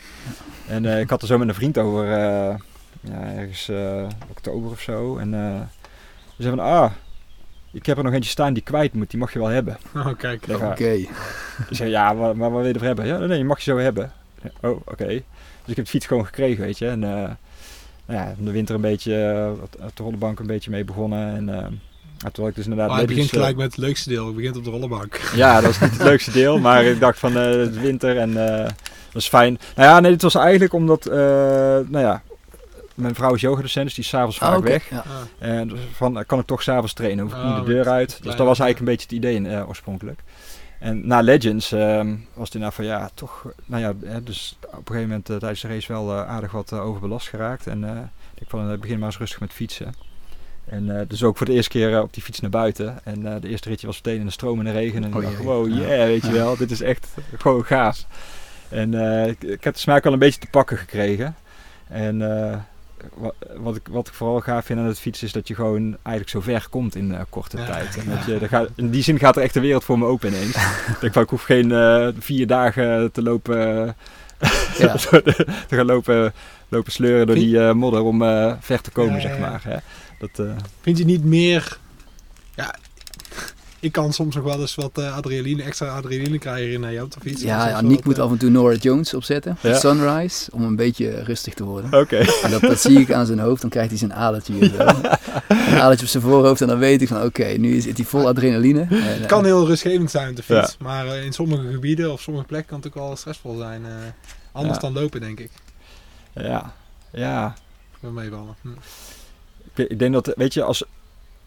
En 0.68 0.84
eh, 0.86 1.00
ik 1.00 1.10
had 1.10 1.20
er 1.22 1.26
zo 1.28 1.38
met 1.38 1.48
een 1.48 1.54
vriend 1.54 1.78
over, 1.78 2.04
eh, 2.04 2.56
ja, 3.00 3.32
ergens 3.36 3.68
eh, 3.68 4.06
oktober 4.30 4.70
of 4.70 4.80
zo. 4.80 5.16
En 5.18 5.34
eh 5.34 5.60
we 6.36 6.42
zeiden 6.42 6.64
van, 6.64 6.74
ah, 6.74 6.90
ik 7.74 7.86
heb 7.86 7.96
er 7.98 8.04
nog 8.04 8.12
eentje 8.12 8.30
staan 8.30 8.52
die 8.54 8.62
kwijt 8.62 8.92
moet, 8.92 9.10
die 9.10 9.18
mag 9.20 9.32
je 9.32 9.38
wel 9.38 9.48
hebben. 9.48 9.76
Oh, 9.96 10.06
kijk. 10.18 10.46
Ja. 10.48 10.54
Oké, 10.56 10.90
Ik 10.90 11.08
zei, 11.70 11.90
ja, 11.90 12.12
maar, 12.12 12.36
maar 12.36 12.50
wat 12.50 12.58
wil 12.58 12.66
je 12.68 12.72
ervoor 12.72 12.86
hebben? 12.86 13.06
Ja, 13.06 13.18
nee, 13.18 13.38
je 13.38 13.44
mag 13.44 13.56
je 13.60 13.70
zo 13.70 13.78
hebben. 13.78 14.12
Oh, 14.60 14.80
oké. 14.84 15.06
Dus 15.06 15.22
ik 15.72 15.76
heb 15.76 15.84
de 15.84 15.90
fiets 15.90 16.06
gewoon 16.06 16.24
gekregen, 16.26 16.64
weet 16.64 16.78
je. 16.78 16.88
En 16.88 17.04
eh, 17.04 17.10
nou 18.06 18.20
ja, 18.20 18.34
in 18.38 18.44
de 18.44 18.50
winter 18.50 18.74
een 18.74 18.80
beetje 18.80 19.46
op- 19.62 19.76
op 19.82 19.96
de 19.96 20.02
rollenbank 20.02 20.38
een 20.40 20.46
beetje 20.46 20.70
mee 20.70 20.84
begonnen. 20.84 21.34
En 21.36 21.48
eh, 21.48 21.66
terwijl 22.18 22.48
ik 22.48 22.54
dus 22.54 22.64
inderdaad... 22.64 22.88
Maar 22.88 22.98
het 22.98 23.08
Legends, 23.08 23.30
begint 23.30 23.44
gelijk 23.44 23.56
met 23.56 23.76
het 23.76 23.84
leukste 23.86 24.08
deel. 24.08 24.26
Het 24.26 24.36
begint 24.36 24.56
op 24.56 24.64
de 24.64 24.70
rollenbank. 24.70 25.20
ja, 25.34 25.60
dat 25.60 25.70
is 25.70 25.80
niet 25.80 25.90
het 25.90 26.02
leukste 26.02 26.30
deel, 26.30 26.58
maar 26.58 26.84
ik 26.84 27.00
dacht 27.00 27.18
van 27.18 27.36
eh, 27.36 27.44
het 27.44 27.74
is 27.74 27.80
winter 27.80 28.18
en 28.18 28.48
eh, 28.58 28.64
dat 29.12 29.22
is 29.22 29.28
fijn. 29.28 29.58
Nou 29.76 29.88
ja, 29.88 30.00
nee, 30.00 30.10
dit 30.10 30.22
was 30.22 30.34
eigenlijk 30.34 30.72
omdat, 30.72 31.06
eh, 31.06 31.16
nou 31.16 31.98
ja, 31.98 32.22
mijn 32.94 33.14
vrouw 33.14 33.34
is 33.34 33.40
yogadocent, 33.40 33.84
dus 33.84 33.94
die 33.94 34.04
is 34.04 34.10
s'avonds 34.10 34.38
vaak 34.38 34.50
Ah, 34.52 34.56
oké. 34.58 34.68
weg. 34.68 34.90
Ja. 34.90 34.96
Ah, 34.98 35.48
En 35.48 35.68
dus 35.68 35.78
van, 35.92 36.24
kan 36.26 36.38
ik 36.38 36.46
toch 36.46 36.62
s'avonds 36.62 36.92
trainen? 36.92 37.24
Hoef 37.24 37.32
ik 37.32 37.38
Oh, 37.38 37.56
niet 37.56 37.64
de 37.66 37.70
deur 37.70 37.84
met 37.84 37.86
uit. 37.88 38.08
Dus 38.22 38.36
dat 38.36 38.46
was 38.46 38.58
eigenlijk 38.58 38.78
een 38.78 38.84
beetje 38.84 39.02
het 39.02 39.12
idee 39.44 39.56
eh, 39.58 39.68
oorspronkelijk. 39.68 40.20
En 40.78 41.06
na 41.06 41.20
Legends 41.20 41.72
ehm, 41.72 42.08
was 42.34 42.44
het 42.46 42.54
inderdaad 42.54 42.74
van 42.74 42.84
ja, 42.84 43.10
toch, 43.14 43.46
nou 43.64 43.82
ja, 43.82 43.92
hè, 44.10 44.22
dus 44.22 44.56
op 44.64 44.72
een 44.72 44.78
gegeven 44.86 45.08
moment 45.08 45.30
eh, 45.30 45.36
tijdens 45.36 45.60
de 45.60 45.68
race 45.68 45.92
wel 45.92 46.10
eh, 46.12 46.28
aardig 46.28 46.52
wat 46.52 46.72
eh, 46.72 46.84
overbelast 46.86 47.28
geraakt. 47.28 47.66
En 47.66 47.84
eh, 47.84 47.98
ik 48.34 48.48
van 48.48 48.70
eh, 48.70 48.78
begin 48.78 48.98
maar 48.98 49.08
eens 49.08 49.18
rustig 49.18 49.40
met 49.40 49.52
fietsen. 49.52 49.94
En 50.64 50.98
eh, 51.00 51.08
dus 51.08 51.22
ook 51.22 51.36
voor 51.36 51.46
de 51.46 51.52
eerste 51.52 51.70
keer 51.70 51.94
eh, 51.94 52.00
op 52.00 52.12
die 52.14 52.22
fiets 52.22 52.40
naar 52.40 52.50
buiten. 52.50 52.98
En 53.04 53.26
eh, 53.34 53.40
de 53.40 53.48
eerste 53.48 53.68
ritje 53.68 53.86
was 53.86 53.96
meteen 53.96 54.18
in 54.20 54.26
de 54.26 54.32
stroom 54.32 54.58
en 54.58 54.64
de 54.64 54.70
regen. 54.70 55.02
En 55.04 55.08
ik 55.08 55.14
Oh 55.16 55.22
dacht, 55.22 55.36
jee. 55.36 55.44
wow, 55.46 55.68
Ja. 55.68 55.74
yeah, 55.76 56.04
weet 56.04 56.22
je 56.22 56.28
Ja. 56.28 56.34
wel, 56.34 56.56
dit 56.56 56.70
is 56.70 56.80
echt 56.80 57.06
gewoon 57.38 57.64
gaaf. 57.64 58.04
En 58.68 58.94
eh, 58.94 59.26
ik, 59.28 59.42
ik 59.42 59.64
heb 59.64 59.74
de 59.74 59.80
smaak 59.80 60.04
wel 60.04 60.12
een 60.12 60.18
beetje 60.18 60.40
te 60.40 60.46
pakken 60.50 60.76
gekregen. 60.78 61.34
En 61.88 62.40
eh, 62.50 62.58
wat, 63.14 63.34
wat, 63.56 63.76
ik, 63.76 63.88
wat 63.90 64.08
ik 64.08 64.14
vooral 64.14 64.40
gaaf 64.40 64.64
vind 64.64 64.78
aan 64.78 64.84
het 64.86 64.98
fietsen 64.98 65.26
is 65.26 65.32
dat 65.32 65.48
je 65.48 65.54
gewoon 65.54 65.82
eigenlijk 66.02 66.28
zo 66.28 66.40
ver 66.40 66.66
komt 66.70 66.94
in 66.94 67.14
eh, 67.14 67.20
korte 67.28 67.56
Ja. 67.58 67.64
tijd. 67.66 67.96
En 67.96 68.10
dat 68.10 68.24
je, 68.26 68.38
er 68.38 68.48
gaat, 68.48 68.68
in 68.76 68.90
die 68.90 69.02
zin 69.02 69.18
gaat 69.18 69.36
er 69.36 69.42
echt 69.42 69.54
de 69.54 69.60
wereld 69.60 69.84
voor 69.84 69.98
me 69.98 70.04
open 70.06 70.28
ineens. 70.28 70.56
ik 71.00 71.12
van, 71.12 71.22
ik 71.22 71.28
hoef 71.28 71.42
geen 71.42 71.72
eh, 71.72 72.08
vier 72.18 72.46
dagen 72.46 73.12
te 73.12 73.22
lopen, 73.22 73.96
Ja. 74.78 74.94
te 75.68 75.76
gaan 75.76 75.86
lopen, 75.86 76.32
lopen 76.68 76.92
sleuren 76.92 77.26
door 77.26 77.36
die 77.36 77.60
eh, 77.66 77.72
modder 77.72 78.00
om 78.02 78.22
eh, 78.22 78.52
ver 78.60 78.80
te 78.80 78.90
komen, 78.90 79.20
zeg 79.20 79.38
maar. 79.38 79.60
Hè. 79.64 79.76
Dat, 80.18 80.46
eh, 80.46 80.52
Vind 80.80 80.98
je 80.98 81.04
niet 81.04 81.24
meer... 81.24 81.78
Ja, 82.54 82.74
ik 83.84 83.92
kan 83.92 84.12
soms 84.12 84.34
nog 84.34 84.44
wel 84.44 84.60
eens 84.60 84.74
wat 84.74 84.98
eh, 84.98 85.16
adrenaline, 85.16 85.62
extra 85.62 85.86
adrenaline 85.88 86.38
krijgen 86.38 86.82
in 86.84 86.92
je 86.92 87.02
op 87.02 87.10
de 87.12 87.20
fiets. 87.20 87.42
Ja, 87.42 87.68
ja, 87.68 87.80
Nick 87.80 88.04
moet 88.04 88.16
eh, 88.18 88.24
af 88.24 88.30
en 88.30 88.38
toe 88.38 88.50
Nora 88.50 88.74
Jones 88.74 89.14
opzetten. 89.14 89.56
Ja. 89.60 89.78
Sunrise, 89.78 90.50
om 90.52 90.62
een 90.62 90.76
beetje 90.76 91.22
rustig 91.22 91.54
te 91.54 91.64
worden. 91.64 92.00
Oké. 92.00 92.16
En 92.16 92.50
dat, 92.50 92.60
dat 92.60 92.80
zie 92.80 92.98
ik 93.00 93.12
aan 93.12 93.26
zijn 93.26 93.38
hoofd, 93.38 93.60
dan 93.60 93.70
krijgt 93.70 93.88
hij 93.90 93.98
zijn 93.98 94.14
adertje 94.14 94.66
zo. 94.68 94.76
Een 95.48 95.80
adertje 95.80 96.04
op 96.04 96.10
zijn 96.10 96.22
voorhoofd 96.22 96.60
en 96.60 96.66
dan 96.68 96.78
weet 96.78 97.02
ik 97.02 97.08
van 97.08 97.22
oké, 97.22 97.44
nu 97.44 97.76
is, 97.76 97.82
zit 97.82 97.96
hij 97.96 98.06
vol 98.06 98.26
adrenaline. 98.28 98.80
En, 98.90 98.96
eh, 98.98 99.04
Het 99.04 99.26
kan 99.26 99.44
heel 99.44 99.66
rustgevend 99.66 100.10
zijn 100.10 100.30
op 100.30 100.36
de 100.36 100.42
fiets, 100.42 100.76
maar 100.78 101.06
eh, 101.06 101.24
in 101.24 101.32
sommige 101.32 101.70
gebieden 101.72 102.12
of 102.12 102.20
sommige 102.20 102.46
plekken 102.46 102.68
kan 102.68 102.78
het 102.78 102.86
ook 102.86 102.94
wel 102.94 103.16
stressvol 103.16 103.56
zijn. 103.56 103.84
eh, 103.84 103.92
anders 104.52 104.74
Ja. 104.74 104.80
dan 104.80 104.92
lopen, 104.92 105.20
denk 105.20 105.40
ik. 105.40 105.50
Ja, 106.34 106.74
ja. 107.12 107.54
Hm. 108.00 108.68
Ik, 109.74 109.88
ik 109.88 109.98
denk 109.98 110.12
dat, 110.12 110.32
weet 110.36 110.54
je, 110.54 110.62
als, 110.62 110.84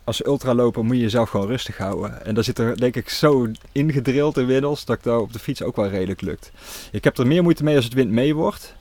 als 0.07 0.25
ultraloper 0.25 0.85
moet 0.85 0.95
je 0.95 1.01
jezelf 1.01 1.29
gewoon 1.29 1.47
rustig 1.47 1.77
houden. 1.77 2.25
En 2.25 2.35
daar 2.35 2.43
zit 2.43 2.59
er 2.59 2.77
denk 2.79 2.95
ik 2.95 3.09
zo 3.09 3.47
ingedrild 3.71 4.37
inmiddels 4.37 4.85
dat 4.85 4.97
ik 4.97 5.03
dat 5.03 5.21
op 5.21 5.33
de 5.33 5.39
fiets 5.39 5.61
ook 5.63 5.75
wel 5.75 5.87
redelijk 5.87 6.21
lukt. 6.21 6.51
Ik 6.91 7.03
heb 7.03 7.17
er 7.17 7.27
meer 7.27 7.43
moeite 7.43 7.63
mee 7.63 7.75
als 7.75 7.85
het 7.85 7.93
wind 7.93 8.11
mee 8.11 8.35
wordt. 8.35 8.75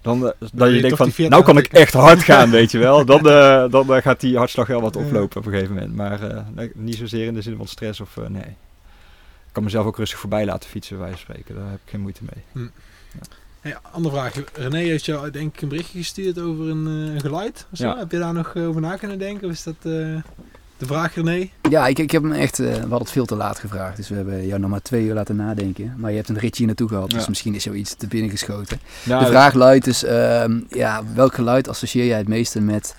Dan, 0.00 0.26
eh, 0.26 0.32
je 0.38 0.48
dat 0.52 0.72
je 0.72 0.80
denkt 0.80 0.96
van, 0.96 1.06
die 1.06 1.14
40 1.14 1.28
nou 1.28 1.44
kan 1.44 1.58
ik 1.58 1.66
echt 1.66 1.92
hard 1.92 2.22
gaan, 2.22 2.50
weet 2.50 2.70
je 2.70 2.78
wel. 2.78 3.04
Dan, 3.14 3.28
eh, 3.28 3.70
dan 3.70 3.94
eh, 3.94 4.02
gaat 4.02 4.20
die 4.20 4.36
hartslag 4.36 4.66
wel 4.66 4.80
wat 4.80 4.96
oplopen 4.96 5.40
op 5.40 5.46
een 5.46 5.52
gegeven 5.52 5.74
moment. 5.74 5.94
Maar 5.94 6.44
niet 6.74 6.96
zozeer 6.96 7.26
in 7.26 7.34
de 7.34 7.42
zin 7.42 7.56
van 7.56 7.66
stress 7.66 8.00
of 8.00 8.16
nee. 8.28 8.42
Ik 9.46 9.52
kan 9.52 9.62
mezelf 9.62 9.86
ook 9.86 9.96
rustig 9.96 10.18
voorbij 10.18 10.44
laten 10.44 10.70
fietsen, 10.70 10.98
van 10.98 11.18
spreken. 11.18 11.54
Daar 11.54 11.70
heb 11.70 11.80
ik 11.84 11.90
geen 11.90 12.00
moeite 12.00 12.22
mee. 12.32 12.68
Hey, 13.64 13.76
andere 13.92 14.14
vraag. 14.14 14.34
René 14.52 14.76
heeft 14.78 15.04
jou 15.04 15.30
denk 15.30 15.54
ik 15.54 15.62
een 15.62 15.68
berichtje 15.68 15.98
gestuurd 15.98 16.38
over 16.38 16.68
een, 16.68 17.14
eh, 17.14 17.20
geluid. 17.20 17.66
of 17.72 17.78
zo. 17.78 17.86
Ja. 17.86 17.98
Heb 17.98 18.10
je 18.10 18.18
daar 18.18 18.32
nog 18.32 18.54
eh, 18.54 18.68
over 18.68 18.80
na 18.80 18.96
kunnen 18.96 19.18
denken? 19.18 19.46
Of 19.46 19.52
is 19.52 19.62
dat 19.62 19.74
eh, 19.78 19.82
de 20.76 20.86
vraag 20.86 21.14
René? 21.14 21.48
Ja, 21.70 21.86
ik, 21.86 21.98
ik 21.98 22.10
heb 22.10 22.22
hem 22.22 22.32
echt, 22.32 22.58
eh, 22.58 22.66
we 22.66 22.78
hadden 22.78 22.98
het 22.98 23.10
veel 23.10 23.24
te 23.24 23.34
laat 23.36 23.58
gevraagd. 23.58 23.96
Dus 23.96 24.08
we 24.08 24.14
hebben 24.14 24.46
jou 24.46 24.60
nog 24.60 24.70
maar 24.70 24.82
twee 24.82 25.04
uur 25.04 25.14
laten 25.14 25.36
nadenken. 25.36 25.94
Maar 25.96 26.10
je 26.10 26.16
hebt 26.16 26.28
een 26.28 26.38
ritje 26.38 26.66
naartoe 26.66 26.88
gehad, 26.88 27.10
dus 27.10 27.28
misschien 27.28 27.54
is 27.54 27.62
zoiets 27.62 27.94
te 27.94 28.06
binnen 28.06 28.30
geschoten. 28.30 28.80
Ja, 29.04 29.18
de 29.18 29.26
vraag 29.26 29.54
luidt 29.54 29.84
dus, 29.84 30.04
ehm, 30.04 30.60
ja, 30.68 31.02
welk 31.14 31.34
geluid 31.34 31.68
associeer 31.68 32.06
jij 32.06 32.18
het 32.18 32.28
meeste 32.28 32.60
met 32.60 32.94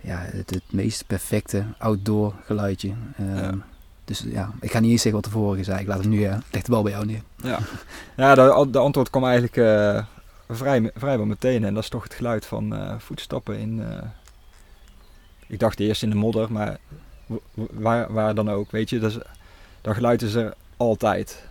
ja, 0.00 0.18
het, 0.32 0.50
het 0.50 0.62
meest 0.70 1.06
perfecte 1.06 1.64
outdoor 1.78 2.34
geluidje? 2.44 2.92
Ehm, 3.18 3.36
Ja. 3.36 3.54
Dus 4.04 4.24
ja, 4.26 4.50
ik 4.60 4.70
ga 4.70 4.78
niet 4.80 4.90
eens 4.90 5.02
zeggen 5.02 5.22
wat 5.22 5.32
de 5.32 5.38
vorige 5.38 5.64
zei. 5.64 5.80
Ik 5.80 5.86
laat 5.86 5.98
het 5.98 6.06
nu, 6.08 6.20
ja, 6.20 6.42
leg 6.50 6.62
de 6.62 6.70
bal 6.70 6.82
bij 6.82 6.92
jou 6.92 7.06
neer. 7.06 7.22
Ja, 7.44 7.58
ja 8.16 8.34
de, 8.34 8.66
de 8.70 8.78
antwoord 8.78 9.10
kwam 9.10 9.24
eigenlijk 9.24 9.56
eh, 9.56 10.04
vrij, 10.48 10.90
vrijwel 10.94 11.26
meteen. 11.26 11.64
En 11.64 11.74
dat 11.74 11.82
is 11.82 11.88
toch 11.88 12.02
het 12.02 12.14
geluid 12.14 12.46
van 12.46 12.74
eh, 12.74 12.94
voetstappen 12.98 13.58
in... 13.58 13.82
eh, 13.82 14.02
ik 15.46 15.58
dacht 15.58 15.80
eerst 15.80 16.02
in 16.02 16.10
de 16.10 16.16
modder, 16.16 16.52
maar 16.52 16.78
waar, 17.54 18.12
waar 18.12 18.34
dan 18.34 18.50
ook, 18.50 18.70
weet 18.70 18.90
je. 18.90 18.98
Dat, 18.98 19.10
is, 19.10 19.18
dat 19.80 19.94
geluid 19.94 20.22
is 20.22 20.34
er 20.34 20.54
altijd. 20.76 21.44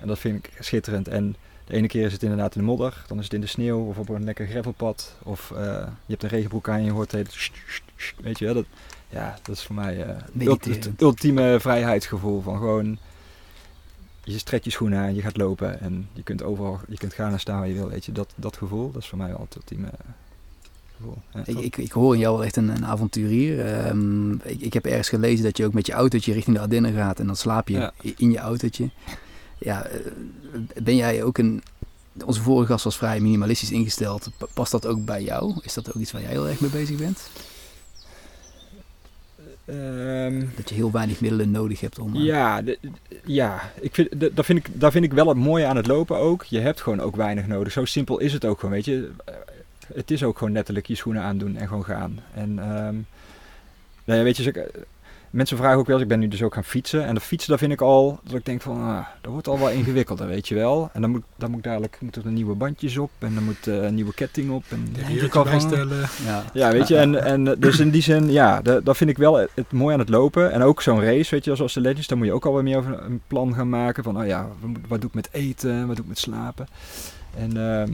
En 0.00 0.06
dat 0.06 0.18
vind 0.18 0.46
ik 0.46 0.52
schitterend. 0.58 1.08
En 1.08 1.36
de 1.64 1.74
ene 1.74 1.86
keer 1.86 2.06
is 2.06 2.12
het 2.12 2.22
inderdaad 2.22 2.54
in 2.54 2.60
de 2.60 2.66
modder, 2.66 3.04
dan 3.06 3.18
is 3.18 3.24
het 3.24 3.32
in 3.32 3.40
de 3.40 3.46
sneeuw 3.46 3.86
of 3.88 3.98
op 3.98 4.08
een 4.08 4.24
lekker 4.24 4.46
gravelpad. 4.46 5.16
Of 5.22 5.48
je 5.48 5.88
hebt 6.06 6.22
een 6.22 6.28
regenbroek 6.28 6.68
aan 6.68 6.78
en 6.78 6.84
je 6.84 6.90
hoort 6.90 7.12
het 7.12 7.28
hele... 7.34 7.50
Weet 8.20 8.38
je 8.38 8.44
wel, 8.44 8.54
dat, 8.54 8.64
ja, 9.08 9.38
dat 9.42 9.56
is 9.56 9.62
voor 9.62 9.74
mij 9.74 9.94
het 10.68 10.90
ultieme 10.98 11.56
vrijheidsgevoel 11.60 12.42
van 12.42 12.56
gewoon 12.58 12.98
je 14.34 14.42
trekt 14.42 14.64
je 14.64 14.70
schoenen 14.70 14.98
aan, 14.98 15.14
je 15.14 15.22
gaat 15.22 15.36
lopen 15.36 15.80
en 15.80 16.08
je 16.12 16.22
kunt 16.22 16.42
overal, 16.42 16.80
je 16.88 16.96
kunt 16.96 17.14
gaan 17.14 17.32
en 17.32 17.40
staan 17.40 17.58
waar 17.58 17.68
je 17.68 17.74
wil, 17.74 17.88
weet 17.88 18.04
je. 18.04 18.12
Dat, 18.12 18.32
dat 18.36 18.56
gevoel, 18.56 18.92
dat 18.92 19.02
is 19.02 19.08
voor 19.08 19.18
mij 19.18 19.28
wel 19.28 19.40
het 19.40 19.54
ultieme 19.54 19.86
eh, 19.86 19.92
gevoel. 20.96 21.16
Ja. 21.32 21.42
Ik, 21.46 21.58
ik, 21.58 21.76
ik 21.76 21.92
hoor 21.92 22.14
in 22.14 22.20
jou 22.20 22.36
wel 22.36 22.44
echt 22.44 22.56
een, 22.56 22.68
een 22.68 22.86
avonturier. 22.86 23.66
Ehm, 23.66 24.32
ik, 24.32 24.60
ik 24.60 24.72
heb 24.72 24.84
ergens 24.86 25.08
gelezen 25.08 25.44
dat 25.44 25.56
je 25.56 25.64
ook 25.64 25.72
met 25.72 25.86
je 25.86 25.92
autootje 25.92 26.32
richting 26.32 26.56
de 26.56 26.62
Ardennen 26.62 26.92
gaat 26.92 27.20
en 27.20 27.26
dan 27.26 27.36
slaap 27.36 27.68
je 27.68 27.76
Ja. 27.78 27.92
in 28.16 28.30
je 28.30 28.38
autootje. 28.38 28.90
Ja, 29.58 29.84
eh, 29.84 30.00
ben 30.82 30.96
jij 30.96 31.22
ook 31.22 31.38
een... 31.38 31.62
Onze 32.24 32.42
vorige 32.42 32.72
gast 32.72 32.84
was 32.84 32.96
vrij 32.96 33.20
minimalistisch 33.20 33.70
ingesteld. 33.70 34.30
Pa- 34.38 34.46
Past 34.54 34.70
dat 34.72 34.86
ook 34.86 35.04
bij 35.04 35.22
jou? 35.22 35.54
Is 35.62 35.74
dat 35.74 35.88
ook 35.88 35.94
iets 35.94 36.12
waar 36.12 36.22
jij 36.22 36.30
heel 36.30 36.48
erg 36.48 36.60
mee 36.60 36.70
bezig 36.70 36.96
bent? 36.96 37.30
Ehm, 39.66 40.44
Dat 40.56 40.68
je 40.68 40.74
heel 40.74 40.90
weinig 40.90 41.20
middelen 41.20 41.50
nodig 41.50 41.80
hebt 41.80 41.98
om... 41.98 42.14
eh, 42.16 42.22
ja, 42.24 42.62
de- 42.62 42.78
ja 43.24 43.70
ik 43.80 43.94
vind, 43.94 44.20
de- 44.20 44.34
dat, 44.34 44.44
vind 44.44 44.58
ik, 44.58 44.80
dat 44.80 44.92
vind 44.92 45.04
ik 45.04 45.12
wel 45.12 45.28
het 45.28 45.36
mooie 45.36 45.66
aan 45.66 45.76
het 45.76 45.86
lopen 45.86 46.16
ook. 46.16 46.44
Je 46.44 46.60
hebt 46.60 46.80
gewoon 46.80 47.00
ook 47.00 47.16
weinig 47.16 47.46
nodig. 47.46 47.72
Zo 47.72 47.84
simpel 47.84 48.18
is 48.18 48.32
het 48.32 48.44
ook 48.44 48.58
gewoon, 48.58 48.74
weet 48.74 48.84
je. 48.84 49.10
Eh, 49.24 49.34
Het 49.94 50.10
is 50.10 50.22
ook 50.22 50.38
gewoon 50.38 50.52
letterlijk 50.52 50.86
je 50.86 50.94
schoenen 50.94 51.22
aandoen 51.22 51.56
en 51.56 51.68
gewoon 51.68 51.84
gaan. 51.84 52.18
En 52.34 52.58
ehm, 52.58 52.94
nou 54.04 54.18
ja, 54.18 54.22
weet 54.22 54.36
je, 54.36 54.70
mensen 55.36 55.56
vragen 55.56 55.78
ook 55.78 55.86
wel 55.86 55.94
eens, 55.94 56.02
ik 56.04 56.08
ben 56.10 56.18
nu 56.18 56.28
dus 56.28 56.42
ook 56.42 56.54
gaan 56.54 56.64
fietsen. 56.64 57.04
En 57.06 57.14
de 57.14 57.20
fietsen, 57.20 57.50
daar 57.50 57.58
vind 57.58 57.72
ik 57.72 57.80
al, 57.80 58.20
dat 58.24 58.34
ik 58.34 58.44
denk 58.44 58.62
van, 58.62 58.82
ah, 58.82 59.06
dat 59.20 59.32
wordt 59.32 59.48
al 59.48 59.58
wel 59.58 59.70
ingewikkelder, 59.78 60.26
weet 60.26 60.48
je 60.48 60.54
wel. 60.54 60.90
En 60.92 61.00
dan 61.00 61.10
moet, 61.10 61.22
dan 61.36 61.48
moet 61.50 61.58
ik 61.58 61.64
dadelijk 61.64 61.98
moeten 62.00 62.24
er 62.24 62.30
nieuwe 62.30 62.54
bandjes 62.54 62.98
op 62.98 63.10
en 63.18 63.34
dan 63.34 63.44
moet 63.44 63.66
eh, 63.66 63.82
een 63.82 63.94
nieuwe 63.94 64.14
ketting 64.14 64.50
op. 64.50 64.64
En 64.68 64.88
De 64.92 65.18
dan 65.20 65.30
al 65.30 65.44
bijstellen. 65.44 66.08
ja. 66.26 66.44
ja, 66.52 66.70
weet 66.72 66.88
je, 66.88 66.96
en, 66.96 67.24
en 67.24 67.48
eh, 67.48 67.54
dus 67.58 67.78
in 67.78 67.90
die 67.90 68.02
zin, 68.02 68.30
ja, 68.30 68.62
da- 68.62 68.80
dat 68.80 68.96
vind 68.96 69.10
ik 69.10 69.16
wel 69.18 69.34
het, 69.34 69.50
het 69.54 69.72
mooie 69.72 69.92
aan 69.94 70.00
het 70.00 70.08
lopen. 70.08 70.52
En 70.52 70.62
ook 70.62 70.82
zo'n 70.82 71.00
race, 71.02 71.34
weet 71.34 71.44
je, 71.44 71.54
zoals 71.56 71.72
de 71.74 71.80
Legends, 71.80 72.06
daar 72.06 72.18
moet 72.18 72.26
je 72.26 72.32
ook 72.32 72.46
alweer 72.46 72.62
meer 72.62 72.78
over 72.78 73.02
een 73.02 73.20
plan 73.26 73.54
gaan 73.54 73.68
maken. 73.68 74.04
Van, 74.04 74.18
oh 74.20 74.26
ja, 74.26 74.48
wat, 74.88 75.00
doe 75.00 75.08
ik 75.08 75.14
met 75.14 75.28
eten, 75.32 75.86
wat 75.86 75.96
doe 75.96 76.04
ik 76.04 76.10
met 76.10 76.18
slapen. 76.18 76.66
En, 77.38 77.56
ehm, 77.56 77.92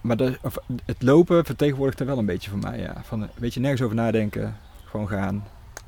maar 0.00 0.16
de, 0.16 0.38
of, 0.42 0.58
het 0.84 1.02
lopen 1.02 1.44
vertegenwoordigt 1.44 2.00
er 2.00 2.06
wel 2.06 2.18
een 2.18 2.26
beetje 2.26 2.50
voor 2.50 2.58
mij, 2.58 2.78
ja. 2.78 2.94
Van, 3.04 3.28
weet 3.34 3.54
je, 3.54 3.60
nergens 3.60 3.82
over 3.82 3.96
nadenken, 3.96 4.56
gewoon 4.96 5.18
gaan. 5.18 5.44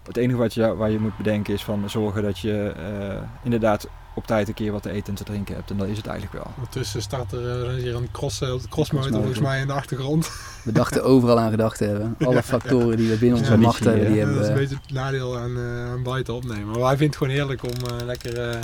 Het 0.06 0.16
enige 0.16 0.38
wat 0.38 0.54
je, 0.54 0.74
waar 0.76 0.90
je 0.90 0.98
moet 0.98 1.16
bedenken 1.16 1.54
is 1.54 1.64
van 1.64 1.90
zorgen 1.90 2.22
dat 2.22 2.38
je 2.38 2.72
eh, 2.76 3.22
inderdaad 3.42 3.88
op 4.14 4.26
tijd 4.26 4.48
een 4.48 4.54
keer 4.54 4.72
wat 4.72 4.82
te 4.82 4.90
eten 4.90 5.08
en 5.08 5.14
te 5.14 5.24
drinken 5.24 5.54
hebt. 5.54 5.70
En 5.70 5.76
dat 5.76 5.88
is 5.88 5.96
het 5.96 6.06
eigenlijk 6.06 6.44
wel. 6.44 6.52
Ondertussen 6.56 7.02
staat 7.02 7.32
er 7.32 7.68
eh, 7.68 7.74
hier 7.82 7.94
een 7.94 8.08
cross, 8.12 8.40
eh, 8.40 8.54
crossmotor 8.70 9.12
volgens 9.12 9.38
mij 9.40 9.60
in 9.60 9.66
de 9.66 9.72
achtergrond. 9.72 10.30
We 10.64 10.72
dachten 10.72 11.04
overal 11.04 11.38
aan 11.38 11.50
gedacht 11.50 11.78
te 11.78 11.84
hebben. 11.84 12.16
Alle 12.24 12.34
Ja. 12.34 12.42
factoren 12.42 12.96
die 12.96 13.08
we 13.08 13.16
binnen 13.16 13.38
onze 13.38 13.50
Ja, 13.52 13.56
macht 13.58 13.84
hebben, 13.84 14.06
die 14.06 14.18
hebben 14.18 14.34
dat 14.36 14.44
is 14.44 14.50
we... 14.52 14.54
een 14.54 14.60
beetje 14.68 14.78
het 14.82 14.92
nadeel 14.92 15.38
aan, 15.38 15.56
eh 15.56 15.90
aan 15.90 16.02
buiten 16.02 16.34
opnemen. 16.34 16.66
Maar 16.66 16.78
wij 16.80 16.88
vinden 16.96 17.06
het 17.06 17.16
gewoon 17.16 17.32
heerlijk 17.32 17.62
om 17.62 17.98
eh, 17.98 18.04
lekker 18.06 18.50
eh, 18.50 18.60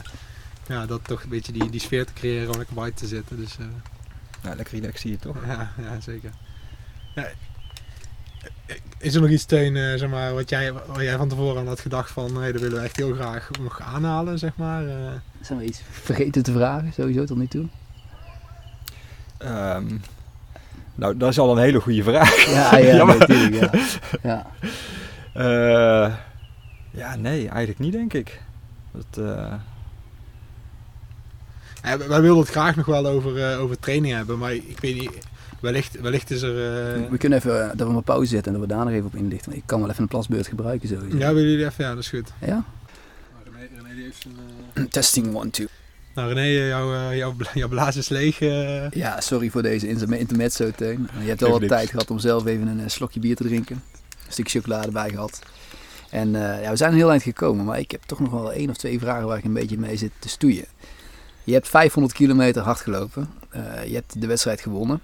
ja, 0.68 0.86
dat 0.86 1.00
toch 1.04 1.22
een 1.22 1.28
beetje 1.28 1.52
die, 1.52 1.70
die 1.70 1.80
sfeer 1.80 2.06
te 2.06 2.12
creëren 2.12 2.50
om 2.50 2.56
lekker 2.56 2.74
buiten 2.74 3.00
te 3.00 3.06
zitten. 3.06 3.36
Dus 3.36 3.56
eh, 3.58 3.66
Nou, 4.42 4.56
lekker 4.56 4.74
relax 4.80 5.00
zie 5.00 5.10
je 5.10 5.18
toch? 5.18 5.36
ja, 5.46 5.70
ja, 5.82 6.00
zeker. 6.00 6.30
Is 8.98 9.14
er 9.14 9.20
nog 9.20 9.30
iets, 9.30 9.44
Teun, 9.44 9.76
eh, 9.76 9.98
zeg 9.98 10.08
maar, 10.10 10.34
wat 10.34 10.48
jij, 10.48 10.72
jij 10.98 11.16
van 11.16 11.28
tevoren 11.28 11.60
aan 11.60 11.66
had 11.66 11.80
gedacht 11.80 12.10
van, 12.10 12.36
hey, 12.36 12.52
dat 12.52 12.60
willen 12.60 12.78
we 12.78 12.84
echt 12.84 12.96
heel 12.96 13.14
graag 13.14 13.50
nog 13.60 13.80
aanhalen, 13.80 14.38
zeg 14.38 14.56
maar? 14.56 14.86
eh? 14.86 14.94
Zijn 15.40 15.58
we 15.58 15.64
iets 15.64 15.80
vergeten 15.90 16.42
te 16.42 16.52
vragen, 16.52 16.92
sowieso 16.92 17.24
tot 17.24 17.36
nu 17.36 17.46
toe? 17.46 17.66
Ehm, 19.38 19.84
nou, 20.94 21.16
dat 21.16 21.30
is 21.30 21.38
al 21.38 21.52
een 21.56 21.62
hele 21.62 21.80
goede 21.80 22.02
vraag. 22.02 22.44
Ja, 22.50 22.76
ja, 22.76 23.04
natuurlijk. 23.04 23.54
Ja. 23.62 23.70
Ja. 24.22 24.46
Eh, 25.32 26.14
ja, 26.90 27.16
nee, 27.16 27.48
eigenlijk 27.48 27.78
niet, 27.78 27.92
denk 27.92 28.12
ik. 28.12 28.40
Dat, 28.92 29.24
eh, 29.26 29.52
Ja, 31.82 31.98
wij 31.98 32.20
wilden 32.20 32.42
het 32.42 32.50
graag 32.52 32.76
nog 32.76 32.86
wel 32.86 33.06
over, 33.06 33.50
eh, 33.50 33.60
over 33.60 33.78
training 33.78 34.14
hebben, 34.14 34.38
maar 34.38 34.54
ik 34.54 34.78
weet 34.80 35.00
niet, 35.00 35.10
wellicht, 35.64 36.00
wellicht 36.00 36.30
is 36.30 36.42
er... 36.42 36.50
eh, 36.50 37.10
We 37.10 37.18
kunnen 37.18 37.38
even 37.38 37.62
eh, 37.70 37.76
dat 37.76 37.88
we 37.88 37.94
een 37.94 38.02
pauze 38.02 38.26
zetten 38.30 38.52
en 38.54 38.58
dat 38.60 38.68
we 38.68 38.74
daar 38.74 38.84
nog 38.84 38.94
even 38.94 39.06
op 39.06 39.14
inlichten. 39.14 39.50
Want 39.50 39.62
Ik 39.62 39.66
kan 39.68 39.80
wel 39.80 39.90
even 39.90 40.02
een 40.02 40.08
plasbeurt 40.08 40.46
gebruiken 40.46 40.88
sowieso. 40.88 41.16
ja, 41.18 41.34
willen 41.34 41.50
jullie 41.50 41.64
even? 41.66 41.84
Ja, 41.84 41.90
dat 41.94 41.98
is 42.02 42.08
goed. 42.08 42.32
Ja? 42.40 42.64
René, 43.44 43.68
René 43.82 43.94
die 43.94 44.04
heeft 44.04 44.26
een, 44.74 44.88
Testing 44.98 45.34
one, 45.34 45.50
two. 45.50 45.66
Nou 46.14 46.28
René, 46.32 46.40
eh, 46.40 46.68
jouw, 46.68 46.94
eh, 46.94 47.16
jouw, 47.16 47.32
bla- 47.32 47.50
jouw 47.54 47.68
blaas 47.68 47.96
is 47.96 48.08
leeg. 48.08 48.40
eh. 48.40 48.90
Ja, 48.90 49.20
sorry 49.20 49.50
voor 49.50 49.62
deze 49.62 49.88
inter- 49.88 50.12
intermezzo, 50.14 50.70
Teun. 50.70 51.08
Je 51.20 51.28
hebt 51.28 51.40
wel 51.40 51.50
wat 51.58 51.68
tijd 51.68 51.90
gehad 51.90 52.10
om 52.10 52.18
zelf 52.18 52.46
even 52.46 52.66
een 52.66 52.80
eh, 52.80 52.88
slokje 52.88 53.20
bier 53.20 53.36
te 53.36 53.44
drinken. 53.44 53.82
Een 54.26 54.32
stukje 54.32 54.58
chocolade 54.60 54.90
bij 54.90 55.10
gehad. 55.10 55.38
En 56.10 56.34
eh, 56.34 56.62
ja, 56.62 56.70
we 56.70 56.76
zijn 56.76 56.90
een 56.90 56.96
heel 56.96 57.10
eind 57.10 57.22
gekomen, 57.22 57.64
maar 57.64 57.78
ik 57.78 57.90
heb 57.90 58.02
toch 58.06 58.20
nog 58.20 58.30
wel 58.30 58.52
één 58.52 58.70
of 58.70 58.76
twee 58.76 58.98
vragen 58.98 59.26
waar 59.26 59.38
ik 59.38 59.44
een 59.44 59.52
beetje 59.52 59.78
mee 59.78 59.96
zit 59.96 60.10
te 60.18 60.28
stoeien. 60.28 60.64
Je 61.44 61.52
hebt 61.52 61.68
500 61.68 62.14
kilometer 62.14 62.62
hard 62.62 62.80
gelopen. 62.80 63.28
Eh, 63.50 63.62
je 63.86 63.94
hebt 63.94 64.20
de 64.20 64.26
wedstrijd 64.26 64.60
gewonnen. 64.60 65.00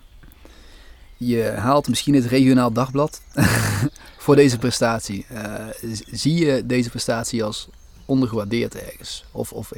Je 1.22 1.42
haalt 1.42 1.88
misschien 1.88 2.14
het 2.14 2.26
regionaal 2.26 2.72
dagblad 2.72 3.22
voor 4.24 4.36
deze 4.36 4.58
prestatie. 4.58 5.26
Eh, 5.28 5.66
zie 6.10 6.34
je 6.34 6.66
deze 6.66 6.90
prestatie 6.90 7.44
als 7.44 7.68
ondergewaardeerd 8.04 8.74
ergens? 8.74 9.24
Of, 9.32 9.52
of 9.52 9.72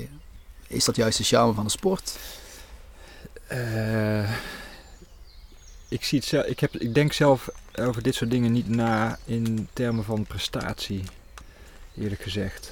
is 0.66 0.84
dat 0.84 0.97
juist 0.97 1.18
de 1.18 1.24
charme 1.24 1.53
van 1.53 1.64
de 1.64 1.70
sport? 1.70 2.18
eh, 3.53 4.30
ik, 5.88 6.05
zie 6.05 6.18
het 6.18 6.28
zelf, 6.28 6.47
ik, 6.47 6.61
heb, 6.61 6.76
ik 6.76 6.95
denk 6.95 7.12
zelf 7.12 7.49
over 7.78 8.03
dit 8.03 8.14
soort 8.14 8.30
dingen 8.30 8.53
niet 8.53 8.68
na 8.68 9.18
in 9.24 9.68
termen 9.72 10.05
van 10.05 10.26
prestatie, 10.26 11.03
eerlijk 11.99 12.22
gezegd. 12.22 12.70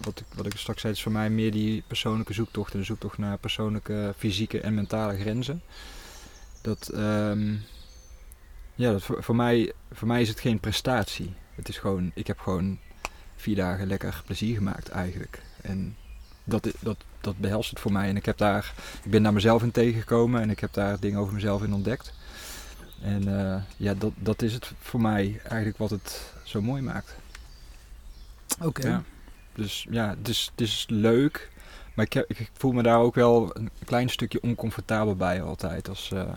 Wat, 0.00 0.20
ik, 0.20 0.26
wat 0.34 0.46
ik 0.46 0.56
straks 0.56 0.80
zei, 0.80 0.92
is 0.92 1.02
voor 1.02 1.12
mij 1.12 1.30
meer 1.30 1.52
die 1.52 1.82
persoonlijke 1.86 2.32
zoektocht 2.32 2.72
en 2.72 2.78
de 2.78 2.84
zoektocht 2.84 3.18
naar 3.18 3.38
persoonlijke 3.38 4.14
fysieke 4.16 4.60
en 4.60 4.74
mentale 4.74 5.18
grenzen. 5.18 5.62
Dat, 6.60 6.88
ehm, 6.88 7.54
ja, 8.74 8.92
dat 8.92 9.02
voor, 9.02 9.22
voor, 9.22 9.36
mij, 9.36 9.72
voor 9.92 10.08
mij 10.08 10.20
is 10.20 10.28
het 10.28 10.40
geen 10.40 10.60
prestatie. 10.60 11.34
Het 11.54 11.68
is 11.68 11.78
gewoon, 11.78 12.10
ik 12.14 12.26
heb 12.26 12.38
gewoon 12.38 12.78
vier 13.36 13.56
dagen 13.56 13.86
lekker 13.86 14.22
plezier 14.26 14.56
gemaakt 14.56 14.88
eigenlijk. 14.88 15.42
En 15.62 15.96
dat, 16.44 16.68
dat, 16.80 16.96
dat 17.20 17.38
behelst 17.38 17.70
het 17.70 17.80
voor 17.80 17.92
mij. 17.92 18.08
En 18.08 18.16
ik, 18.16 18.24
heb 18.24 18.38
daar, 18.38 18.74
ik 19.02 19.10
ben 19.10 19.22
daar 19.22 19.32
mezelf 19.32 19.62
in 19.62 19.70
tegengekomen 19.70 20.40
en 20.40 20.50
ik 20.50 20.60
heb 20.60 20.72
daar 20.72 21.00
dingen 21.00 21.20
over 21.20 21.34
mezelf 21.34 21.62
in 21.62 21.74
ontdekt. 21.74 22.12
En 23.02 23.38
eh, 23.38 23.62
ja, 23.76 23.94
dat, 23.94 24.12
dat 24.16 24.42
is 24.42 24.52
het 24.52 24.72
voor 24.80 25.00
mij 25.00 25.40
eigenlijk 25.42 25.78
wat 25.78 25.90
het 25.90 26.32
zo 26.44 26.62
mooi 26.62 26.82
maakt. 26.82 27.14
Oké. 28.62 28.88
Ja. 28.88 29.02
Dus 29.54 29.86
ja, 29.90 30.08
het 30.18 30.28
is, 30.28 30.48
het 30.50 30.60
is 30.60 30.86
leuk. 30.88 31.50
Maar 31.94 32.04
ik, 32.04 32.12
heb, 32.12 32.30
ik 32.30 32.50
voel 32.52 32.72
me 32.72 32.82
daar 32.82 32.98
ook 32.98 33.14
wel 33.14 33.56
een 33.56 33.70
klein 33.84 34.08
stukje 34.08 34.42
oncomfortabel 34.42 35.16
bij 35.16 35.42
altijd. 35.42 35.88
Als, 35.88 36.12
eh, 36.12 36.28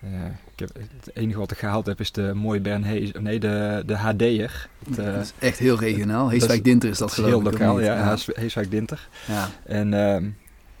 eh, 0.00 0.08
ik 0.52 0.58
heb, 0.58 0.70
het 0.74 1.16
enige 1.16 1.38
wat 1.38 1.50
ik 1.50 1.58
gehaald 1.58 1.86
heb 1.86 2.00
is 2.00 2.12
de 2.12 2.34
mooie 2.34 2.60
Bernhees, 2.60 3.12
nee, 3.12 3.40
de, 3.40 3.82
de 3.86 3.96
HD'er. 3.96 4.68
Het, 4.88 4.98
eh, 4.98 5.04
dat 5.14 5.22
is 5.22 5.32
echt 5.38 5.58
heel 5.58 5.78
regionaal. 5.78 6.22
dat 6.22 6.32
Heeswijk 6.32 6.64
Dinter 6.64 6.88
is 6.90 6.98
dat 6.98 7.12
geloof 7.12 7.30
heel 7.30 7.38
ik. 7.38 7.44
lokaal, 7.44 7.80
ja, 7.80 7.94
ja. 7.96 8.08
Hees- 8.10 8.28
Heeswijk 8.32 8.70
Dinter. 8.70 9.08
Ja. 9.26 9.48
En 9.64 9.94
ehm, 9.94 10.28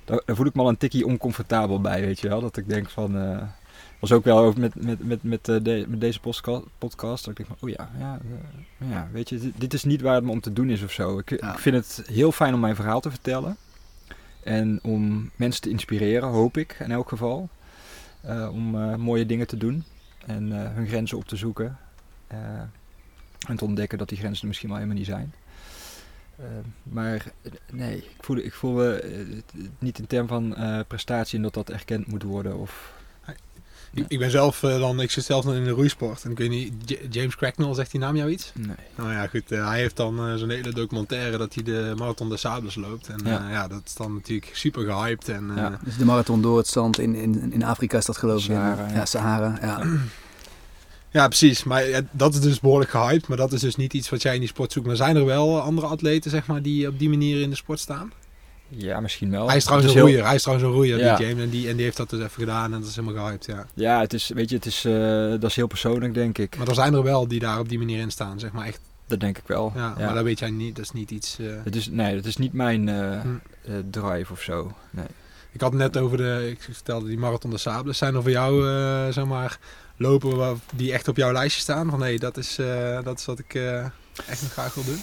daar, 0.04 0.22
daar 0.26 0.36
voel 0.36 0.46
ik 0.46 0.54
me 0.54 0.62
al 0.62 0.68
een 0.68 0.76
tikkie 0.76 1.06
oncomfortabel 1.06 1.80
bij, 1.80 2.00
weet 2.00 2.20
je 2.20 2.28
wel. 2.28 2.40
Dat 2.40 2.56
ik 2.56 2.68
denk 2.68 2.90
van, 2.90 3.16
eh, 3.18 3.42
was 3.98 4.12
ook 4.12 4.24
wel 4.24 4.38
over 4.38 4.60
met, 4.60 4.74
met, 4.84 5.04
met, 5.06 5.22
met, 5.22 5.48
eh, 5.48 5.56
de, 5.62 5.84
met 5.88 6.00
deze 6.00 6.20
podcast, 6.78 7.24
dat 7.24 7.38
ik 7.38 7.46
denk 7.46 7.48
van, 7.48 7.56
oh 7.60 7.68
ja, 7.76 7.90
ja, 7.98 8.20
eh, 8.78 8.90
ja 8.90 9.08
weet 9.12 9.28
je, 9.28 9.38
dit, 9.38 9.52
dit 9.56 9.74
is 9.74 9.84
niet 9.84 10.00
waar 10.00 10.14
het 10.14 10.24
me 10.24 10.30
om 10.30 10.40
te 10.40 10.52
doen 10.52 10.70
is 10.70 10.82
of 10.82 10.92
zo. 10.92 11.18
Ik, 11.18 11.40
Ja. 11.40 11.52
ik 11.52 11.58
vind 11.58 11.76
het 11.76 12.02
heel 12.12 12.32
fijn 12.32 12.54
om 12.54 12.60
mijn 12.60 12.74
verhaal 12.74 13.00
te 13.00 13.10
vertellen. 13.10 13.56
En 14.44 14.78
om 14.82 15.30
mensen 15.36 15.62
te 15.62 15.70
inspireren, 15.70 16.28
hoop 16.28 16.56
ik 16.56 16.76
in 16.78 16.90
elk 16.90 17.08
geval. 17.08 17.48
Eh, 18.20 18.48
om 18.52 18.74
eh, 18.74 18.94
mooie 18.94 19.26
dingen 19.26 19.46
te 19.46 19.56
doen 19.56 19.84
en 20.26 20.52
eh, 20.52 20.74
hun 20.74 20.86
grenzen 20.86 21.16
op 21.16 21.24
te 21.24 21.36
zoeken. 21.36 21.78
en 23.48 23.56
te 23.56 23.64
ontdekken 23.64 23.98
dat 23.98 24.08
die 24.08 24.18
grenzen 24.18 24.42
er 24.42 24.48
misschien 24.48 24.68
wel 24.68 24.78
helemaal 24.78 24.98
niet 24.98 25.08
zijn. 25.08 25.34
Maar 26.82 27.32
nee, 27.72 27.96
ik 27.96 28.16
voel, 28.20 28.36
ik 28.36 28.54
voel 28.54 28.72
me 28.72 29.42
niet 29.78 29.98
in 29.98 30.06
termen 30.06 30.28
van 30.28 30.84
prestatie 30.86 31.40
dat 31.40 31.54
dat 31.54 31.70
erkend 31.70 32.06
moet 32.06 32.22
worden. 32.22 32.58
Of, 32.58 32.99
Ik, 33.94 34.04
ik 34.08 34.18
ben 34.18 34.30
zelf 34.30 34.62
eh, 34.62 34.78
dan, 34.78 35.00
ik 35.00 35.10
zit 35.10 35.24
zelf 35.24 35.44
dan 35.44 35.54
in 35.54 35.64
de 35.64 35.70
roeisport. 35.70 36.24
En 36.24 36.30
ik 36.30 36.38
weet 36.38 36.50
niet, 36.50 36.72
J- 36.84 37.06
James 37.10 37.36
Cracknell, 37.36 37.74
zegt 37.74 37.90
die 37.90 38.00
naam 38.00 38.16
jou 38.16 38.30
iets? 38.30 38.52
nee. 38.54 38.76
Nou 38.96 39.12
ja, 39.12 39.26
goed. 39.26 39.52
eh, 39.52 39.68
hij 39.68 39.78
heeft 39.78 39.96
dan 39.96 40.18
eh, 40.28 40.34
zo'n 40.34 40.48
hele 40.50 40.72
documentaire 40.72 41.38
dat 41.38 41.54
hij 41.54 41.62
de 41.62 41.92
Marathon 41.96 42.28
des 42.28 42.40
Sables 42.40 42.74
loopt. 42.74 43.08
En 43.08 43.20
Ja. 43.24 43.30
ja, 43.30 43.50
ja 43.50 43.68
dat 43.68 43.80
is 43.84 43.94
dan 43.94 44.14
natuurlijk 44.14 44.50
super 44.52 44.84
gehyped. 44.84 45.28
En, 45.28 45.50
eh, 45.50 45.56
Ja. 45.56 45.78
Dus 45.84 45.96
de 45.96 46.04
marathon 46.04 46.42
door 46.42 46.56
het 46.58 46.66
zand 46.68 46.98
in, 46.98 47.14
in, 47.14 47.52
in 47.52 47.62
Afrika 47.64 47.98
is 47.98 48.04
dat 48.04 48.16
geloof 48.16 48.42
ik. 48.44 48.48
in- 48.48 48.54
Sahara, 48.56 48.88
ja. 48.88 48.94
ja. 48.94 49.04
Sahara. 49.04 49.58
Ja. 49.62 49.82
Ja, 51.12 51.26
precies. 51.28 51.64
Maar 51.64 51.88
ja, 51.88 52.00
dat 52.10 52.34
is 52.34 52.40
dus 52.40 52.60
behoorlijk 52.60 52.90
gehyped. 52.90 53.28
Maar 53.28 53.36
dat 53.36 53.52
is 53.52 53.60
dus 53.60 53.76
niet 53.76 53.92
iets 53.94 54.08
wat 54.10 54.22
jij 54.22 54.34
in 54.34 54.40
die 54.40 54.48
sport 54.48 54.72
zoekt. 54.72 54.86
Maar 54.86 54.96
zijn 54.96 55.16
er 55.16 55.24
wel 55.24 55.60
andere 55.60 55.86
atleten, 55.86 56.30
zeg 56.30 56.46
maar, 56.46 56.62
die 56.62 56.88
op 56.88 56.98
die 56.98 57.08
manier 57.08 57.40
in 57.40 57.50
de 57.50 57.56
sport 57.56 57.78
staan? 57.78 58.12
Ja, 58.72 59.00
misschien 59.00 59.30
wel. 59.30 59.46
hij 59.46 59.56
is 59.56 59.64
trouwens 59.64 59.90
een 59.92 59.96
heel- 59.98 60.06
roeier. 60.08 60.24
Hij 60.26 60.34
is 60.34 60.42
trouwens 60.42 60.68
een 60.68 60.74
roeier, 60.74 60.98
Ja. 60.98 61.16
die 61.16 61.26
James. 61.26 61.42
En 61.44 61.50
die, 61.50 61.68
en 61.68 61.74
die 61.76 61.84
heeft 61.84 61.96
dat 61.96 62.10
dus 62.10 62.18
even 62.20 62.30
gedaan. 62.32 62.72
En 62.74 62.80
dat 62.80 62.88
is 62.88 62.96
helemaal 62.96 63.24
gehyped, 63.24 63.46
ja. 63.46 63.66
Ja, 63.74 64.00
het 64.00 64.12
is, 64.12 64.28
weet 64.34 64.48
je, 64.50 64.56
het 64.56 64.66
is, 64.66 64.84
eh, 64.84 64.92
dat 65.30 65.44
is 65.44 65.56
heel 65.56 65.66
persoonlijk, 65.66 66.14
denk 66.14 66.38
ik. 66.38 66.56
Maar 66.56 66.68
er 66.68 66.74
zijn 66.74 66.94
er 66.94 67.02
wel 67.02 67.28
die 67.28 67.40
daar 67.40 67.58
op 67.58 67.68
die 67.68 67.78
manier 67.78 68.00
in 68.00 68.10
staan, 68.10 68.38
zeg 68.40 68.52
maar. 68.52 68.66
Echt, 68.66 68.80
Dat 69.06 69.20
denk 69.20 69.38
ik 69.38 69.46
wel. 69.46 69.72
ja, 69.74 69.94
Maar 69.98 70.14
dat 70.14 70.24
weet 70.24 70.38
jij 70.38 70.50
niet. 70.50 70.76
Dat 70.76 70.84
is 70.84 70.90
niet 70.92 71.10
iets... 71.10 71.38
eh, 71.38 71.46
Het 71.64 71.76
is, 71.76 71.88
nee, 71.88 72.14
dat 72.14 72.24
is 72.24 72.36
niet 72.36 72.52
mijn 72.52 72.88
eh, 72.88 73.20
Hm. 73.20 73.82
drive 73.90 74.32
of 74.32 74.40
zo. 74.42 74.72
Nee. 74.90 75.06
Ik 75.52 75.60
had 75.60 75.72
net 75.72 75.96
over 75.96 76.16
de, 76.16 76.48
ik 76.50 76.62
vertelde 76.74 77.08
die 77.08 77.18
Marathon 77.18 77.50
des 77.50 77.62
Sables. 77.62 77.98
Zijn 77.98 78.14
er 78.14 78.22
voor 78.22 78.30
jou, 78.30 78.62
zeg 79.12 79.24
maar, 79.24 79.58
lopen 79.96 80.60
die 80.74 80.92
echt 80.92 81.08
op 81.08 81.16
jouw 81.16 81.32
lijstje 81.32 81.60
staan? 81.60 81.90
Van 81.90 82.02
hé, 82.02 82.16
dat, 82.16 82.36
is, 82.36 82.58
dat 83.04 83.18
is 83.18 83.24
wat 83.24 83.38
ik 83.38 83.54
echt 84.26 84.42
nog 84.42 84.52
graag 84.52 84.74
wil 84.74 84.84
doen. 84.84 85.00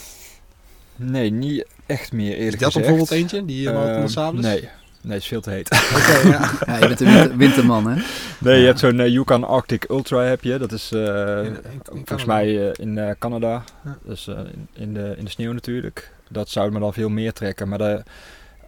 Nee, 0.97 1.29
niet 1.31 1.65
echt 1.85 2.11
meer 2.11 2.31
Is 2.31 2.37
eerlijk 2.43 2.59
dat 2.61 2.73
er 2.73 2.79
gezegd. 2.81 2.87
bijvoorbeeld 2.87 3.11
eentje, 3.21 3.45
die 3.45 3.71
Marathon 3.71 4.01
des 4.01 4.15
Ehm? 4.15 4.35
Nee, 4.39 4.59
nee, 5.01 5.13
het 5.13 5.21
is 5.21 5.27
veel 5.27 5.41
te 5.41 5.49
heet. 5.49 5.69
Oké, 5.95 6.27
ja. 6.27 6.51
ja, 6.67 6.77
je 6.77 6.87
bent 6.87 6.99
een 6.99 7.07
winter- 7.13 7.37
winterman 7.37 7.87
hè. 7.87 7.95
Nee, 8.39 8.53
Ja. 8.53 8.59
je 8.59 8.65
hebt 8.65 8.79
zo'n 8.79 8.99
eh, 8.99 9.07
Yukon 9.07 9.43
Arctic 9.43 9.85
Ultra 9.89 10.21
heb 10.21 10.43
je. 10.43 10.57
Dat 10.57 10.71
is 10.71 10.91
eh, 10.91 10.99
In- 10.99 11.45
in- 11.45 11.45
in 11.45 11.81
volgens 11.83 12.05
Canada. 12.05 12.25
mij 12.25 12.71
eh, 12.71 12.85
in 12.85 12.97
eh, 12.97 13.11
Canada. 13.19 13.63
Ja. 13.85 13.97
Dus 14.05 14.27
eh, 14.27 14.37
in, 14.37 14.67
in 14.73 14.93
de, 14.93 15.13
in 15.17 15.23
de 15.23 15.29
sneeuw 15.31 15.51
natuurlijk. 15.51 16.11
Dat 16.29 16.49
zou 16.49 16.71
me 16.71 16.79
dan 16.79 16.93
veel 16.93 17.09
meer 17.09 17.33
trekken. 17.33 17.67
Maar 17.69 17.77
de, 17.77 18.03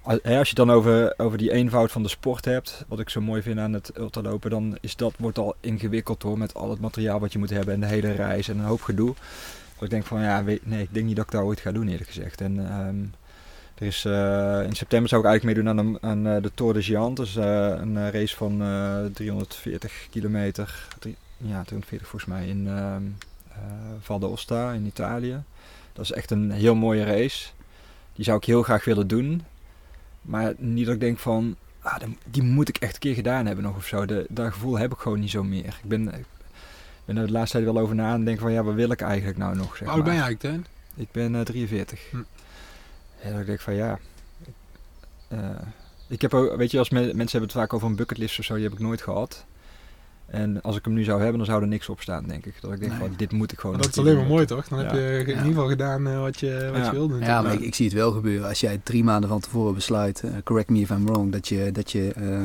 als 0.03 0.21
je 0.23 0.31
het 0.33 0.55
dan 0.55 0.71
over, 0.71 1.13
over 1.17 1.37
die 1.37 1.51
eenvoud 1.51 1.91
van 1.91 2.03
de 2.03 2.09
sport 2.09 2.45
hebt, 2.45 2.85
wat 2.87 2.99
ik 2.99 3.09
zo 3.09 3.21
mooi 3.21 3.41
vind 3.41 3.59
aan 3.59 3.73
het 3.73 3.91
ultralopen, 3.97 4.49
dan 4.49 4.77
is 4.81 4.95
dat, 4.95 5.13
wordt 5.17 5.37
al 5.37 5.55
ingewikkeld 5.59 6.21
hoor, 6.23 6.37
met 6.37 6.53
al 6.53 6.69
het 6.69 6.79
materiaal 6.79 7.19
wat 7.19 7.33
je 7.33 7.39
moet 7.39 7.49
hebben 7.49 7.73
en 7.73 7.79
de 7.79 7.85
hele 7.85 8.11
reis 8.11 8.47
en 8.47 8.57
een 8.57 8.65
hoop 8.65 8.81
gedoe. 8.81 9.13
Ik 9.81 9.89
denk 9.89 10.05
van 10.05 10.21
ja, 10.21 10.43
weet, 10.43 10.65
nee, 10.65 10.81
ik 10.81 10.93
denk 10.93 11.05
niet 11.05 11.15
dat 11.15 11.25
ik 11.25 11.31
dat 11.31 11.41
ooit 11.43 11.59
ga 11.59 11.71
doen 11.71 11.87
eerlijk 11.87 12.09
gezegd. 12.09 12.41
En 12.41 12.69
ehm, 12.69 12.95
er 13.75 13.85
is, 13.87 14.05
eh, 14.05 14.63
in 14.65 14.75
september 14.75 15.09
zou 15.09 15.21
ik 15.21 15.27
eigenlijk 15.27 15.43
meedoen 15.43 15.79
aan, 15.79 16.03
aan 16.03 16.27
eh, 16.35 16.41
de 16.41 16.51
Tour 16.53 16.73
de 16.73 16.81
Géant. 16.83 17.17
Dus 17.17 17.35
een 17.35 18.11
race 18.11 18.35
van 18.35 18.61
eh 18.61 19.05
340 19.13 20.07
kilometer. 20.09 20.87
Ja, 21.37 21.63
240 21.63 22.07
volgens 22.07 22.31
mij 22.31 22.47
in 22.47 22.67
ehm 22.67 23.01
eh, 23.51 23.55
Val 23.99 24.19
d'Aosta 24.19 24.71
in 24.71 24.85
Italië. 24.85 25.43
Dat 25.93 26.05
is 26.05 26.11
echt 26.11 26.31
een 26.31 26.51
heel 26.51 26.75
mooie 26.75 27.03
race. 27.03 27.49
Die 28.13 28.25
zou 28.25 28.37
ik 28.37 28.43
heel 28.43 28.63
graag 28.63 28.85
willen 28.85 29.07
doen. 29.07 29.43
Maar 30.21 30.53
niet 30.57 30.85
dat 30.85 30.93
ik 30.95 30.99
denk 31.01 31.19
van, 31.19 31.55
ah, 31.81 31.95
die- 32.29 32.43
moet 32.43 32.69
ik 32.69 32.77
echt 32.77 32.93
een 32.93 32.99
keer 32.99 33.13
gedaan 33.13 33.45
hebben 33.45 33.63
nog 33.63 33.75
of 33.75 33.85
zo. 33.85 34.05
De, 34.05 34.25
dat 34.29 34.53
gevoel 34.53 34.77
heb 34.79 34.91
ik 34.91 34.97
gewoon 34.97 35.19
niet 35.19 35.29
zo 35.29 35.43
meer. 35.43 35.65
Ik 35.65 35.89
ben, 35.89 36.13
ben 37.13 37.17
er 37.17 37.25
de 37.25 37.31
laatste 37.31 37.57
tijd 37.61 37.73
wel 37.73 37.81
over 37.83 37.95
na 37.95 38.13
en 38.13 38.23
denk 38.25 38.39
van, 38.39 38.51
ja, 38.51 38.63
wat 38.63 38.73
wil 38.73 38.91
ik 38.91 39.01
eigenlijk 39.01 39.37
nou 39.37 39.55
nog? 39.55 39.75
Zeg 39.77 39.79
Hoe 39.87 39.87
oud 39.95 40.03
ben 40.03 40.13
je 40.13 40.19
maar. 40.19 40.27
eigenlijk? 40.27 40.65
Ik 40.95 41.11
ben 41.11 41.35
eh, 41.35 41.41
43. 41.41 41.99
Hm. 42.11 42.15
En 43.21 43.33
dan 43.33 43.35
denk 43.35 43.47
ik 43.47 43.59
van 43.59 43.73
ja. 43.73 43.99
eh, 45.27 45.39
ik 46.07 46.21
heb 46.21 46.33
ook, 46.33 46.55
weet 46.55 46.71
je, 46.71 46.77
als 46.79 46.89
me- 46.89 46.99
mensen 46.99 47.17
hebben 47.39 47.41
het 47.41 47.51
vaak 47.51 47.73
over 47.73 47.87
een 47.87 47.95
bucketlist 47.95 48.39
of 48.39 48.45
zo, 48.45 48.53
die 48.53 48.63
heb 48.63 48.73
ik 48.73 48.79
nooit 48.79 49.01
gehad. 49.01 49.45
En 50.25 50.61
als 50.61 50.75
ik 50.77 50.85
hem 50.85 50.93
nu 50.93 51.03
zou 51.03 51.19
hebben, 51.19 51.37
dan 51.37 51.45
zou 51.45 51.61
er 51.61 51.67
niks 51.67 51.89
op 51.89 52.01
staan, 52.01 52.23
denk 52.27 52.45
ik. 52.45 52.61
Dat 52.61 52.71
ik 52.73 52.79
denk 52.79 52.91
Nee. 52.91 52.99
van, 53.01 53.13
dit 53.17 53.31
moet 53.31 53.51
ik 53.51 53.59
gewoon 53.59 53.75
Maar 53.75 53.85
dat 53.85 53.91
is 53.91 53.99
alleen 53.99 54.15
maar 54.15 54.25
mooi, 54.25 54.45
toch? 54.45 54.67
Dan 54.67 54.79
heb 54.79 54.91
je 54.91 54.97
in 54.99 55.17
Ja. 55.17 55.19
ieder 55.25 55.43
geval 55.43 55.67
gedaan 55.67 56.07
eh, 56.07 56.19
wat 56.19 56.39
je, 56.39 56.69
wat 56.71 56.79
Ja. 56.79 56.85
je 56.85 56.91
wilde. 56.91 57.19
Ja, 57.19 57.41
maar 57.41 57.53
ik, 57.53 57.59
ik 57.59 57.75
zie 57.75 57.85
het 57.85 57.93
wel 57.95 58.11
gebeuren. 58.11 58.47
Als 58.47 58.59
jij 58.59 58.79
drie 58.83 59.03
maanden 59.03 59.29
van 59.29 59.39
tevoren 59.39 59.73
besluit, 59.73 60.23
eh, 60.23 60.31
correct 60.43 60.69
me 60.69 60.79
if 60.79 60.89
I'm 60.89 61.05
wrong, 61.05 61.31
dat 61.31 61.47
je, 61.47 61.71
dat 61.71 61.91
je 61.91 62.13
eh, 62.13 62.43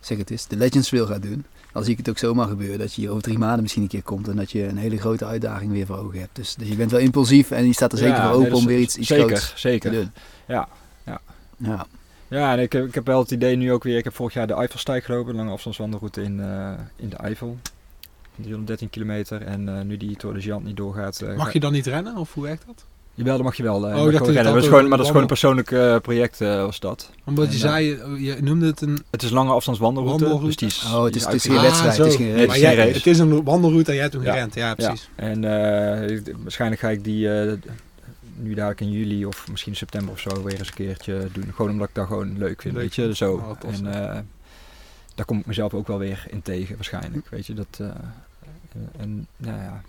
zeg 0.00 0.18
het 0.18 0.30
is, 0.30 0.46
de 0.46 0.56
Legends 0.56 0.88
Trail 0.88 1.06
gaat 1.06 1.22
doen. 1.22 1.44
Dan 1.72 1.82
zie 1.84 1.92
ik 1.92 1.98
het 1.98 2.08
ook 2.08 2.18
zomaar 2.18 2.48
gebeuren 2.48 2.78
dat 2.78 2.94
je 2.94 3.00
hier 3.00 3.10
over 3.10 3.22
drie 3.22 3.38
maanden 3.38 3.60
misschien 3.62 3.82
een 3.82 3.88
keer 3.88 4.02
komt 4.02 4.28
en 4.28 4.36
dat 4.36 4.50
je 4.50 4.66
een 4.66 4.76
hele 4.76 4.96
grote 4.98 5.24
uitdaging 5.24 5.72
weer 5.72 5.86
voor 5.86 5.96
ogen 5.98 6.18
hebt. 6.20 6.36
Dus, 6.36 6.54
dus 6.54 6.68
je 6.68 6.74
bent 6.76 6.90
wel 6.90 7.00
impulsief 7.00 7.50
en 7.50 7.66
je 7.66 7.72
staat 7.72 7.92
er 7.92 7.98
zeker 7.98 8.14
Ja, 8.16 8.32
voor 8.32 8.40
open 8.42 8.52
om 8.56 8.66
weer 8.66 8.78
iets, 8.78 8.96
iets 8.96 9.08
zeker, 9.08 9.26
groots 9.26 9.52
te 9.52 9.58
zeker. 9.58 9.90
doen. 9.92 10.10
Ja, 10.46 10.68
ja. 11.04 11.20
Ja. 11.56 11.86
Ja, 12.28 12.52
en 12.52 12.58
ik, 12.62 12.72
heb- 12.72 12.86
ik 12.86 12.94
heb 12.94 13.06
wel 13.06 13.18
het 13.20 13.30
idee 13.30 13.56
nu 13.56 13.72
ook 13.72 13.82
weer, 13.82 13.96
ik 13.98 14.04
heb 14.04 14.14
vorig 14.14 14.34
jaar 14.34 14.46
de 14.46 14.54
Eifelstijg 14.54 15.04
gelopen, 15.04 15.32
de 15.32 15.38
lange 15.38 15.50
afstandswandelroute 15.52 16.22
in, 16.22 16.40
eh, 16.40 16.72
in 16.96 17.08
de 17.08 17.16
Eifel. 17.16 17.58
313 18.36 18.90
kilometer 18.90 19.42
en 19.42 19.68
eh, 19.78 19.84
nu 19.84 19.96
die 19.96 20.16
Tour 20.16 20.34
de 20.34 20.40
Géant 20.40 20.64
niet 20.64 20.76
doorgaat. 20.76 21.20
eh, 21.20 21.36
Mag 21.36 21.52
je 21.52 21.60
dan 21.60 21.72
niet 21.72 21.86
rennen? 21.86 22.16
Of 22.16 22.34
hoe 22.34 22.42
werkt 22.44 22.66
dat? 22.66 22.84
Jawel, 23.18 23.34
dat 23.36 23.44
mag 23.44 23.56
je 23.56 23.62
wel. 23.62 23.76
eh, 23.76 23.82
Oh, 23.82 23.90
mag 23.90 23.98
ik 23.98 24.04
je 24.04 24.10
dacht 24.10 24.12
wel 24.12 24.20
dat 24.20 24.34
rennen. 24.34 24.44
het 24.44 24.54
Dat 24.54 24.62
is 24.62 24.68
gewoon, 24.68 24.88
maar 24.88 24.90
dat 24.98 25.00
is 25.00 25.06
gewoon 25.06 25.22
een 25.22 25.28
persoonlijk 25.28 25.70
eh, 25.70 25.96
project 25.98 26.40
eh, 26.40 26.62
was 26.62 26.80
dat. 26.80 27.10
Omdat 27.24 27.46
je 27.46 27.52
En, 27.52 27.58
zei, 27.58 27.84
je 28.24 28.36
noemde 28.40 28.66
het 28.66 28.80
een... 28.80 28.98
Het 29.10 29.22
is 29.22 29.28
een 29.28 29.34
lange 29.34 29.52
afstandswandelroute. 29.52 30.24
Wandelroute? 30.24 30.46
Dus 30.46 30.56
die 30.56 30.68
is, 30.68 30.92
Oh, 30.94 31.04
het 31.04 31.16
is, 31.16 31.24
het 31.24 31.34
is 31.34 31.44
geen 31.46 31.56
Ah, 31.56 31.62
wedstrijd, 31.62 31.94
zo. 31.94 32.02
het 32.02 32.10
is 32.10 32.16
geen 32.16 32.26
Nee, 32.26 32.34
race. 32.34 32.46
maar 32.46 32.56
het 32.56 32.62
is 32.64 32.68
geen 32.68 32.76
jij, 32.76 32.84
race. 32.86 32.98
het 32.98 33.06
is 33.06 33.18
een 33.18 33.44
wandelroute 33.44 33.88
en 33.90 33.94
jij 33.94 34.02
hebt 34.02 34.14
hem 34.16 34.24
Ja. 34.24 34.32
gerend. 34.32 34.54
Ja, 34.54 34.74
precies. 34.74 35.08
En 35.16 35.44
eh, 35.44 36.16
ik- 36.16 36.34
waarschijnlijk 36.42 36.80
ga 36.80 36.88
ik 36.88 37.04
die 37.04 37.32
eh, 37.40 37.52
nu 38.36 38.54
dadelijk 38.54 38.80
in 38.80 38.90
juli 38.90 39.26
of 39.26 39.48
misschien 39.50 39.72
in 39.72 39.78
september 39.78 40.12
of 40.12 40.20
zo 40.20 40.42
weer 40.42 40.58
eens 40.58 40.68
een 40.68 40.74
keertje 40.74 41.28
doen. 41.32 41.52
Gewoon 41.54 41.70
omdat 41.70 41.88
ik 41.88 41.94
dat 41.94 42.06
gewoon 42.06 42.38
leuk 42.38 42.62
vind, 42.62 42.74
Leuk 42.74 42.82
weet 42.82 42.94
je. 42.94 43.14
Zo. 43.16 43.32
Oh, 43.32 43.70
en 43.74 43.86
eh, 43.94 44.18
daar 45.14 45.24
kom 45.26 45.38
ik 45.38 45.46
mezelf 45.46 45.74
ook 45.74 45.86
wel 45.86 45.98
weer 45.98 46.24
in 46.28 46.42
tegen, 46.42 46.74
waarschijnlijk. 46.74 47.28
Weet 47.30 47.46
je, 47.46 47.54
dat... 47.54 47.66
eh, 47.80 47.86
en, 49.00 49.26
nou 49.36 49.56
ja... 49.56 49.82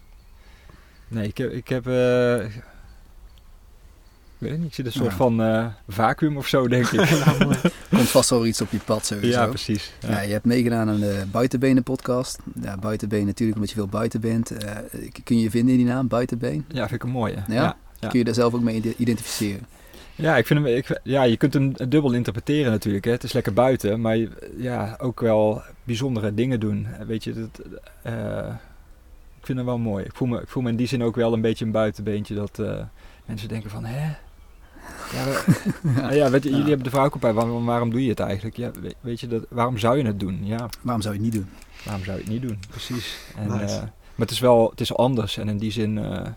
Nee, 1.07 1.27
ik 1.27 1.37
heb... 1.37 1.51
Ik 1.51 1.67
heb 1.67 1.87
eh, 1.87 2.45
weet 4.39 4.49
het 4.51 4.59
niet, 4.59 4.69
ik 4.69 4.73
zit 4.75 4.85
een 4.85 4.91
soort 4.91 5.09
Ja. 5.11 5.15
van 5.15 5.41
eh 5.41 5.65
vacuüm 5.87 6.37
of 6.37 6.47
zo, 6.47 6.67
denk 6.67 6.87
ik. 6.87 6.99
Komt 7.89 8.09
vast 8.09 8.29
wel 8.29 8.45
iets 8.45 8.61
op 8.61 8.71
je 8.71 8.77
pad 8.85 9.05
sowieso. 9.05 9.39
ja, 9.39 9.47
precies. 9.47 9.93
Ja. 9.99 10.09
Ja, 10.09 10.19
je 10.21 10.31
hebt 10.31 10.45
meegedaan 10.45 10.89
aan 10.89 10.99
de 10.99 11.23
Buitenbenen 11.31 11.83
podcast. 11.83 12.39
Ja, 12.61 12.77
Buitenbeen 12.77 13.25
natuurlijk 13.25 13.57
omdat 13.57 13.69
je 13.73 13.77
veel 13.77 13.87
buiten 13.87 14.21
bent. 14.21 14.51
Eh, 14.51 14.75
kun 15.23 15.35
je 15.37 15.41
je 15.43 15.49
vinden 15.49 15.71
in 15.71 15.77
die 15.79 15.87
naam, 15.89 16.07
Buitenbeen? 16.07 16.65
Ja, 16.67 16.81
vind 16.87 16.91
ik 17.01 17.03
een 17.03 17.09
mooie. 17.13 17.35
Ja? 17.47 17.53
ja. 17.53 17.77
Ja. 17.99 18.07
Kun 18.07 18.19
je 18.19 18.25
daar 18.25 18.33
zelf 18.33 18.53
ook 18.53 18.61
mee 18.61 18.75
ide- 18.75 18.93
identificeren? 18.97 19.65
Ja, 20.15 20.37
ik 20.37 20.45
vind 20.47 20.63
hem, 20.65 20.75
ik, 20.75 20.99
ja, 21.03 21.23
je 21.23 21.37
kunt 21.37 21.53
hem 21.53 21.73
dubbel 21.89 22.11
interpreteren 22.13 22.71
natuurlijk. 22.71 23.05
Hè. 23.05 23.11
Het 23.11 23.23
is 23.23 23.33
lekker 23.33 23.53
buiten, 23.53 24.01
maar 24.01 24.17
ja, 24.57 24.95
ook 25.01 25.19
wel 25.19 25.61
bijzondere 25.83 26.33
dingen 26.33 26.59
doen. 26.59 26.87
Weet 27.07 27.23
je, 27.23 27.33
dat, 27.33 27.61
eh, 28.01 28.47
ik 29.39 29.45
vind 29.45 29.57
hem 29.57 29.67
wel 29.67 29.77
mooi. 29.77 30.05
Ik 30.05 30.15
voel, 30.15 30.27
me, 30.27 30.41
ik 30.41 30.47
voel 30.47 30.63
me 30.63 30.69
in 30.69 30.75
die 30.75 30.87
zin 30.87 31.03
ook 31.03 31.15
wel 31.15 31.33
een 31.33 31.41
beetje 31.41 31.65
een 31.65 31.71
buitenbeentje 31.71 32.35
dat 32.35 32.59
eh, 32.59 32.79
mensen 33.25 33.47
denken 33.47 33.69
van, 33.69 33.85
hè? 33.85 34.13
Ja, 35.13 35.23
we- 35.25 36.15
Ja. 36.19 36.29
weet 36.29 36.43
je, 36.43 36.49
jullie 36.49 36.65
hebben 36.65 36.83
de 36.83 36.89
vraag 36.89 37.05
ook 37.05 37.19
bij, 37.19 37.33
waarom, 37.33 37.65
waarom 37.65 37.89
doe 37.89 38.03
je 38.03 38.09
het 38.09 38.19
eigenlijk? 38.19 38.57
Ja, 38.57 38.71
weet, 39.01 39.19
je, 39.19 39.27
dat, 39.27 39.45
waarom 39.49 39.77
zou 39.77 39.97
je 39.97 40.05
het 40.05 40.19
doen? 40.19 40.39
Ja, 40.45 40.69
Waarom 40.81 41.01
zou 41.01 41.15
je 41.15 41.21
het 41.23 41.31
niet 41.33 41.41
doen? 41.41 41.49
waarom 41.85 42.03
zou 42.03 42.17
je 42.17 42.23
het 42.23 42.31
niet 42.31 42.41
doen? 42.41 42.59
Precies. 42.69 43.17
En, 43.37 43.47
Nice. 43.47 43.75
eh, 43.75 43.81
maar 43.81 44.27
het 44.27 44.31
is 44.31 44.39
wel, 44.39 44.69
het 44.69 44.81
is 44.81 44.93
anders 44.95 45.37
en 45.37 45.49
in 45.49 45.57
die 45.57 45.71
zin, 45.71 45.97
eh, 45.97 46.27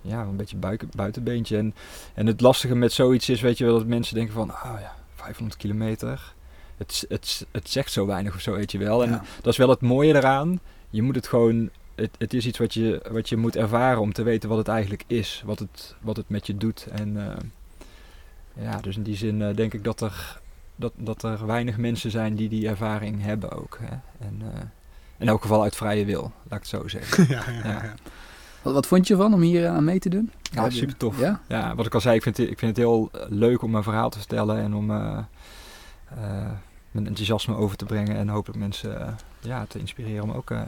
ja, 0.00 0.22
een 0.22 0.36
beetje 0.36 0.56
buik, 0.56 0.84
buitenbeentje. 0.96 1.56
En, 1.56 1.74
en 2.14 2.26
het 2.26 2.40
lastige 2.40 2.74
met 2.74 2.92
zoiets 2.92 3.28
is, 3.28 3.40
weet 3.40 3.58
je 3.58 3.64
wel, 3.64 3.74
dat 3.78 3.86
mensen 3.86 4.14
denken 4.14 4.34
van, 4.34 4.50
oh 4.50 4.76
ja, 4.80 4.94
500 5.14 5.60
kilometer. 5.60 6.34
Het, 6.76 7.04
het, 7.08 7.46
het 7.52 7.70
zegt 7.70 7.92
zo 7.92 8.06
weinig 8.06 8.34
of 8.34 8.40
zo, 8.40 8.52
weet 8.52 8.72
je 8.72 8.78
wel. 8.78 9.02
En 9.04 9.10
Ja. 9.10 9.22
dat 9.42 9.52
is 9.52 9.58
wel 9.58 9.68
het 9.68 9.80
mooie 9.80 10.14
eraan. 10.14 10.60
Je 10.90 11.02
moet 11.02 11.14
het 11.14 11.26
gewoon, 11.28 11.70
het, 11.94 12.10
het 12.18 12.34
is 12.34 12.46
iets 12.46 12.58
wat 12.58 12.74
je, 12.74 13.02
wat 13.10 13.28
je 13.28 13.36
moet 13.36 13.56
ervaren 13.56 14.00
om 14.00 14.12
te 14.12 14.22
weten 14.22 14.48
wat 14.48 14.58
het 14.58 14.68
eigenlijk 14.68 15.04
is. 15.06 15.42
Wat 15.46 15.58
het, 15.58 15.94
wat 16.00 16.16
het 16.16 16.28
met 16.28 16.46
je 16.46 16.56
doet. 16.56 16.86
En 16.90 17.28
eh, 17.30 17.36
ja, 18.60 18.80
dus 18.80 18.96
in 18.96 19.02
die 19.02 19.16
zin 19.16 19.42
eh, 19.42 19.56
denk 19.56 19.74
ik 19.74 19.84
dat 19.84 20.00
er, 20.00 20.40
dat, 20.76 20.92
dat 20.96 21.22
er 21.22 21.46
weinig 21.46 21.76
mensen 21.76 22.10
zijn 22.10 22.34
die 22.34 22.48
die 22.48 22.68
ervaring 22.68 23.22
hebben 23.22 23.50
ook. 23.50 23.78
Hè. 23.80 23.96
En 24.26 24.42
eh, 24.54 24.60
in 25.18 25.28
elk 25.28 25.42
geval 25.42 25.62
uit 25.62 25.76
vrije 25.76 26.04
wil, 26.04 26.22
laat 26.22 26.64
ik 26.64 26.70
het 26.70 26.80
zo 26.80 26.88
zeggen. 26.88 27.26
ja, 27.34 27.42
ja, 27.50 27.68
ja. 27.68 27.94
Wat, 28.62 28.74
wat 28.74 28.86
vond 28.86 29.06
je 29.06 29.14
ervan 29.14 29.34
om 29.34 29.40
hier 29.40 29.68
aan 29.68 29.84
mee 29.84 29.98
te 29.98 30.08
doen? 30.08 30.30
Ja, 30.42 30.70
super 30.70 30.96
tof. 30.96 31.18
Ja? 31.18 31.40
Ja, 31.48 31.74
wat 31.74 31.86
ik 31.86 31.94
al 31.94 32.00
zei, 32.00 32.16
ik 32.16 32.22
vind, 32.22 32.36
het, 32.36 32.50
ik 32.50 32.58
vind 32.58 32.76
het 32.76 32.86
heel 32.86 33.08
eh, 33.12 33.20
leuk 33.28 33.62
om 33.62 33.70
mijn 33.70 33.82
verhaal 33.82 34.10
te 34.10 34.18
vertellen 34.18 34.58
en 34.58 34.74
om, 34.74 34.90
eh, 34.90 35.18
eh, 36.10 36.50
mijn 36.90 37.06
enthousiasme 37.06 37.54
over 37.54 37.76
te 37.76 37.84
brengen 37.84 38.16
en 38.16 38.28
hopelijk 38.28 38.58
mensen 38.58 39.00
eh, 39.00 39.12
ja, 39.40 39.66
te 39.66 39.78
inspireren 39.78 40.22
om 40.22 40.30
ook 40.30 40.50
uh, 40.50 40.60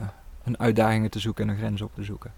hun 0.43 0.59
uitdagingen 0.59 1.09
te 1.09 1.19
zoeken 1.19 1.43
en 1.43 1.49
hun 1.49 1.59
grenzen 1.59 1.85
op 1.85 1.95
te 1.95 2.03
zoeken. 2.03 2.33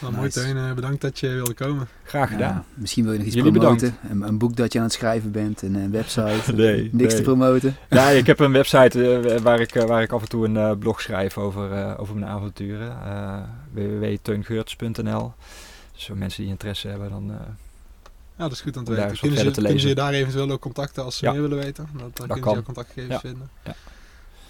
Nou, 0.00 0.12
mooi 0.14 0.24
Nice. 0.26 0.40
Teun, 0.40 0.56
eh, 0.56 0.72
bedankt 0.72 1.00
dat 1.00 1.18
je 1.18 1.28
wilde 1.28 1.54
komen. 1.54 1.88
Graag 2.04 2.30
gedaan. 2.30 2.54
Ja, 2.54 2.64
misschien 2.74 3.02
wil 3.04 3.12
je 3.12 3.18
nog 3.18 3.26
iets 3.26 3.36
Jullie 3.36 3.52
promoten. 3.52 3.96
Een, 4.10 4.22
een 4.22 4.38
boek 4.38 4.56
dat 4.56 4.72
je 4.72 4.78
aan 4.78 4.84
het 4.84 4.94
schrijven 4.94 5.30
bent, 5.30 5.62
een, 5.62 5.74
een 5.74 5.90
website. 5.90 6.52
Nee, 6.54 6.88
Niks 6.92 7.12
nee. 7.12 7.16
te 7.16 7.22
promoten. 7.22 7.76
Ja, 7.90 8.08
ik 8.08 8.26
heb 8.26 8.40
een 8.40 8.52
website 8.52 9.18
eh, 9.18 9.40
waar, 9.40 9.60
ik, 9.60 9.74
eh, 9.74 9.84
waar 9.84 10.02
ik 10.02 10.12
af 10.12 10.22
en 10.22 10.28
toe 10.28 10.44
een 10.44 10.56
eh, 10.56 10.70
blog 10.78 11.00
schrijf 11.00 11.38
over, 11.38 11.72
eh, 11.72 11.94
over 12.00 12.14
mijn 12.16 12.30
avonturen. 12.30 12.90
eh 12.90 13.38
www.teungeurts.nl 13.72 15.32
Dus 15.94 16.06
voor 16.06 16.16
mensen 16.16 16.42
die 16.42 16.50
interesse 16.50 16.88
hebben, 16.88 17.10
dan 17.10 17.30
eh, 17.30 17.36
Ja, 18.36 18.42
dat 18.42 18.52
is 18.52 18.60
goed 18.60 18.76
om 18.76 18.84
te 18.84 18.94
weten. 18.94 19.18
Kunnen 19.18 19.38
ze, 19.38 19.50
kunnen 19.50 19.80
ze 19.80 19.88
je 19.88 19.94
daar 19.94 20.12
eventueel 20.12 20.50
ook 20.50 20.60
contacten 20.60 21.04
als 21.04 21.16
ze 21.16 21.24
Ja. 21.24 21.32
meer 21.32 21.40
willen 21.42 21.58
weten? 21.58 21.88
Dan, 21.92 21.98
dan 22.00 22.12
kunnen 22.14 22.36
ze 22.36 22.42
kan. 22.42 22.52
jouw 22.52 22.62
contactgegevens 22.62 23.14
Ja. 23.22 23.28
vinden. 23.28 23.48
Ja. 23.64 23.74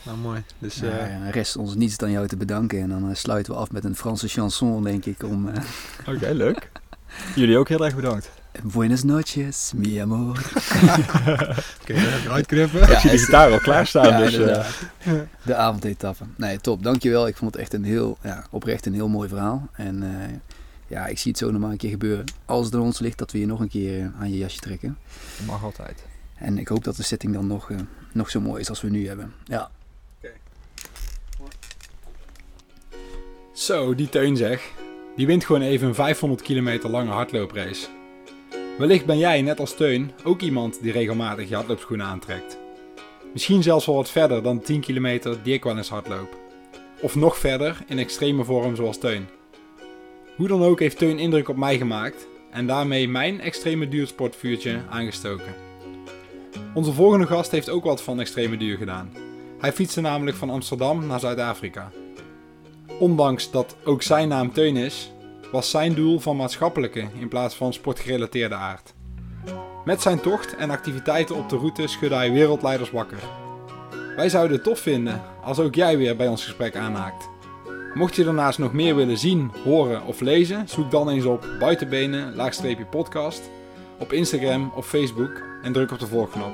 Nou, 0.07 0.18
mooi. 0.18 0.42
Dus 0.59 0.74
Ja, 0.74 0.88
eh, 0.98 1.11
ja, 1.11 1.30
rest 1.30 1.57
ons 1.57 1.74
niets 1.74 1.96
dan 1.96 2.11
jou 2.11 2.26
te 2.26 2.36
bedanken. 2.36 2.80
En 2.80 2.88
dan 2.88 3.11
eh, 3.11 3.14
sluiten 3.14 3.52
we 3.52 3.59
af 3.59 3.70
met 3.70 3.84
een 3.84 3.96
Franse 3.96 4.28
chanson, 4.28 4.82
denk 4.82 5.04
ik. 5.04 5.22
Om 5.22 5.48
eh, 5.48 5.62
Oké, 6.14 6.30
leuk. 6.30 6.70
Jullie 7.34 7.59
ook 7.59 7.68
heel 7.68 7.84
erg 7.84 7.94
bedankt. 7.94 8.30
Buenas 8.62 9.02
noches, 9.02 9.72
mi 9.74 9.98
amor. 9.98 10.34
kun 11.84 11.94
je 11.94 12.26
uitknippen? 12.30 12.90
ik 12.90 12.98
zie 12.98 13.11
de 13.11 13.18
gitaar 13.18 13.52
al 13.52 13.59
klaarstaan, 13.59 14.09
Ja, 14.09 14.18
dus 14.18 14.34
eh, 14.34 14.40
inderdaad. 14.40 14.66
De 15.42 15.54
avondetappe. 15.54 16.24
Nee, 16.36 16.61
top. 16.61 16.82
Dankjewel. 16.82 17.26
Ik 17.26 17.36
vond 17.36 17.52
het 17.52 17.61
echt 17.62 17.74
een 17.74 17.84
heel, 17.84 18.18
ja, 18.22 18.46
oprecht 18.50 18.86
een 18.86 18.94
heel 18.94 19.09
mooi 19.09 19.28
verhaal. 19.28 19.68
En 19.72 20.02
eh, 20.02 20.34
ja, 20.86 21.07
ik 21.07 21.18
zie 21.18 21.30
het 21.30 21.40
zo 21.40 21.50
nog 21.50 21.61
maar 21.61 21.70
een 21.70 21.76
keer 21.76 21.90
gebeuren. 21.90 22.24
Als 22.44 22.66
het 22.66 22.74
aan 22.74 22.80
ons 22.80 22.98
ligt, 22.98 23.18
dat 23.18 23.32
we 23.32 23.38
je 23.38 23.46
nog 23.46 23.61
een 23.61 23.68
keer 23.68 24.12
aan 24.20 24.30
je 24.30 24.38
jasje 24.38 24.61
trekken. 24.61 24.98
dat 25.36 25.46
mag 25.46 25.64
altijd. 25.64 26.04
En 26.34 26.59
ik 26.59 26.68
hoop 26.68 26.84
dat 26.84 26.96
de 26.96 27.02
setting 27.02 27.32
dan 27.32 27.46
nog, 27.46 27.70
eh, 27.70 27.76
nog 28.12 28.30
zo 28.30 28.40
mooi 28.40 28.61
is 28.61 28.68
als 28.68 28.80
we 28.80 28.90
nu 28.90 29.07
hebben. 29.07 29.32
Ja. 29.44 29.70
Zo, 33.57 33.94
die 33.94 34.09
Teun 34.09 34.36
zeg. 34.36 34.72
Die 35.14 35.26
wint 35.26 35.44
gewoon 35.44 35.62
even 35.62 35.88
een 35.88 35.94
500 35.94 36.42
kilometer 36.42 36.90
lange 36.90 37.11
hardlooprace. 37.11 37.86
Wellicht 38.78 39.07
ben 39.07 39.18
jij, 39.18 39.42
net 39.42 39.61
als 39.61 39.76
Teun, 39.76 40.11
ook 40.24 40.40
iemand 40.40 40.82
die 40.82 40.92
regelmatig 40.92 41.48
je 41.48 41.54
hardloopschoenen 41.54 42.07
aantrekt. 42.07 42.59
Misschien 43.32 43.62
zelfs 43.62 43.86
wel 43.86 43.94
wat 43.94 44.11
verder 44.11 44.42
dan 44.42 44.57
de 44.57 44.62
10 44.62 44.80
kilometer 44.80 45.42
die 45.42 45.54
ik 45.54 45.64
wel 45.64 45.76
eens 45.76 45.88
hardloop. 45.88 46.38
Of 47.00 47.14
nog 47.14 47.38
verder 47.38 47.78
in 47.86 47.98
extreme 47.98 48.44
vorm 48.44 48.76
zoals 48.76 48.98
Teun. 48.98 49.28
Hoe 50.36 50.48
dan 50.48 50.62
ook 50.62 50.80
heeft 50.80 50.98
Teun 50.98 51.18
indruk 51.18 51.48
op 51.48 51.57
mij 51.57 51.78
gemaakt 51.78 52.26
en 52.50 52.66
daarmee 52.66 53.09
mijn 53.09 53.40
extreme 53.40 53.88
duursportvuurtje 53.88 54.82
aangestoken. 54.90 55.54
Onze 56.74 56.92
volgende 56.92 57.26
gast 57.26 57.50
heeft 57.50 57.70
ook 57.70 57.84
wat 57.84 58.02
van 58.02 58.20
extreme 58.20 58.57
duur 58.57 58.76
gedaan. 58.76 59.12
Hij 59.59 59.72
fietste 59.72 60.00
namelijk 60.00 60.36
van 60.36 60.50
Amsterdam 60.50 61.07
naar 61.07 61.20
Zuid-Afrika. 61.20 61.92
Ondanks 62.99 63.51
dat 63.51 63.76
ook 63.84 64.03
zijn 64.03 64.28
naam 64.28 64.53
Teun 64.53 64.76
is, 64.76 65.12
was 65.53 65.70
zijn 65.70 65.94
doel 65.94 66.18
van 66.18 66.36
maatschappelijke 66.36 67.09
in 67.18 67.28
plaats 67.28 67.55
van 67.55 67.72
sportgerelateerde 67.72 68.55
aard. 68.55 68.94
Met 69.84 70.03
zijn 70.03 70.20
tocht 70.20 70.57
en 70.57 70.70
activiteiten 70.70 71.36
op 71.36 71.49
de 71.49 71.57
route 71.57 71.86
schudde 71.86 72.16
hij 72.16 72.32
wereldleiders 72.32 72.90
wakker. 72.90 73.18
Wij 74.16 74.28
zouden 74.28 74.57
het 74.57 74.64
tof 74.64 74.78
vinden 74.78 75.22
als 75.42 75.59
ook 75.59 75.74
jij 75.74 75.99
weer 75.99 76.16
bij 76.16 76.28
ons 76.28 76.44
gesprek 76.44 76.76
aanhaakt. 76.76 77.28
Mocht 77.94 78.16
je 78.16 78.24
daarnaast 78.24 78.59
nog 78.59 78.72
meer 78.72 78.97
willen 78.97 79.18
zien, 79.18 79.51
horen 79.64 80.05
of 80.05 80.20
lezen, 80.20 80.68
zoek 80.68 80.90
dan 80.90 81.09
eens 81.09 81.24
op 81.24 81.47
buitenbenen 81.59 82.34
podcast 82.90 83.51
op 83.99 84.12
Instagram 84.12 84.72
of 84.74 84.86
Facebook 84.86 85.42
en 85.62 85.72
druk 85.72 85.90
op 85.90 85.99
de 85.99 86.07
volgknop. 86.07 86.53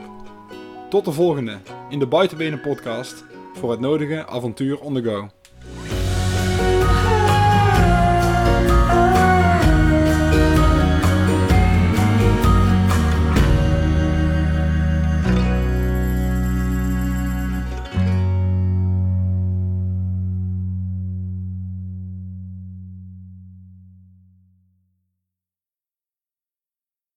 Tot 0.90 1.04
de 1.04 1.12
volgende 1.12 1.58
in 1.88 1.98
de 1.98 2.06
Buitenbenen 2.06 2.60
podcast 2.60 3.24
voor 3.54 3.70
het 3.70 3.80
nodige 3.80 4.26
avontuur 4.26 4.80
on 4.80 4.94
the 4.94 5.02
go. 5.02 5.28